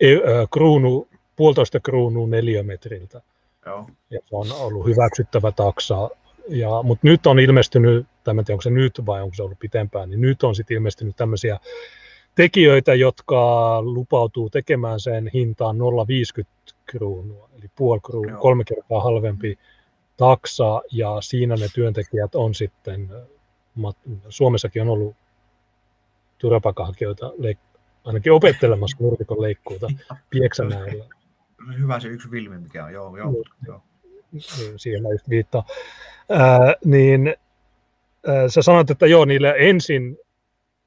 e- 0.00 0.16
kruunu, 0.52 1.08
puolitoista 1.36 1.80
kruunua 1.80 2.28
neliömetriltä. 2.28 3.20
Joo. 3.66 3.86
Ja 4.10 4.20
se 4.26 4.36
on 4.36 4.46
ollut 4.52 4.86
hyväksyttävä 4.86 5.52
taksa. 5.52 6.10
Ja, 6.48 6.82
mutta 6.82 7.06
nyt 7.06 7.26
on 7.26 7.40
ilmestynyt, 7.40 8.06
tai 8.24 8.38
en 8.38 8.44
tiedä 8.44 8.54
onko 8.54 8.62
se 8.62 8.70
nyt 8.70 9.06
vai 9.06 9.22
onko 9.22 9.34
se 9.34 9.42
ollut 9.42 9.58
pitempään, 9.58 10.10
niin 10.10 10.20
nyt 10.20 10.42
on 10.42 10.54
sitten 10.54 10.74
ilmestynyt 10.74 11.16
tämmöisiä 11.16 11.58
tekijöitä, 12.34 12.94
jotka 12.94 13.82
lupautuu 13.82 14.50
tekemään 14.50 15.00
sen 15.00 15.30
hintaan 15.34 15.76
0,50 15.76 16.74
kruunua, 16.86 17.48
eli 17.58 17.70
puoli 17.76 18.00
kruunua, 18.00 18.38
kolme 18.38 18.64
kertaa 18.64 19.02
halvempi 19.02 19.58
taksa, 20.16 20.82
ja 20.92 21.20
siinä 21.20 21.54
ne 21.54 21.66
työntekijät 21.74 22.34
on 22.34 22.54
sitten, 22.54 23.08
Suomessakin 24.28 24.82
on 24.82 24.88
ollut 24.88 25.16
turvapaikanhakijoita 26.38 27.28
leik- 27.28 27.78
ainakin 28.04 28.32
opettelemassa 28.32 28.96
nurmikon 29.00 29.42
leikkuuta 29.42 29.86
Pieksämäellä. 30.30 31.04
Hyvä 31.78 32.00
se 32.00 32.08
yksi 32.08 32.30
filmi, 32.30 32.58
mikä 32.58 32.84
on. 32.84 32.92
Joo, 32.92 33.16
joo. 33.16 33.32
Joo. 33.32 33.44
joo. 33.66 33.82
niin 34.32 34.42
siihen 34.76 35.02
mä 35.02 35.08
just 35.08 35.28
viittaan, 35.28 35.64
ää, 36.30 36.74
niin 36.84 37.34
ää, 38.26 38.48
sä 38.48 38.62
sanoit, 38.62 38.90
että 38.90 39.06
joo, 39.06 39.24
niille 39.24 39.54
ensin 39.58 40.18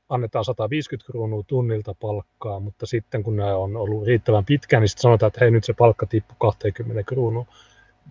annetaan 0.10 0.46
150 0.46 1.12
kruunua 1.12 1.44
tunnilta 1.48 1.94
palkkaa, 1.94 2.60
mutta 2.60 2.86
sitten 2.86 3.24
kun 3.24 3.36
ne 3.36 3.54
on 3.54 3.78
ollut 3.78 4.06
riittävän 4.08 4.46
pitkään, 4.46 4.82
niin 4.82 4.90
sitten 4.90 5.02
sanotaan, 5.02 5.28
että 5.28 5.40
hei 5.42 5.52
nyt 5.52 5.64
se 5.64 5.74
palkka 5.74 6.06
tippuu 6.06 6.36
20 6.40 7.04
kruunua. 7.04 7.46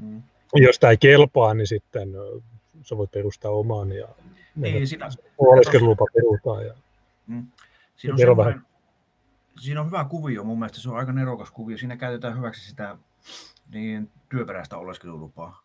Mm. 0.00 0.22
Jos 0.54 0.78
tämä 0.78 0.90
ei 0.90 0.96
kelpaa, 0.96 1.54
niin 1.54 1.66
sitten 1.66 2.08
sä 2.82 2.96
voit 2.96 3.10
perustaa 3.10 3.50
omaan 3.50 3.92
ja 3.92 4.08
Niin, 4.56 4.86
siinä, 4.86 5.08
oleskelulupa 5.38 6.04
perutaan. 6.14 6.66
Ja, 6.66 6.74
mm. 7.26 7.46
siinä, 7.96 8.14
on 8.14 8.18
semmoinen, 8.18 8.62
siinä 9.60 9.80
on 9.80 9.86
hyvä 9.86 10.04
kuvio 10.04 10.44
mun 10.44 10.58
mielestä, 10.58 10.80
se 10.80 10.90
on 10.90 10.96
aika 10.96 11.12
nerokas 11.12 11.50
kuvio. 11.50 11.78
Siinä 11.78 11.96
käytetään 11.96 12.36
hyväksi 12.36 12.68
sitä 12.68 12.98
niin, 13.72 14.10
työperäistä 14.28 14.76
oleskelulupaa. 14.76 15.62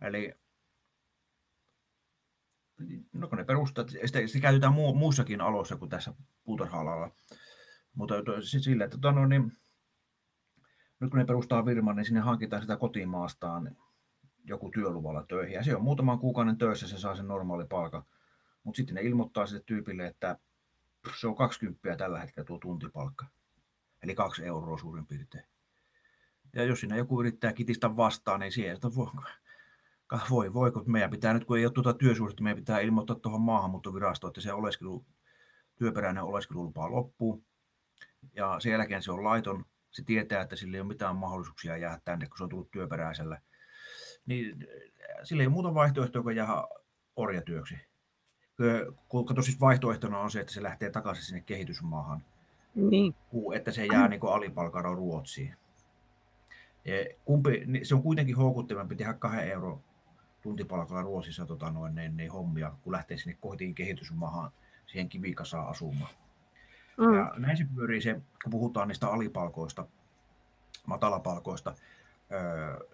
Eli 0.00 0.32
no 3.12 3.28
kun 3.28 3.38
ne 3.38 3.44
perustaa, 3.44 3.84
sitä, 3.88 4.26
sitä 4.26 4.40
käytetään 4.40 4.72
muu, 4.72 4.94
muussakin 4.94 5.40
aloissa 5.40 5.76
kuin 5.76 5.88
tässä 5.88 6.12
puutarha-alalla. 6.44 7.10
Mutta 7.94 8.14
sillä, 8.40 8.84
että 8.84 8.96
tota, 8.96 9.12
no, 9.12 9.26
niin, 9.26 9.52
nyt 11.00 11.10
kun 11.10 11.18
ne 11.18 11.24
perustaa 11.24 11.62
firman, 11.64 11.96
niin 11.96 12.04
sinne 12.04 12.20
hankitaan 12.20 12.62
sitä 12.62 12.76
kotimaastaan 12.76 13.76
joku 14.48 14.70
työluvalla 14.70 15.24
töihin. 15.28 15.54
Ja 15.54 15.64
se 15.64 15.76
on 15.76 15.82
muutaman 15.82 16.18
kuukauden 16.18 16.58
töissä, 16.58 16.88
se 16.88 16.98
saa 16.98 17.16
sen 17.16 17.28
normaali 17.28 17.64
palkan. 17.64 18.02
Mutta 18.64 18.76
sitten 18.76 18.94
ne 18.94 19.00
ilmoittaa 19.00 19.46
sille 19.46 19.62
tyypille, 19.66 20.06
että 20.06 20.38
se 21.20 21.26
on 21.26 21.36
20 21.36 21.96
tällä 21.96 22.20
hetkellä 22.20 22.46
tuo 22.46 22.58
tuntipalkka. 22.58 23.26
Eli 24.02 24.14
kaksi 24.14 24.44
euroa 24.44 24.78
suurin 24.78 25.06
piirtein. 25.06 25.44
Ja 26.54 26.64
jos 26.64 26.80
siinä 26.80 26.96
joku 26.96 27.20
yrittää 27.20 27.52
kitistä 27.52 27.96
vastaan, 27.96 28.40
niin 28.40 28.52
siihen, 28.52 28.74
että 28.74 28.88
voi, 28.94 29.10
voi, 30.30 30.54
voi, 30.54 30.72
kun 30.72 30.92
meidän 30.92 31.10
pitää 31.10 31.34
nyt, 31.34 31.44
kun 31.44 31.58
ei 31.58 31.66
ole 31.66 31.72
tuota 31.72 31.94
työsuhdetta, 31.94 32.42
meidän 32.42 32.58
pitää 32.58 32.80
ilmoittaa 32.80 33.16
tuohon 33.16 33.40
maahanmuuttovirastoon, 33.40 34.30
että 34.30 34.40
se 34.40 34.52
oleskelu, 34.52 35.04
työperäinen 35.76 36.22
oleskelulupa 36.22 36.90
loppuu. 36.90 37.44
Ja 38.34 38.56
sen 38.60 38.72
jälkeen 38.72 39.02
se 39.02 39.12
on 39.12 39.24
laiton. 39.24 39.64
Se 39.90 40.04
tietää, 40.04 40.42
että 40.42 40.56
sillä 40.56 40.76
ei 40.76 40.80
ole 40.80 40.88
mitään 40.88 41.16
mahdollisuuksia 41.16 41.76
jäädä 41.76 42.00
tänne, 42.04 42.26
kun 42.26 42.38
se 42.38 42.44
on 42.44 42.50
tullut 42.50 42.70
työperäisellä. 42.70 43.40
Niin 44.28 44.56
äh, 44.62 45.16
sillä 45.22 45.42
ei 45.42 45.46
ole 45.46 45.52
muuta 45.52 45.74
vaihtoehtoa 45.74 46.22
kuin 46.22 46.36
jäädä 46.36 46.64
orjatyöksi. 47.16 47.74
Kato, 49.26 49.42
siis 49.42 49.60
vaihtoehtona 49.60 50.18
on 50.18 50.30
se, 50.30 50.40
että 50.40 50.52
se 50.52 50.62
lähtee 50.62 50.90
takaisin 50.90 51.24
sinne 51.24 51.40
kehitysmaahan, 51.40 52.24
Niin. 52.74 53.14
että 53.54 53.72
se 53.72 53.86
jää 53.86 54.08
niin 54.08 54.20
alipalkalla 54.22 54.94
Ruotsiin. 54.94 55.54
Ja 56.84 56.94
kumpi, 57.24 57.62
niin 57.66 57.86
se 57.86 57.94
on 57.94 58.02
kuitenkin 58.02 58.36
houkuttavampi 58.36 58.96
tehdä 58.96 59.12
kahden 59.14 59.48
euro 59.48 59.80
tuntipalkalla 60.42 61.02
Ruotsissa 61.02 61.46
tota 61.46 61.70
noin, 61.70 61.94
niin, 61.94 62.16
niin 62.16 62.32
hommia, 62.32 62.72
kun 62.82 62.92
lähtee 62.92 63.16
sinne 63.16 63.38
kotiin 63.40 63.74
kehitysmaahan 63.74 64.50
siihen 64.86 65.08
kivikasaan 65.08 65.68
asumaan. 65.68 66.14
Mm. 66.98 67.14
Ja 67.14 67.34
näin 67.36 67.56
se 67.56 67.66
pyörii 67.74 68.00
se, 68.00 68.20
kun 68.42 68.50
puhutaan 68.50 68.88
niistä 68.88 69.08
alipalkoista, 69.08 69.86
matalapalkoista, 70.86 71.74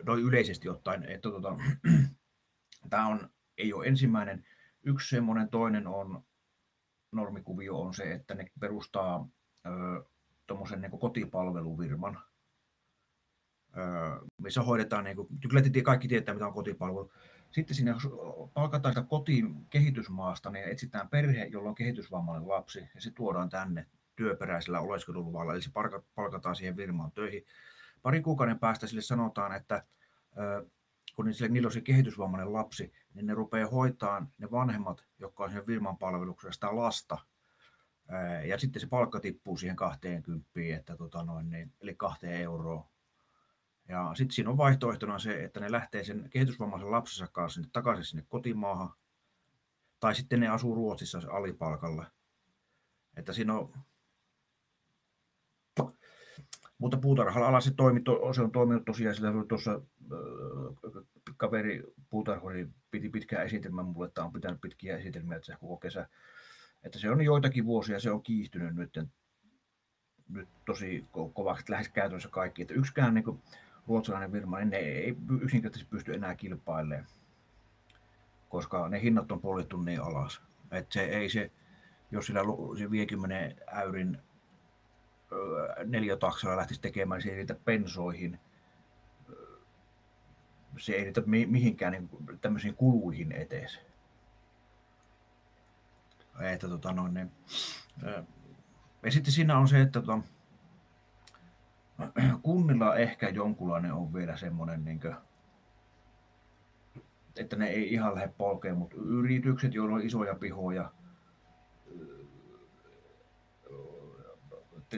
noin 0.06 0.22
yleisesti 0.22 0.68
ottaen, 0.68 1.02
että 1.02 1.30
tota, 1.30 1.56
tämä 2.90 3.06
on, 3.06 3.30
ei 3.58 3.72
ole 3.72 3.86
ensimmäinen. 3.86 4.46
Yksi 4.82 5.16
semmoinen 5.16 5.48
toinen 5.48 5.86
on, 5.86 6.24
normikuvio 7.12 7.80
on 7.80 7.94
se, 7.94 8.12
että 8.12 8.34
ne 8.34 8.46
perustaa 8.60 9.28
tuommoisen 10.46 10.80
niin 10.80 10.98
kotipalvelufirman, 10.98 12.18
öö, 13.76 13.84
missä 14.38 14.62
hoidetaan, 14.62 15.04
niin 15.04 15.16
kuin, 15.16 15.28
kaikki 15.84 16.08
tietää, 16.08 16.34
mitä 16.34 16.46
on 16.46 16.52
kotipalvelu. 16.52 17.12
Sitten 17.50 17.76
sinne 17.76 17.94
palkataan 18.54 18.94
sitä 18.94 19.06
kotiin 19.06 19.66
kehitysmaasta, 19.70 20.50
niin 20.50 20.64
etsitään 20.64 21.08
perhe, 21.08 21.44
jolla 21.44 21.68
on 21.68 21.74
kehitysvammainen 21.74 22.48
lapsi, 22.48 22.88
ja 22.94 23.00
se 23.00 23.10
tuodaan 23.10 23.48
tänne 23.48 23.86
työperäisellä 24.16 24.80
oleskeluluvalla, 24.80 25.52
eli 25.52 25.62
se 25.62 25.70
palkataan 26.14 26.56
siihen 26.56 26.76
firmaan 26.76 27.12
töihin. 27.12 27.46
Pari 28.04 28.22
kuukauden 28.22 28.58
päästä 28.58 28.86
sille 28.86 29.02
sanotaan, 29.02 29.52
että 29.52 29.86
kun 31.14 31.26
niillä 31.48 31.66
on 31.66 31.72
se 31.72 31.80
kehitysvammainen 31.80 32.52
lapsi, 32.52 32.92
niin 33.14 33.26
ne 33.26 33.34
rupeaa 33.34 33.68
hoitaan 33.68 34.28
ne 34.38 34.50
vanhemmat, 34.50 35.04
jotka 35.18 35.44
on 35.44 35.50
sen 35.50 35.66
firman 35.66 35.98
palveluksessa 35.98 36.52
sitä 36.52 36.76
lasta. 36.76 37.18
Ja 38.46 38.58
sitten 38.58 38.80
se 38.80 38.86
palkka 38.86 39.20
tippuu 39.20 39.56
siihen 39.56 39.76
20, 39.76 40.50
että 40.76 40.96
tota 40.96 41.22
noin, 41.22 41.50
niin, 41.50 41.72
eli 41.80 41.94
kahteen 41.94 42.40
euroa. 42.40 42.88
Ja 43.88 44.12
sitten 44.14 44.34
siinä 44.34 44.50
on 44.50 44.56
vaihtoehtona 44.56 45.18
se, 45.18 45.44
että 45.44 45.60
ne 45.60 45.72
lähtee 45.72 46.04
sen 46.04 46.30
kehitysvammaisen 46.30 46.90
lapsensa 46.90 47.32
kanssa 47.32 47.54
sinne 47.54 47.70
takaisin 47.72 48.04
sinne 48.04 48.24
kotimaahan, 48.28 48.90
tai 50.00 50.14
sitten 50.14 50.40
ne 50.40 50.48
asuu 50.48 50.74
Ruotsissa 50.74 51.22
alipalkalla. 51.30 52.06
Että 53.16 53.32
siinä 53.32 53.54
on 53.54 53.72
mutta 56.84 56.96
puutarhalla 56.96 57.48
ala 57.48 57.60
se, 57.60 57.74
toimi, 57.74 58.00
se 58.34 58.42
on 58.42 58.52
toiminut 58.52 58.84
tosiaan, 58.84 59.14
sillä 59.14 59.32
tuossa 59.48 59.72
äh, 59.72 61.04
kaveri 61.36 61.82
puutarhuri 62.10 62.68
piti 62.90 63.08
pitkää 63.08 63.42
esitelmää 63.42 63.84
mulle, 63.84 64.06
että 64.06 64.24
on 64.24 64.32
pitänyt 64.32 64.60
pitkiä 64.60 64.96
esitelmiä 64.96 65.36
että 65.36 65.46
se 65.46 65.56
koko 65.60 65.76
kesä. 65.76 66.08
Että 66.82 66.98
se 66.98 67.10
on 67.10 67.22
joitakin 67.22 67.64
vuosia, 67.64 68.00
se 68.00 68.10
on 68.10 68.22
kiihtynyt 68.22 68.74
nyt, 68.74 68.98
nyt 70.28 70.48
tosi 70.66 71.04
kovaksi 71.34 71.72
lähes 71.72 71.88
käytännössä 71.88 72.28
kaikki. 72.28 72.62
Että 72.62 72.74
yksikään 72.74 73.14
niin 73.14 73.24
kuin, 73.24 73.42
ruotsalainen 73.88 74.32
firma, 74.32 74.58
niin 74.58 74.70
ne 74.70 74.76
ei 74.76 75.16
yksinkertaisesti 75.40 75.90
pysty 75.90 76.14
enää 76.14 76.34
kilpailemaan, 76.34 77.06
koska 78.48 78.88
ne 78.88 79.02
hinnat 79.02 79.32
on 79.32 79.40
poljettu 79.40 79.76
niin 79.76 80.00
alas. 80.00 80.42
Että 80.70 80.92
se 80.92 81.04
ei 81.04 81.28
se, 81.28 81.50
jos 82.10 82.26
sillä 82.26 82.40
se 82.78 82.90
50 82.90 83.62
äyrin 83.66 84.18
neliötaksoilla 85.84 86.56
lähtisi 86.56 86.80
tekemään, 86.80 87.18
niin 87.18 87.22
se 87.22 87.30
ei 87.30 87.36
riitä 87.36 87.54
pensoihin, 87.64 88.40
se 90.78 90.92
ei 90.92 91.04
riitä 91.04 91.22
mihinkään 91.26 91.92
niin 91.92 92.08
tämmöisiin 92.40 92.74
kuluihin 92.74 93.32
etes. 93.32 93.80
Että, 96.40 96.68
tota, 96.68 96.92
no, 96.92 97.08
niin, 97.08 97.32
ja 99.02 99.10
sitten 99.12 99.32
siinä 99.32 99.58
on 99.58 99.68
se, 99.68 99.80
että 99.80 100.00
tota, 100.00 100.18
kunnilla 102.42 102.96
ehkä 102.96 103.28
jonkunlainen 103.28 103.92
on 103.92 104.14
vielä 104.14 104.36
semmoinen, 104.36 104.84
niin 104.84 105.00
kuin, 105.00 105.14
että 107.36 107.56
ne 107.56 107.66
ei 107.66 107.92
ihan 107.92 108.14
lähde 108.14 108.32
polkeen, 108.38 108.76
mutta 108.76 108.96
yritykset, 108.96 109.74
joilla 109.74 109.94
on 109.94 110.02
isoja 110.02 110.34
pihoja, 110.34 110.92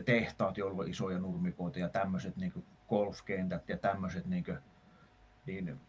tehtaat, 0.04 0.58
joilla 0.58 0.82
on 0.82 0.88
isoja 0.88 1.18
nurmikoita 1.18 1.78
ja 1.78 1.88
tämmöiset 1.88 2.36
niin 2.36 2.64
golfkentät 2.88 3.68
ja 3.68 3.76
tämmöiset, 3.76 4.26
niin, 4.26 4.44
kuin, 4.44 4.58
niin 5.46 5.80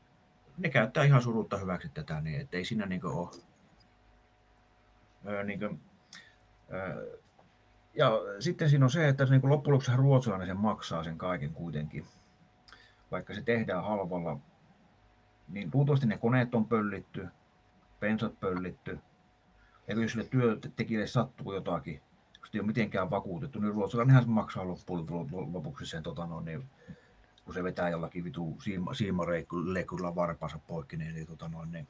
ne 0.57 0.69
käyttää 0.69 1.03
ihan 1.03 1.21
surutta 1.21 1.57
hyväksi 1.57 1.89
tätä, 1.89 2.21
niin 2.21 2.41
ettei 2.41 2.65
siinä 2.65 2.85
niin 2.85 3.05
ole. 3.05 3.29
Öö, 5.27 5.43
niin 5.43 5.59
kuin, 5.59 5.81
öö, 6.73 7.19
ja 7.93 8.11
sitten 8.39 8.69
siinä 8.69 8.85
on 8.85 8.89
se, 8.89 9.07
että 9.07 9.25
niin 9.25 9.49
loppujen 9.49 9.73
lopuksi 9.73 9.91
ruotsalainen 9.95 10.47
sen 10.47 10.57
maksaa 10.57 11.03
sen 11.03 11.17
kaiken 11.17 11.53
kuitenkin. 11.53 12.05
Vaikka 13.11 13.33
se 13.33 13.41
tehdään 13.41 13.83
halvalla, 13.83 14.39
niin 15.47 15.69
luultavasti 15.73 16.07
ne 16.07 16.17
koneet 16.17 16.55
on 16.55 16.67
pöllitty, 16.67 17.27
pensat 17.99 18.39
pöllitty. 18.39 18.99
Ja 19.87 19.95
jos 19.95 20.11
sille 20.11 20.25
työntekijälle 20.25 21.07
sattuu 21.07 21.53
jotakin, 21.53 22.01
ei 22.57 22.61
ole 22.61 22.67
mitenkään 22.67 23.09
vakuutettu, 23.09 23.59
niin 23.59 23.73
ruotsalainenhan 23.73 24.23
se 24.23 24.29
maksaa 24.29 24.67
loppujen 24.67 25.05
lopuksi 25.53 25.85
sen, 25.85 26.03
tota, 26.03 26.25
no, 26.25 26.41
niin, 26.41 26.63
kun 27.45 27.53
se 27.53 27.63
vetää 27.63 27.89
jollakin 27.89 28.23
vitu 28.23 28.57
siima, 28.63 28.93
siimareikulla 28.93 30.15
varpaansa 30.15 30.59
poikki, 30.67 30.97
niin, 30.97 31.15
niin, 31.15 31.27
tota, 31.27 31.49
no, 31.49 31.65
niin 31.65 31.87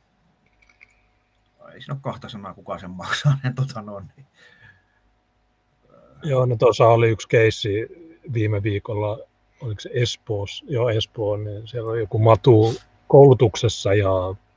ei 1.74 1.82
siinä 1.82 1.94
ole 1.94 2.00
kahta 2.02 2.30
sanaa, 2.30 2.54
kuka 2.54 2.80
sen 2.80 2.92
maksaa. 2.92 3.38
Niin, 3.44 3.56
tota, 3.56 3.82
no, 3.82 4.00
niin. 4.00 4.26
Joo, 6.24 6.46
no 6.46 6.56
tuossa 6.56 6.88
oli 6.88 7.10
yksi 7.10 7.28
keissi 7.28 7.88
viime 8.34 8.64
viikolla, 8.64 9.20
oliko 9.62 9.82
se 9.82 9.90
Espoos, 9.94 10.64
joo 10.68 10.90
Espoo, 10.90 11.38
niin 11.38 11.68
siellä 11.68 11.92
oli 11.92 12.00
joku 12.00 12.20
matu 12.20 12.76
koulutuksessa 13.08 13.94
ja 13.94 14.10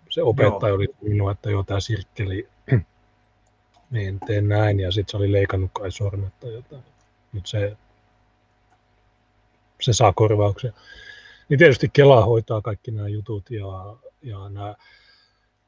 se 0.08 0.22
opettaja 0.22 0.68
joo. 0.68 0.76
oli 0.76 0.86
minua, 1.02 1.32
että 1.32 1.50
joo 1.50 1.62
tämä 1.62 1.80
sirkkeli 1.80 2.48
niin 3.90 4.20
teen 4.26 4.48
näin, 4.48 4.80
ja 4.80 4.92
sitten 4.92 5.10
se 5.10 5.16
oli 5.16 5.32
leikannut 5.32 5.70
kai 5.72 5.92
sormet 5.92 6.40
tai 6.40 6.52
jotain. 6.52 6.82
Nyt 7.32 7.46
se, 7.46 7.76
se 9.80 9.92
saa 9.92 10.12
korvauksia. 10.12 10.72
Niin 11.48 11.58
tietysti 11.58 11.90
Kela 11.92 12.24
hoitaa 12.24 12.60
kaikki 12.60 12.90
nämä 12.90 13.08
jutut 13.08 13.50
ja, 13.50 13.96
ja 14.22 14.48
nämä. 14.48 14.74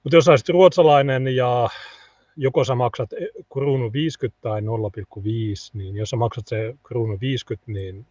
Mutta 0.03 0.17
jos 0.17 0.29
olisit 0.29 0.49
ruotsalainen 0.49 1.37
ja 1.37 1.69
joko 2.37 2.65
sä 2.65 2.75
maksat 2.75 3.11
kruunu 3.53 3.93
50 3.93 4.41
tai 4.41 4.61
0,5, 4.61 4.67
niin 5.75 5.97
jos 5.97 6.11
sä 6.11 6.17
maksat 6.17 6.49
se 6.49 6.75
kruunu 6.83 7.19
50, 7.21 7.73
niin 7.73 8.07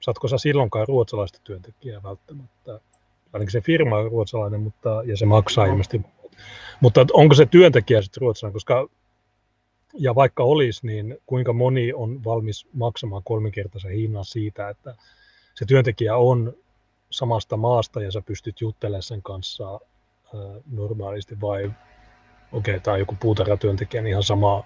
saatko 0.00 0.28
sä 0.28 0.38
silloinkaan 0.38 0.88
ruotsalaista 0.88 1.40
työntekijää 1.44 2.02
välttämättä? 2.02 2.80
Ainakin 3.32 3.52
se 3.52 3.60
firma 3.60 3.96
on 3.98 4.10
ruotsalainen, 4.10 4.60
mutta, 4.60 5.02
ja 5.04 5.16
se 5.16 5.26
maksaa 5.26 5.66
ilmeisesti. 5.66 6.00
Mutta 6.80 7.06
onko 7.12 7.34
se 7.34 7.46
työntekijä 7.46 8.02
sitten 8.02 8.20
ruotsalainen, 8.20 8.52
koska 8.52 8.88
ja 9.94 10.14
vaikka 10.14 10.42
olisi, 10.42 10.86
niin 10.86 11.18
kuinka 11.26 11.52
moni 11.52 11.92
on 11.92 12.24
valmis 12.24 12.68
maksamaan 12.72 13.22
kolminkertaisen 13.24 13.92
hinnan 13.92 14.24
siitä, 14.24 14.68
että 14.68 14.94
se 15.54 15.64
työntekijä 15.64 16.16
on 16.16 16.52
samasta 17.10 17.56
maasta 17.56 18.02
ja 18.02 18.12
sä 18.12 18.22
pystyt 18.22 18.60
juttelemaan 18.60 19.02
sen 19.02 19.22
kanssa 19.22 19.80
normaalisti 20.70 21.40
vai 21.40 21.72
okei, 22.52 22.74
okay, 22.74 22.80
tämä 22.80 22.92
on 22.92 22.98
joku 22.98 23.16
puutarhatyöntekijä, 23.20 24.02
niin 24.02 24.10
ihan 24.10 24.22
sama, 24.22 24.64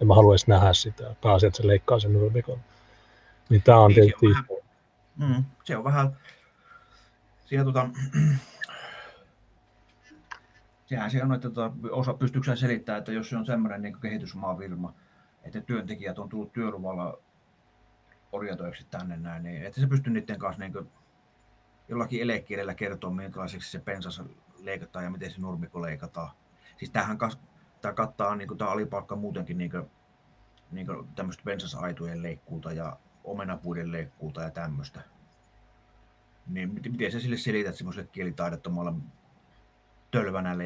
en 0.00 0.06
mä 0.06 0.14
haluaisi 0.14 0.50
nähdä 0.50 0.72
sitä, 0.72 1.14
pääsee, 1.22 1.46
että 1.46 1.56
se 1.56 1.66
leikkaa 1.66 2.00
sen 2.00 2.12
nurmikon. 2.12 2.60
Niin 3.48 3.62
tämä 3.62 3.78
on 3.78 3.90
niin, 3.90 3.94
tietysti... 3.94 4.26
Se 4.26 4.26
on 4.26 4.34
vähän, 4.34 5.36
mm, 5.36 5.44
se 5.64 5.76
on 5.76 5.84
vähän, 5.84 6.16
siellä 7.44 7.64
tota, 7.64 7.88
sehän 10.86 11.10
se 11.10 11.22
on, 11.22 11.34
että 11.34 11.50
tota, 11.50 11.72
osa 11.90 12.14
pystyykö 12.14 12.56
selittämään, 12.56 12.98
että 12.98 13.12
jos 13.12 13.30
se 13.30 13.36
on 13.36 13.46
semmoinen 13.46 13.82
niin 13.82 14.00
kehitysmaafirma, 14.00 14.94
että 15.42 15.60
työntekijät 15.60 16.18
on 16.18 16.28
tullut 16.28 16.52
työluvalla 16.52 17.18
orjatoiksi 18.32 18.86
tänne 18.90 19.16
näin, 19.16 19.42
niin 19.42 19.62
että 19.62 19.80
se 19.80 19.86
pystyy 19.86 20.12
niiden 20.12 20.38
kanssa 20.38 20.60
niin 20.60 20.72
kuin, 20.72 20.90
jollakin 21.88 22.22
elekielellä 22.22 22.74
kertoa, 22.74 23.10
minkälaiseksi 23.10 23.70
se 23.70 23.78
pensas 23.78 24.22
leikataan 24.58 25.04
ja 25.04 25.10
miten 25.10 25.30
se 25.30 25.40
nurmikko 25.40 25.82
leikataan. 25.82 26.30
Siis 26.76 26.90
tämähän 26.90 27.18
tämä 27.80 27.94
kattaa 27.94 28.36
niin 28.36 28.48
kuin, 28.48 28.58
tämä 28.58 28.70
alipalkka 28.70 29.16
muutenkin 29.16 29.58
niin 29.58 29.70
kuin, 29.70 29.90
niin 30.70 30.86
kuin 30.86 31.08
tämmöistä 31.14 31.42
pensasaitujen 31.44 32.22
leikkuuta 32.22 32.72
ja 32.72 32.96
omenapuiden 33.24 33.92
leikkuuta 33.92 34.42
ja 34.42 34.50
tämmöistä. 34.50 35.00
Niin 36.46 36.74
miten 36.74 37.12
sä 37.12 37.20
sille 37.20 37.36
selität 37.36 37.74
semmoiselle 37.74 38.08
kielitaidottomalle 38.12 38.92
tölvänälle, 40.14 40.64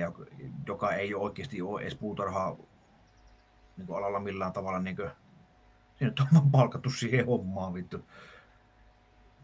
joka 0.67 0.93
ei 0.93 1.15
oikeasti 1.15 1.63
ole 1.63 1.83
edes 1.83 1.95
puutarhaa 1.95 2.57
niin 3.77 3.97
alalla 3.97 4.21
millään 4.21 4.53
tavalla 4.53 4.79
niin 4.79 4.97
kuin, 4.97 5.11
se 5.99 6.05
nyt 6.05 6.21
on 6.21 6.27
vaan 6.35 6.51
palkattu 6.51 6.91
siihen 6.91 7.27
hommaan 7.27 7.75
vittu. 7.75 8.05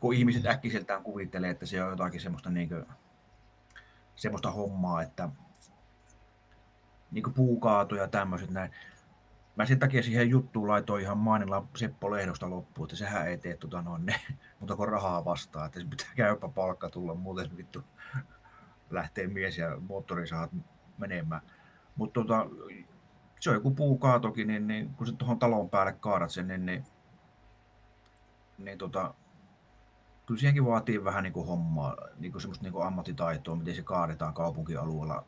Kun 0.01 0.15
ihmiset 0.15 0.47
äkkiseltään 0.47 1.03
kuvittelee, 1.03 1.51
että 1.51 1.67
se 1.67 1.83
on 1.83 1.91
jotakin 1.91 2.21
semmoista, 2.21 2.51
niin 2.51 2.69
kuin, 2.69 2.87
semmoista 4.17 4.51
hommaa, 4.51 5.03
että 5.03 5.29
niin 7.11 7.23
kuin 7.23 7.35
puukaato 7.35 7.97
ja 7.97 8.09
tämmöiset 8.09 8.51
näin. 8.51 8.71
Mä 9.57 9.67
sen 9.67 9.79
takia 9.79 10.03
siihen 10.03 10.31
juttuun 10.31 10.69
laitoin 10.69 11.03
ihan 11.03 11.19
mainilla 11.19 11.67
Seppo 11.77 12.11
Lehdosta 12.11 12.51
loppuun, 12.51 12.87
että 12.87 12.97
sehän 12.97 13.29
ei 13.29 13.39
tee 13.39 13.57
tota 13.57 13.83
noin, 13.83 14.07
ne, 14.07 14.21
mutta 14.61 14.77
kun 14.77 14.89
rahaa 14.89 15.25
vastaa, 15.25 15.67
että 15.67 15.81
pitää 15.91 16.15
käypä 16.17 16.49
palkka 16.49 16.91
tulla, 16.91 17.15
muuten 17.15 17.57
vittu 17.57 17.85
lähtee 18.95 19.27
mies 19.27 19.59
ja 19.59 19.79
moottori 19.89 20.27
saat 20.27 20.51
menemään. 20.99 21.43
Mutta 21.97 22.21
tota, 22.21 22.47
se 23.41 23.51
on 23.51 23.57
joku 23.57 23.71
puukaatokin, 23.71 24.47
niin, 24.47 24.67
niin 24.67 24.95
kun 24.95 25.07
se 25.07 25.13
tuohon 25.13 25.39
talon 25.39 25.71
päälle 25.71 25.93
kaadat 25.93 26.31
sen, 26.31 26.49
niin, 26.49 26.67
niin, 26.67 26.85
niin 28.59 28.79
tota, 28.79 29.15
kyllä 30.27 30.39
siihenkin 30.39 30.67
vaatii 30.67 31.05
vähän 31.05 31.23
niin 31.23 31.33
kuin 31.33 31.47
hommaa, 31.47 31.97
niin 32.19 32.33
kuin 32.33 32.43
semmoista 32.43 32.63
niin 32.63 32.73
kuin 32.73 32.87
ammattitaitoa, 32.87 33.57
miten 33.57 33.75
se 33.75 33.83
kaadetaan 33.83 34.35
kaupunkialueella, 34.35 35.25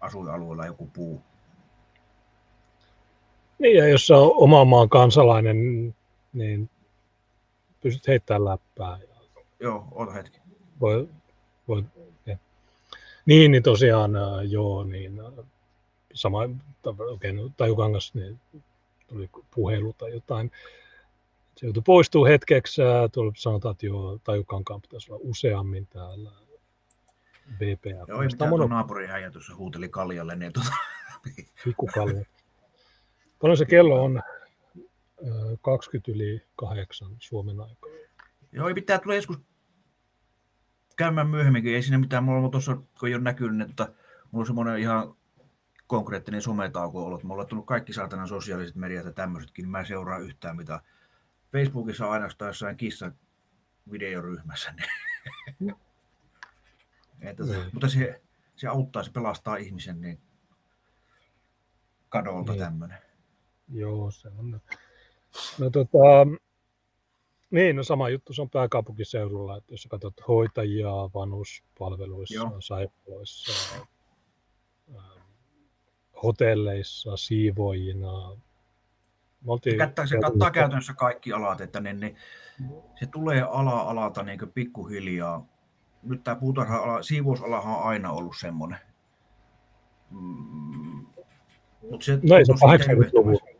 asuinalueella 0.00 0.66
joku 0.66 0.86
puu. 0.86 1.22
Niin, 3.58 3.76
ja 3.76 3.88
jos 3.88 4.10
on 4.10 4.32
oma 4.34 4.64
maan 4.64 4.88
kansalainen, 4.88 5.56
niin 6.32 6.70
pystyt 7.80 8.08
heittämään 8.08 8.44
läppää. 8.44 8.98
Joo, 9.60 9.88
ota 9.90 10.12
hetki. 10.12 10.40
Voi, 10.80 11.08
voi. 11.68 11.84
Niin, 13.26 13.50
niin 13.50 13.62
tosiaan 13.62 14.12
joo, 14.48 14.84
niin 14.84 15.20
sama, 16.14 16.42
okei, 16.42 17.06
okay, 17.10 17.32
no, 17.32 17.50
Tajukangas, 17.56 18.14
niin 18.14 18.40
tuli 19.06 19.30
puhelu 19.54 19.92
tai 19.92 20.12
jotain. 20.12 20.50
se 21.56 21.66
joutui 21.66 21.82
poistuu 21.86 22.24
hetkeksi. 22.24 22.82
Tuolla 23.12 23.32
sanotaan, 23.36 23.72
että 23.72 23.86
joo, 23.86 24.18
Tajukankaan 24.24 24.80
pitäisi 24.80 25.12
olla 25.12 25.20
useammin 25.24 25.86
täällä. 25.86 26.30
BPF. 27.52 28.08
Joo, 28.08 28.22
ei 28.22 28.28
mitään 28.28 28.50
naapurin 28.68 29.08
häijä 29.08 29.30
tuossa 29.30 29.56
huuteli 29.56 29.88
kaljalle. 29.88 30.36
Niin 30.36 30.52
tuota... 30.52 30.70
Pikkukalja. 31.64 32.24
Paljon 33.40 33.56
se 33.56 33.64
kello 33.64 34.04
on? 34.04 34.22
20 35.62 36.12
yli 36.12 36.42
8 36.56 37.08
Suomen 37.18 37.60
aikaa. 37.60 37.90
Joo, 38.52 38.74
pitää 38.74 38.98
tulla 38.98 39.14
joskus 39.14 39.38
käymään 40.96 41.28
myöhemminkin. 41.28 41.74
Ei 41.74 41.82
siinä 41.82 41.98
mitään. 41.98 42.24
Mulla 42.24 42.44
on 42.44 42.50
tuossa, 42.50 42.76
kun 42.76 43.08
ei 43.08 43.14
ole 43.14 43.22
näkynyt, 43.22 43.56
niin 43.56 43.74
tota, 43.74 43.92
mulla 44.30 44.42
on 44.42 44.46
semmoinen 44.46 44.78
ihan 44.78 45.14
konkreettinen 45.86 46.42
sometauko 46.42 47.04
ollut. 47.04 47.22
Mulla 47.22 47.42
on 47.42 47.48
tullut 47.48 47.66
kaikki 47.66 47.92
saatana 47.92 48.26
sosiaaliset 48.26 48.76
mediat 48.76 49.04
ja 49.04 49.12
tämmöisetkin, 49.12 49.62
niin 49.62 49.70
mä 49.70 49.80
en 49.80 49.86
seuraa 49.86 50.18
yhtään 50.18 50.56
mitä. 50.56 50.80
Facebookissa 51.52 52.06
on 52.06 52.12
ainoastaan 52.12 52.48
jossain 52.48 52.76
kissa 52.76 53.12
videoryhmässä. 53.90 54.74
Niin. 55.58 55.74
että, 57.20 57.44
niin. 57.44 57.70
Mutta 57.72 57.88
se, 57.88 58.22
se 58.56 58.68
auttaa, 58.68 59.02
se 59.02 59.12
pelastaa 59.12 59.56
ihmisen 59.56 60.00
niin 60.00 60.20
kadolta 62.08 62.52
niin. 62.52 62.60
tämmöinen. 62.64 62.98
Joo, 63.68 64.10
se 64.10 64.28
on. 64.28 64.60
No 65.58 65.70
tota, 65.70 65.98
niin, 67.52 67.76
no 67.76 67.82
sama 67.82 68.08
juttu 68.08 68.32
se 68.32 68.42
on 68.42 68.50
pääkaupunkiseudulla, 68.50 69.56
että 69.56 69.74
jos 69.74 69.88
katsot 69.90 70.28
hoitajia 70.28 70.90
vanhuspalveluissa, 70.90 72.34
Joo. 72.34 72.56
sairaaloissa, 72.58 73.76
ähm, 74.94 75.20
hotelleissa, 76.22 77.16
siivoijina. 77.16 78.36
Se 79.62 79.76
kattaa, 79.76 80.06
se 80.06 80.18
kattaa 80.18 80.50
käytännössä 80.50 80.94
kaikki 80.94 81.32
alat, 81.32 81.60
että 81.60 81.80
ne, 81.80 81.92
ne, 81.92 82.14
se 83.00 83.06
tulee 83.06 83.42
ala-alalta 83.42 84.22
niin 84.22 84.52
pikkuhiljaa. 84.54 85.46
Nyt 86.02 86.24
tämä 86.24 86.34
puutarha-ala, 86.34 87.02
siivousalahan 87.02 87.76
on 87.76 87.82
aina 87.82 88.12
ollut 88.12 88.36
semmoinen. 88.40 88.78
Mm, 90.10 91.06
mutta 91.90 92.04
se, 92.04 92.18
no 92.22 92.36
ei 92.36 92.46
se 92.46 92.52
80-luvulla. 92.52 93.52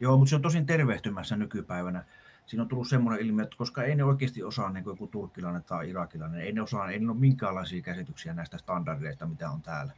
Joo, 0.00 0.16
mutta 0.16 0.30
se 0.30 0.36
on 0.36 0.42
tosin 0.42 0.66
tervehtymässä 0.66 1.36
nykypäivänä. 1.36 2.04
Siinä 2.48 2.62
on 2.62 2.68
tullut 2.68 2.88
semmoinen 2.88 3.26
ilmiö, 3.26 3.44
että 3.44 3.56
koska 3.56 3.82
ei 3.82 3.94
ne 3.94 4.04
oikeasti 4.04 4.42
osaa 4.42 4.70
niin 4.70 4.84
kuin 4.84 4.92
joku 4.92 5.06
turkkilainen 5.06 5.64
tai 5.64 5.90
irakilainen, 5.90 6.40
ei 6.40 6.52
ne 6.52 6.62
osaa, 6.62 6.90
ei 6.90 6.98
ne 6.98 7.10
ole 7.10 7.18
minkäänlaisia 7.18 7.82
käsityksiä 7.82 8.34
näistä 8.34 8.58
standardeista, 8.58 9.26
mitä 9.26 9.50
on 9.50 9.62
täällä. 9.62 9.92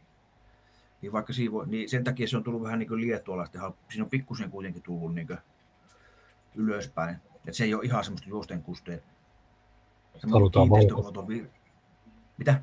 Niin 1.03 1.13
vaikka 1.13 1.33
siivo, 1.33 1.65
niin 1.65 1.89
sen 1.89 2.05
takia 2.05 2.29
se 2.29 2.37
on 2.37 2.45
tullut 2.45 2.63
vähän 2.63 2.79
niin 2.79 2.89
kuin 2.89 3.01
liettualaisten, 3.01 3.61
siinä 3.89 4.05
on 4.05 4.11
pikkusen 4.11 4.51
kuitenkin 4.51 4.83
tullut 4.83 5.15
niin 5.15 5.27
kuin 5.27 5.39
ylöspäin. 6.55 7.17
Että 7.35 7.53
se 7.53 7.65
ei 7.65 7.75
ole 7.75 7.85
ihan 7.85 8.05
semmoista 8.05 8.29
juosten 8.29 8.63
kusteen. 8.63 9.03
Halutaan 10.31 10.71
valkoisia. 10.71 11.47
Mitä? 12.39 12.63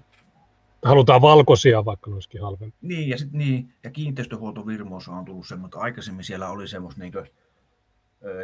Halutaan 0.86 1.22
valkoisia, 1.22 1.86
vaikka 1.86 2.10
ne 2.10 2.14
olisikin 2.14 2.42
halvempi. 2.42 2.78
Niin, 2.82 3.10
ja, 3.10 3.18
sit, 3.18 3.32
niin, 3.32 3.74
ja 3.84 3.92
kiinteistöhuoltovirmoissa 3.92 5.12
on 5.12 5.26
tullut 5.26 5.48
semmoista, 5.48 5.80
aikaisemmin 5.80 6.24
siellä 6.24 6.50
oli 6.50 6.68
semmoista 6.68 7.02
niin 7.02 7.12
kuin, 7.12 7.26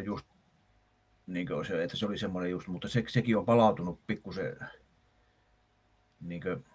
just 0.05 0.32
niin 1.27 1.47
kuin 1.47 1.65
se, 1.65 1.83
että 1.83 1.97
se 1.97 2.05
oli 2.05 2.17
semmoinen 2.17 2.51
just, 2.51 2.67
mutta 2.67 2.87
se, 2.87 3.03
sekin 3.07 3.37
on 3.37 3.45
palautunut 3.45 4.07
pikkusen 4.07 4.57
niin 6.21 6.41
kuin, 6.41 6.65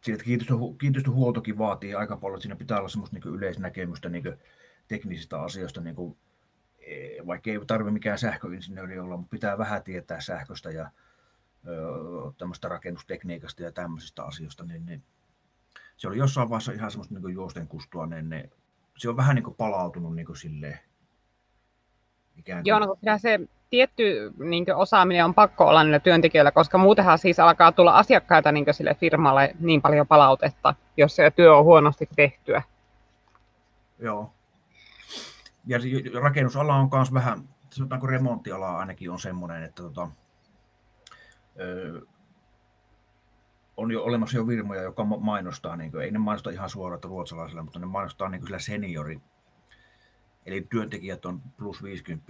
siitä 0.00 0.24
kiinteistö, 0.24 0.54
kiinteistöhuoltokin 0.80 1.58
vaatii 1.58 1.94
aika 1.94 2.16
paljon, 2.16 2.40
siinä 2.40 2.56
pitää 2.56 2.78
olla 2.78 2.88
semmoista 2.88 3.16
niin 3.16 3.34
yleisnäkemystä 3.34 4.08
niin 4.08 4.24
teknisistä 4.88 5.42
asioista, 5.42 5.80
niin 5.80 5.96
kuin, 5.96 6.18
e, 6.78 7.26
vaikka 7.26 7.50
ei 7.50 7.60
tarvitse 7.66 7.92
mikään 7.92 8.18
sähköinsinööri 8.18 8.98
olla, 8.98 9.16
mutta 9.16 9.30
pitää 9.30 9.58
vähän 9.58 9.82
tietää 9.82 10.20
sähköstä 10.20 10.70
ja 10.70 10.90
tämmöistä 12.38 12.68
rakennustekniikasta 12.68 13.62
ja 13.62 13.72
tämmöisistä 13.72 14.24
asioista, 14.24 14.64
niin, 14.64 14.86
niin 14.86 15.04
se 15.96 16.08
oli 16.08 16.18
jossain 16.18 16.48
vaiheessa 16.48 16.72
ihan 16.72 16.90
semmoista 16.90 17.14
niin 17.14 17.34
juosten 17.34 17.68
kustua, 17.68 18.06
niin, 18.06 18.28
niin 18.28 18.50
se 18.96 19.08
on 19.08 19.16
vähän 19.16 19.34
niin 19.34 19.44
kuin 19.44 19.56
palautunut 19.56 20.14
niin 20.14 20.26
kuin 20.26 20.36
silleen, 20.36 20.78
ikään 22.38 22.62
kuin. 22.62 22.66
Joo, 22.68 22.78
no 22.78 22.96
kyllä 23.00 23.18
se 23.18 23.40
tietty 23.70 24.32
niin 24.38 24.74
osaaminen 24.74 25.24
on 25.24 25.34
pakko 25.34 25.66
olla 25.66 25.82
niillä 25.82 25.98
työntekijöillä, 25.98 26.50
koska 26.50 26.78
muutenhan 26.78 27.18
siis 27.18 27.40
alkaa 27.40 27.72
tulla 27.72 27.96
asiakkaita 27.96 28.52
niin 28.52 28.66
sille 28.70 28.94
firmalle 28.94 29.54
niin 29.60 29.82
paljon 29.82 30.06
palautetta, 30.06 30.74
jos 30.96 31.16
se 31.16 31.30
työ 31.30 31.56
on 31.56 31.64
huonosti 31.64 32.08
tehtyä. 32.16 32.62
Joo. 33.98 34.32
Ja 35.66 35.78
rakennusala 36.20 36.74
on 36.74 36.88
myös 36.92 37.14
vähän, 37.14 37.48
sanotaanko 37.70 38.06
remonttiala 38.06 38.78
ainakin 38.78 39.10
on 39.10 39.20
semmoinen, 39.20 39.62
että 39.62 39.82
tota, 39.82 40.08
ö, 41.60 42.00
on 43.76 43.90
jo 43.90 44.02
olemassa 44.02 44.36
jo 44.36 44.46
firmoja, 44.46 44.82
joka 44.82 45.04
mainostaa, 45.04 45.76
niin 45.76 45.90
kuin, 45.90 46.04
ei 46.04 46.10
ne 46.10 46.18
mainosta 46.18 46.50
ihan 46.50 46.70
suoraan 46.70 47.00
ruotsalaisilla, 47.04 47.62
mutta 47.62 47.78
ne 47.78 47.86
mainostaa 47.86 48.28
niin 48.28 48.40
kuin 48.40 48.46
sillä 48.46 48.58
seniori 48.58 49.20
Eli 50.48 50.66
työntekijät 50.70 51.26
on 51.26 51.42
plus 51.56 51.82
50 51.82 52.26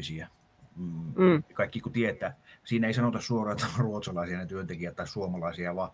mm. 0.76 1.12
mm. 1.16 1.42
Kaikki 1.54 1.80
kun 1.80 1.92
tietää. 1.92 2.36
Siinä 2.64 2.86
ei 2.86 2.94
sanota 2.94 3.20
suoraan, 3.20 3.56
että 3.56 3.66
on 3.74 3.84
ruotsalaisia 3.84 4.38
ne 4.38 4.46
työntekijät 4.46 4.96
tai 4.96 5.08
suomalaisia, 5.08 5.76
vaan 5.76 5.90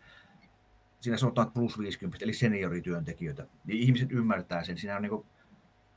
siinä 1.01 1.17
sanotaan 1.17 1.53
plus 1.53 1.79
50, 1.79 2.25
eli 2.25 2.33
seniorityöntekijöitä. 2.33 3.47
Niin 3.65 3.81
ihmiset 3.81 4.13
ymmärtää 4.13 4.65
sen. 4.65 4.79
Siinä 4.79 4.97
on 4.97 5.03
niin 5.03 5.25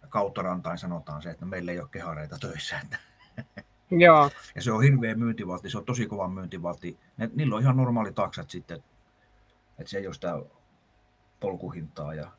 kautta 0.09 0.41
rantain 0.41 0.77
sanotaan 0.77 1.21
se, 1.21 1.29
että 1.29 1.45
meillä 1.45 1.71
ei 1.71 1.79
ole 1.79 1.89
kehareita 1.91 2.37
töissä. 2.39 2.79
Joo. 3.91 4.31
Ja 4.55 4.61
se 4.61 4.71
on 4.71 4.83
hirveä 4.83 5.15
myyntivalti, 5.15 5.69
se 5.69 5.77
on 5.77 5.85
tosi 5.85 6.05
kova 6.05 6.27
myyntivalti. 6.27 6.97
Ne, 7.17 7.29
niillä 7.33 7.55
on 7.55 7.61
ihan 7.61 7.77
normaali 7.77 8.13
taksat 8.13 8.49
sitten, 8.49 8.83
että 9.79 9.89
se 9.89 9.97
ei 9.97 10.07
ole 10.07 10.13
sitä 10.13 10.41
polkuhintaa 11.39 12.13
ja 12.13 12.31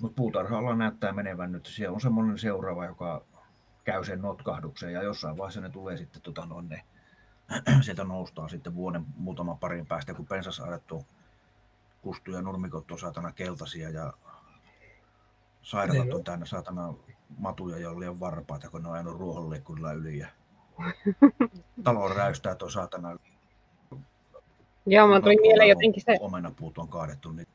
mutta 0.00 0.16
puutarha 0.16 0.76
näyttää 0.76 1.12
menevän 1.12 1.52
nyt. 1.52 1.66
Siellä 1.66 1.94
on 1.94 2.00
semmoinen 2.00 2.38
seuraava, 2.38 2.84
joka 2.84 3.24
käy 3.84 4.04
sen 4.04 4.22
notkahduksen 4.22 4.92
ja 4.92 5.02
jossain 5.02 5.36
vaiheessa 5.36 5.60
ne 5.60 5.70
tulee 5.70 5.96
sitten 5.96 6.22
tota 6.22 6.46
noin, 6.46 6.68
ne, 6.68 6.82
sieltä 7.84 8.04
noustaa 8.04 8.48
sitten 8.48 8.74
vuoden 8.74 9.04
muutaman 9.16 9.58
parin 9.58 9.86
päästä, 9.86 10.14
kun 10.14 10.26
pensasaaret 10.26 10.92
on 10.92 11.04
kustu 12.02 12.30
ja 12.30 12.42
nurmikot 12.42 12.90
on 12.90 12.98
saatana 12.98 13.32
keltaisia 13.32 13.90
ja 13.90 14.12
sairaalat 15.62 16.12
on 16.12 16.24
täynnä 16.24 16.46
saatana 16.46 16.94
matuja, 17.38 17.78
joilla 17.78 18.10
on 18.10 18.20
varpaita, 18.20 18.70
kun 18.70 18.82
ne 18.82 18.88
on 18.88 18.94
ajanut 18.94 19.18
ruohonleikkurilla 19.18 19.92
yli 19.92 20.18
ja 20.18 20.28
talon 21.84 22.16
räystää 22.16 22.54
tuo 22.54 22.70
saatana 22.70 23.16
Joo, 24.86 25.08
mä 25.08 25.20
tuli 25.20 25.36
mieleen 25.40 25.68
jotenkin 25.68 26.02
se... 26.02 26.16
Omenapuut 26.20 26.78
on 26.78 26.88
kaadettu, 26.88 27.32
niin 27.32 27.46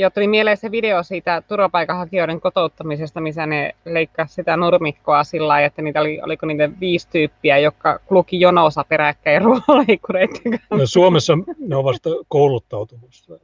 Joo, 0.00 0.10
tuli 0.10 0.28
mieleen 0.28 0.56
se 0.56 0.70
video 0.70 1.02
siitä 1.02 1.42
turvapaikanhakijoiden 1.48 2.40
kotouttamisesta, 2.40 3.20
missä 3.20 3.46
ne 3.46 3.74
leikkasivat 3.84 4.34
sitä 4.34 4.56
nurmikkoa 4.56 5.24
sillä 5.24 5.48
lailla, 5.48 5.66
että 5.66 5.82
niitä 5.82 6.00
oli, 6.00 6.20
oliko 6.22 6.46
niitä 6.46 6.70
viisi 6.80 7.08
tyyppiä, 7.10 7.58
jotka 7.58 7.98
kluki 8.08 8.40
jonossa 8.40 8.84
peräkkäin 8.88 9.42
ruohonleikkureiden 9.44 10.60
no, 10.70 10.86
Suomessa 10.86 11.32
ne 11.58 11.76
on 11.76 11.84
vasta 11.84 12.10
kouluttautumassa. 12.28 13.38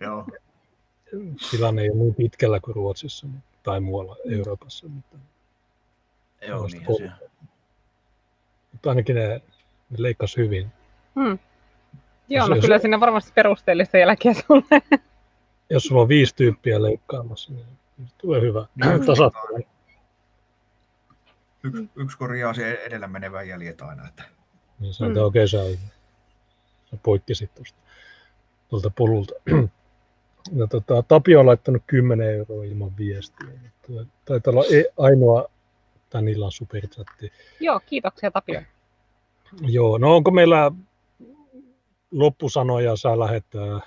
Joo. 0.00 0.26
Tilanne 1.50 1.82
ei 1.82 1.90
ole 1.90 1.98
niin 1.98 2.14
pitkällä 2.14 2.60
kuin 2.60 2.74
Ruotsissa 2.74 3.26
tai 3.62 3.80
muualla 3.80 4.16
Euroopassa. 4.30 4.88
Mutta 4.88 5.16
Joo, 6.48 6.66
niin 6.66 6.96
se. 6.96 7.10
Mutta 8.72 8.88
ainakin 8.88 9.16
ne, 9.16 9.28
ne 9.90 9.96
leikkasi 9.98 10.36
hyvin. 10.36 10.66
Hmm. 11.14 11.38
Joo, 12.28 12.48
no 12.48 12.56
kyllä 12.60 12.78
siinä 12.78 13.00
varmasti 13.00 13.32
perusteellista 13.34 13.98
jälkeä 13.98 14.32
sulle 14.32 14.82
jos 15.70 15.82
sulla 15.82 16.02
on 16.02 16.08
viisi 16.08 16.34
tyyppiä 16.36 16.82
leikkaamassa, 16.82 17.52
niin 17.52 17.66
tulee 18.18 18.40
hyvä. 18.40 18.66
Niin, 18.74 19.06
Tasapaino. 19.06 19.58
Yksi, 21.64 21.90
yksi 21.96 22.18
korjaa 22.18 22.54
se 22.54 22.72
edellä 22.72 23.06
menevän 23.06 23.48
jäljet 23.48 23.80
aina. 23.82 24.08
Että... 24.08 24.24
Niin 24.80 24.94
se 24.94 25.04
on 25.04 25.12
mm. 25.12 25.16
okei, 25.16 25.44
okay, 25.44 25.76
sä, 26.90 26.96
poikkesit 27.02 27.54
tuosta 27.54 27.78
tuolta 28.68 28.90
polulta. 28.90 29.34
Ja 30.56 30.66
tota, 30.66 31.02
Tapio 31.02 31.40
on 31.40 31.46
laittanut 31.46 31.82
10 31.86 32.30
euroa 32.30 32.64
ilman 32.64 32.96
viestiä. 32.96 33.48
Taitaa 34.24 34.50
olla 34.50 34.64
e- 34.72 34.92
ainoa 34.98 35.48
tämän 36.10 36.28
illan 36.28 36.52
superchatti. 36.52 37.32
Joo, 37.60 37.80
kiitoksia 37.86 38.30
Tapio. 38.30 38.62
Joo, 39.60 39.98
no 39.98 40.16
onko 40.16 40.30
meillä 40.30 40.72
loppusanoja, 42.10 42.96
saa 42.96 43.18
lähettää 43.18 43.80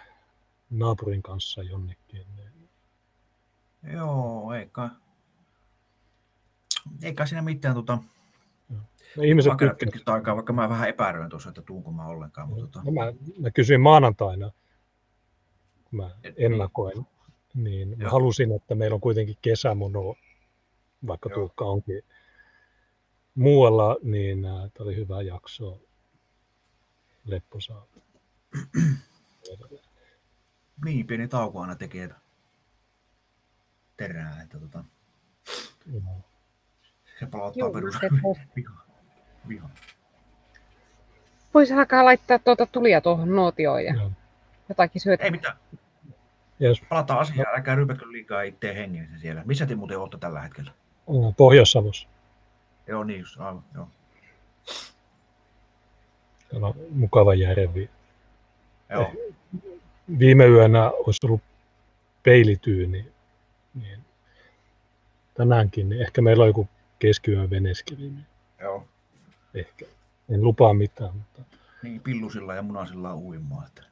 naapurin 0.74 1.24
kanssa 1.24 1.64
jonnekin. 1.64 2.26
Joo, 3.94 4.54
eikä, 4.54 4.90
eikä 7.02 7.26
siinä 7.26 7.42
mitään. 7.42 7.76
Tota, 7.76 7.98
no, 8.70 9.24
ihmiset 9.24 9.54
tykkää. 9.80 10.14
aikaa, 10.14 10.36
vaikka 10.36 10.54
mä 10.54 10.70
vähän 10.70 10.90
epäröin 10.90 11.30
tuossa, 11.30 11.50
että 11.50 11.62
tuunko 11.62 11.92
mä 11.92 12.06
ollenkaan. 12.08 12.50
Mutta, 12.50 12.62
tota... 12.68 12.82
no, 12.86 12.92
mä, 12.92 13.14
mä, 13.40 13.52
kysyin 13.52 13.82
maanantaina, 13.82 14.52
kun 15.84 16.00
mä 16.00 16.10
ennakoin, 16.38 17.08
niin 17.54 17.96
mä 17.98 18.10
halusin, 18.10 18.52
että 18.52 18.76
meillä 18.76 18.96
on 18.96 19.02
kuitenkin 19.02 19.38
kesämono 19.42 20.16
vaikka 21.08 21.30
Joo. 21.30 21.40
Tuukka 21.40 21.66
onkin 21.66 22.04
muualla, 23.36 23.98
niin 24.04 24.42
tämä 24.42 24.70
oli 24.80 24.96
hyvä 24.96 25.22
jakso. 25.22 25.82
Lepposaa. 27.26 27.88
Niin, 30.86 31.08
pieni 31.08 31.28
tauko 31.28 31.62
aina 31.62 31.76
tekee 31.76 32.10
terää, 33.98 34.42
että 34.44 34.60
tota, 34.60 34.84
Joo. 35.94 36.02
se 37.20 37.26
palauttaa 37.26 37.70
perus 37.72 37.96
viha. 39.48 39.70
Voisi 41.54 41.74
alkaa 41.74 42.06
laittaa 42.06 42.40
tuota 42.40 42.66
tulia 42.66 43.02
tuohon 43.02 43.30
nuotioon 43.36 43.84
ja 43.86 43.94
Joo. 43.94 44.12
jotakin 44.70 45.02
syötä. 45.02 45.24
Ei 45.24 45.32
mitään, 45.32 45.58
Yes. 46.62 46.82
palataan 46.90 47.20
asiaan, 47.20 47.56
älkää 47.56 47.76
rypätkö 47.76 48.12
liikaa 48.12 48.42
itteen 48.42 48.76
hengellisen 48.76 49.20
siellä. 49.20 49.42
Missä 49.46 49.66
te 49.66 49.76
muuten 49.76 50.00
olette 50.00 50.18
tällä 50.18 50.42
hetkellä? 50.42 50.72
Pohjois-Savossa. 51.38 52.08
Joo, 52.88 53.04
niin 53.04 53.20
just, 53.20 53.40
aivan, 53.40 53.64
joo. 53.76 53.88
Täällä 56.52 56.68
on 56.68 56.76
mukava 56.90 57.34
järvi. 57.34 57.90
Joo, 58.90 59.12
Viime 60.20 60.46
yönä 60.48 60.90
olisi 60.92 61.26
ollut 61.26 61.42
peilityyni. 62.24 63.06
Niin 63.82 64.00
tänäänkin, 65.34 65.90
niin 65.90 66.02
ehkä 66.02 66.22
meillä 66.22 66.42
on 66.42 66.50
joku 66.50 66.68
keskiyön 67.00 67.50
veneskeli. 67.50 68.00
Niin 68.02 68.26
joo. 68.62 68.88
ehkä. 69.54 69.86
En 70.30 70.44
lupaa 70.44 70.74
mitään, 70.74 71.16
mutta 71.16 71.42
Niin, 71.84 72.02
pillusilla 72.02 72.54
ja 72.56 72.62
munasilla 72.62 73.16
uimaa. 73.16 73.66
Että. 73.68 73.84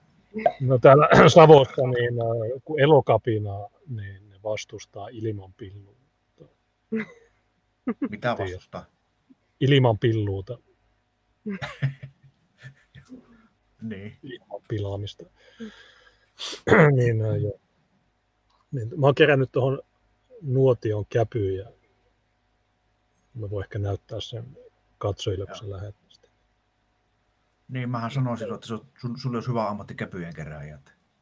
No 0.61 0.77
täällä 0.77 1.07
Savossa 1.29 1.81
niin 1.81 2.13
äh, 2.21 2.61
kun 2.65 2.79
elokapina, 2.79 3.53
niin 3.87 4.29
ne 4.29 4.35
vastustaa 4.43 5.07
ilman 5.07 5.53
pilluuta. 5.53 6.01
Mitä 8.09 8.35
vastustaa? 8.37 8.85
Ilman 9.59 9.99
pilluuta, 9.99 10.57
Niin. 13.81 14.17
ilman 14.23 14.61
pilaamista. 14.67 15.25
niin, 16.97 17.25
äh, 17.25 17.35
joo. 17.41 17.59
Niin, 18.71 18.99
mä 18.99 19.05
oon 19.07 19.15
kerännyt 19.15 19.51
tuohon 19.51 19.81
nuotion 20.41 21.05
käpyyn 21.05 21.57
ja 21.57 21.65
mä 23.33 23.49
voin 23.49 23.63
ehkä 23.65 23.79
näyttää 23.79 24.19
sen 24.21 24.57
katsojille, 24.97 25.45
kun 25.45 25.55
se. 25.55 25.93
Niin, 27.69 27.89
mähän 27.89 28.11
sanoisin, 28.11 28.53
että 28.53 28.67
se 28.67 28.73
on, 28.73 28.85
sun, 29.01 29.19
sulla 29.19 29.37
olisi 29.37 29.49
hyvä 29.49 29.67
ammatti 29.67 29.95
käpyjen 29.95 30.35
kerääjä. 30.35 30.79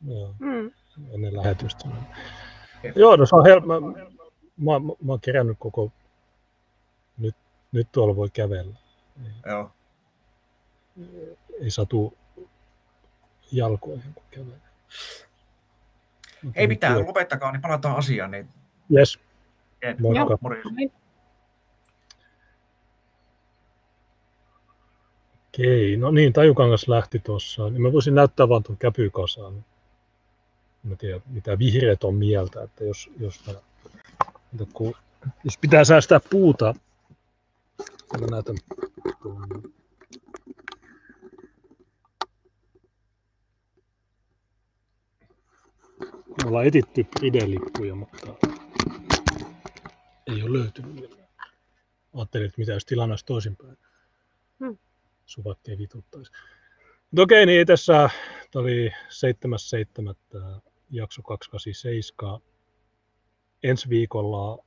Joo, 0.07 0.35
Mm. 0.39 0.71
ennen 1.11 1.37
lähetystä. 1.37 1.89
Joo, 2.95 3.15
no 3.15 3.25
se 3.25 3.35
on 3.35 3.45
helppo. 3.45 3.67
Mä, 3.67 3.79
mä, 3.79 3.93
mä, 4.57 4.79
mä 4.79 5.11
oon 5.11 5.21
kerännyt 5.21 5.57
koko... 5.59 5.91
Nyt, 7.17 7.35
nyt 7.71 7.87
tuolla 7.91 8.15
voi 8.15 8.29
kävellä. 8.29 8.75
Joo. 9.45 9.71
ei 11.61 11.71
satu 11.71 12.17
jalkoihin, 13.51 14.13
kun 14.13 14.23
kävelee. 14.31 14.68
Ei 16.55 16.67
mitään, 16.67 17.07
lopettakaa, 17.07 17.51
niin 17.51 17.61
palataan 17.61 17.95
asiaan. 17.95 18.31
Niin... 18.31 18.47
Yes. 18.97 19.19
Moikka. 19.99 20.19
joo. 20.19 20.89
Okei, 25.59 25.97
no 25.97 26.11
niin, 26.11 26.33
Tajukangas 26.33 26.87
lähti 26.87 27.19
tuossa. 27.19 27.69
Niin 27.69 27.81
mä 27.81 27.93
voisin 27.93 28.15
näyttää 28.15 28.49
vaan 28.49 28.63
tuon 28.63 28.77
käpykasan. 28.77 29.65
Mä 30.83 30.95
tiedän, 30.95 31.21
mitä 31.27 31.59
vihreät 31.59 32.03
on 32.03 32.15
mieltä, 32.15 32.63
että 32.63 32.83
jos, 32.83 33.09
jos, 33.19 33.47
mä, 33.47 33.53
että 34.53 34.73
kun, 34.73 34.95
jos 35.43 35.57
pitää 35.57 35.83
säästää 35.83 36.19
puuta, 36.29 36.75
mä 38.21 38.27
näytän 38.31 38.55
tuon. 39.23 39.47
Me 46.41 46.47
ollaan 46.47 46.65
etitty 46.65 47.03
Pride-lippuja, 47.03 47.95
mutta 47.95 48.35
ei 50.27 50.43
ole 50.43 50.59
löytynyt. 50.59 51.19
Ajattelin, 52.13 52.45
että 52.45 52.59
mitä 52.59 52.71
jos 52.71 52.85
tilanne 52.85 53.13
olisi 53.13 53.25
toisinpäin. 53.25 53.77
Hmm. 54.59 54.77
Suvat 55.25 55.67
ei 55.67 55.77
vituttaisi. 55.77 56.31
Mutta 57.11 57.21
okei, 57.21 57.45
niin 57.45 57.67
tässä 57.67 58.09
tämä 58.51 58.63
oli 58.63 58.89
7.7. 58.89 60.61
jakso 60.89 61.21
287. 61.21 62.41
Ensi 63.63 63.89
viikolla 63.89 64.63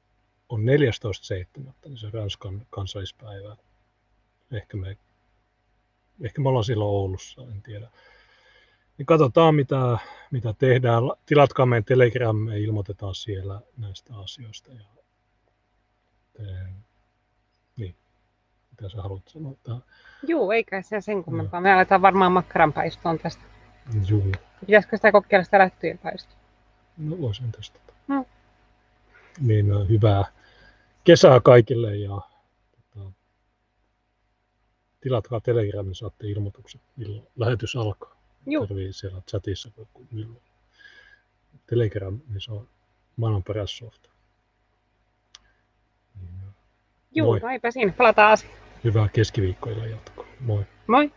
on 0.49 0.61
14.7. 0.61 1.73
niin 1.85 1.99
se 1.99 2.11
Ranskan 2.11 2.67
kansallispäivä. 2.71 3.57
Ehkä 4.53 4.77
me, 4.77 4.97
ehkä 6.23 6.43
me 6.43 6.49
ollaan 6.49 6.65
silloin 6.65 6.91
Oulussa, 6.91 7.43
en 7.43 7.63
tiedä. 7.63 7.91
Niin 8.99 9.07
katsotaan, 9.07 9.55
mitä, 9.55 9.99
mitä 10.31 10.55
tehdään. 10.59 11.03
Tilatkaa 11.27 11.67
meidän 11.67 11.85
Telegram, 11.85 12.37
me 12.37 12.59
ilmoitetaan 12.61 13.15
siellä 13.15 13.61
näistä 13.79 14.17
asioista. 14.17 14.71
Ja, 14.73 14.85
niin, 17.77 17.95
mitä 18.71 18.89
sä 18.89 19.03
haluat 19.03 19.29
sanoa? 19.29 19.55
Juu, 20.27 20.51
eikä 20.51 20.83
se 20.83 21.01
sen 21.01 21.25
kummempaa. 21.25 21.61
Me 21.61 21.73
aletaan 21.73 22.03
varmaan 22.03 22.33
makkaranpaistoon 22.33 23.19
tästä. 23.19 23.43
Juu, 24.09 24.33
Pitäisikö 24.67 24.97
sitä 24.97 25.13
kokeilla 25.13 25.45
sitä 25.45 25.59
lättyjen 25.59 25.99
paistoa? 25.99 26.43
no 26.97 27.19
voisin 27.19 27.53
testata. 27.53 27.93
No. 28.09 28.27
Niin 29.41 29.89
hyvää 29.89 30.25
kesää 31.05 31.41
kaikille 31.41 31.97
ja 31.97 32.21
tota, 32.71 33.11
tilatkaa 35.01 35.41
Telegram, 35.41 35.87
niin 35.87 35.95
saatte 35.95 36.27
ilmoitukset, 36.27 36.81
milloin 36.97 37.29
lähetys 37.37 37.77
alkaa. 37.77 38.22
Juu, 38.47 38.67
Tarvii 38.67 38.93
siellä 38.93 39.21
chatissa, 39.31 39.71
kun 39.93 40.09
milloin. 40.13 40.43
Telegram, 41.67 42.21
niin 42.29 42.41
se 42.41 42.53
on 42.53 42.69
maailman 43.17 43.43
paras 43.43 43.77
softa. 43.79 44.11
Niin, 46.21 46.41
juu, 47.15 47.41
moi. 47.41 47.53
eipä 47.53 47.71
siinä. 47.71 47.93
Palataan 47.93 48.33
asiaan. 48.33 48.57
hyvää 48.85 49.09
keskiviikkoilla 49.09 49.87
jatkoa. 49.87 50.27
Moi. 50.41 50.65
Moi. 50.87 51.13